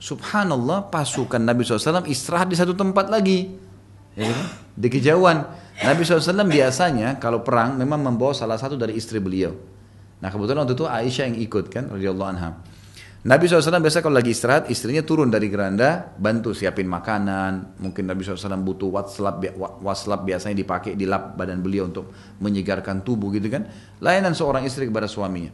Subhanallah 0.00 0.92
pasukan 0.92 1.40
Nabi 1.40 1.64
SAW 1.64 2.04
istirahat 2.04 2.52
di 2.52 2.56
satu 2.56 2.76
tempat 2.76 3.08
lagi. 3.08 3.52
Ya, 4.12 4.28
kan? 4.28 4.48
Di 4.76 4.88
kejauhan. 4.92 5.38
Nabi 5.80 6.04
SAW 6.04 6.44
biasanya 6.44 7.16
kalau 7.16 7.40
perang 7.40 7.80
memang 7.80 8.04
membawa 8.04 8.36
salah 8.36 8.60
satu 8.60 8.76
dari 8.76 9.00
istri 9.00 9.16
beliau. 9.16 9.56
Nah 10.20 10.28
kebetulan 10.28 10.68
waktu 10.68 10.76
itu 10.76 10.84
Aisyah 10.84 11.24
yang 11.32 11.36
ikut 11.40 11.64
kan 11.72 11.88
radhiyallahu 11.88 12.28
anha. 12.28 12.60
Nabi 13.20 13.52
SAW 13.52 13.84
biasa 13.84 14.00
kalau 14.00 14.16
lagi 14.16 14.32
istirahat, 14.32 14.72
istrinya 14.72 15.04
turun 15.04 15.28
dari 15.28 15.52
geranda, 15.52 16.08
bantu 16.16 16.56
siapin 16.56 16.88
makanan. 16.88 17.76
Mungkin 17.76 18.08
Nabi 18.08 18.24
SAW 18.24 18.56
butuh 18.64 18.88
waslap, 18.88 19.44
waslap 19.84 20.24
biasanya 20.24 20.56
dipakai 20.56 20.96
di 20.96 21.04
lap 21.04 21.36
badan 21.36 21.60
beliau 21.60 21.84
untuk 21.84 22.08
menyegarkan 22.40 23.04
tubuh 23.04 23.28
gitu 23.36 23.52
kan. 23.52 23.68
Layanan 24.00 24.32
seorang 24.32 24.64
istri 24.64 24.88
kepada 24.88 25.04
suaminya. 25.04 25.52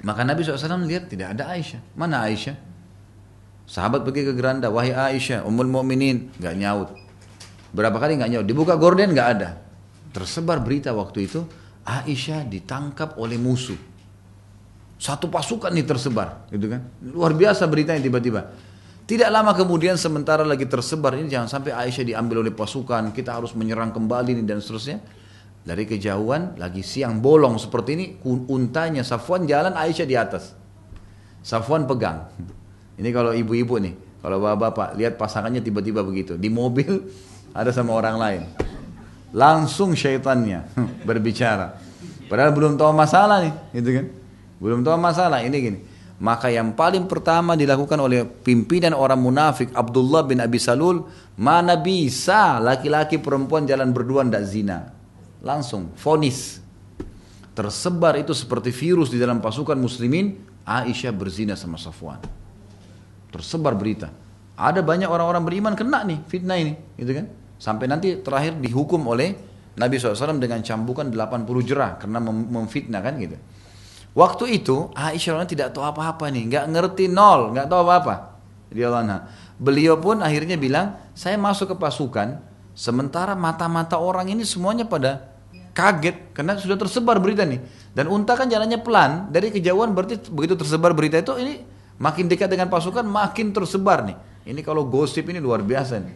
Maka 0.00 0.24
Nabi 0.24 0.48
SAW 0.48 0.88
lihat 0.88 1.12
tidak 1.12 1.36
ada 1.36 1.52
Aisyah. 1.52 1.92
Mana 1.92 2.24
Aisyah? 2.24 2.56
Sahabat 3.68 4.00
pergi 4.08 4.24
ke 4.24 4.32
geranda, 4.32 4.72
wahai 4.72 4.96
Aisyah, 4.96 5.44
umul 5.44 5.68
mu'minin, 5.68 6.32
nggak 6.40 6.54
nyaut. 6.56 6.88
Berapa 7.76 8.00
kali 8.00 8.16
nggak 8.16 8.32
nyaut? 8.32 8.46
Dibuka 8.48 8.80
gorden 8.80 9.12
nggak 9.12 9.28
ada. 9.28 9.60
Tersebar 10.16 10.64
berita 10.64 10.96
waktu 10.96 11.28
itu, 11.28 11.44
Aisyah 11.84 12.48
ditangkap 12.48 13.20
oleh 13.20 13.36
musuh 13.36 13.91
satu 15.02 15.26
pasukan 15.26 15.74
nih 15.74 15.82
tersebar, 15.82 16.46
gitu 16.54 16.70
kan? 16.70 16.86
Luar 17.02 17.34
biasa 17.34 17.66
beritanya 17.66 17.98
tiba-tiba. 17.98 18.54
Tidak 19.02 19.26
lama 19.34 19.50
kemudian 19.50 19.98
sementara 19.98 20.46
lagi 20.46 20.62
tersebar 20.70 21.18
ini 21.18 21.26
jangan 21.26 21.50
sampai 21.50 21.74
Aisyah 21.74 22.06
diambil 22.06 22.46
oleh 22.46 22.54
pasukan, 22.54 23.10
kita 23.10 23.34
harus 23.34 23.50
menyerang 23.58 23.90
kembali 23.90 24.38
nih 24.38 24.46
dan 24.46 24.62
seterusnya. 24.62 25.02
Dari 25.66 25.90
kejauhan 25.90 26.54
lagi 26.54 26.86
siang 26.86 27.18
bolong 27.18 27.58
seperti 27.58 27.90
ini, 27.98 28.06
untanya 28.46 29.02
Safwan 29.02 29.42
jalan 29.42 29.74
Aisyah 29.74 30.06
di 30.06 30.14
atas. 30.14 30.54
Safwan 31.42 31.82
pegang. 31.90 32.30
Ini 33.02 33.10
kalau 33.10 33.34
ibu-ibu 33.34 33.82
nih, 33.82 34.22
kalau 34.22 34.38
bapak-bapak 34.38 34.94
lihat 34.94 35.18
pasangannya 35.18 35.64
tiba-tiba 35.64 36.06
begitu 36.06 36.38
di 36.38 36.46
mobil 36.46 37.10
ada 37.58 37.74
sama 37.74 37.98
orang 37.98 38.16
lain. 38.22 38.42
Langsung 39.34 39.98
syaitannya 39.98 40.62
berbicara. 41.08 41.74
Padahal 42.30 42.54
belum 42.54 42.78
tahu 42.78 42.94
masalah 42.94 43.42
nih, 43.42 43.54
gitu 43.74 43.90
kan? 43.98 44.06
Belum 44.62 44.86
tahu 44.86 44.94
masalah 44.94 45.42
ini 45.42 45.58
gini. 45.58 45.78
Maka 46.22 46.54
yang 46.54 46.78
paling 46.78 47.10
pertama 47.10 47.58
dilakukan 47.58 47.98
oleh 47.98 48.22
pimpinan 48.22 48.94
orang 48.94 49.18
munafik 49.18 49.74
Abdullah 49.74 50.22
bin 50.22 50.38
Abi 50.38 50.62
Salul, 50.62 51.02
mana 51.34 51.74
bisa 51.74 52.62
laki-laki 52.62 53.18
perempuan 53.18 53.66
jalan 53.66 53.90
berdua 53.90 54.22
tidak 54.22 54.46
zina. 54.46 54.78
Langsung 55.42 55.90
fonis. 55.98 56.62
Tersebar 57.58 58.14
itu 58.22 58.30
seperti 58.30 58.70
virus 58.70 59.10
di 59.10 59.18
dalam 59.18 59.42
pasukan 59.42 59.74
muslimin, 59.74 60.38
Aisyah 60.62 61.10
berzina 61.10 61.58
sama 61.58 61.74
Safwan. 61.74 62.22
Tersebar 63.34 63.74
berita. 63.74 64.14
Ada 64.54 64.78
banyak 64.78 65.10
orang-orang 65.10 65.42
beriman 65.42 65.74
kena 65.74 66.06
nih 66.06 66.22
fitnah 66.30 66.54
ini, 66.54 66.78
gitu 67.02 67.18
kan? 67.18 67.26
Sampai 67.58 67.90
nanti 67.90 68.14
terakhir 68.22 68.62
dihukum 68.62 69.02
oleh 69.10 69.34
Nabi 69.74 69.98
SAW 69.98 70.38
dengan 70.38 70.62
cambukan 70.62 71.10
80 71.10 71.66
jerah 71.66 71.98
karena 71.98 72.22
memfitnah 72.22 73.02
kan 73.02 73.18
gitu. 73.18 73.34
Waktu 74.12 74.60
itu 74.60 74.92
Aisyah 74.92 75.48
tidak 75.48 75.72
tahu 75.72 75.88
apa-apa 75.88 76.28
nih, 76.28 76.52
nggak 76.52 76.64
ngerti 76.68 77.08
nol, 77.08 77.56
nggak 77.56 77.64
tahu 77.64 77.80
apa-apa. 77.80 78.14
Beliau 79.56 79.96
pun 80.00 80.20
akhirnya 80.20 80.60
bilang, 80.60 81.00
saya 81.16 81.40
masuk 81.40 81.72
ke 81.72 81.76
pasukan, 81.80 82.40
sementara 82.76 83.32
mata-mata 83.32 83.96
orang 83.96 84.28
ini 84.28 84.44
semuanya 84.44 84.84
pada 84.84 85.32
kaget 85.72 86.36
karena 86.36 86.60
sudah 86.60 86.76
tersebar 86.76 87.16
berita 87.16 87.48
nih. 87.48 87.60
Dan 87.96 88.12
unta 88.12 88.36
kan 88.36 88.48
jalannya 88.48 88.80
pelan, 88.84 89.32
dari 89.32 89.48
kejauhan 89.48 89.96
berarti 89.96 90.28
begitu 90.28 90.60
tersebar 90.60 90.92
berita 90.92 91.16
itu 91.16 91.32
ini 91.40 91.64
makin 91.96 92.28
dekat 92.28 92.52
dengan 92.52 92.68
pasukan 92.68 93.04
makin 93.04 93.52
tersebar 93.56 94.04
nih. 94.04 94.16
Ini 94.42 94.60
kalau 94.60 94.84
gosip 94.84 95.24
ini 95.32 95.40
luar 95.40 95.64
biasa 95.64 96.02
nih. 96.02 96.14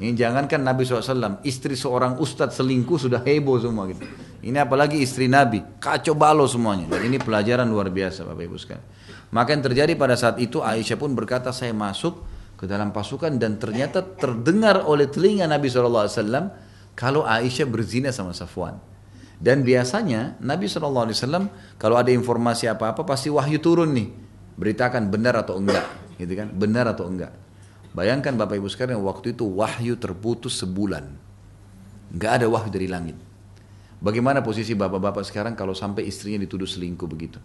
Ini 0.00 0.16
jangankan 0.16 0.64
Nabi 0.64 0.88
SAW, 0.88 1.44
istri 1.44 1.76
seorang 1.76 2.16
ustadz 2.16 2.56
selingkuh 2.56 2.96
sudah 2.96 3.20
heboh 3.20 3.60
semua 3.60 3.84
gitu. 3.92 4.00
Ini 4.40 4.56
apalagi 4.64 4.96
istri 4.96 5.28
Nabi, 5.28 5.60
kacau 5.76 6.16
balau 6.16 6.48
semuanya. 6.48 6.88
Dan 6.88 7.12
ini 7.12 7.20
pelajaran 7.20 7.68
luar 7.68 7.92
biasa 7.92 8.24
Bapak 8.24 8.48
Ibu 8.48 8.56
sekalian. 8.56 8.84
Maka 9.36 9.52
yang 9.52 9.60
terjadi 9.60 9.92
pada 10.00 10.16
saat 10.16 10.40
itu 10.40 10.64
Aisyah 10.64 10.96
pun 10.96 11.12
berkata 11.12 11.52
saya 11.52 11.76
masuk 11.76 12.24
ke 12.56 12.64
dalam 12.64 12.96
pasukan 12.96 13.36
dan 13.36 13.60
ternyata 13.60 14.00
terdengar 14.00 14.88
oleh 14.88 15.04
telinga 15.04 15.44
Nabi 15.44 15.68
SAW 15.68 16.08
kalau 16.96 17.28
Aisyah 17.28 17.68
berzina 17.68 18.08
sama 18.08 18.32
Safwan. 18.32 18.80
Dan 19.36 19.68
biasanya 19.68 20.40
Nabi 20.40 20.64
SAW 20.64 21.12
kalau 21.76 22.00
ada 22.00 22.08
informasi 22.08 22.72
apa-apa 22.72 23.04
pasti 23.04 23.28
wahyu 23.28 23.60
turun 23.60 23.92
nih. 23.92 24.08
Beritakan 24.56 25.12
benar 25.12 25.44
atau 25.44 25.60
enggak. 25.60 25.84
Gitu 26.16 26.32
kan? 26.32 26.48
Benar 26.56 26.96
atau 26.96 27.04
enggak. 27.04 27.49
Bayangkan 27.90 28.38
Bapak 28.38 28.58
Ibu 28.58 28.70
sekalian 28.70 29.02
waktu 29.02 29.34
itu 29.34 29.44
wahyu 29.46 29.98
terputus 29.98 30.62
sebulan. 30.62 31.10
Enggak 32.10 32.42
ada 32.42 32.46
wahyu 32.46 32.70
dari 32.70 32.86
langit. 32.86 33.18
Bagaimana 34.00 34.40
posisi 34.40 34.72
bapak-bapak 34.72 35.20
sekarang 35.28 35.52
kalau 35.52 35.76
sampai 35.76 36.08
istrinya 36.08 36.40
dituduh 36.40 36.64
selingkuh 36.64 37.04
begitu? 37.04 37.36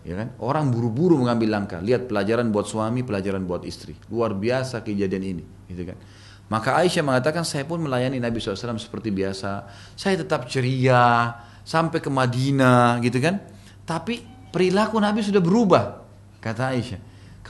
Ya 0.00 0.16
kan? 0.16 0.32
Orang 0.40 0.72
buru-buru 0.72 1.20
mengambil 1.20 1.52
langkah. 1.52 1.84
Lihat 1.84 2.08
pelajaran 2.08 2.48
buat 2.48 2.64
suami, 2.64 3.04
pelajaran 3.04 3.44
buat 3.44 3.68
istri. 3.68 3.92
Luar 4.08 4.32
biasa 4.32 4.80
kejadian 4.80 5.20
ini, 5.36 5.44
gitu 5.68 5.92
kan? 5.92 6.00
Maka 6.48 6.80
Aisyah 6.80 7.04
mengatakan 7.04 7.44
saya 7.44 7.68
pun 7.68 7.78
melayani 7.84 8.16
Nabi 8.16 8.40
SAW 8.40 8.80
seperti 8.80 9.12
biasa. 9.12 9.68
Saya 9.94 10.24
tetap 10.24 10.48
ceria 10.48 11.36
sampai 11.62 12.00
ke 12.00 12.08
Madinah, 12.08 12.96
gitu 13.04 13.20
kan? 13.20 13.44
Tapi 13.84 14.24
perilaku 14.48 14.96
Nabi 14.96 15.20
sudah 15.20 15.44
berubah, 15.44 16.00
kata 16.40 16.72
Aisyah. 16.72 17.00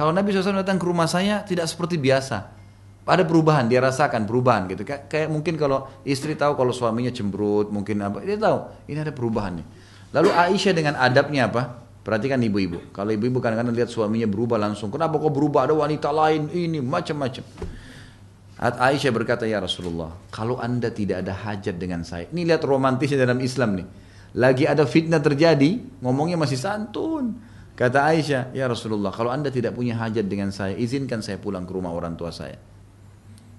Kalau 0.01 0.17
Nabi 0.17 0.33
SAW 0.33 0.65
datang 0.65 0.81
ke 0.81 0.89
rumah 0.89 1.05
saya 1.05 1.45
tidak 1.45 1.69
seperti 1.69 2.01
biasa. 2.01 2.57
Ada 3.05 3.29
perubahan 3.29 3.69
dia 3.69 3.85
rasakan 3.85 4.25
perubahan 4.25 4.65
gitu. 4.73 4.81
Kayak, 4.81 5.13
kayak 5.13 5.29
mungkin 5.29 5.61
kalau 5.61 5.85
istri 6.09 6.33
tahu 6.33 6.57
kalau 6.57 6.73
suaminya 6.73 7.13
cemberut 7.13 7.69
mungkin 7.69 8.01
apa 8.01 8.25
dia 8.25 8.41
tahu 8.41 8.71
ini 8.89 8.97
ada 8.97 9.13
perubahan 9.13 9.61
nih. 9.61 9.67
Lalu 10.17 10.31
Aisyah 10.33 10.73
dengan 10.73 10.95
adabnya 10.97 11.53
apa? 11.53 11.85
Perhatikan 12.01 12.41
ibu-ibu. 12.41 12.81
Kalau 12.97 13.13
ibu-ibu 13.13 13.45
kadang-kadang 13.45 13.77
lihat 13.77 13.93
suaminya 13.93 14.25
berubah 14.25 14.57
langsung 14.57 14.89
kenapa 14.89 15.21
kok 15.21 15.37
berubah? 15.37 15.69
Ada 15.69 15.75
wanita 15.77 16.09
lain 16.17 16.49
ini 16.49 16.81
macam-macam. 16.81 17.45
Aisyah 18.57 19.13
berkata 19.13 19.45
ya 19.45 19.61
Rasulullah 19.61 20.17
kalau 20.33 20.57
anda 20.57 20.89
tidak 20.89 21.29
ada 21.29 21.37
hajat 21.37 21.77
dengan 21.77 22.09
saya. 22.09 22.25
Ini 22.33 22.49
lihat 22.49 22.65
romantisnya 22.65 23.21
dalam 23.21 23.37
Islam 23.45 23.77
nih. 23.77 23.87
Lagi 24.41 24.65
ada 24.65 24.89
fitnah 24.89 25.21
terjadi 25.21 25.77
ngomongnya 26.01 26.41
masih 26.41 26.57
santun 26.57 27.50
kata 27.81 27.98
Aisyah 28.12 28.43
ya 28.52 28.69
Rasulullah 28.69 29.09
kalau 29.09 29.32
anda 29.32 29.48
tidak 29.48 29.73
punya 29.73 29.97
hajat 29.97 30.28
dengan 30.28 30.52
saya 30.52 30.77
izinkan 30.77 31.24
saya 31.24 31.40
pulang 31.40 31.65
ke 31.65 31.73
rumah 31.73 31.97
orang 31.97 32.12
tua 32.12 32.28
saya 32.28 32.61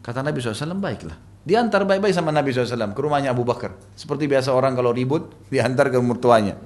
Kata 0.01 0.25
Nabi 0.25 0.41
SAW, 0.41 0.81
baiklah. 0.81 1.17
Diantar 1.41 1.85
baik-baik 1.85 2.13
sama 2.13 2.33
Nabi 2.33 2.53
SAW 2.53 2.93
ke 2.93 3.01
rumahnya 3.01 3.33
Abu 3.33 3.45
Bakar. 3.45 3.73
Seperti 3.93 4.29
biasa 4.29 4.53
orang 4.53 4.73
kalau 4.73 4.93
ribut, 4.93 5.45
diantar 5.49 5.93
ke 5.93 5.97
mertuanya. 6.01 6.57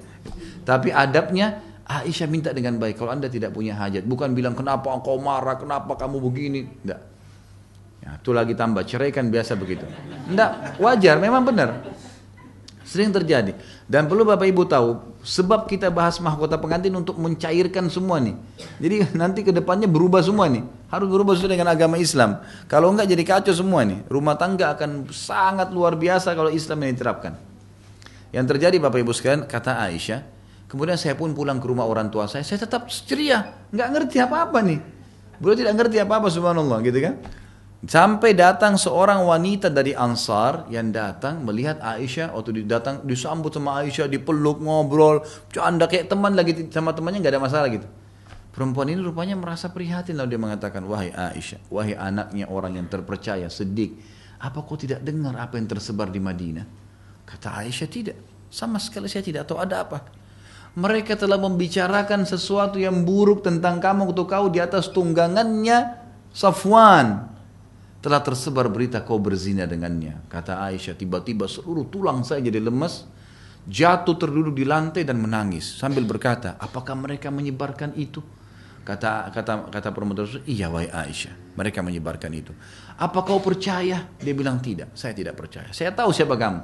Tapi 0.64 0.92
adabnya, 0.92 1.60
Aisyah 1.86 2.28
minta 2.32 2.50
dengan 2.56 2.80
baik. 2.80 2.96
Kalau 3.00 3.12
anda 3.12 3.28
tidak 3.28 3.52
punya 3.52 3.76
hajat. 3.76 4.08
Bukan 4.08 4.32
bilang, 4.32 4.56
kenapa 4.56 4.92
engkau 4.92 5.20
marah, 5.20 5.60
kenapa 5.60 6.00
kamu 6.00 6.18
begini. 6.24 6.62
Tidak. 6.64 7.02
Ya, 8.04 8.12
itu 8.20 8.32
lagi 8.32 8.56
tambah, 8.56 8.84
cerai 8.88 9.12
kan 9.12 9.28
biasa 9.28 9.60
begitu. 9.60 9.84
Tidak, 10.32 10.80
wajar, 10.80 11.16
memang 11.20 11.44
benar. 11.44 11.70
Sering 12.88 13.12
terjadi. 13.12 13.52
Dan 13.86 14.10
perlu 14.10 14.26
Bapak 14.26 14.50
Ibu 14.50 14.66
tahu, 14.66 14.98
sebab 15.22 15.70
kita 15.70 15.94
bahas 15.94 16.18
mahkota 16.18 16.58
pengantin 16.58 16.90
untuk 16.98 17.22
mencairkan 17.22 17.86
semua 17.86 18.18
nih. 18.18 18.34
Jadi 18.82 18.96
nanti 19.22 19.46
ke 19.46 19.54
depannya 19.54 19.86
berubah 19.86 20.26
semua 20.26 20.50
nih. 20.50 20.66
Harus 20.90 21.06
berubah 21.10 21.38
sesuai 21.38 21.54
dengan 21.54 21.70
agama 21.70 22.02
Islam. 22.02 22.42
Kalau 22.66 22.90
enggak 22.90 23.14
jadi 23.14 23.24
kacau 23.26 23.54
semua 23.54 23.86
nih. 23.86 24.02
Rumah 24.10 24.36
tangga 24.42 24.74
akan 24.74 25.10
sangat 25.14 25.70
luar 25.70 25.94
biasa 25.98 26.34
kalau 26.34 26.50
Islam 26.50 26.82
ini 26.82 26.98
diterapkan. 26.98 27.38
Yang 28.34 28.46
terjadi 28.58 28.78
Bapak 28.82 29.00
Ibu 29.06 29.14
sekalian, 29.14 29.46
kata 29.46 29.78
Aisyah, 29.86 30.22
kemudian 30.66 30.98
saya 30.98 31.14
pun 31.14 31.38
pulang 31.38 31.62
ke 31.62 31.66
rumah 31.70 31.86
orang 31.86 32.10
tua 32.10 32.26
saya, 32.26 32.42
saya 32.42 32.66
tetap 32.66 32.90
ceria, 32.90 33.70
nggak 33.70 33.88
ngerti 33.96 34.18
apa-apa 34.18 34.60
nih. 34.66 34.80
Beliau 35.38 35.56
tidak 35.56 35.74
ngerti 35.78 36.02
apa-apa 36.02 36.28
subhanallah 36.34 36.82
gitu 36.82 37.00
kan. 37.06 37.22
Sampai 37.86 38.34
datang 38.34 38.82
seorang 38.82 39.22
wanita 39.30 39.70
dari 39.70 39.94
Ansar 39.94 40.66
yang 40.74 40.90
datang 40.90 41.46
melihat 41.46 41.78
Aisyah 41.78 42.34
waktu 42.34 42.66
datang 42.66 43.06
disambut 43.06 43.54
sama 43.54 43.78
Aisyah, 43.86 44.10
dipeluk, 44.10 44.58
ngobrol, 44.58 45.22
canda 45.54 45.86
kayak 45.86 46.10
teman 46.10 46.34
lagi 46.34 46.66
sama 46.74 46.98
temannya 46.98 47.22
nggak 47.22 47.34
ada 47.38 47.42
masalah 47.46 47.70
gitu. 47.70 47.86
Perempuan 48.50 48.90
ini 48.90 49.06
rupanya 49.06 49.38
merasa 49.38 49.70
prihatin 49.70 50.18
lalu 50.18 50.34
dia 50.34 50.42
mengatakan, 50.42 50.82
wahai 50.90 51.14
Aisyah, 51.14 51.62
wahai 51.70 51.94
anaknya 51.94 52.50
orang 52.50 52.74
yang 52.74 52.90
terpercaya, 52.90 53.46
sedik, 53.54 54.02
apa 54.42 54.66
kau 54.66 54.74
tidak 54.74 55.06
dengar 55.06 55.38
apa 55.38 55.62
yang 55.62 55.70
tersebar 55.70 56.10
di 56.10 56.18
Madinah? 56.18 56.66
Kata 57.22 57.62
Aisyah 57.62 57.90
tidak, 57.92 58.18
sama 58.50 58.82
sekali 58.82 59.06
saya 59.06 59.22
tidak 59.22 59.46
tahu 59.46 59.62
ada 59.62 59.86
apa. 59.86 60.02
Mereka 60.74 61.22
telah 61.22 61.38
membicarakan 61.38 62.26
sesuatu 62.26 62.82
yang 62.82 63.06
buruk 63.06 63.46
tentang 63.46 63.78
kamu 63.78 64.10
untuk 64.10 64.26
kau 64.26 64.50
di 64.50 64.58
atas 64.58 64.90
tunggangannya 64.90 66.02
Safwan 66.34 67.35
telah 68.06 68.22
tersebar 68.22 68.70
berita 68.70 69.02
kau 69.02 69.18
berzina 69.18 69.66
dengannya. 69.66 70.30
Kata 70.30 70.62
Aisyah, 70.62 70.94
tiba-tiba 70.94 71.50
seluruh 71.50 71.90
tulang 71.90 72.22
saya 72.22 72.38
jadi 72.46 72.62
lemas, 72.62 73.10
jatuh 73.66 74.14
terduduk 74.14 74.54
di 74.54 74.62
lantai 74.62 75.02
dan 75.02 75.18
menangis 75.18 75.82
sambil 75.82 76.06
berkata, 76.06 76.54
apakah 76.62 76.94
mereka 76.94 77.34
menyebarkan 77.34 77.98
itu? 77.98 78.22
Kata 78.86 79.34
kata 79.34 79.74
kata 79.74 79.90
tersebut, 79.90 80.46
iya 80.46 80.70
wahai 80.70 80.86
Aisyah, 80.86 81.58
mereka 81.58 81.82
menyebarkan 81.82 82.30
itu. 82.38 82.54
Apa 83.02 83.26
kau 83.26 83.42
percaya? 83.42 84.06
Dia 84.22 84.34
bilang 84.38 84.62
tidak, 84.62 84.94
saya 84.94 85.18
tidak 85.18 85.34
percaya. 85.34 85.74
Saya 85.74 85.90
tahu 85.90 86.14
siapa 86.14 86.38
kamu. 86.38 86.62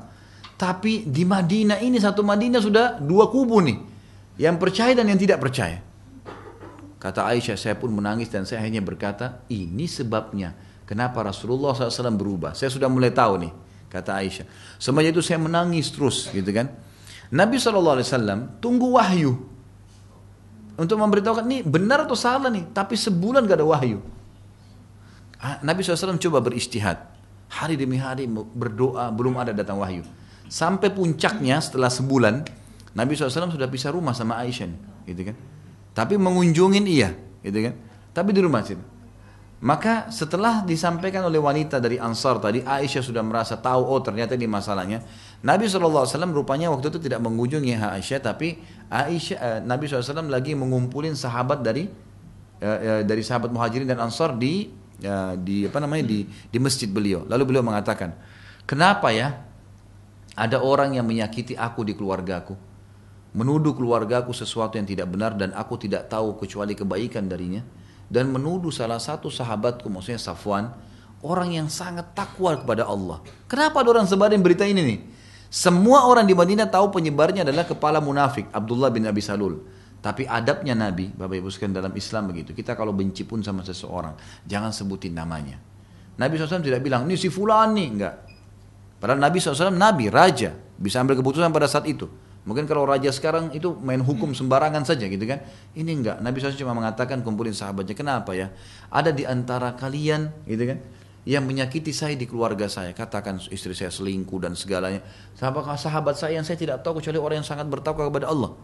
Tapi 0.62 1.10
di 1.10 1.26
Madinah 1.26 1.82
ini 1.82 1.98
satu 1.98 2.22
Madinah 2.22 2.62
sudah 2.62 3.02
dua 3.02 3.34
kubu 3.34 3.66
nih, 3.66 3.82
yang 4.38 4.62
percaya 4.62 4.94
dan 4.94 5.10
yang 5.10 5.18
tidak 5.18 5.42
percaya. 5.42 5.82
Kata 7.02 7.26
Aisyah, 7.34 7.58
saya 7.58 7.74
pun 7.74 7.90
menangis 7.90 8.30
dan 8.30 8.46
saya 8.46 8.62
hanya 8.62 8.78
berkata, 8.78 9.42
ini 9.50 9.90
sebabnya 9.90 10.70
Kenapa 10.92 11.24
Rasulullah 11.24 11.72
SAW 11.72 12.20
berubah? 12.20 12.52
Saya 12.52 12.68
sudah 12.68 12.92
mulai 12.92 13.16
tahu 13.16 13.40
nih, 13.40 13.52
kata 13.88 14.12
Aisyah. 14.12 14.44
Semuanya 14.76 15.16
itu 15.16 15.24
saya 15.24 15.40
menangis 15.40 15.88
terus, 15.88 16.28
gitu 16.36 16.52
kan. 16.52 16.68
Nabi 17.32 17.56
SAW 17.64 18.60
tunggu 18.60 19.00
wahyu. 19.00 19.40
Untuk 20.76 21.00
memberitahukan, 21.00 21.48
ini 21.48 21.64
benar 21.64 22.04
atau 22.04 22.20
salah 22.20 22.52
nih. 22.52 22.76
Tapi 22.76 23.00
sebulan 23.00 23.48
gak 23.48 23.64
ada 23.64 23.68
wahyu. 23.72 24.04
Ah, 25.40 25.64
Nabi 25.64 25.80
SAW 25.80 26.20
coba 26.20 26.44
beristihad. 26.44 27.08
Hari 27.48 27.80
demi 27.80 27.96
hari 27.96 28.28
berdoa, 28.28 29.16
belum 29.16 29.40
ada 29.40 29.56
datang 29.56 29.80
wahyu. 29.80 30.04
Sampai 30.52 30.92
puncaknya 30.92 31.64
setelah 31.64 31.88
sebulan, 31.88 32.44
Nabi 33.00 33.16
SAW 33.16 33.48
sudah 33.48 33.72
pisah 33.72 33.96
rumah 33.96 34.12
sama 34.12 34.44
Aisyah. 34.44 34.68
Gitu 35.08 35.24
kan. 35.24 35.40
Tapi 35.96 36.20
mengunjungin 36.20 36.84
iya. 36.84 37.16
Gitu 37.40 37.64
kan. 37.64 37.80
Tapi 38.12 38.36
di 38.36 38.44
rumah 38.44 38.60
situ. 38.68 38.91
Maka 39.62 40.10
setelah 40.10 40.66
disampaikan 40.66 41.22
oleh 41.22 41.38
wanita 41.38 41.78
dari 41.78 42.02
Ansar 42.02 42.42
tadi, 42.42 42.66
Aisyah 42.66 43.06
sudah 43.06 43.22
merasa 43.22 43.62
tahu, 43.62 43.86
oh 43.94 44.02
ternyata 44.02 44.34
ini 44.34 44.50
masalahnya. 44.50 45.06
Nabi 45.46 45.70
SAW 45.70 46.10
rupanya 46.34 46.74
waktu 46.74 46.90
itu 46.90 46.98
tidak 46.98 47.22
mengunjungi 47.22 47.78
Aisyah, 47.78 48.26
tapi 48.26 48.58
Aisyah, 48.90 49.38
eh, 49.38 49.60
Nabi 49.62 49.86
SAW 49.86 50.34
lagi 50.34 50.58
mengumpulin 50.58 51.14
sahabat 51.14 51.62
dari 51.62 51.86
eh, 52.58 52.80
eh, 52.82 53.02
dari 53.06 53.22
sahabat 53.22 53.54
muhajirin 53.54 53.86
dan 53.86 54.02
Ansar 54.02 54.34
di 54.34 54.82
di 55.42 55.66
apa 55.66 55.82
namanya 55.82 56.10
di 56.10 56.26
di 56.26 56.58
masjid 56.58 56.90
beliau. 56.90 57.26
Lalu 57.30 57.54
beliau 57.54 57.66
mengatakan, 57.66 58.18
kenapa 58.66 59.14
ya 59.14 59.46
ada 60.34 60.58
orang 60.58 60.98
yang 60.98 61.06
menyakiti 61.06 61.54
aku 61.54 61.86
di 61.86 61.94
keluargaku, 61.94 62.58
menuduh 63.38 63.78
keluargaku 63.78 64.34
sesuatu 64.34 64.82
yang 64.82 64.90
tidak 64.90 65.06
benar 65.06 65.38
dan 65.38 65.54
aku 65.54 65.78
tidak 65.78 66.10
tahu 66.10 66.34
kecuali 66.42 66.74
kebaikan 66.74 67.30
darinya 67.30 67.62
dan 68.12 68.28
menuduh 68.28 68.76
salah 68.76 69.00
satu 69.00 69.32
sahabatku 69.32 69.88
maksudnya 69.88 70.20
Safwan 70.20 70.68
orang 71.24 71.56
yang 71.56 71.68
sangat 71.72 72.12
takwa 72.12 72.60
kepada 72.60 72.84
Allah. 72.84 73.24
Kenapa 73.48 73.80
ada 73.80 73.96
orang 73.96 74.08
sebarin 74.10 74.44
berita 74.44 74.68
ini 74.68 74.84
nih? 74.84 75.00
Semua 75.48 76.08
orang 76.08 76.28
di 76.28 76.36
Madinah 76.36 76.68
tahu 76.68 76.92
penyebarnya 76.92 77.48
adalah 77.48 77.64
kepala 77.64 78.04
munafik 78.04 78.52
Abdullah 78.52 78.92
bin 78.92 79.08
Abi 79.08 79.24
Salul. 79.24 79.64
Tapi 80.02 80.26
adabnya 80.26 80.74
Nabi, 80.74 81.14
Bapak 81.14 81.38
Ibu 81.38 81.48
sekalian 81.54 81.78
dalam 81.78 81.94
Islam 81.94 82.34
begitu. 82.34 82.58
Kita 82.58 82.74
kalau 82.74 82.90
benci 82.90 83.22
pun 83.22 83.46
sama 83.46 83.62
seseorang, 83.62 84.18
jangan 84.50 84.74
sebutin 84.74 85.14
namanya. 85.14 85.62
Nabi 86.18 86.42
SAW 86.42 86.66
tidak 86.66 86.82
bilang, 86.82 87.06
ini 87.06 87.14
si 87.22 87.30
fulan 87.30 87.78
nih, 87.78 87.88
enggak. 87.88 88.16
Padahal 88.98 89.22
Nabi 89.22 89.38
SAW 89.38 89.70
Nabi, 89.70 90.10
Raja, 90.10 90.58
bisa 90.58 91.06
ambil 91.06 91.22
keputusan 91.22 91.54
pada 91.54 91.70
saat 91.70 91.86
itu. 91.86 92.10
Mungkin 92.42 92.66
kalau 92.66 92.90
raja 92.90 93.14
sekarang 93.14 93.54
itu 93.54 93.78
main 93.86 94.02
hukum 94.02 94.34
sembarangan 94.34 94.82
saja 94.82 95.06
gitu 95.06 95.22
kan. 95.30 95.46
Ini 95.78 95.92
enggak. 95.94 96.18
Nabi 96.26 96.42
SAW 96.42 96.58
cuma 96.58 96.74
mengatakan 96.74 97.22
kumpulin 97.22 97.54
sahabatnya. 97.54 97.94
Kenapa 97.94 98.34
ya? 98.34 98.50
Ada 98.90 99.14
di 99.14 99.30
antara 99.30 99.78
kalian 99.78 100.34
gitu 100.50 100.74
kan. 100.74 100.82
Yang 101.22 101.44
menyakiti 101.46 101.94
saya 101.94 102.18
di 102.18 102.26
keluarga 102.26 102.66
saya. 102.66 102.98
Katakan 102.98 103.38
istri 103.54 103.78
saya 103.78 103.94
selingkuh 103.94 104.42
dan 104.42 104.58
segalanya. 104.58 105.06
Sahabat, 105.38 105.78
sahabat 105.78 106.16
saya 106.18 106.42
yang 106.42 106.46
saya 106.48 106.58
tidak 106.58 106.82
tahu 106.82 106.98
kecuali 106.98 107.22
orang 107.22 107.46
yang 107.46 107.48
sangat 107.48 107.70
bertakwa 107.70 108.10
kepada 108.10 108.34
Allah. 108.34 108.58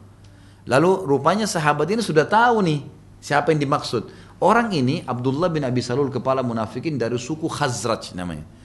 Lalu 0.65 1.05
rupanya 1.05 1.45
sahabat 1.45 1.85
ini 1.93 2.01
sudah 2.01 2.25
tahu 2.25 2.65
nih 2.65 2.81
siapa 3.21 3.53
yang 3.53 3.61
dimaksud. 3.61 4.09
Orang 4.41 4.73
ini 4.73 5.05
Abdullah 5.05 5.53
bin 5.53 5.65
Abi 5.65 5.85
Salul 5.85 6.09
kepala 6.09 6.41
munafikin 6.41 6.97
dari 6.97 7.17
suku 7.21 7.45
Khazraj 7.45 8.17
namanya. 8.17 8.56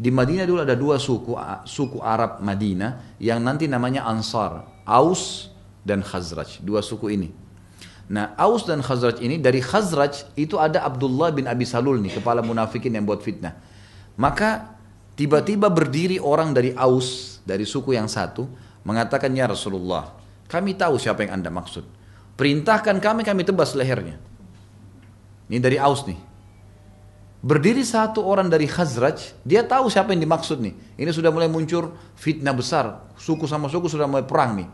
Di 0.00 0.08
Madinah 0.08 0.48
dulu 0.48 0.64
ada 0.64 0.72
dua 0.72 0.96
suku, 0.96 1.36
suku 1.68 2.00
Arab 2.00 2.40
Madinah 2.40 3.20
yang 3.20 3.44
nanti 3.44 3.68
namanya 3.68 4.08
Ansar, 4.08 4.64
Aus 4.88 5.52
dan 5.84 6.00
Khazraj, 6.00 6.64
dua 6.64 6.80
suku 6.80 7.12
ini. 7.12 7.28
Nah, 8.08 8.32
Aus 8.40 8.64
dan 8.64 8.80
Khazraj 8.80 9.20
ini 9.20 9.36
dari 9.36 9.60
Khazraj 9.60 10.32
itu 10.40 10.56
ada 10.56 10.88
Abdullah 10.88 11.36
bin 11.36 11.44
Abi 11.44 11.68
Salul 11.68 12.00
nih, 12.00 12.16
kepala 12.16 12.40
munafikin 12.40 12.96
yang 12.96 13.04
buat 13.04 13.20
fitnah. 13.20 13.60
Maka 14.16 14.72
tiba-tiba 15.20 15.68
berdiri 15.68 16.16
orang 16.16 16.56
dari 16.56 16.72
Aus, 16.72 17.38
dari 17.44 17.68
suku 17.68 17.92
yang 17.92 18.08
satu, 18.08 18.48
mengatakan 18.88 19.28
ya 19.36 19.52
Rasulullah, 19.52 20.16
kami 20.48 20.80
tahu 20.80 20.96
siapa 20.96 21.28
yang 21.28 21.44
anda 21.44 21.52
maksud. 21.52 21.84
Perintahkan 22.40 23.04
kami, 23.04 23.20
kami 23.20 23.44
tebas 23.44 23.76
lehernya. 23.76 24.16
Ini 25.52 25.60
dari 25.60 25.76
Aus 25.76 26.08
nih. 26.08 26.29
Berdiri 27.40 27.80
satu 27.80 28.20
orang 28.20 28.52
dari 28.52 28.68
Khazraj, 28.68 29.32
dia 29.48 29.64
tahu 29.64 29.88
siapa 29.88 30.12
yang 30.12 30.20
dimaksud 30.28 30.60
nih. 30.60 30.76
Ini 31.00 31.08
sudah 31.08 31.32
mulai 31.32 31.48
muncul 31.48 31.96
fitnah 32.12 32.52
besar, 32.52 33.08
suku 33.16 33.48
sama 33.48 33.72
suku 33.72 33.88
sudah 33.88 34.04
mulai 34.04 34.28
perang 34.28 34.60
nih. 34.60 34.68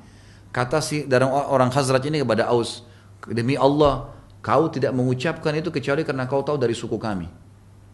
Kata 0.50 0.82
si 0.82 1.06
dari 1.06 1.22
orang 1.30 1.70
Khazraj 1.70 2.02
ini 2.10 2.26
kepada 2.26 2.50
Aus, 2.50 2.82
demi 3.30 3.54
Allah, 3.54 4.10
kau 4.42 4.66
tidak 4.66 4.90
mengucapkan 4.98 5.54
itu 5.54 5.70
kecuali 5.70 6.02
karena 6.02 6.26
kau 6.26 6.42
tahu 6.42 6.58
dari 6.58 6.74
suku 6.74 6.98
kami. 6.98 7.30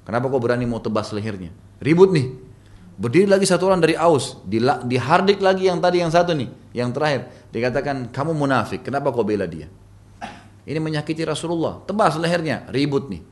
Kenapa 0.08 0.32
kau 0.32 0.40
berani 0.40 0.64
mau 0.64 0.80
tebas 0.80 1.12
lehernya? 1.12 1.52
Ribut 1.76 2.08
nih. 2.08 2.32
Berdiri 2.96 3.28
lagi 3.28 3.44
satu 3.44 3.68
orang 3.68 3.80
dari 3.84 3.92
Aus, 3.92 4.40
dihardik 4.88 5.44
lagi 5.44 5.68
yang 5.68 5.84
tadi 5.84 6.00
yang 6.00 6.08
satu 6.08 6.32
nih, 6.32 6.48
yang 6.72 6.88
terakhir. 6.96 7.28
Dikatakan 7.52 8.08
kamu 8.08 8.32
munafik, 8.32 8.80
kenapa 8.88 9.12
kau 9.12 9.20
bela 9.20 9.44
dia? 9.44 9.68
Ini 10.64 10.80
menyakiti 10.80 11.28
Rasulullah, 11.28 11.84
tebas 11.84 12.16
lehernya, 12.16 12.68
ribut 12.72 13.12
nih. 13.12 13.31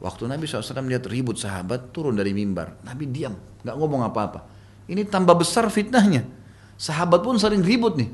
Waktu 0.00 0.32
Nabi 0.32 0.48
SAW 0.48 0.88
lihat 0.88 1.04
ribut 1.04 1.36
sahabat 1.36 1.92
turun 1.92 2.16
dari 2.16 2.32
mimbar. 2.32 2.80
Nabi 2.88 3.04
diam, 3.04 3.36
nggak 3.36 3.76
ngomong 3.76 4.00
apa-apa. 4.08 4.48
Ini 4.88 5.04
tambah 5.04 5.36
besar 5.36 5.68
fitnahnya. 5.68 6.24
Sahabat 6.80 7.20
pun 7.20 7.36
sering 7.36 7.60
ribut 7.60 8.00
nih. 8.00 8.08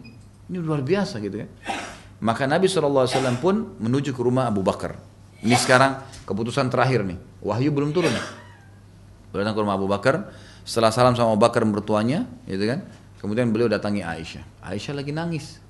Ini 0.51 0.59
luar 0.59 0.83
biasa 0.83 1.23
gitu 1.23 1.47
ya. 1.47 1.49
Maka 2.19 2.51
Nabi 2.51 2.67
SAW 2.67 3.07
pun 3.39 3.79
menuju 3.79 4.11
ke 4.11 4.21
rumah 4.21 4.51
Abu 4.51 4.67
Bakar. 4.67 4.99
Ini 5.47 5.55
sekarang 5.55 6.03
keputusan 6.27 6.67
terakhir 6.75 7.07
nih. 7.07 7.19
Wahyu 7.39 7.71
belum 7.71 7.95
turun. 7.95 8.11
Datang 9.31 9.55
ke 9.55 9.61
rumah 9.63 9.79
Abu 9.79 9.87
Bakar. 9.87 10.35
Setelah 10.67 10.91
salam 10.91 11.15
sama 11.15 11.39
Abu 11.39 11.47
Bakar 11.47 11.63
mertuanya, 11.63 12.27
gitu 12.51 12.67
kan. 12.67 12.83
Kemudian 13.23 13.55
beliau 13.55 13.71
datangi 13.71 14.03
Aisyah. 14.03 14.43
Aisyah 14.67 14.99
lagi 14.99 15.15
nangis, 15.15 15.63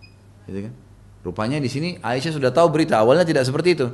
gitu 0.49 0.71
kan. 0.71 0.73
Rupanya 1.21 1.61
di 1.61 1.69
sini 1.69 2.01
Aisyah 2.01 2.33
sudah 2.33 2.49
tahu 2.55 2.73
berita. 2.73 2.97
Awalnya 3.05 3.29
tidak 3.29 3.45
seperti 3.45 3.77
itu. 3.77 3.87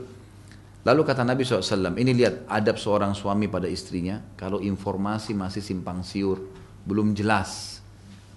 Lalu 0.82 1.00
kata 1.06 1.22
Nabi 1.22 1.46
SAW, 1.46 1.94
ini 1.94 2.10
lihat 2.10 2.50
adab 2.50 2.74
seorang 2.74 3.14
suami 3.14 3.46
pada 3.46 3.70
istrinya, 3.70 4.18
kalau 4.34 4.59
informasi 4.59 5.30
masih 5.30 5.62
simpang 5.62 6.02
siur, 6.02 6.42
belum 6.82 7.14
jelas. 7.14 7.78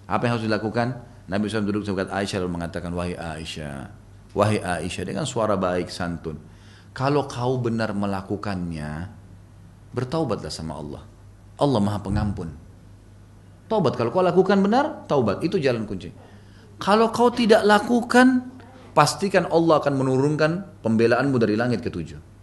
Apa 0.06 0.30
yang 0.30 0.38
harus 0.38 0.46
dilakukan? 0.46 0.94
Nabi 1.26 1.50
SAW 1.50 1.66
duduk 1.66 1.82
dekat 1.82 2.14
Aisyah 2.14 2.46
lalu 2.46 2.62
mengatakan, 2.62 2.94
Wahai 2.94 3.18
Aisyah, 3.18 3.90
Wahai 4.38 4.62
Aisyah, 4.62 5.04
dengan 5.10 5.26
suara 5.26 5.58
baik, 5.58 5.90
santun. 5.90 6.38
Kalau 6.94 7.26
kau 7.26 7.58
benar 7.58 7.98
melakukannya, 7.98 9.10
bertaubatlah 9.90 10.54
sama 10.54 10.78
Allah. 10.78 11.02
Allah 11.58 11.80
maha 11.82 11.98
pengampun. 11.98 12.54
Taubat, 13.66 13.98
kalau 13.98 14.14
kau 14.14 14.22
lakukan 14.22 14.62
benar, 14.62 15.10
taubat. 15.10 15.42
Itu 15.42 15.58
jalan 15.58 15.90
kunci. 15.90 16.14
Kalau 16.78 17.10
kau 17.10 17.34
tidak 17.34 17.66
lakukan, 17.66 18.54
pastikan 18.94 19.50
Allah 19.50 19.82
akan 19.82 19.94
menurunkan 19.98 20.52
pembelaanmu 20.86 21.42
dari 21.42 21.58
langit 21.58 21.82
ketujuh. 21.82 22.35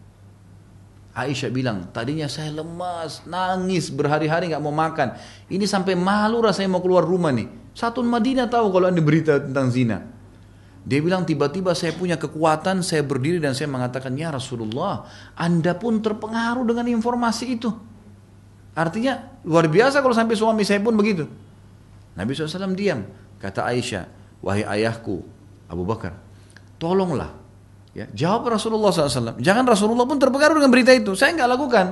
Aisyah 1.13 1.53
bilang, 1.53 1.93
tadinya 1.93 2.25
saya 2.25 2.49
lemas, 2.49 3.29
nangis, 3.29 3.93
berhari-hari 3.93 4.49
nggak 4.49 4.65
mau 4.65 4.73
makan. 4.73 5.13
Ini 5.53 5.69
sampai 5.69 5.93
malu 5.93 6.41
rasanya 6.41 6.73
mau 6.73 6.81
keluar 6.81 7.05
rumah 7.05 7.29
nih. 7.29 7.53
Satu 7.77 8.01
Madinah 8.01 8.49
tahu 8.49 8.73
kalau 8.73 8.89
ada 8.89 9.03
berita 9.05 9.37
tentang 9.37 9.69
zina. 9.69 10.09
Dia 10.83 10.99
bilang 11.05 11.29
tiba-tiba 11.29 11.77
saya 11.77 11.93
punya 11.93 12.17
kekuatan, 12.17 12.81
saya 12.81 13.05
berdiri 13.05 13.39
dan 13.39 13.53
saya 13.53 13.69
mengatakan, 13.69 14.17
ya 14.17 14.33
Rasulullah, 14.33 15.05
Anda 15.37 15.77
pun 15.77 16.01
terpengaruh 16.01 16.65
dengan 16.65 16.89
informasi 16.89 17.45
itu. 17.61 17.71
Artinya 18.73 19.45
luar 19.45 19.69
biasa 19.69 20.01
kalau 20.01 20.17
sampai 20.17 20.33
suami 20.33 20.65
saya 20.65 20.81
pun 20.81 20.97
begitu. 20.97 21.29
Nabi 22.17 22.33
SAW 22.33 22.73
diam. 22.73 23.05
Kata 23.37 23.69
Aisyah, 23.69 24.07
wahai 24.39 24.63
ayahku 24.63 25.21
Abu 25.67 25.83
Bakar, 25.83 26.15
tolonglah. 26.79 27.42
Ya, 27.93 28.09
jawab 28.17 28.49
Rasulullah 28.57 28.89
SAW. 28.89 29.37
Jangan 29.37 29.65
Rasulullah 29.69 30.09
pun 30.09 30.17
terpengaruh 30.17 30.57
dengan 30.57 30.73
berita 30.73 30.97
itu. 30.97 31.13
Saya 31.13 31.37
nggak 31.37 31.51
lakukan. 31.53 31.87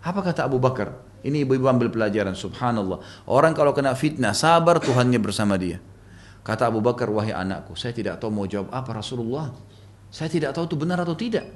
Apa 0.00 0.20
kata 0.24 0.48
Abu 0.48 0.56
Bakar? 0.56 0.96
Ini 1.22 1.44
ibu-ibu 1.44 1.68
ambil 1.68 1.92
pelajaran. 1.92 2.32
Subhanallah. 2.32 3.28
Orang 3.28 3.52
kalau 3.52 3.76
kena 3.76 3.92
fitnah, 3.92 4.32
sabar 4.32 4.80
Tuhannya 4.80 5.20
bersama 5.20 5.60
dia. 5.60 5.78
Kata 6.42 6.66
Abu 6.66 6.82
Bakar, 6.82 7.06
wahai 7.06 7.30
anakku, 7.30 7.78
saya 7.78 7.94
tidak 7.94 8.18
tahu 8.18 8.34
mau 8.34 8.46
jawab 8.50 8.72
apa 8.74 8.98
Rasulullah. 8.98 9.54
Saya 10.10 10.26
tidak 10.26 10.50
tahu 10.56 10.66
itu 10.66 10.74
benar 10.74 10.98
atau 10.98 11.14
tidak. 11.14 11.46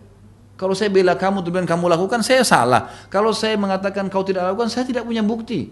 Kalau 0.57 0.73
saya 0.73 0.89
bela 0.89 1.19
kamu, 1.19 1.43
tujuan 1.43 1.67
kamu 1.67 1.91
lakukan, 1.91 2.23
saya 2.23 2.47
salah. 2.47 2.89
Kalau 3.11 3.35
saya 3.35 3.59
mengatakan 3.59 4.07
kau 4.09 4.23
tidak 4.23 4.47
lakukan, 4.47 4.71
saya 4.71 4.87
tidak 4.87 5.05
punya 5.05 5.21
bukti. 5.21 5.69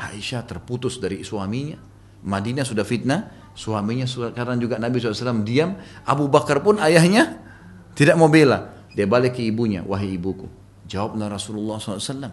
Aisyah 0.00 0.42
terputus 0.48 0.98
dari 0.98 1.22
suaminya. 1.22 1.78
Madinah 2.26 2.66
sudah 2.66 2.82
fitnah, 2.82 3.45
suaminya 3.56 4.04
sekarang 4.04 4.60
juga 4.60 4.76
Nabi 4.76 5.00
SAW 5.00 5.42
diam. 5.42 5.74
Abu 6.04 6.28
Bakar 6.28 6.60
pun 6.60 6.76
ayahnya 6.78 7.40
tidak 7.96 8.20
mau 8.20 8.28
bela. 8.28 8.76
Dia 8.92 9.08
balik 9.08 9.40
ke 9.40 9.42
ibunya, 9.44 9.80
wahai 9.82 10.14
ibuku. 10.14 10.46
Jawablah 10.86 11.32
Rasulullah 11.32 11.80
SAW. 11.80 12.30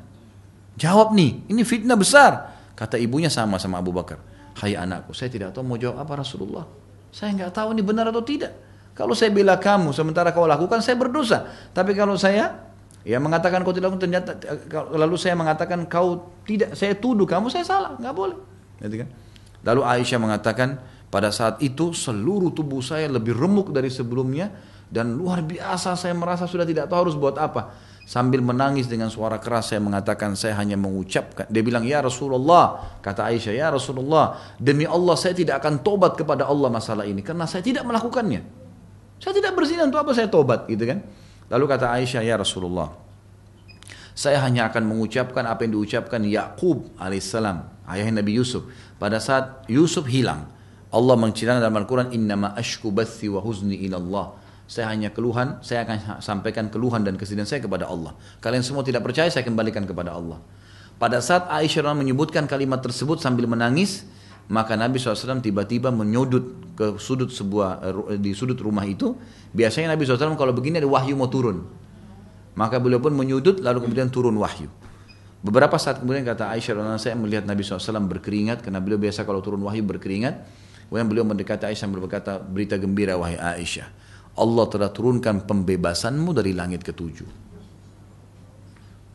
Jawab 0.76 1.16
nih, 1.16 1.48
ini 1.50 1.64
fitnah 1.64 1.98
besar. 1.98 2.54
Kata 2.76 3.00
ibunya 3.00 3.32
sama 3.32 3.58
sama 3.58 3.80
Abu 3.80 3.96
Bakar. 3.96 4.20
Hai 4.60 4.78
anakku, 4.78 5.18
saya 5.18 5.34
tidak 5.34 5.56
tahu 5.56 5.66
mau 5.66 5.80
jawab 5.80 6.04
apa 6.04 6.22
Rasulullah. 6.22 6.66
Saya 7.10 7.34
nggak 7.34 7.52
tahu 7.56 7.74
ini 7.74 7.82
benar 7.82 8.10
atau 8.10 8.22
tidak. 8.22 8.54
Kalau 8.94 9.18
saya 9.18 9.34
bela 9.34 9.58
kamu 9.58 9.90
sementara 9.90 10.30
kau 10.30 10.46
lakukan 10.46 10.82
saya 10.86 10.94
berdosa. 10.94 11.50
Tapi 11.74 11.98
kalau 11.98 12.14
saya 12.14 12.70
ya 13.02 13.18
mengatakan 13.18 13.66
kau 13.66 13.74
tidak 13.74 13.98
ternyata 13.98 14.38
lalu 14.94 15.18
saya 15.18 15.34
mengatakan 15.34 15.90
kau 15.90 16.30
tidak 16.46 16.78
saya 16.78 16.94
tuduh 16.94 17.26
kamu 17.26 17.50
saya 17.50 17.66
salah 17.66 17.98
nggak 17.98 18.14
boleh. 18.14 18.38
Gitu 18.86 19.02
kan? 19.02 19.10
Lalu 19.66 19.82
Aisyah 19.82 20.20
mengatakan 20.22 20.78
pada 21.14 21.30
saat 21.30 21.62
itu 21.62 21.94
seluruh 21.94 22.50
tubuh 22.58 22.82
saya 22.82 23.06
lebih 23.06 23.38
remuk 23.38 23.70
dari 23.70 23.94
sebelumnya 23.94 24.50
dan 24.90 25.14
luar 25.14 25.46
biasa 25.46 25.94
saya 25.94 26.18
merasa 26.18 26.50
sudah 26.50 26.66
tidak 26.66 26.90
tahu 26.90 27.06
harus 27.06 27.14
buat 27.14 27.38
apa. 27.38 27.94
Sambil 28.04 28.42
menangis 28.42 28.90
dengan 28.90 29.14
suara 29.14 29.38
keras 29.38 29.70
saya 29.70 29.80
mengatakan 29.80 30.34
saya 30.34 30.58
hanya 30.58 30.74
mengucapkan. 30.74 31.46
Dia 31.54 31.62
bilang 31.62 31.86
ya 31.86 32.02
Rasulullah. 32.02 32.98
Kata 33.00 33.30
Aisyah 33.30 33.54
ya 33.54 33.70
Rasulullah. 33.70 34.58
Demi 34.58 34.90
Allah 34.90 35.14
saya 35.14 35.38
tidak 35.38 35.62
akan 35.62 35.86
tobat 35.86 36.18
kepada 36.18 36.50
Allah 36.50 36.68
masalah 36.74 37.06
ini. 37.06 37.22
Karena 37.22 37.46
saya 37.46 37.62
tidak 37.62 37.86
melakukannya. 37.86 38.42
Saya 39.22 39.38
tidak 39.38 39.54
berzina 39.54 39.86
untuk 39.86 40.02
apa 40.02 40.12
saya 40.18 40.28
tobat 40.28 40.66
gitu 40.66 40.84
kan. 40.84 41.00
Lalu 41.48 41.66
kata 41.70 41.94
Aisyah 41.94 42.26
ya 42.26 42.36
Rasulullah. 42.42 42.90
Saya 44.18 44.42
hanya 44.42 44.68
akan 44.68 44.84
mengucapkan 44.84 45.46
apa 45.46 45.64
yang 45.64 45.78
diucapkan 45.78 46.22
Yakub 46.26 46.92
alaihissalam, 47.02 47.88
ayah 47.90 48.08
Nabi 48.14 48.38
Yusuf. 48.38 48.68
Pada 49.02 49.18
saat 49.18 49.66
Yusuf 49.66 50.06
hilang, 50.06 50.54
Allah 50.94 51.16
menceritakan 51.18 51.58
dalam 51.58 51.78
Al-Quran, 51.82 52.14
Innama 52.14 52.54
ashku 52.54 52.94
bathi 52.94 53.26
wa 53.34 53.42
huzni 53.42 53.82
ilallah. 53.82 54.38
Saya 54.70 54.94
hanya 54.94 55.10
keluhan, 55.10 55.60
saya 55.66 55.84
akan 55.84 56.22
sampaikan 56.22 56.70
keluhan 56.70 57.02
dan 57.02 57.18
kesedihan 57.18 57.50
saya 57.50 57.66
kepada 57.66 57.90
Allah. 57.90 58.14
Kalian 58.40 58.62
semua 58.62 58.86
tidak 58.86 59.02
percaya, 59.02 59.28
saya 59.28 59.42
kembalikan 59.42 59.84
kepada 59.84 60.14
Allah. 60.14 60.40
Pada 61.02 61.20
saat 61.20 61.50
Aisyah 61.50 61.92
menyebutkan 61.98 62.46
kalimat 62.46 62.80
tersebut 62.80 63.20
sambil 63.20 63.50
menangis, 63.50 64.08
maka 64.48 64.78
Nabi 64.78 65.02
SAW 65.02 65.42
tiba-tiba 65.42 65.90
menyudut 65.90 66.76
ke 66.78 66.96
sudut 67.02 67.34
sebuah 67.34 67.70
eh, 68.14 68.20
di 68.22 68.32
sudut 68.38 68.56
rumah 68.62 68.86
itu. 68.86 69.18
Biasanya 69.52 69.98
Nabi 69.98 70.06
SAW 70.06 70.38
kalau 70.38 70.54
begini 70.54 70.80
ada 70.80 70.88
wahyu 70.88 71.18
mau 71.18 71.28
turun. 71.28 71.66
Maka 72.54 72.78
beliau 72.78 73.02
pun 73.02 73.18
menyudut 73.18 73.66
lalu 73.66 73.82
kemudian 73.88 74.14
turun 74.14 74.38
wahyu. 74.38 74.70
Beberapa 75.44 75.76
saat 75.76 76.00
kemudian 76.00 76.24
kata 76.24 76.54
Aisyah 76.54 76.96
saya 77.02 77.18
melihat 77.20 77.44
Nabi 77.44 77.66
SAW 77.66 78.06
berkeringat 78.08 78.64
karena 78.64 78.80
beliau 78.80 79.02
biasa 79.02 79.26
kalau 79.28 79.42
turun 79.44 79.60
wahyu 79.66 79.84
berkeringat. 79.84 80.63
Kemudian 80.94 81.10
beliau 81.10 81.26
mendekati 81.26 81.66
Aisyah 81.66 81.90
berkata 81.90 82.38
berita 82.38 82.78
gembira 82.78 83.18
wahai 83.18 83.34
Aisyah. 83.34 83.90
Allah 84.38 84.66
telah 84.70 84.94
turunkan 84.94 85.42
pembebasanmu 85.42 86.38
dari 86.38 86.54
langit 86.54 86.86
ketujuh. 86.86 87.26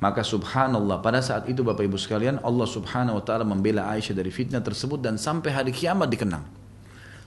Maka 0.02 0.26
subhanallah 0.26 0.98
pada 0.98 1.22
saat 1.22 1.46
itu 1.46 1.62
Bapak 1.62 1.86
Ibu 1.86 1.94
sekalian 1.94 2.42
Allah 2.42 2.66
subhanahu 2.66 3.22
wa 3.22 3.22
ta'ala 3.22 3.46
membela 3.46 3.86
Aisyah 3.94 4.10
dari 4.10 4.34
fitnah 4.34 4.58
tersebut 4.58 4.98
dan 4.98 5.22
sampai 5.22 5.54
hari 5.54 5.70
kiamat 5.70 6.10
dikenang. 6.10 6.42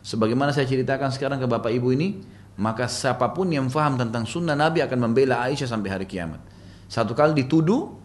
Sebagaimana 0.04 0.52
saya 0.52 0.68
ceritakan 0.68 1.16
sekarang 1.16 1.40
ke 1.40 1.48
Bapak 1.48 1.72
Ibu 1.72 1.96
ini, 1.96 2.20
maka 2.60 2.92
siapa 2.92 3.32
pun 3.32 3.48
yang 3.56 3.72
faham 3.72 3.96
tentang 3.96 4.28
sunnah 4.28 4.60
Nabi 4.60 4.84
akan 4.84 5.00
membela 5.00 5.40
Aisyah 5.48 5.72
sampai 5.72 5.96
hari 5.96 6.04
kiamat. 6.12 6.44
Satu 6.92 7.16
kali 7.16 7.40
dituduh, 7.40 7.96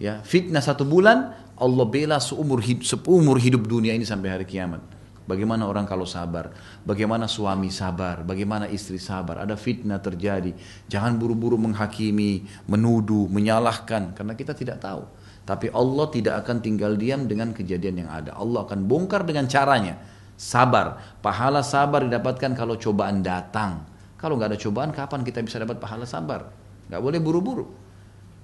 ya 0.00 0.24
fitnah 0.24 0.64
satu 0.64 0.88
bulan, 0.88 1.36
Allah 1.60 1.84
bela 1.84 2.16
seumur 2.16 2.64
hidup, 2.64 2.88
seumur 2.88 3.36
hidup 3.36 3.68
dunia 3.68 3.92
ini 3.92 4.08
sampai 4.08 4.32
hari 4.32 4.48
kiamat. 4.48 4.99
Bagaimana 5.30 5.70
orang 5.70 5.86
kalau 5.86 6.02
sabar, 6.02 6.50
bagaimana 6.82 7.30
suami 7.30 7.70
sabar, 7.70 8.26
bagaimana 8.26 8.66
istri 8.66 8.98
sabar. 8.98 9.46
Ada 9.46 9.54
fitnah 9.54 10.02
terjadi. 10.02 10.50
Jangan 10.90 11.14
buru-buru 11.22 11.54
menghakimi, 11.54 12.50
menuduh, 12.66 13.30
menyalahkan 13.30 14.18
karena 14.18 14.34
kita 14.34 14.58
tidak 14.58 14.82
tahu. 14.82 15.06
Tapi 15.46 15.70
Allah 15.70 16.06
tidak 16.10 16.34
akan 16.42 16.58
tinggal 16.58 16.98
diam 16.98 17.30
dengan 17.30 17.54
kejadian 17.54 18.06
yang 18.06 18.10
ada. 18.10 18.34
Allah 18.34 18.66
akan 18.66 18.90
bongkar 18.90 19.22
dengan 19.22 19.46
caranya. 19.46 20.02
Sabar. 20.34 21.18
Pahala 21.22 21.62
sabar 21.62 22.02
didapatkan 22.02 22.50
kalau 22.58 22.74
cobaan 22.74 23.22
datang. 23.22 23.86
Kalau 24.18 24.34
nggak 24.34 24.52
ada 24.52 24.58
cobaan, 24.58 24.90
kapan 24.90 25.22
kita 25.22 25.40
bisa 25.46 25.62
dapat 25.62 25.78
pahala 25.78 26.04
sabar? 26.04 26.50
Nggak 26.90 27.00
boleh 27.00 27.20
buru-buru. 27.22 27.89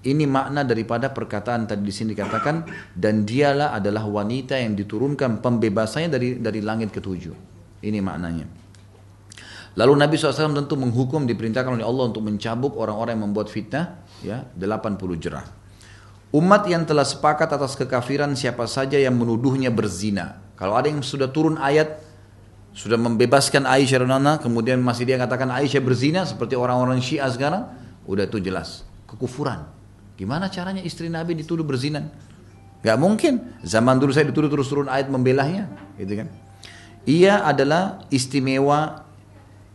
Ini 0.06 0.22
makna 0.30 0.62
daripada 0.62 1.10
perkataan 1.10 1.66
tadi 1.66 1.82
di 1.82 1.90
sini 1.90 2.14
dikatakan 2.14 2.62
dan 2.94 3.26
dialah 3.26 3.74
adalah 3.74 4.06
wanita 4.06 4.54
yang 4.54 4.78
diturunkan 4.78 5.42
pembebasannya 5.42 6.06
dari 6.06 6.28
dari 6.38 6.62
langit 6.62 6.94
ketujuh. 6.94 7.34
Ini 7.82 7.98
maknanya. 7.98 8.46
Lalu 9.76 9.92
Nabi 9.98 10.14
SAW 10.16 10.56
tentu 10.56 10.78
menghukum 10.78 11.26
diperintahkan 11.26 11.76
oleh 11.76 11.84
Allah 11.84 12.08
untuk 12.08 12.22
mencabuk 12.22 12.78
orang-orang 12.78 13.18
yang 13.18 13.24
membuat 13.28 13.50
fitnah 13.50 14.00
ya 14.22 14.46
80 14.54 14.96
jerah. 15.18 15.44
Umat 16.32 16.64
yang 16.70 16.86
telah 16.86 17.04
sepakat 17.04 17.50
atas 17.50 17.74
kekafiran 17.74 18.32
siapa 18.38 18.64
saja 18.70 18.96
yang 18.96 19.18
menuduhnya 19.18 19.74
berzina. 19.74 20.38
Kalau 20.56 20.78
ada 20.78 20.88
yang 20.88 21.04
sudah 21.04 21.28
turun 21.28 21.60
ayat 21.60 21.98
sudah 22.72 22.96
membebaskan 22.96 23.68
Aisyah 23.68 24.06
dan 24.06 24.38
kemudian 24.40 24.80
masih 24.80 25.04
dia 25.04 25.18
katakan 25.20 25.50
Aisyah 25.50 25.82
berzina 25.82 26.22
seperti 26.24 26.56
orang-orang 26.56 27.02
Syiah 27.02 27.28
sekarang, 27.28 27.68
udah 28.08 28.24
itu 28.24 28.40
jelas 28.40 28.86
kekufuran. 29.08 29.75
Gimana 30.16 30.48
caranya 30.48 30.80
istri 30.80 31.12
Nabi 31.12 31.36
dituduh 31.36 31.64
berzina? 31.64 32.08
Gak 32.80 32.98
mungkin. 33.00 33.56
Zaman 33.60 34.00
dulu 34.00 34.12
saya 34.12 34.28
dituduh 34.28 34.48
terus 34.48 34.68
turun 34.68 34.88
ayat 34.88 35.12
membelahnya, 35.12 35.68
gitu 36.00 36.24
kan? 36.24 36.28
Ia 37.06 37.44
adalah 37.46 38.02
istimewa 38.08 39.06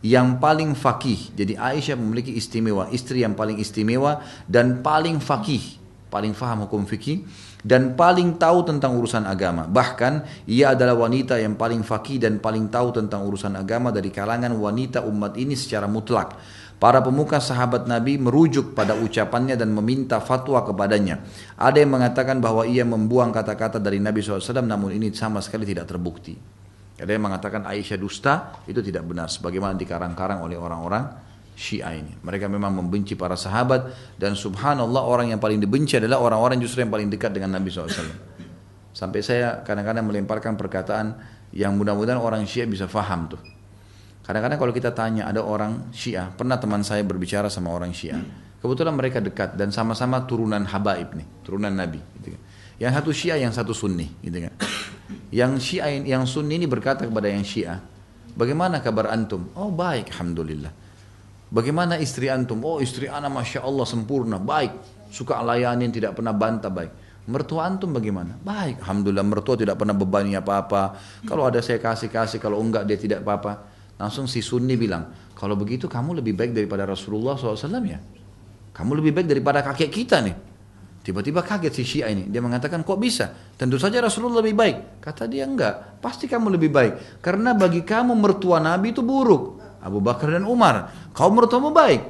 yang 0.02 0.42
paling 0.42 0.74
fakih. 0.74 1.32
Jadi 1.32 1.54
Aisyah 1.54 1.94
memiliki 1.94 2.34
istimewa, 2.34 2.90
istri 2.90 3.22
yang 3.22 3.38
paling 3.38 3.56
istimewa 3.62 4.20
dan 4.50 4.82
paling 4.82 5.22
fakih, 5.22 5.78
paling 6.10 6.34
faham 6.34 6.66
hukum 6.66 6.84
fikih 6.84 7.24
dan 7.62 7.94
paling 7.94 8.36
tahu 8.36 8.66
tentang 8.66 8.98
urusan 8.98 9.22
agama. 9.22 9.70
Bahkan 9.70 10.44
ia 10.50 10.74
adalah 10.74 10.98
wanita 10.98 11.38
yang 11.38 11.54
paling 11.54 11.86
fakih 11.86 12.18
dan 12.18 12.42
paling 12.42 12.68
tahu 12.68 12.90
tentang 12.90 13.22
urusan 13.22 13.54
agama 13.54 13.94
dari 13.94 14.10
kalangan 14.10 14.50
wanita 14.52 15.06
umat 15.06 15.38
ini 15.38 15.54
secara 15.54 15.86
mutlak. 15.86 16.34
Para 16.82 16.98
pemuka 16.98 17.38
sahabat 17.38 17.86
Nabi 17.86 18.18
merujuk 18.18 18.74
pada 18.74 18.98
ucapannya 18.98 19.54
dan 19.54 19.70
meminta 19.70 20.18
fatwa 20.18 20.66
kepadanya. 20.66 21.22
Ada 21.54 21.78
yang 21.78 21.94
mengatakan 21.94 22.42
bahwa 22.42 22.66
ia 22.66 22.82
membuang 22.82 23.30
kata-kata 23.30 23.78
dari 23.78 24.02
Nabi 24.02 24.18
SAW 24.18 24.66
namun 24.66 24.90
ini 24.90 25.14
sama 25.14 25.38
sekali 25.38 25.62
tidak 25.62 25.86
terbukti. 25.86 26.34
Ada 26.98 27.06
yang 27.06 27.22
mengatakan 27.22 27.70
Aisyah 27.70 27.98
dusta, 28.02 28.34
itu 28.66 28.82
tidak 28.82 29.06
benar. 29.06 29.30
Sebagaimana 29.30 29.78
dikarang-karang 29.78 30.42
oleh 30.42 30.58
orang-orang 30.58 31.06
Syiah 31.54 31.94
ini. 31.94 32.18
Mereka 32.18 32.50
memang 32.50 32.74
membenci 32.74 33.14
para 33.14 33.38
sahabat 33.38 34.18
dan 34.18 34.34
subhanallah 34.34 35.06
orang 35.06 35.30
yang 35.30 35.38
paling 35.38 35.62
dibenci 35.62 36.02
adalah 36.02 36.18
orang-orang 36.18 36.58
justru 36.58 36.82
yang 36.82 36.90
paling 36.90 37.06
dekat 37.06 37.30
dengan 37.30 37.62
Nabi 37.62 37.70
SAW. 37.70 38.10
Sampai 38.90 39.22
saya 39.22 39.62
kadang-kadang 39.62 40.02
melemparkan 40.02 40.58
perkataan 40.58 41.14
yang 41.54 41.78
mudah-mudahan 41.78 42.18
orang 42.18 42.42
Syiah 42.42 42.66
bisa 42.66 42.90
faham 42.90 43.30
tuh. 43.30 43.51
Kadang-kadang 44.22 44.58
kalau 44.58 44.72
kita 44.74 44.94
tanya 44.94 45.26
ada 45.26 45.42
orang 45.42 45.90
Syiah, 45.90 46.30
pernah 46.30 46.54
teman 46.54 46.86
saya 46.86 47.02
berbicara 47.02 47.50
sama 47.50 47.74
orang 47.74 47.90
Syiah. 47.90 48.22
Kebetulan 48.62 48.94
mereka 48.94 49.18
dekat 49.18 49.58
dan 49.58 49.74
sama-sama 49.74 50.22
turunan 50.22 50.62
Habaib 50.62 51.18
nih, 51.18 51.26
turunan 51.42 51.74
Nabi. 51.74 51.98
Gitu 52.22 52.38
kan. 52.38 52.40
Yang 52.78 52.92
satu 52.94 53.10
Syiah, 53.10 53.38
yang 53.42 53.50
satu 53.50 53.74
Sunni. 53.74 54.06
Gitu 54.22 54.46
kan. 54.46 54.54
Yang 55.34 55.52
Syiah, 55.66 55.90
yang 56.06 56.22
Sunni 56.30 56.62
ini 56.62 56.70
berkata 56.70 57.02
kepada 57.02 57.26
yang 57.26 57.42
Syiah, 57.42 57.82
bagaimana 58.38 58.78
kabar 58.78 59.10
antum? 59.10 59.50
Oh 59.58 59.74
baik, 59.74 60.14
Alhamdulillah. 60.14 60.70
Bagaimana 61.50 61.98
istri 61.98 62.30
antum? 62.30 62.62
Oh 62.62 62.78
istri 62.78 63.10
anak 63.10 63.34
Masya 63.34 63.66
Allah 63.66 63.86
sempurna, 63.90 64.38
baik. 64.38 64.70
Suka 65.10 65.42
layanin, 65.42 65.90
tidak 65.90 66.14
pernah 66.14 66.30
bantah, 66.30 66.70
baik. 66.70 66.92
Mertua 67.26 67.66
antum 67.66 67.90
bagaimana? 67.90 68.38
Baik, 68.38 68.82
Alhamdulillah 68.82 69.26
mertua 69.26 69.54
tidak 69.54 69.78
pernah 69.78 69.94
bebani 69.94 70.34
apa-apa. 70.34 70.98
Kalau 71.22 71.46
ada 71.46 71.58
saya 71.62 71.82
kasih-kasih, 71.82 72.38
kalau 72.42 72.58
enggak 72.62 72.82
dia 72.86 72.98
tidak 72.98 73.22
apa-apa. 73.26 73.71
Langsung 74.02 74.26
si 74.26 74.42
Sunni 74.42 74.74
bilang, 74.74 75.14
kalau 75.38 75.54
begitu 75.54 75.86
kamu 75.86 76.18
lebih 76.18 76.34
baik 76.34 76.50
daripada 76.50 76.82
Rasulullah 76.82 77.38
SAW 77.38 77.86
ya. 77.86 78.02
Kamu 78.74 78.98
lebih 78.98 79.14
baik 79.14 79.30
daripada 79.30 79.62
kakek 79.62 79.94
kita 79.94 80.18
nih. 80.18 80.34
Tiba-tiba 81.02 81.42
kaget 81.42 81.70
si 81.74 81.82
Syiah 81.86 82.10
ini. 82.10 82.26
Dia 82.26 82.42
mengatakan, 82.42 82.82
kok 82.82 82.98
bisa? 82.98 83.30
Tentu 83.58 83.78
saja 83.78 84.02
Rasulullah 84.02 84.42
lebih 84.42 84.54
baik. 84.58 85.02
Kata 85.02 85.26
dia, 85.30 85.46
enggak. 85.46 86.02
Pasti 86.02 86.30
kamu 86.30 86.54
lebih 86.58 86.70
baik. 86.70 87.22
Karena 87.22 87.54
bagi 87.54 87.82
kamu 87.82 88.14
mertua 88.14 88.62
Nabi 88.62 88.94
itu 88.94 89.02
buruk. 89.02 89.58
Abu 89.82 89.98
Bakar 89.98 90.30
dan 90.30 90.46
Umar. 90.46 90.90
Kau 91.10 91.30
mertuamu 91.34 91.74
baik. 91.74 92.02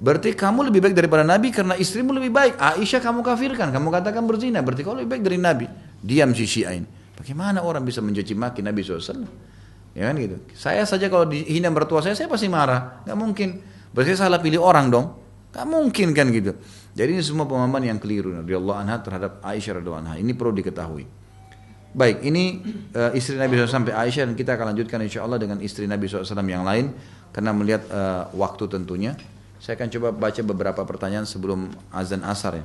Berarti 0.00 0.32
kamu 0.32 0.72
lebih 0.72 0.80
baik 0.80 0.96
daripada 0.96 1.24
Nabi 1.28 1.52
karena 1.52 1.76
istrimu 1.76 2.16
lebih 2.16 2.32
baik. 2.32 2.56
Aisyah 2.56 3.00
kamu 3.04 3.20
kafirkan. 3.20 3.68
Kamu 3.68 3.88
katakan 3.92 4.24
berzina. 4.24 4.64
Berarti 4.64 4.80
kau 4.80 4.96
lebih 4.96 5.16
baik 5.16 5.22
dari 5.28 5.36
Nabi. 5.36 5.66
Diam 6.00 6.32
si 6.32 6.48
Syiah 6.48 6.72
ini. 6.72 6.88
Bagaimana 7.12 7.60
orang 7.60 7.84
bisa 7.84 8.00
mencuci 8.00 8.32
maki 8.32 8.64
Nabi 8.64 8.80
SAW? 8.80 9.28
Ya 9.92 10.08
kan 10.08 10.16
gitu. 10.16 10.40
Saya 10.56 10.82
saja 10.88 11.12
kalau 11.12 11.28
dihina 11.28 11.68
mertua 11.68 12.00
saya, 12.00 12.16
saya 12.16 12.28
pasti 12.28 12.48
marah. 12.48 13.04
Gak 13.04 13.16
mungkin. 13.16 13.60
Berarti 13.92 14.16
salah 14.16 14.40
pilih 14.40 14.60
orang 14.64 14.88
dong. 14.88 15.06
Gak 15.52 15.68
mungkin 15.68 16.16
kan 16.16 16.32
gitu. 16.32 16.56
Jadi 16.92 17.16
ini 17.16 17.22
semua 17.24 17.44
pemahaman 17.44 17.84
yang 17.84 17.98
keliru 18.00 18.36
dari 18.40 18.56
Allah 18.56 18.76
anha 18.84 18.96
terhadap 19.00 19.40
Aisyah 19.44 19.80
radhiallahu 19.80 20.00
anha. 20.00 20.14
Ini 20.16 20.32
perlu 20.32 20.52
diketahui. 20.56 21.04
Baik, 21.92 22.24
ini 22.24 22.64
uh, 22.96 23.12
istri 23.12 23.36
Nabi 23.36 23.60
SAW 23.60 23.68
sampai 23.68 23.92
Aisyah 23.92 24.24
dan 24.24 24.32
kita 24.32 24.56
akan 24.56 24.72
lanjutkan 24.72 24.96
insya 25.04 25.28
Allah 25.28 25.36
dengan 25.36 25.60
istri 25.60 25.84
Nabi 25.84 26.08
SAW 26.08 26.40
yang 26.48 26.64
lain 26.64 26.96
karena 27.36 27.52
melihat 27.52 27.84
uh, 27.92 28.32
waktu 28.32 28.64
tentunya. 28.68 29.12
Saya 29.60 29.78
akan 29.78 29.88
coba 29.92 30.08
baca 30.10 30.40
beberapa 30.42 30.80
pertanyaan 30.82 31.28
sebelum 31.28 31.68
azan 31.92 32.24
asar 32.24 32.64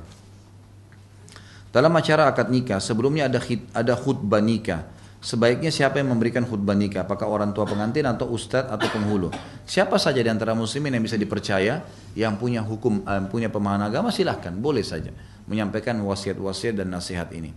Dalam 1.68 1.92
acara 1.92 2.26
akad 2.32 2.48
nikah 2.48 2.80
sebelumnya 2.80 3.28
ada 3.28 3.38
ada 3.76 3.94
khutbah 3.94 4.40
nikah. 4.40 4.88
Sebaiknya 5.18 5.74
siapa 5.74 5.98
yang 5.98 6.14
memberikan 6.14 6.46
khutbah 6.46 6.78
nikah? 6.78 7.02
Apakah 7.02 7.26
orang 7.26 7.50
tua 7.50 7.66
pengantin 7.66 8.06
atau 8.06 8.30
ustadz 8.30 8.70
atau 8.70 8.86
penghulu? 8.86 9.34
Siapa 9.66 9.98
saja 9.98 10.22
di 10.22 10.30
antara 10.30 10.54
muslimin 10.54 10.94
yang 10.94 11.02
bisa 11.02 11.18
dipercaya, 11.18 11.82
yang 12.14 12.38
punya 12.38 12.62
hukum, 12.62 13.02
yang 13.02 13.26
punya 13.26 13.50
pemahaman 13.50 13.90
agama 13.90 14.14
silahkan, 14.14 14.54
boleh 14.54 14.86
saja 14.86 15.10
menyampaikan 15.50 15.98
wasiat-wasiat 16.06 16.78
dan 16.78 16.94
nasihat 16.94 17.34
ini. 17.34 17.50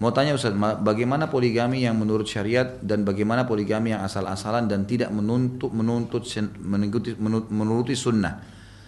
Mau 0.00 0.16
tanya 0.16 0.32
Ustaz, 0.32 0.56
bagaimana 0.80 1.28
poligami 1.28 1.84
yang 1.84 1.92
menurut 2.00 2.24
syariat 2.24 2.80
dan 2.80 3.04
bagaimana 3.04 3.44
poligami 3.44 3.92
yang 3.92 4.00
asal-asalan 4.00 4.64
dan 4.64 4.88
tidak 4.88 5.12
menuntut 5.12 5.68
menuntut 5.76 6.24
menuruti, 6.64 7.20
menuruti 7.52 7.92
sunnah 7.92 8.40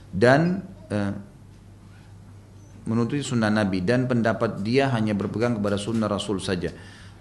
dan 0.09 0.65
eh, 0.89 1.13
menuruti 2.89 3.21
sunnah 3.21 3.53
Nabi 3.53 3.85
dan 3.85 4.09
pendapat 4.09 4.65
dia 4.65 4.89
hanya 4.89 5.13
berpegang 5.13 5.61
kepada 5.61 5.77
sunnah 5.77 6.09
Rasul 6.09 6.41
saja. 6.41 6.73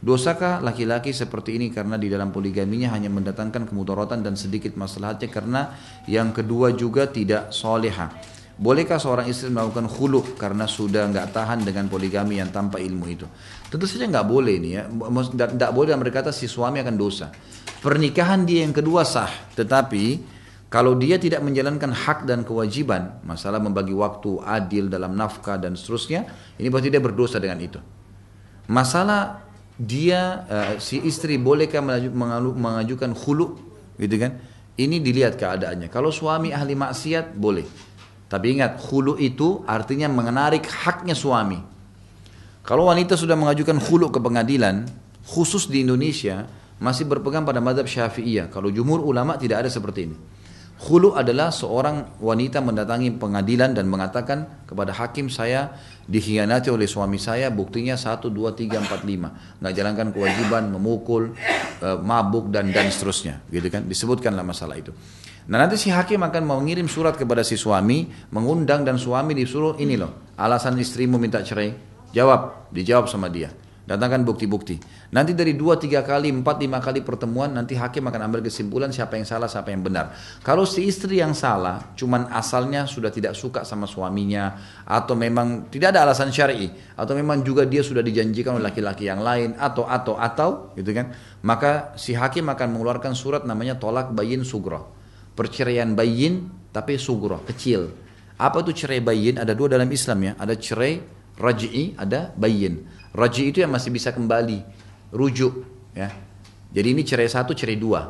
Dosakah 0.01 0.65
laki-laki 0.65 1.13
seperti 1.13 1.61
ini 1.61 1.69
karena 1.69 1.93
di 1.93 2.09
dalam 2.09 2.33
poligaminya 2.33 2.89
hanya 2.89 3.13
mendatangkan 3.13 3.69
kemudaratan 3.69 4.25
dan 4.25 4.33
sedikit 4.33 4.73
masalahnya 4.73 5.29
karena 5.29 5.77
yang 6.09 6.33
kedua 6.33 6.73
juga 6.73 7.05
tidak 7.05 7.53
soleha. 7.53 8.09
Bolehkah 8.57 8.97
seorang 8.97 9.29
istri 9.29 9.53
melakukan 9.53 9.85
khulu 9.85 10.37
karena 10.41 10.65
sudah 10.65 11.05
nggak 11.09 11.33
tahan 11.33 11.65
dengan 11.65 11.85
poligami 11.85 12.41
yang 12.41 12.49
tanpa 12.49 12.81
ilmu 12.81 13.05
itu? 13.09 13.25
Tentu 13.69 13.85
saja 13.85 14.09
nggak 14.09 14.25
boleh 14.25 14.53
ini 14.57 14.69
ya. 14.73 14.89
Tidak 14.89 15.71
boleh 15.73 15.93
berkata 15.97 16.33
si 16.33 16.49
suami 16.49 16.81
akan 16.81 16.95
dosa. 16.97 17.29
Pernikahan 17.81 18.45
dia 18.45 18.61
yang 18.65 18.73
kedua 18.73 19.01
sah, 19.01 19.29
tetapi 19.57 20.21
kalau 20.69 20.93
dia 20.93 21.17
tidak 21.17 21.41
menjalankan 21.41 21.89
hak 21.89 22.29
dan 22.29 22.45
kewajiban, 22.45 23.17
masalah 23.25 23.57
membagi 23.57 23.97
waktu 23.97 24.39
adil 24.45 24.93
dalam 24.93 25.17
nafkah 25.17 25.57
dan 25.57 25.73
seterusnya, 25.73 26.29
ini 26.61 26.69
berarti 26.69 26.93
dia 26.93 27.01
berdosa 27.01 27.41
dengan 27.41 27.57
itu. 27.59 27.81
Masalah 28.69 29.40
dia 29.81 30.45
uh, 30.45 30.73
si 30.77 31.01
istri 31.01 31.41
bolehkah 31.41 31.81
mengajukan 31.81 33.17
khulu 33.17 33.57
gitu 33.97 34.15
kan? 34.21 34.37
Ini 34.77 35.01
dilihat 35.01 35.41
keadaannya. 35.41 35.89
Kalau 35.89 36.13
suami 36.13 36.53
ahli 36.53 36.77
maksiat 36.77 37.33
boleh. 37.33 37.65
Tapi 38.29 38.45
ingat 38.55 38.79
khulu 38.79 39.19
itu 39.19 39.65
artinya 39.67 40.07
menarik 40.07 40.63
haknya 40.63 41.17
suami. 41.17 41.59
Kalau 42.61 42.87
wanita 42.87 43.17
sudah 43.17 43.35
mengajukan 43.35 43.81
khulu 43.81 44.13
ke 44.13 44.21
pengadilan 44.21 44.87
khusus 45.27 45.67
di 45.67 45.83
Indonesia 45.83 46.47
masih 46.79 47.09
berpegang 47.09 47.43
pada 47.43 47.59
madhab 47.59 47.89
syafi'iyah. 47.89 48.47
Kalau 48.53 48.71
jumhur 48.71 49.03
ulama 49.03 49.35
tidak 49.35 49.67
ada 49.67 49.69
seperti 49.69 50.07
ini 50.07 50.17
Khulu 50.81 51.13
adalah 51.13 51.53
seorang 51.53 52.17
wanita 52.17 52.57
mendatangi 52.57 53.13
pengadilan 53.21 53.77
dan 53.77 53.85
mengatakan 53.85 54.65
kepada 54.65 54.89
hakim 54.97 55.29
saya 55.29 55.77
dikhianati 56.09 56.73
oleh 56.73 56.89
suami 56.89 57.21
saya 57.21 57.53
buktinya 57.53 57.93
1, 57.93 58.17
2, 58.17 58.33
3, 58.33 58.89
4, 58.89 59.05
5 59.05 59.61
nggak 59.61 59.73
jalankan 59.77 60.09
kewajiban 60.09 60.73
memukul 60.73 61.37
uh, 61.85 62.01
mabuk 62.01 62.49
dan 62.49 62.73
dan 62.73 62.89
seterusnya. 62.89 63.45
Gitu 63.53 63.69
kan? 63.69 63.85
Disebutkanlah 63.85 64.41
masalah 64.41 64.73
itu. 64.73 64.89
Nah 65.53 65.61
nanti 65.61 65.77
si 65.77 65.93
hakim 65.93 66.17
akan 66.25 66.49
mengirim 66.49 66.89
surat 66.89 67.13
kepada 67.13 67.45
si 67.45 67.61
suami 67.61 68.09
mengundang 68.33 68.81
dan 68.81 68.97
suami 68.97 69.37
disuruh 69.37 69.77
ini 69.77 70.01
loh 70.01 70.33
alasan 70.33 70.81
istrimu 70.81 71.21
minta 71.21 71.45
cerai. 71.45 71.77
Jawab 72.09 72.73
dijawab 72.73 73.05
sama 73.05 73.29
dia 73.29 73.53
Datangkan 73.91 74.23
bukti-bukti. 74.23 74.79
Nanti 75.11 75.35
dari 75.35 75.51
dua, 75.51 75.75
tiga 75.75 75.99
kali, 75.99 76.31
empat, 76.31 76.63
lima 76.63 76.79
kali 76.79 77.03
pertemuan, 77.03 77.51
nanti 77.51 77.75
hakim 77.75 78.07
akan 78.07 78.31
ambil 78.31 78.39
kesimpulan 78.39 78.87
siapa 78.87 79.19
yang 79.19 79.27
salah, 79.27 79.51
siapa 79.51 79.67
yang 79.67 79.83
benar. 79.83 80.15
Kalau 80.47 80.63
si 80.63 80.87
istri 80.87 81.19
yang 81.19 81.35
salah, 81.35 81.91
cuman 81.99 82.31
asalnya 82.31 82.87
sudah 82.87 83.11
tidak 83.11 83.35
suka 83.35 83.67
sama 83.67 83.91
suaminya, 83.91 84.55
atau 84.87 85.11
memang 85.19 85.67
tidak 85.67 85.91
ada 85.91 86.07
alasan 86.07 86.31
syari, 86.31 86.71
atau 86.95 87.11
memang 87.11 87.43
juga 87.43 87.67
dia 87.67 87.83
sudah 87.83 87.99
dijanjikan 87.99 88.55
oleh 88.55 88.71
laki-laki 88.71 89.11
yang 89.11 89.19
lain, 89.19 89.59
atau, 89.59 89.83
atau, 89.83 90.15
atau, 90.15 90.71
gitu 90.79 90.95
kan, 90.95 91.11
maka 91.43 91.91
si 91.99 92.15
hakim 92.15 92.47
akan 92.47 92.71
mengeluarkan 92.71 93.11
surat 93.11 93.43
namanya 93.43 93.75
tolak 93.75 94.15
bayin 94.15 94.47
sugro. 94.47 94.87
Perceraian 95.35 95.91
bayin, 95.91 96.47
tapi 96.71 96.95
sugro, 96.95 97.43
kecil. 97.43 97.91
Apa 98.39 98.63
itu 98.63 98.71
cerai 98.87 99.03
bayin? 99.03 99.35
Ada 99.35 99.51
dua 99.51 99.67
dalam 99.67 99.91
Islam 99.91 100.31
ya, 100.31 100.31
ada 100.39 100.55
cerai 100.55 101.03
raj'i, 101.35 101.99
ada 101.99 102.31
bayin. 102.39 103.00
Raji 103.11 103.51
itu 103.51 103.59
yang 103.59 103.71
masih 103.71 103.91
bisa 103.91 104.15
kembali, 104.15 104.63
rujuk. 105.11 105.67
ya. 105.91 106.11
Jadi 106.71 106.87
ini 106.95 107.03
cerai 107.03 107.27
satu, 107.27 107.51
cerai 107.51 107.75
dua. 107.75 108.07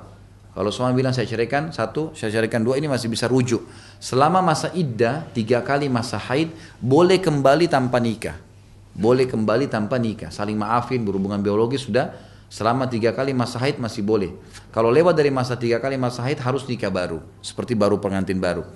Kalau 0.51 0.69
suami 0.69 0.93
bilang 0.93 1.15
saya 1.15 1.25
ceraikan 1.25 1.73
satu, 1.73 2.13
saya 2.13 2.29
ceraikan 2.29 2.61
dua, 2.61 2.77
ini 2.77 2.85
masih 2.85 3.09
bisa 3.09 3.25
rujuk. 3.25 3.65
Selama 3.97 4.43
masa 4.43 4.69
iddah, 4.77 5.25
tiga 5.33 5.63
kali 5.65 5.89
masa 5.89 6.19
haid, 6.19 6.53
boleh 6.77 7.17
kembali 7.17 7.65
tanpa 7.71 7.97
nikah. 7.97 8.37
Boleh 8.91 9.25
kembali 9.25 9.71
tanpa 9.71 9.95
nikah. 9.97 10.29
Saling 10.29 10.59
maafin, 10.59 11.01
berhubungan 11.01 11.39
biologis 11.39 11.87
sudah 11.87 12.11
selama 12.51 12.83
tiga 12.91 13.15
kali 13.15 13.31
masa 13.31 13.63
haid 13.63 13.79
masih 13.79 14.03
boleh. 14.03 14.35
Kalau 14.75 14.91
lewat 14.91 15.15
dari 15.15 15.31
masa 15.31 15.55
tiga 15.55 15.79
kali 15.79 15.95
masa 15.95 16.19
haid 16.27 16.43
harus 16.43 16.67
nikah 16.67 16.91
baru. 16.91 17.23
Seperti 17.39 17.73
baru 17.73 17.97
pengantin 18.03 18.37
baru. 18.43 18.67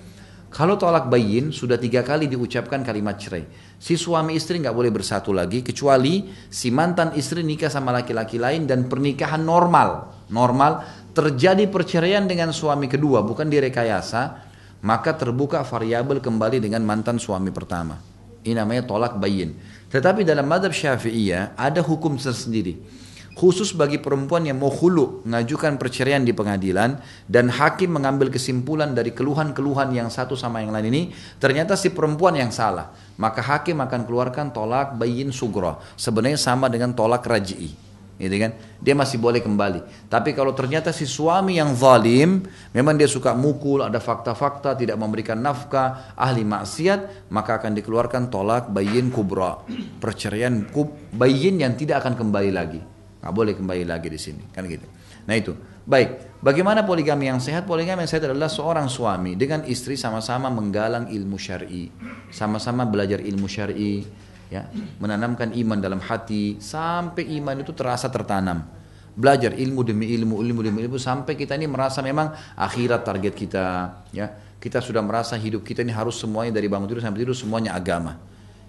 Kalau 0.48 0.80
tolak 0.80 1.12
bayin 1.12 1.52
sudah 1.52 1.76
tiga 1.76 2.00
kali 2.00 2.24
diucapkan 2.24 2.80
kalimat 2.80 3.20
cerai. 3.20 3.44
Si 3.76 3.94
suami 3.94 4.34
istri 4.34 4.56
nggak 4.56 4.72
boleh 4.72 4.88
bersatu 4.88 5.36
lagi 5.36 5.60
kecuali 5.60 6.32
si 6.48 6.72
mantan 6.72 7.12
istri 7.12 7.44
nikah 7.44 7.68
sama 7.68 7.92
laki-laki 7.92 8.40
lain 8.40 8.64
dan 8.64 8.88
pernikahan 8.88 9.44
normal. 9.44 10.16
Normal 10.32 10.84
terjadi 11.12 11.68
perceraian 11.68 12.24
dengan 12.24 12.50
suami 12.50 12.88
kedua 12.88 13.20
bukan 13.22 13.46
direkayasa 13.46 14.48
maka 14.84 15.16
terbuka 15.16 15.60
variabel 15.64 16.20
kembali 16.24 16.60
dengan 16.60 16.84
mantan 16.84 17.20
suami 17.20 17.52
pertama. 17.52 18.00
Ini 18.46 18.56
namanya 18.56 18.86
tolak 18.86 19.18
bayin. 19.18 19.58
Tetapi 19.90 20.22
dalam 20.22 20.46
madhab 20.46 20.70
syafi'iyah 20.70 21.58
ada 21.58 21.82
hukum 21.82 22.16
tersendiri 22.16 23.05
khusus 23.36 23.76
bagi 23.76 24.00
perempuan 24.00 24.48
yang 24.48 24.56
mau 24.56 24.72
hulu 24.72 25.28
mengajukan 25.28 25.76
perceraian 25.76 26.24
di 26.24 26.32
pengadilan 26.32 26.96
dan 27.28 27.52
hakim 27.52 27.92
mengambil 27.92 28.32
kesimpulan 28.32 28.96
dari 28.96 29.12
keluhan-keluhan 29.12 29.92
yang 29.92 30.08
satu 30.08 30.32
sama 30.32 30.64
yang 30.64 30.72
lain 30.72 30.88
ini 30.88 31.02
ternyata 31.36 31.76
si 31.76 31.92
perempuan 31.92 32.32
yang 32.40 32.48
salah. 32.48 32.96
Maka 33.20 33.44
hakim 33.44 33.76
akan 33.84 34.08
keluarkan 34.08 34.56
tolak 34.56 34.96
bayin 34.96 35.36
sugro. 35.36 35.76
Sebenarnya 36.00 36.40
sama 36.40 36.72
dengan 36.72 36.96
tolak 36.96 37.28
raj'i 37.28 37.76
gitu 38.16 38.36
kan? 38.40 38.56
Dia 38.80 38.96
masih 38.96 39.20
boleh 39.20 39.44
kembali. 39.44 40.08
Tapi 40.08 40.32
kalau 40.32 40.56
ternyata 40.56 40.88
si 40.88 41.04
suami 41.04 41.60
yang 41.60 41.76
zalim 41.76 42.40
memang 42.72 42.96
dia 42.96 43.04
suka 43.04 43.36
mukul 43.36 43.84
ada 43.84 44.00
fakta-fakta 44.00 44.72
tidak 44.72 44.96
memberikan 44.96 45.36
nafkah 45.36 46.16
ahli 46.16 46.40
maksiat 46.40 47.28
maka 47.28 47.60
akan 47.60 47.76
dikeluarkan 47.76 48.32
tolak 48.32 48.72
bayin 48.72 49.12
kubra 49.12 49.60
perceraian 50.00 50.64
kub 50.72 50.96
bayin 51.12 51.60
yang 51.60 51.76
tidak 51.76 52.00
akan 52.00 52.16
kembali 52.16 52.52
lagi 52.56 52.95
Nggak 53.26 53.34
boleh 53.34 53.54
kembali 53.58 53.82
lagi 53.82 54.06
di 54.06 54.22
sini, 54.22 54.46
kan 54.54 54.62
gitu. 54.70 54.86
Nah 55.26 55.34
itu. 55.34 55.50
Baik, 55.82 56.38
bagaimana 56.38 56.86
poligami 56.86 57.26
yang 57.26 57.42
sehat? 57.42 57.66
Poligami 57.66 58.06
yang 58.06 58.10
sehat 58.10 58.30
adalah 58.30 58.46
seorang 58.46 58.86
suami 58.86 59.34
dengan 59.34 59.66
istri 59.66 59.98
sama-sama 59.98 60.46
menggalang 60.46 61.10
ilmu 61.10 61.34
syar'i, 61.34 61.90
sama-sama 62.30 62.86
belajar 62.86 63.18
ilmu 63.18 63.50
syar'i, 63.50 64.06
ya, 64.46 64.70
menanamkan 65.02 65.50
iman 65.58 65.78
dalam 65.82 65.98
hati 65.98 66.62
sampai 66.62 67.26
iman 67.42 67.58
itu 67.58 67.74
terasa 67.74 68.06
tertanam. 68.06 68.62
Belajar 69.18 69.58
ilmu 69.58 69.82
demi 69.82 70.06
ilmu, 70.14 70.38
ilmu 70.38 70.60
demi 70.62 70.86
ilmu 70.86 71.02
sampai 71.02 71.34
kita 71.34 71.58
ini 71.58 71.66
merasa 71.66 71.98
memang 71.98 72.30
akhirat 72.54 73.02
target 73.02 73.34
kita, 73.34 73.66
ya. 74.14 74.26
Kita 74.62 74.78
sudah 74.78 75.02
merasa 75.02 75.34
hidup 75.34 75.66
kita 75.66 75.82
ini 75.82 75.90
harus 75.90 76.14
semuanya 76.18 76.54
dari 76.54 76.70
bangun 76.70 76.86
tidur 76.86 77.02
sampai 77.02 77.26
tidur 77.26 77.34
semuanya 77.34 77.74
agama. 77.74 78.18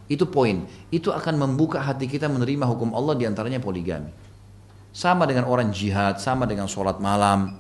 Itu 0.06 0.30
poin. 0.30 0.70
Itu 0.94 1.10
akan 1.12 1.36
membuka 1.36 1.82
hati 1.82 2.06
kita 2.06 2.30
menerima 2.30 2.66
hukum 2.70 2.94
Allah 2.94 3.18
di 3.18 3.26
antaranya 3.26 3.58
poligami. 3.58 4.27
Sama 4.98 5.30
dengan 5.30 5.46
orang 5.46 5.70
jihad, 5.70 6.18
sama 6.18 6.50
dengan 6.50 6.66
sholat 6.66 6.98
malam. 6.98 7.54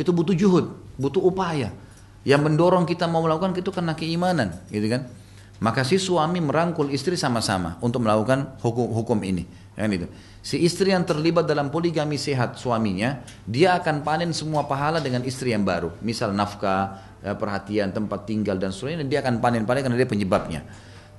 Itu 0.00 0.16
butuh 0.16 0.32
juhud, 0.32 0.72
butuh 0.96 1.20
upaya. 1.20 1.76
Yang 2.24 2.40
mendorong 2.48 2.88
kita 2.88 3.04
mau 3.04 3.20
melakukan 3.20 3.52
itu 3.52 3.68
karena 3.68 3.92
keimanan, 3.92 4.56
gitu 4.72 4.88
kan? 4.88 5.12
Maka 5.60 5.84
si 5.84 6.00
suami 6.00 6.40
merangkul 6.40 6.88
istri 6.88 7.20
sama-sama 7.20 7.76
untuk 7.84 8.00
melakukan 8.00 8.56
hukum 8.64 8.96
hukum 8.96 9.20
ini. 9.20 9.44
Yang 9.76 9.92
itu. 9.92 10.06
Si 10.40 10.56
istri 10.64 10.96
yang 10.96 11.04
terlibat 11.04 11.44
dalam 11.44 11.68
poligami 11.68 12.16
sehat 12.16 12.56
suaminya, 12.56 13.20
dia 13.44 13.76
akan 13.76 14.00
panen 14.00 14.32
semua 14.32 14.64
pahala 14.64 15.04
dengan 15.04 15.20
istri 15.28 15.52
yang 15.52 15.68
baru. 15.68 15.92
Misal 16.00 16.32
nafkah, 16.32 16.96
ya, 17.20 17.36
perhatian, 17.36 17.92
tempat 17.92 18.24
tinggal 18.24 18.56
dan 18.56 18.72
sebagainya, 18.72 19.04
dia 19.04 19.20
akan 19.20 19.36
panen-panen 19.36 19.84
karena 19.84 20.00
dia 20.00 20.08
penyebabnya. 20.08 20.64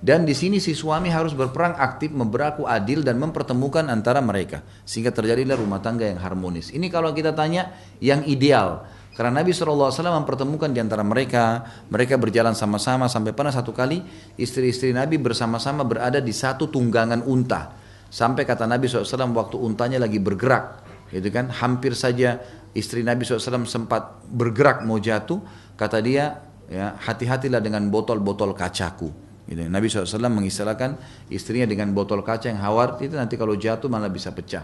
Dan 0.03 0.27
di 0.27 0.35
sini 0.35 0.59
si 0.59 0.75
suami 0.75 1.07
harus 1.07 1.31
berperang 1.31 1.79
aktif, 1.79 2.11
berlaku 2.11 2.67
adil 2.67 3.07
dan 3.07 3.15
mempertemukan 3.23 3.87
antara 3.87 4.19
mereka 4.19 4.59
sehingga 4.83 5.15
terjadilah 5.15 5.55
rumah 5.55 5.79
tangga 5.79 6.03
yang 6.03 6.19
harmonis. 6.19 6.75
Ini 6.75 6.91
kalau 6.91 7.15
kita 7.15 7.31
tanya 7.31 7.71
yang 8.03 8.19
ideal. 8.27 8.83
Karena 9.15 9.39
Nabi 9.39 9.55
SAW 9.55 9.95
mempertemukan 9.95 10.67
di 10.75 10.83
antara 10.83 11.07
mereka, 11.07 11.63
mereka 11.87 12.19
berjalan 12.19 12.51
sama-sama 12.51 13.07
sampai 13.07 13.31
pernah 13.31 13.55
satu 13.55 13.71
kali 13.71 14.03
istri-istri 14.35 14.91
Nabi 14.91 15.15
bersama-sama 15.23 15.87
berada 15.87 16.19
di 16.19 16.35
satu 16.35 16.67
tunggangan 16.67 17.23
unta. 17.23 17.71
Sampai 18.11 18.43
kata 18.43 18.67
Nabi 18.67 18.91
SAW 18.91 19.31
waktu 19.31 19.55
untanya 19.55 20.03
lagi 20.03 20.19
bergerak, 20.19 20.83
gitu 21.15 21.31
kan, 21.31 21.47
hampir 21.47 21.95
saja 21.95 22.43
istri 22.75 23.07
Nabi 23.07 23.23
SAW 23.23 23.63
sempat 23.63 24.19
bergerak 24.27 24.83
mau 24.83 24.99
jatuh, 24.99 25.39
kata 25.79 26.03
dia, 26.03 26.43
ya 26.67 26.97
hati-hatilah 26.99 27.63
dengan 27.63 27.87
botol-botol 27.87 28.51
kacaku. 28.51 29.22
Gitu. 29.43 29.67
Nabi 29.67 29.91
SAW 29.91 30.31
mengistilahkan 30.31 30.95
istrinya 31.27 31.67
dengan 31.67 31.91
botol 31.91 32.23
kaca 32.23 32.47
yang 32.47 32.63
hawar 32.63 32.95
itu 33.03 33.13
nanti 33.19 33.35
kalau 33.35 33.59
jatuh 33.59 33.91
malah 33.91 34.07
bisa 34.07 34.31
pecah. 34.31 34.63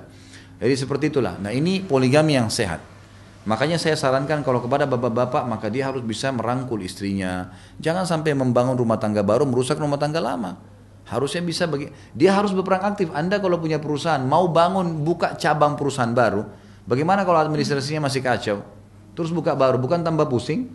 Jadi 0.59 0.73
seperti 0.75 1.11
itulah. 1.11 1.35
Nah 1.39 1.51
ini 1.51 1.83
poligami 1.83 2.35
yang 2.39 2.47
sehat. 2.47 2.79
Makanya 3.47 3.79
saya 3.79 3.95
sarankan 3.95 4.43
kalau 4.43 4.59
kepada 4.59 4.83
bapak-bapak 4.83 5.47
maka 5.47 5.71
dia 5.71 5.87
harus 5.87 6.03
bisa 6.03 6.31
merangkul 6.31 6.79
istrinya. 6.83 7.51
Jangan 7.79 8.03
sampai 8.03 8.35
membangun 8.35 8.75
rumah 8.75 8.99
tangga 8.99 9.23
baru 9.23 9.47
merusak 9.47 9.79
rumah 9.79 9.95
tangga 9.95 10.19
lama. 10.19 10.59
Harusnya 11.07 11.41
bisa 11.41 11.65
bagi 11.65 11.89
dia 12.13 12.35
harus 12.35 12.51
berperan 12.51 12.83
aktif. 12.85 13.09
Anda 13.15 13.39
kalau 13.39 13.57
punya 13.57 13.79
perusahaan 13.79 14.21
mau 14.21 14.51
bangun 14.51 15.01
buka 15.01 15.33
cabang 15.39 15.73
perusahaan 15.79 16.11
baru, 16.11 16.45
bagaimana 16.85 17.23
kalau 17.23 17.39
administrasinya 17.41 18.05
masih 18.05 18.21
kacau? 18.21 18.61
Terus 19.17 19.33
buka 19.33 19.57
baru, 19.57 19.81
bukan 19.81 20.05
tambah 20.05 20.29
pusing? 20.29 20.69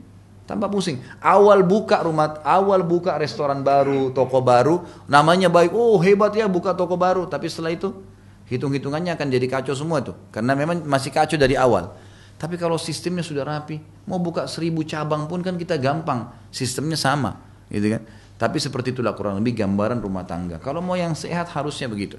Tambah 0.44 0.68
pusing. 0.68 1.00
Awal 1.24 1.64
buka 1.64 2.04
rumah, 2.04 2.36
awal 2.44 2.84
buka 2.84 3.16
restoran 3.16 3.64
baru, 3.64 4.12
toko 4.12 4.44
baru, 4.44 4.84
namanya 5.08 5.48
baik. 5.48 5.72
Oh 5.72 5.96
hebat 6.04 6.36
ya 6.36 6.44
buka 6.44 6.76
toko 6.76 7.00
baru. 7.00 7.24
Tapi 7.24 7.48
setelah 7.48 7.72
itu 7.72 7.96
hitung-hitungannya 8.52 9.16
akan 9.16 9.26
jadi 9.32 9.46
kacau 9.48 9.72
semua 9.72 10.04
tuh. 10.04 10.12
Karena 10.28 10.52
memang 10.52 10.84
masih 10.84 11.08
kacau 11.08 11.40
dari 11.40 11.56
awal. 11.56 11.96
Tapi 12.36 12.60
kalau 12.60 12.76
sistemnya 12.76 13.24
sudah 13.24 13.46
rapi, 13.46 13.80
mau 14.04 14.20
buka 14.20 14.44
seribu 14.44 14.84
cabang 14.84 15.24
pun 15.30 15.40
kan 15.40 15.56
kita 15.56 15.80
gampang, 15.80 16.28
sistemnya 16.52 16.98
sama, 16.98 17.40
gitu 17.70 17.94
kan? 17.96 18.02
Tapi 18.34 18.58
seperti 18.58 18.90
itulah 18.90 19.14
kurang 19.14 19.38
lebih 19.38 19.64
gambaran 19.64 20.02
rumah 20.02 20.26
tangga. 20.26 20.58
Kalau 20.58 20.82
mau 20.82 20.98
yang 20.98 21.14
sehat 21.14 21.48
harusnya 21.54 21.86
begitu. 21.86 22.18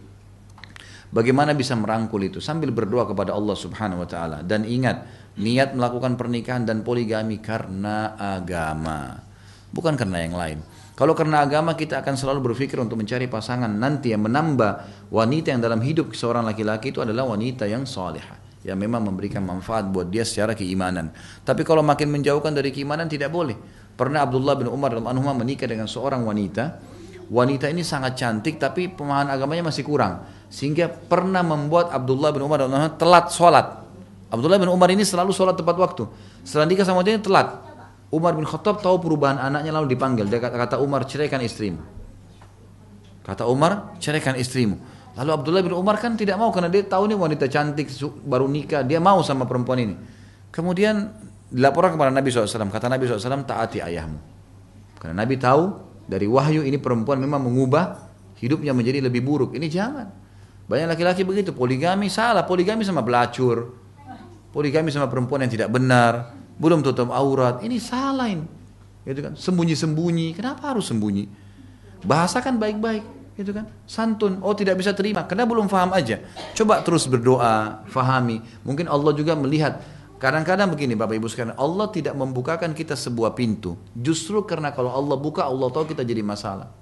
Bagaimana 1.16 1.56
bisa 1.56 1.80
merangkul 1.80 2.28
itu 2.28 2.44
sambil 2.44 2.76
berdoa 2.76 3.08
kepada 3.08 3.32
Allah 3.32 3.56
Subhanahu 3.56 4.04
wa 4.04 4.10
taala 4.10 4.44
dan 4.44 4.68
ingat 4.68 5.08
niat 5.40 5.72
melakukan 5.72 6.20
pernikahan 6.20 6.68
dan 6.68 6.84
poligami 6.84 7.40
karena 7.40 8.20
agama, 8.20 9.24
bukan 9.72 9.96
karena 9.96 10.28
yang 10.28 10.36
lain. 10.36 10.60
Kalau 10.92 11.16
karena 11.16 11.48
agama 11.48 11.80
kita 11.80 12.04
akan 12.04 12.20
selalu 12.20 12.52
berpikir 12.52 12.76
untuk 12.84 13.00
mencari 13.00 13.32
pasangan 13.32 13.72
nanti 13.72 14.12
yang 14.12 14.28
menambah 14.28 15.08
wanita 15.08 15.56
yang 15.56 15.64
dalam 15.64 15.80
hidup 15.80 16.12
seorang 16.12 16.44
laki-laki 16.44 16.92
itu 16.92 17.00
adalah 17.00 17.24
wanita 17.32 17.64
yang 17.64 17.88
salihah 17.88 18.36
yang 18.66 18.82
memang 18.82 19.06
memberikan 19.06 19.46
manfaat 19.46 19.86
buat 19.88 20.10
dia 20.10 20.26
secara 20.26 20.58
keimanan. 20.58 21.14
Tapi 21.46 21.62
kalau 21.62 21.86
makin 21.86 22.10
menjauhkan 22.10 22.52
dari 22.52 22.74
keimanan 22.74 23.06
tidak 23.06 23.30
boleh. 23.30 23.54
Pernah 23.96 24.26
Abdullah 24.28 24.58
bin 24.58 24.68
Umar 24.68 24.92
dalam 24.92 25.08
anhumah 25.08 25.38
menikah 25.38 25.70
dengan 25.70 25.86
seorang 25.88 26.26
wanita. 26.26 26.95
Wanita 27.26 27.66
ini 27.72 27.82
sangat 27.82 28.22
cantik 28.22 28.62
tapi 28.62 28.90
pemahaman 28.90 29.34
agamanya 29.34 29.70
masih 29.74 29.82
kurang. 29.82 30.26
Sehingga 30.50 30.88
pernah 30.88 31.42
membuat 31.42 31.90
Abdullah 31.90 32.30
bin 32.30 32.46
Umar 32.46 32.62
telat 33.02 33.34
sholat. 33.34 33.82
Abdullah 34.30 34.62
bin 34.62 34.70
Umar 34.70 34.90
ini 34.94 35.02
selalu 35.02 35.34
sholat 35.34 35.58
tepat 35.58 35.76
waktu. 35.78 36.04
Setelah 36.46 36.70
nikah 36.70 36.86
sama 36.86 37.02
dia 37.02 37.18
telat. 37.18 37.66
Umar 38.14 38.38
bin 38.38 38.46
Khattab 38.46 38.80
tahu 38.80 39.02
perubahan 39.02 39.42
anaknya 39.42 39.74
lalu 39.74 39.98
dipanggil. 39.98 40.30
Dia 40.30 40.38
kata, 40.38 40.78
Umar 40.78 41.10
ceraikan 41.10 41.42
istrimu. 41.42 41.82
Kata 43.26 43.50
Umar 43.50 43.98
ceraikan 43.98 44.38
istrimu. 44.38 44.78
Lalu 45.18 45.30
Abdullah 45.34 45.64
bin 45.66 45.74
Umar 45.74 45.98
kan 45.98 46.14
tidak 46.14 46.38
mau 46.38 46.54
karena 46.54 46.70
dia 46.70 46.86
tahu 46.86 47.10
nih 47.10 47.18
wanita 47.18 47.50
cantik 47.50 47.90
baru 48.22 48.46
nikah, 48.46 48.86
dia 48.86 49.02
mau 49.02 49.24
sama 49.26 49.50
perempuan 49.50 49.82
ini. 49.82 49.96
Kemudian 50.54 51.10
dilaporkan 51.50 51.98
kepada 51.98 52.12
Nabi 52.14 52.30
SAW, 52.30 52.70
kata 52.70 52.86
Nabi 52.92 53.04
SAW 53.10 53.48
taati 53.48 53.80
ayahmu. 53.82 54.20
Karena 55.02 55.26
Nabi 55.26 55.36
tahu 55.40 55.64
dari 56.06 56.30
wahyu 56.30 56.62
ini 56.62 56.78
perempuan 56.78 57.18
memang 57.18 57.42
mengubah 57.42 58.06
hidupnya 58.38 58.72
menjadi 58.72 59.02
lebih 59.06 59.26
buruk. 59.26 59.58
Ini 59.58 59.68
jangan. 59.70 60.08
Banyak 60.66 60.98
laki-laki 60.98 61.22
begitu, 61.22 61.54
poligami 61.54 62.10
salah, 62.10 62.46
poligami 62.46 62.82
sama 62.86 63.06
belacur. 63.06 63.74
Poligami 64.50 64.90
sama 64.90 65.12
perempuan 65.12 65.44
yang 65.44 65.52
tidak 65.52 65.70
benar, 65.70 66.32
belum 66.58 66.80
tutup 66.82 67.12
aurat. 67.12 67.60
Ini 67.62 67.78
salah 67.78 68.32
ini. 68.32 68.48
Gitu 69.06 69.20
kan? 69.22 69.34
Sembunyi-sembunyi. 69.36 70.34
Kenapa 70.34 70.74
harus 70.74 70.88
sembunyi? 70.90 71.28
Bahasakan 72.02 72.58
baik-baik 72.58 73.16
gitu 73.36 73.52
kan 73.52 73.68
santun 73.84 74.40
oh 74.40 74.56
tidak 74.56 74.80
bisa 74.80 74.96
terima 74.96 75.28
karena 75.28 75.44
belum 75.44 75.68
paham 75.68 75.92
aja 75.92 76.24
coba 76.56 76.80
terus 76.88 77.04
berdoa 77.04 77.84
fahami 77.92 78.40
mungkin 78.64 78.88
Allah 78.88 79.12
juga 79.12 79.36
melihat 79.36 79.84
kadang-kadang 80.26 80.74
begini 80.74 80.98
Bapak 80.98 81.22
Ibu 81.22 81.30
sekalian 81.30 81.54
Allah 81.62 81.86
tidak 81.94 82.18
membukakan 82.18 82.74
kita 82.74 82.98
sebuah 82.98 83.38
pintu. 83.38 83.78
Justru 83.94 84.42
karena 84.42 84.74
kalau 84.74 84.90
Allah 84.90 85.14
buka 85.22 85.46
Allah 85.46 85.70
tahu 85.70 85.94
kita 85.94 86.02
jadi 86.02 86.26
masalah. 86.26 86.74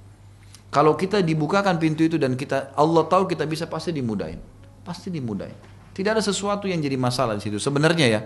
Kalau 0.72 0.96
kita 0.96 1.20
dibukakan 1.20 1.76
pintu 1.76 2.08
itu 2.08 2.16
dan 2.16 2.40
kita 2.40 2.72
Allah 2.80 3.04
tahu 3.04 3.28
kita 3.28 3.44
bisa 3.44 3.68
pasti 3.68 3.92
dimudahin. 3.92 4.40
Pasti 4.88 5.12
dimudahin. 5.12 5.54
Tidak 5.92 6.16
ada 6.16 6.24
sesuatu 6.24 6.72
yang 6.72 6.80
jadi 6.80 6.96
masalah 6.96 7.36
di 7.36 7.44
situ. 7.44 7.60
Sebenarnya 7.60 8.08
ya 8.08 8.22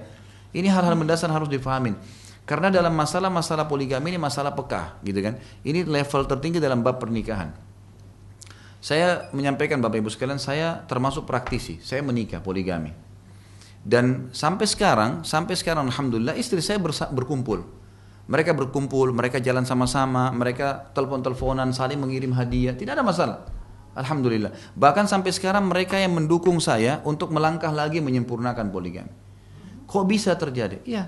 ini 0.54 0.70
hal-hal 0.70 0.94
mendasar 0.94 1.34
harus 1.34 1.50
difahamin. 1.50 1.98
Karena 2.46 2.72
dalam 2.72 2.94
masalah-masalah 2.96 3.68
poligami 3.68 4.14
ini 4.14 4.22
masalah 4.22 4.54
pekah 4.56 5.02
gitu 5.04 5.20
kan? 5.20 5.36
Ini 5.66 5.84
level 5.84 6.22
tertinggi 6.30 6.62
dalam 6.62 6.86
bab 6.86 7.02
pernikahan. 7.02 7.52
Saya 8.78 9.28
menyampaikan 9.34 9.82
Bapak 9.82 10.00
Ibu 10.00 10.08
sekalian, 10.14 10.40
saya 10.40 10.86
termasuk 10.88 11.28
praktisi. 11.28 11.82
Saya 11.84 12.06
menikah 12.06 12.40
poligami. 12.40 13.07
Dan 13.88 14.28
sampai 14.36 14.68
sekarang, 14.68 15.24
sampai 15.24 15.56
sekarang 15.56 15.88
Alhamdulillah 15.88 16.36
istri 16.36 16.60
saya 16.60 16.76
berkumpul. 16.84 17.64
Mereka 18.28 18.52
berkumpul, 18.52 19.16
mereka 19.16 19.40
jalan 19.40 19.64
sama-sama, 19.64 20.28
mereka 20.36 20.92
telepon-teleponan, 20.92 21.72
saling 21.72 21.96
mengirim 21.96 22.36
hadiah, 22.36 22.76
tidak 22.76 23.00
ada 23.00 23.06
masalah. 23.08 23.48
Alhamdulillah. 23.96 24.52
Bahkan 24.76 25.08
sampai 25.08 25.32
sekarang 25.32 25.72
mereka 25.72 25.96
yang 25.96 26.12
mendukung 26.12 26.60
saya 26.60 27.00
untuk 27.08 27.32
melangkah 27.32 27.72
lagi 27.72 28.04
menyempurnakan 28.04 28.68
poligami. 28.68 29.10
Kok 29.88 30.04
bisa 30.04 30.36
terjadi? 30.36 30.84
Ya, 30.84 31.08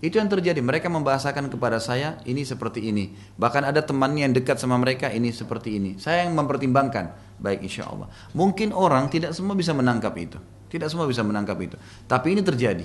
itu 0.00 0.16
yang 0.16 0.32
terjadi. 0.32 0.58
Mereka 0.64 0.88
membahasakan 0.88 1.52
kepada 1.52 1.76
saya 1.76 2.16
ini 2.24 2.44
seperti 2.48 2.88
ini. 2.88 3.12
Bahkan 3.36 3.68
ada 3.68 3.84
temannya 3.84 4.28
yang 4.28 4.34
dekat 4.34 4.56
sama 4.56 4.80
mereka 4.80 5.12
ini 5.12 5.28
seperti 5.32 5.76
ini. 5.76 6.00
Saya 6.00 6.24
yang 6.24 6.32
mempertimbangkan. 6.32 7.36
Baik 7.36 7.64
insya 7.64 7.88
Allah. 7.92 8.08
Mungkin 8.32 8.72
orang 8.72 9.12
tidak 9.12 9.36
semua 9.36 9.52
bisa 9.52 9.76
menangkap 9.76 10.16
itu. 10.16 10.40
Tidak 10.74 10.90
semua 10.90 11.06
bisa 11.06 11.22
menangkap 11.22 11.54
itu. 11.62 11.78
Tapi 12.10 12.34
ini 12.34 12.42
terjadi. 12.42 12.82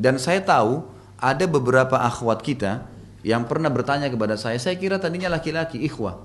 Dan 0.00 0.16
saya 0.16 0.40
tahu 0.40 0.88
ada 1.20 1.44
beberapa 1.44 2.00
akhwat 2.00 2.40
kita 2.40 2.88
yang 3.20 3.44
pernah 3.44 3.68
bertanya 3.68 4.08
kepada 4.08 4.40
saya. 4.40 4.56
Saya 4.56 4.80
kira 4.80 4.96
tadinya 4.96 5.28
laki-laki 5.28 5.76
ikhwah. 5.84 6.24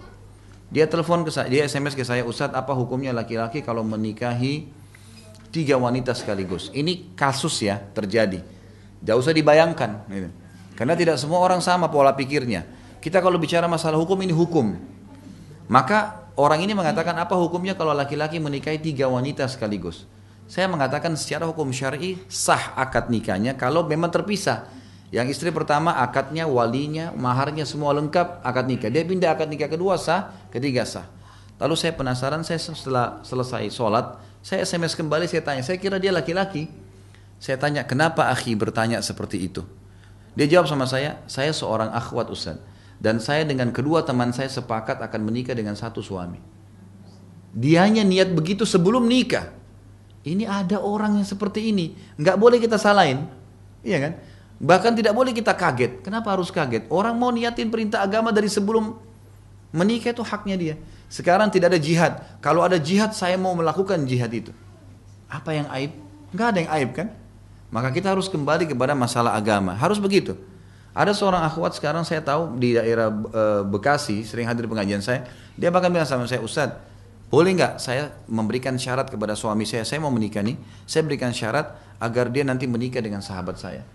Dia 0.71 0.87
telepon 0.87 1.27
ke 1.27 1.31
saya, 1.35 1.51
dia 1.51 1.67
SMS 1.67 1.99
ke 1.99 2.07
saya, 2.07 2.23
Ustadz 2.23 2.55
apa 2.55 2.71
hukumnya 2.71 3.11
laki-laki 3.11 3.59
kalau 3.59 3.83
menikahi 3.83 4.71
tiga 5.51 5.75
wanita 5.75 6.15
sekaligus? 6.15 6.71
Ini 6.71 7.11
kasus 7.19 7.59
ya 7.59 7.75
terjadi 7.91 8.61
tidak 9.01 9.17
usah 9.17 9.33
dibayangkan. 9.33 9.91
Gitu. 10.07 10.29
Karena 10.77 10.93
tidak 10.93 11.17
semua 11.17 11.41
orang 11.41 11.59
sama 11.59 11.89
pola 11.89 12.13
pikirnya. 12.13 12.63
Kita 13.01 13.17
kalau 13.17 13.41
bicara 13.41 13.65
masalah 13.65 13.97
hukum 13.97 14.15
ini 14.21 14.29
hukum. 14.29 14.77
Maka 15.65 16.29
orang 16.37 16.61
ini 16.61 16.77
mengatakan 16.77 17.17
apa 17.17 17.33
hukumnya 17.33 17.73
kalau 17.73 17.97
laki-laki 17.97 18.37
menikahi 18.37 18.77
tiga 18.77 19.09
wanita 19.09 19.49
sekaligus. 19.49 20.05
Saya 20.51 20.67
mengatakan 20.67 21.15
secara 21.15 21.47
hukum 21.47 21.71
syari 21.71 22.19
sah 22.27 22.75
akad 22.75 23.07
nikahnya 23.07 23.55
kalau 23.55 23.87
memang 23.87 24.11
terpisah. 24.11 24.67
Yang 25.07 25.39
istri 25.39 25.47
pertama 25.47 25.95
akadnya, 25.95 26.43
walinya, 26.43 27.15
maharnya 27.15 27.63
semua 27.63 27.95
lengkap 27.95 28.43
akad 28.43 28.67
nikah. 28.67 28.91
Dia 28.91 29.07
pindah 29.07 29.31
akad 29.31 29.47
nikah 29.47 29.71
kedua 29.71 29.95
sah, 29.95 30.35
ketiga 30.51 30.83
sah. 30.83 31.07
Lalu 31.55 31.75
saya 31.79 31.95
penasaran, 31.95 32.43
saya 32.43 32.59
setelah 32.59 33.23
selesai 33.23 33.71
sholat, 33.71 34.19
saya 34.43 34.67
SMS 34.67 34.99
kembali, 34.99 35.23
saya 35.31 35.39
tanya, 35.39 35.63
saya 35.63 35.79
kira 35.79 36.03
dia 36.03 36.11
laki-laki. 36.11 36.67
Saya 37.39 37.55
tanya, 37.55 37.87
kenapa 37.87 38.27
akhi 38.27 38.51
bertanya 38.59 38.99
seperti 38.99 39.47
itu? 39.47 39.63
Dia 40.35 40.51
jawab 40.51 40.67
sama 40.67 40.83
saya, 40.83 41.23
saya 41.31 41.55
seorang 41.55 41.95
akhwat 41.95 42.27
Ustaz. 42.27 42.59
Dan 42.99 43.23
saya 43.23 43.47
dengan 43.47 43.71
kedua 43.71 44.03
teman 44.03 44.35
saya 44.35 44.51
sepakat 44.51 44.99
akan 44.99 45.21
menikah 45.23 45.55
dengan 45.55 45.79
satu 45.79 46.03
suami. 46.03 46.43
Dia 47.55 47.87
hanya 47.87 48.03
niat 48.03 48.35
begitu 48.35 48.67
sebelum 48.67 49.07
nikah. 49.07 49.60
Ini 50.21 50.45
ada 50.45 50.77
orang 50.81 51.17
yang 51.17 51.27
seperti 51.27 51.73
ini. 51.73 51.97
Nggak 52.17 52.37
boleh 52.37 52.57
kita 52.61 52.77
salahin. 52.77 53.25
Iya 53.81 53.97
kan? 53.97 54.13
Bahkan 54.61 54.93
tidak 54.93 55.17
boleh 55.17 55.33
kita 55.33 55.57
kaget. 55.57 56.05
Kenapa 56.05 56.37
harus 56.37 56.53
kaget? 56.53 56.85
Orang 56.93 57.17
mau 57.17 57.33
niatin 57.33 57.73
perintah 57.73 58.05
agama 58.05 58.29
dari 58.29 58.45
sebelum 58.45 59.11
Menikah 59.71 60.11
itu 60.11 60.23
haknya 60.23 60.55
dia. 60.59 60.75
Sekarang 61.07 61.47
tidak 61.47 61.71
ada 61.71 61.79
jihad. 61.79 62.19
Kalau 62.43 62.59
ada 62.59 62.75
jihad, 62.75 63.15
saya 63.15 63.39
mau 63.39 63.55
melakukan 63.55 64.03
jihad 64.03 64.31
itu. 64.31 64.51
Apa 65.31 65.55
yang 65.55 65.67
aib? 65.79 65.95
Enggak 66.35 66.47
ada 66.51 66.59
yang 66.59 66.71
aib 66.75 66.89
kan? 66.91 67.07
Maka 67.71 67.95
kita 67.95 68.11
harus 68.11 68.27
kembali 68.27 68.67
kepada 68.67 68.91
masalah 68.91 69.31
agama. 69.31 69.71
Harus 69.79 69.95
begitu. 69.95 70.35
Ada 70.91 71.15
seorang 71.15 71.39
akhwat 71.47 71.79
sekarang 71.79 72.03
saya 72.03 72.19
tahu 72.19 72.59
di 72.59 72.75
daerah 72.75 73.07
e, 73.07 73.43
Bekasi, 73.63 74.27
sering 74.27 74.43
hadir 74.43 74.67
pengajian 74.67 74.99
saya. 74.99 75.23
Dia 75.55 75.71
bahkan 75.71 75.87
bilang 75.87 76.03
sama 76.03 76.27
saya, 76.27 76.43
Ustadz, 76.43 76.90
boleh 77.31 77.55
nggak 77.55 77.79
saya 77.79 78.11
memberikan 78.27 78.75
syarat 78.75 79.07
kepada 79.07 79.39
suami 79.39 79.63
saya, 79.63 79.87
saya 79.87 80.03
mau 80.03 80.11
menikah 80.11 80.43
nih, 80.43 80.59
saya 80.83 81.07
berikan 81.07 81.31
syarat 81.31 81.79
agar 82.03 82.27
dia 82.27 82.43
nanti 82.43 82.67
menikah 82.67 82.99
dengan 82.99 83.23
sahabat 83.23 83.55
saya. 83.55 83.87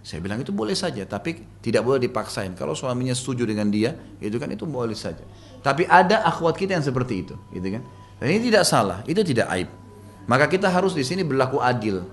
Saya 0.00 0.22
bilang 0.24 0.40
itu 0.40 0.54
boleh 0.54 0.72
saja, 0.72 1.04
tapi 1.04 1.44
tidak 1.60 1.84
boleh 1.84 2.00
dipaksain. 2.00 2.56
Kalau 2.56 2.72
suaminya 2.72 3.12
setuju 3.12 3.44
dengan 3.44 3.68
dia, 3.68 3.92
itu 4.22 4.38
kan 4.40 4.48
itu 4.48 4.64
boleh 4.64 4.96
saja. 4.96 5.20
Tapi 5.60 5.84
ada 5.84 6.24
akhwat 6.24 6.56
kita 6.56 6.78
yang 6.78 6.86
seperti 6.86 7.26
itu, 7.26 7.34
gitu 7.52 7.68
kan? 7.76 7.82
Dan 8.16 8.26
ini 8.38 8.48
tidak 8.48 8.64
salah, 8.64 9.04
itu 9.04 9.20
tidak 9.20 9.50
aib. 9.52 9.68
Maka 10.24 10.46
kita 10.46 10.70
harus 10.70 10.94
di 10.96 11.04
sini 11.04 11.26
berlaku 11.26 11.58
adil. 11.60 12.06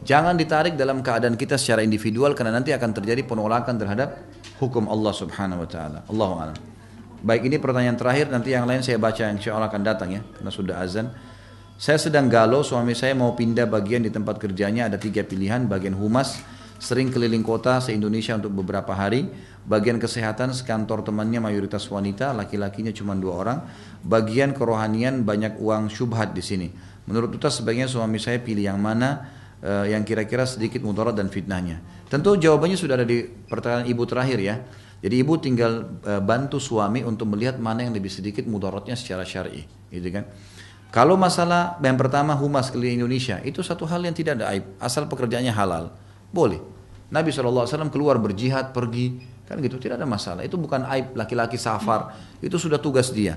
Jangan 0.00 0.32
ditarik 0.32 0.80
dalam 0.80 1.04
keadaan 1.04 1.36
kita 1.36 1.60
secara 1.60 1.84
individual 1.84 2.32
karena 2.32 2.56
nanti 2.56 2.72
akan 2.72 2.90
terjadi 2.96 3.20
penolakan 3.28 3.76
terhadap 3.76 4.16
hukum 4.56 4.88
Allah 4.88 5.12
Subhanahu 5.12 5.60
wa 5.60 5.68
taala. 5.68 6.00
Allahu 6.08 6.34
a'lam. 6.40 6.58
Baik 7.20 7.52
ini 7.52 7.56
pertanyaan 7.60 7.96
terakhir 8.00 8.32
nanti 8.32 8.56
yang 8.56 8.64
lain 8.64 8.80
saya 8.80 8.96
baca 8.96 9.20
yang 9.28 9.36
insya 9.36 9.52
Allah 9.52 9.68
akan 9.68 9.82
datang 9.84 10.08
ya 10.12 10.20
karena 10.24 10.50
sudah 10.52 10.76
azan. 10.80 11.12
Saya 11.80 11.96
sedang 11.96 12.28
galau 12.28 12.60
suami 12.60 12.92
saya 12.92 13.16
mau 13.16 13.32
pindah 13.32 13.64
bagian 13.64 14.04
di 14.04 14.12
tempat 14.12 14.36
kerjanya 14.36 14.92
ada 14.92 15.00
tiga 15.00 15.24
pilihan 15.24 15.64
bagian 15.64 15.96
humas 15.96 16.40
sering 16.80 17.12
keliling 17.12 17.44
kota 17.44 17.80
se-Indonesia 17.80 18.36
untuk 18.36 18.56
beberapa 18.64 18.96
hari 18.96 19.28
bagian 19.68 20.00
kesehatan 20.00 20.56
sekantor 20.56 21.04
temannya 21.04 21.40
mayoritas 21.40 21.84
wanita 21.92 22.32
laki-lakinya 22.32 22.88
cuma 22.92 23.12
dua 23.12 23.32
orang 23.36 23.58
bagian 24.00 24.56
kerohanian 24.56 25.20
banyak 25.28 25.60
uang 25.60 25.92
syubhat 25.92 26.32
di 26.32 26.40
sini 26.40 26.68
menurut 27.04 27.36
Tuta 27.36 27.52
sebaiknya 27.52 27.84
suami 27.84 28.16
saya 28.16 28.40
pilih 28.40 28.64
yang 28.64 28.80
mana 28.80 29.28
uh, 29.64 29.86
yang 29.86 30.02
kira-kira 30.04 30.44
sedikit 30.48 30.80
mudarat 30.84 31.16
dan 31.16 31.28
fitnahnya. 31.28 31.80
Tentu 32.10 32.34
jawabannya 32.34 32.76
sudah 32.76 32.98
ada 32.98 33.06
di 33.06 33.22
pertanyaan 33.24 33.86
ibu 33.86 34.02
terakhir 34.04 34.38
ya. 34.42 34.56
Jadi 35.00 35.14
ibu 35.16 35.40
tinggal 35.40 36.00
uh, 36.04 36.20
bantu 36.20 36.60
suami 36.60 37.00
untuk 37.00 37.32
melihat 37.32 37.56
mana 37.56 37.84
yang 37.84 37.96
lebih 37.96 38.12
sedikit 38.12 38.44
mudaratnya 38.44 38.92
secara 38.92 39.24
syar'i, 39.24 39.64
gitu 39.88 40.08
kan. 40.12 40.28
Kalau 40.92 41.16
masalah 41.16 41.80
yang 41.80 41.96
pertama 41.96 42.36
humas 42.36 42.68
keliling 42.68 43.00
Indonesia 43.00 43.40
itu 43.40 43.64
satu 43.64 43.88
hal 43.88 44.04
yang 44.04 44.12
tidak 44.12 44.42
ada 44.42 44.52
aib, 44.52 44.76
asal 44.76 45.08
pekerjaannya 45.08 45.54
halal, 45.54 45.94
boleh. 46.28 46.60
Nabi 47.10 47.32
SAW 47.34 47.66
keluar 47.90 48.20
berjihad, 48.22 48.70
pergi, 48.70 49.18
kan 49.48 49.58
gitu, 49.58 49.80
tidak 49.82 49.98
ada 49.98 50.06
masalah. 50.06 50.46
Itu 50.46 50.60
bukan 50.60 50.86
aib 50.94 51.16
laki-laki 51.18 51.58
safar, 51.58 52.14
itu 52.38 52.54
sudah 52.54 52.78
tugas 52.78 53.10
dia. 53.10 53.34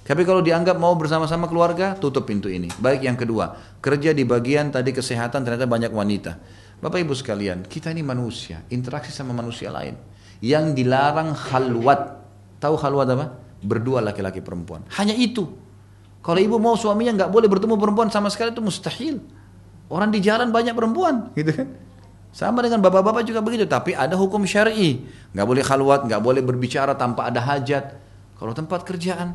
Tapi 0.00 0.24
kalau 0.24 0.40
dianggap 0.40 0.74
mau 0.80 0.96
bersama-sama 0.96 1.46
keluarga, 1.46 1.94
tutup 1.94 2.26
pintu 2.26 2.48
ini. 2.48 2.66
Baik 2.80 3.04
yang 3.06 3.14
kedua, 3.14 3.54
kerja 3.78 4.10
di 4.10 4.24
bagian 4.24 4.72
tadi 4.72 4.90
kesehatan 4.90 5.44
ternyata 5.44 5.68
banyak 5.68 5.92
wanita. 5.92 6.32
Bapak 6.80 6.98
ibu 7.04 7.12
sekalian, 7.12 7.62
kita 7.68 7.92
ini 7.92 8.00
manusia, 8.00 8.64
interaksi 8.72 9.12
sama 9.12 9.36
manusia 9.36 9.68
lain. 9.68 10.09
Yang 10.40 10.76
dilarang 10.76 11.36
halwat. 11.36 12.20
Tahu 12.60 12.74
halwat 12.80 13.06
apa? 13.12 13.26
Berdua 13.60 14.00
laki-laki 14.00 14.40
perempuan. 14.40 14.84
Hanya 14.96 15.12
itu. 15.12 15.48
Kalau 16.20 16.40
ibu 16.40 16.60
mau 16.60 16.76
suaminya 16.76 17.24
nggak 17.24 17.30
boleh 17.32 17.48
bertemu 17.48 17.80
perempuan 17.80 18.08
sama 18.12 18.28
sekali 18.28 18.52
itu 18.52 18.60
mustahil. 18.60 19.20
Orang 19.90 20.12
di 20.12 20.22
jalan 20.22 20.54
banyak 20.54 20.76
perempuan, 20.76 21.34
gitu 21.34 21.50
kan? 21.50 21.68
Sama 22.30 22.62
dengan 22.62 22.78
bapak-bapak 22.78 23.26
juga 23.26 23.42
begitu, 23.42 23.66
tapi 23.66 23.90
ada 23.90 24.14
hukum 24.14 24.46
syar'i. 24.46 25.02
Nggak 25.34 25.46
boleh 25.50 25.62
khalwat, 25.66 26.00
nggak 26.06 26.22
boleh 26.22 26.42
berbicara 26.46 26.94
tanpa 26.94 27.26
ada 27.26 27.42
hajat. 27.42 27.98
Kalau 28.38 28.54
tempat 28.54 28.86
kerjaan, 28.86 29.34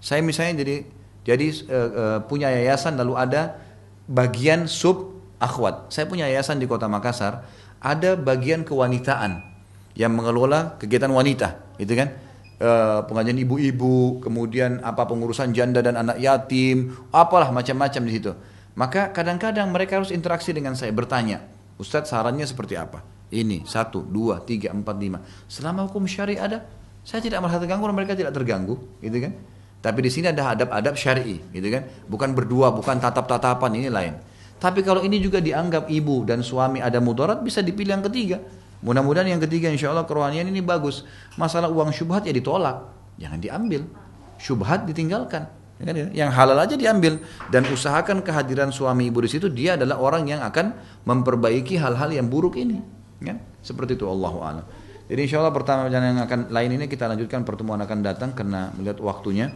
saya 0.00 0.24
misalnya 0.24 0.64
jadi 0.64 0.76
jadi 1.24 1.46
uh, 1.68 1.90
uh, 1.92 2.18
punya 2.24 2.48
yayasan 2.48 2.96
lalu 2.96 3.12
ada 3.20 3.60
bagian 4.08 4.64
sub 4.64 5.20
akhwat. 5.36 5.92
Saya 5.92 6.08
punya 6.08 6.24
yayasan 6.32 6.56
di 6.56 6.64
Kota 6.64 6.88
Makassar, 6.88 7.44
ada 7.76 8.16
bagian 8.16 8.64
kewanitaan 8.64 9.53
yang 9.94 10.14
mengelola 10.14 10.78
kegiatan 10.78 11.10
wanita, 11.10 11.74
gitu 11.78 11.94
kan? 11.94 12.14
Uh, 12.54 13.02
pengajian 13.10 13.38
ibu-ibu, 13.42 14.22
kemudian 14.22 14.78
apa 14.82 15.06
pengurusan 15.10 15.50
janda 15.50 15.82
dan 15.82 15.98
anak 15.98 16.22
yatim, 16.22 16.94
apalah 17.10 17.50
macam-macam 17.50 18.02
di 18.06 18.12
situ. 18.14 18.30
Maka 18.74 19.10
kadang-kadang 19.14 19.70
mereka 19.70 20.02
harus 20.02 20.10
interaksi 20.10 20.54
dengan 20.54 20.74
saya, 20.74 20.90
bertanya, 20.90 21.42
Ustadz 21.78 22.10
sarannya 22.10 22.46
seperti 22.46 22.78
apa? 22.78 23.02
Ini, 23.34 23.66
satu, 23.66 24.02
dua, 24.06 24.42
tiga, 24.42 24.70
empat, 24.70 24.96
lima. 24.98 25.18
Selama 25.50 25.86
hukum 25.90 26.06
syari 26.06 26.38
ada, 26.38 26.62
saya 27.02 27.18
tidak 27.22 27.42
merasa 27.42 27.58
terganggu 27.58 27.90
mereka 27.90 28.14
tidak 28.14 28.34
terganggu, 28.34 28.78
gitu 29.02 29.18
kan? 29.18 29.34
Tapi 29.82 29.98
di 30.00 30.10
sini 30.10 30.30
ada 30.30 30.54
adab-adab 30.54 30.94
syar'i, 30.94 31.42
gitu 31.50 31.68
kan? 31.70 31.86
Bukan 32.06 32.32
berdua, 32.34 32.70
bukan 32.70 33.02
tatap-tatapan 33.02 33.70
ini 33.78 33.88
lain. 33.90 34.14
Tapi 34.56 34.80
kalau 34.86 35.02
ini 35.02 35.18
juga 35.20 35.42
dianggap 35.42 35.90
ibu 35.90 36.22
dan 36.24 36.40
suami 36.40 36.80
ada 36.80 37.02
mudarat, 37.02 37.42
bisa 37.42 37.60
dipilih 37.60 38.00
yang 38.00 38.04
ketiga. 38.06 38.40
Mudah-mudahan 38.84 39.32
yang 39.32 39.40
ketiga 39.40 39.72
insya 39.72 39.90
Allah 39.90 40.04
kerohanian 40.04 40.44
ini 40.44 40.60
bagus. 40.60 41.08
Masalah 41.40 41.72
uang 41.72 41.88
syubhat 41.88 42.28
ya 42.28 42.36
ditolak, 42.36 42.84
jangan 43.16 43.40
diambil. 43.40 43.88
Syubhat 44.36 44.84
ditinggalkan. 44.84 45.48
Ya 45.80 45.90
kan? 45.90 45.94
Yang 46.14 46.30
halal 46.36 46.58
aja 46.60 46.74
diambil 46.78 47.18
dan 47.50 47.66
usahakan 47.66 48.22
kehadiran 48.22 48.70
suami 48.70 49.10
ibu 49.10 49.24
di 49.24 49.30
situ 49.32 49.50
dia 49.50 49.74
adalah 49.74 49.98
orang 49.98 50.30
yang 50.30 50.44
akan 50.46 50.70
memperbaiki 51.02 51.80
hal-hal 51.80 52.12
yang 52.12 52.30
buruk 52.30 52.54
ini. 52.60 52.78
Kan? 53.24 53.40
Seperti 53.64 53.98
itu 53.98 54.06
Allah. 54.06 54.62
Jadi 55.08 55.20
insya 55.20 55.40
Allah 55.40 55.50
pertama 55.50 55.90
yang 55.90 56.20
akan 56.20 56.52
lain 56.52 56.70
ini 56.78 56.84
kita 56.86 57.08
lanjutkan 57.10 57.42
pertemuan 57.42 57.80
akan 57.82 57.98
datang 58.04 58.30
karena 58.36 58.70
melihat 58.76 59.00
waktunya. 59.00 59.50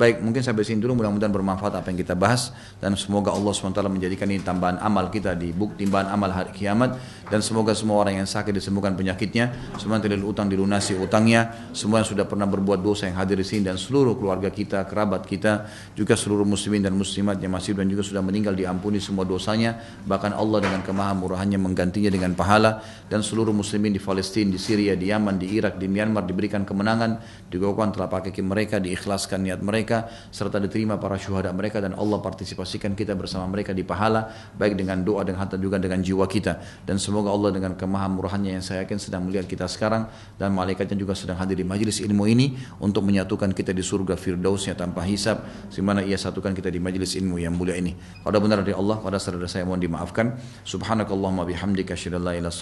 Baik, 0.00 0.24
mungkin 0.24 0.40
sampai 0.40 0.64
sini 0.64 0.80
dulu. 0.80 0.96
Mudah-mudahan 0.96 1.28
bermanfaat 1.28 1.76
apa 1.76 1.92
yang 1.92 2.00
kita 2.00 2.16
bahas. 2.16 2.56
Dan 2.80 2.96
semoga 2.96 3.36
Allah 3.36 3.52
SWT 3.52 3.84
menjadikan 3.84 4.32
ini 4.32 4.40
tambahan 4.40 4.80
amal 4.80 5.12
kita 5.12 5.36
di 5.36 5.52
bukti 5.52 5.84
tambahan 5.84 6.16
amal 6.16 6.32
hari 6.32 6.56
kiamat. 6.56 6.96
Dan 7.28 7.44
semoga 7.44 7.76
semua 7.76 8.00
orang 8.00 8.24
yang 8.24 8.24
sakit 8.24 8.48
disembuhkan 8.48 8.96
penyakitnya, 8.96 9.76
semua 9.76 10.00
yang 10.00 10.08
tidak 10.08 10.24
utang 10.24 10.48
dilunasi 10.48 10.96
utangnya, 10.96 11.70
semua 11.76 12.00
yang 12.00 12.08
sudah 12.08 12.24
pernah 12.24 12.48
berbuat 12.48 12.80
dosa 12.80 13.12
yang 13.12 13.20
hadir 13.20 13.38
di 13.38 13.46
sini 13.46 13.68
dan 13.68 13.76
seluruh 13.76 14.16
keluarga 14.16 14.48
kita, 14.50 14.88
kerabat 14.88 15.28
kita, 15.28 15.68
juga 15.94 16.16
seluruh 16.16 16.48
muslimin 16.48 16.80
dan 16.80 16.96
muslimat 16.96 17.36
yang 17.38 17.52
masih 17.52 17.76
dan 17.76 17.86
juga 17.86 18.02
sudah 18.02 18.24
meninggal 18.24 18.56
diampuni 18.56 18.98
semua 19.04 19.28
dosanya, 19.28 19.78
bahkan 20.08 20.32
Allah 20.32 20.64
dengan 20.64 20.80
kemahamurahannya 20.82 21.60
menggantinya 21.60 22.08
dengan 22.08 22.32
pahala. 22.32 22.82
Dan 23.06 23.20
seluruh 23.20 23.52
muslimin 23.52 23.92
di 23.92 24.00
Palestina, 24.00 24.50
di 24.50 24.58
Syria, 24.58 24.96
di 24.96 25.12
Yaman, 25.12 25.36
di 25.36 25.54
Irak, 25.54 25.76
di 25.76 25.86
Myanmar 25.86 26.24
diberikan 26.24 26.64
kemenangan, 26.64 27.20
digokkan 27.52 27.94
telapak 27.94 28.32
kaki 28.32 28.42
mereka, 28.42 28.82
diikhlaskan 28.82 29.44
niat 29.46 29.60
mereka 29.62 29.89
mereka 29.90 30.06
serta 30.30 30.62
diterima 30.62 31.02
para 31.02 31.18
syuhada 31.18 31.50
mereka 31.50 31.82
dan 31.82 31.98
Allah 31.98 32.22
partisipasikan 32.22 32.94
kita 32.94 33.18
bersama 33.18 33.50
mereka 33.50 33.74
di 33.74 33.82
pahala 33.82 34.30
baik 34.54 34.78
dengan 34.78 35.02
doa 35.02 35.26
dan 35.26 35.34
harta 35.34 35.58
juga 35.58 35.82
dengan 35.82 35.98
jiwa 35.98 36.30
kita. 36.30 36.62
Dan 36.86 37.02
semoga 37.02 37.34
Allah 37.34 37.50
dengan 37.50 37.74
kemahamurahannya 37.74 38.54
yang 38.54 38.62
saya 38.62 38.86
yakin 38.86 39.02
sedang 39.02 39.26
melihat 39.26 39.50
kita 39.50 39.66
sekarang 39.66 40.06
dan 40.38 40.54
malaikatnya 40.54 40.94
juga 40.94 41.18
sedang 41.18 41.42
hadir 41.42 41.58
di 41.58 41.66
majelis 41.66 41.98
ilmu 41.98 42.22
ini 42.30 42.54
untuk 42.78 43.02
menyatukan 43.02 43.50
kita 43.50 43.74
di 43.74 43.82
surga 43.82 44.14
firdausnya 44.14 44.78
tanpa 44.78 45.02
hisab 45.02 45.42
semana 45.74 46.06
ia 46.06 46.14
satukan 46.14 46.54
kita 46.54 46.70
di 46.70 46.78
majelis 46.78 47.18
ilmu 47.18 47.42
yang 47.42 47.58
mulia 47.58 47.74
ini. 47.74 47.98
Kalau 48.22 48.38
benar 48.38 48.62
dari 48.62 48.78
Allah 48.78 49.02
pada 49.02 49.18
saudara 49.18 49.50
saya 49.50 49.66
mohon 49.66 49.82
dimaafkan. 49.82 50.38
Subhanakallahumma 50.62 51.42
bihamdika 51.50 51.98
asyhadu 51.98 52.22
an 52.22 52.30
la 52.30 52.32
ilaha 52.38 52.54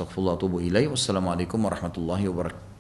illa 0.65 0.81
wassalamualaikum 0.89 1.61
warahmatullahi 1.61 2.25
wabarakatuh 2.33 2.78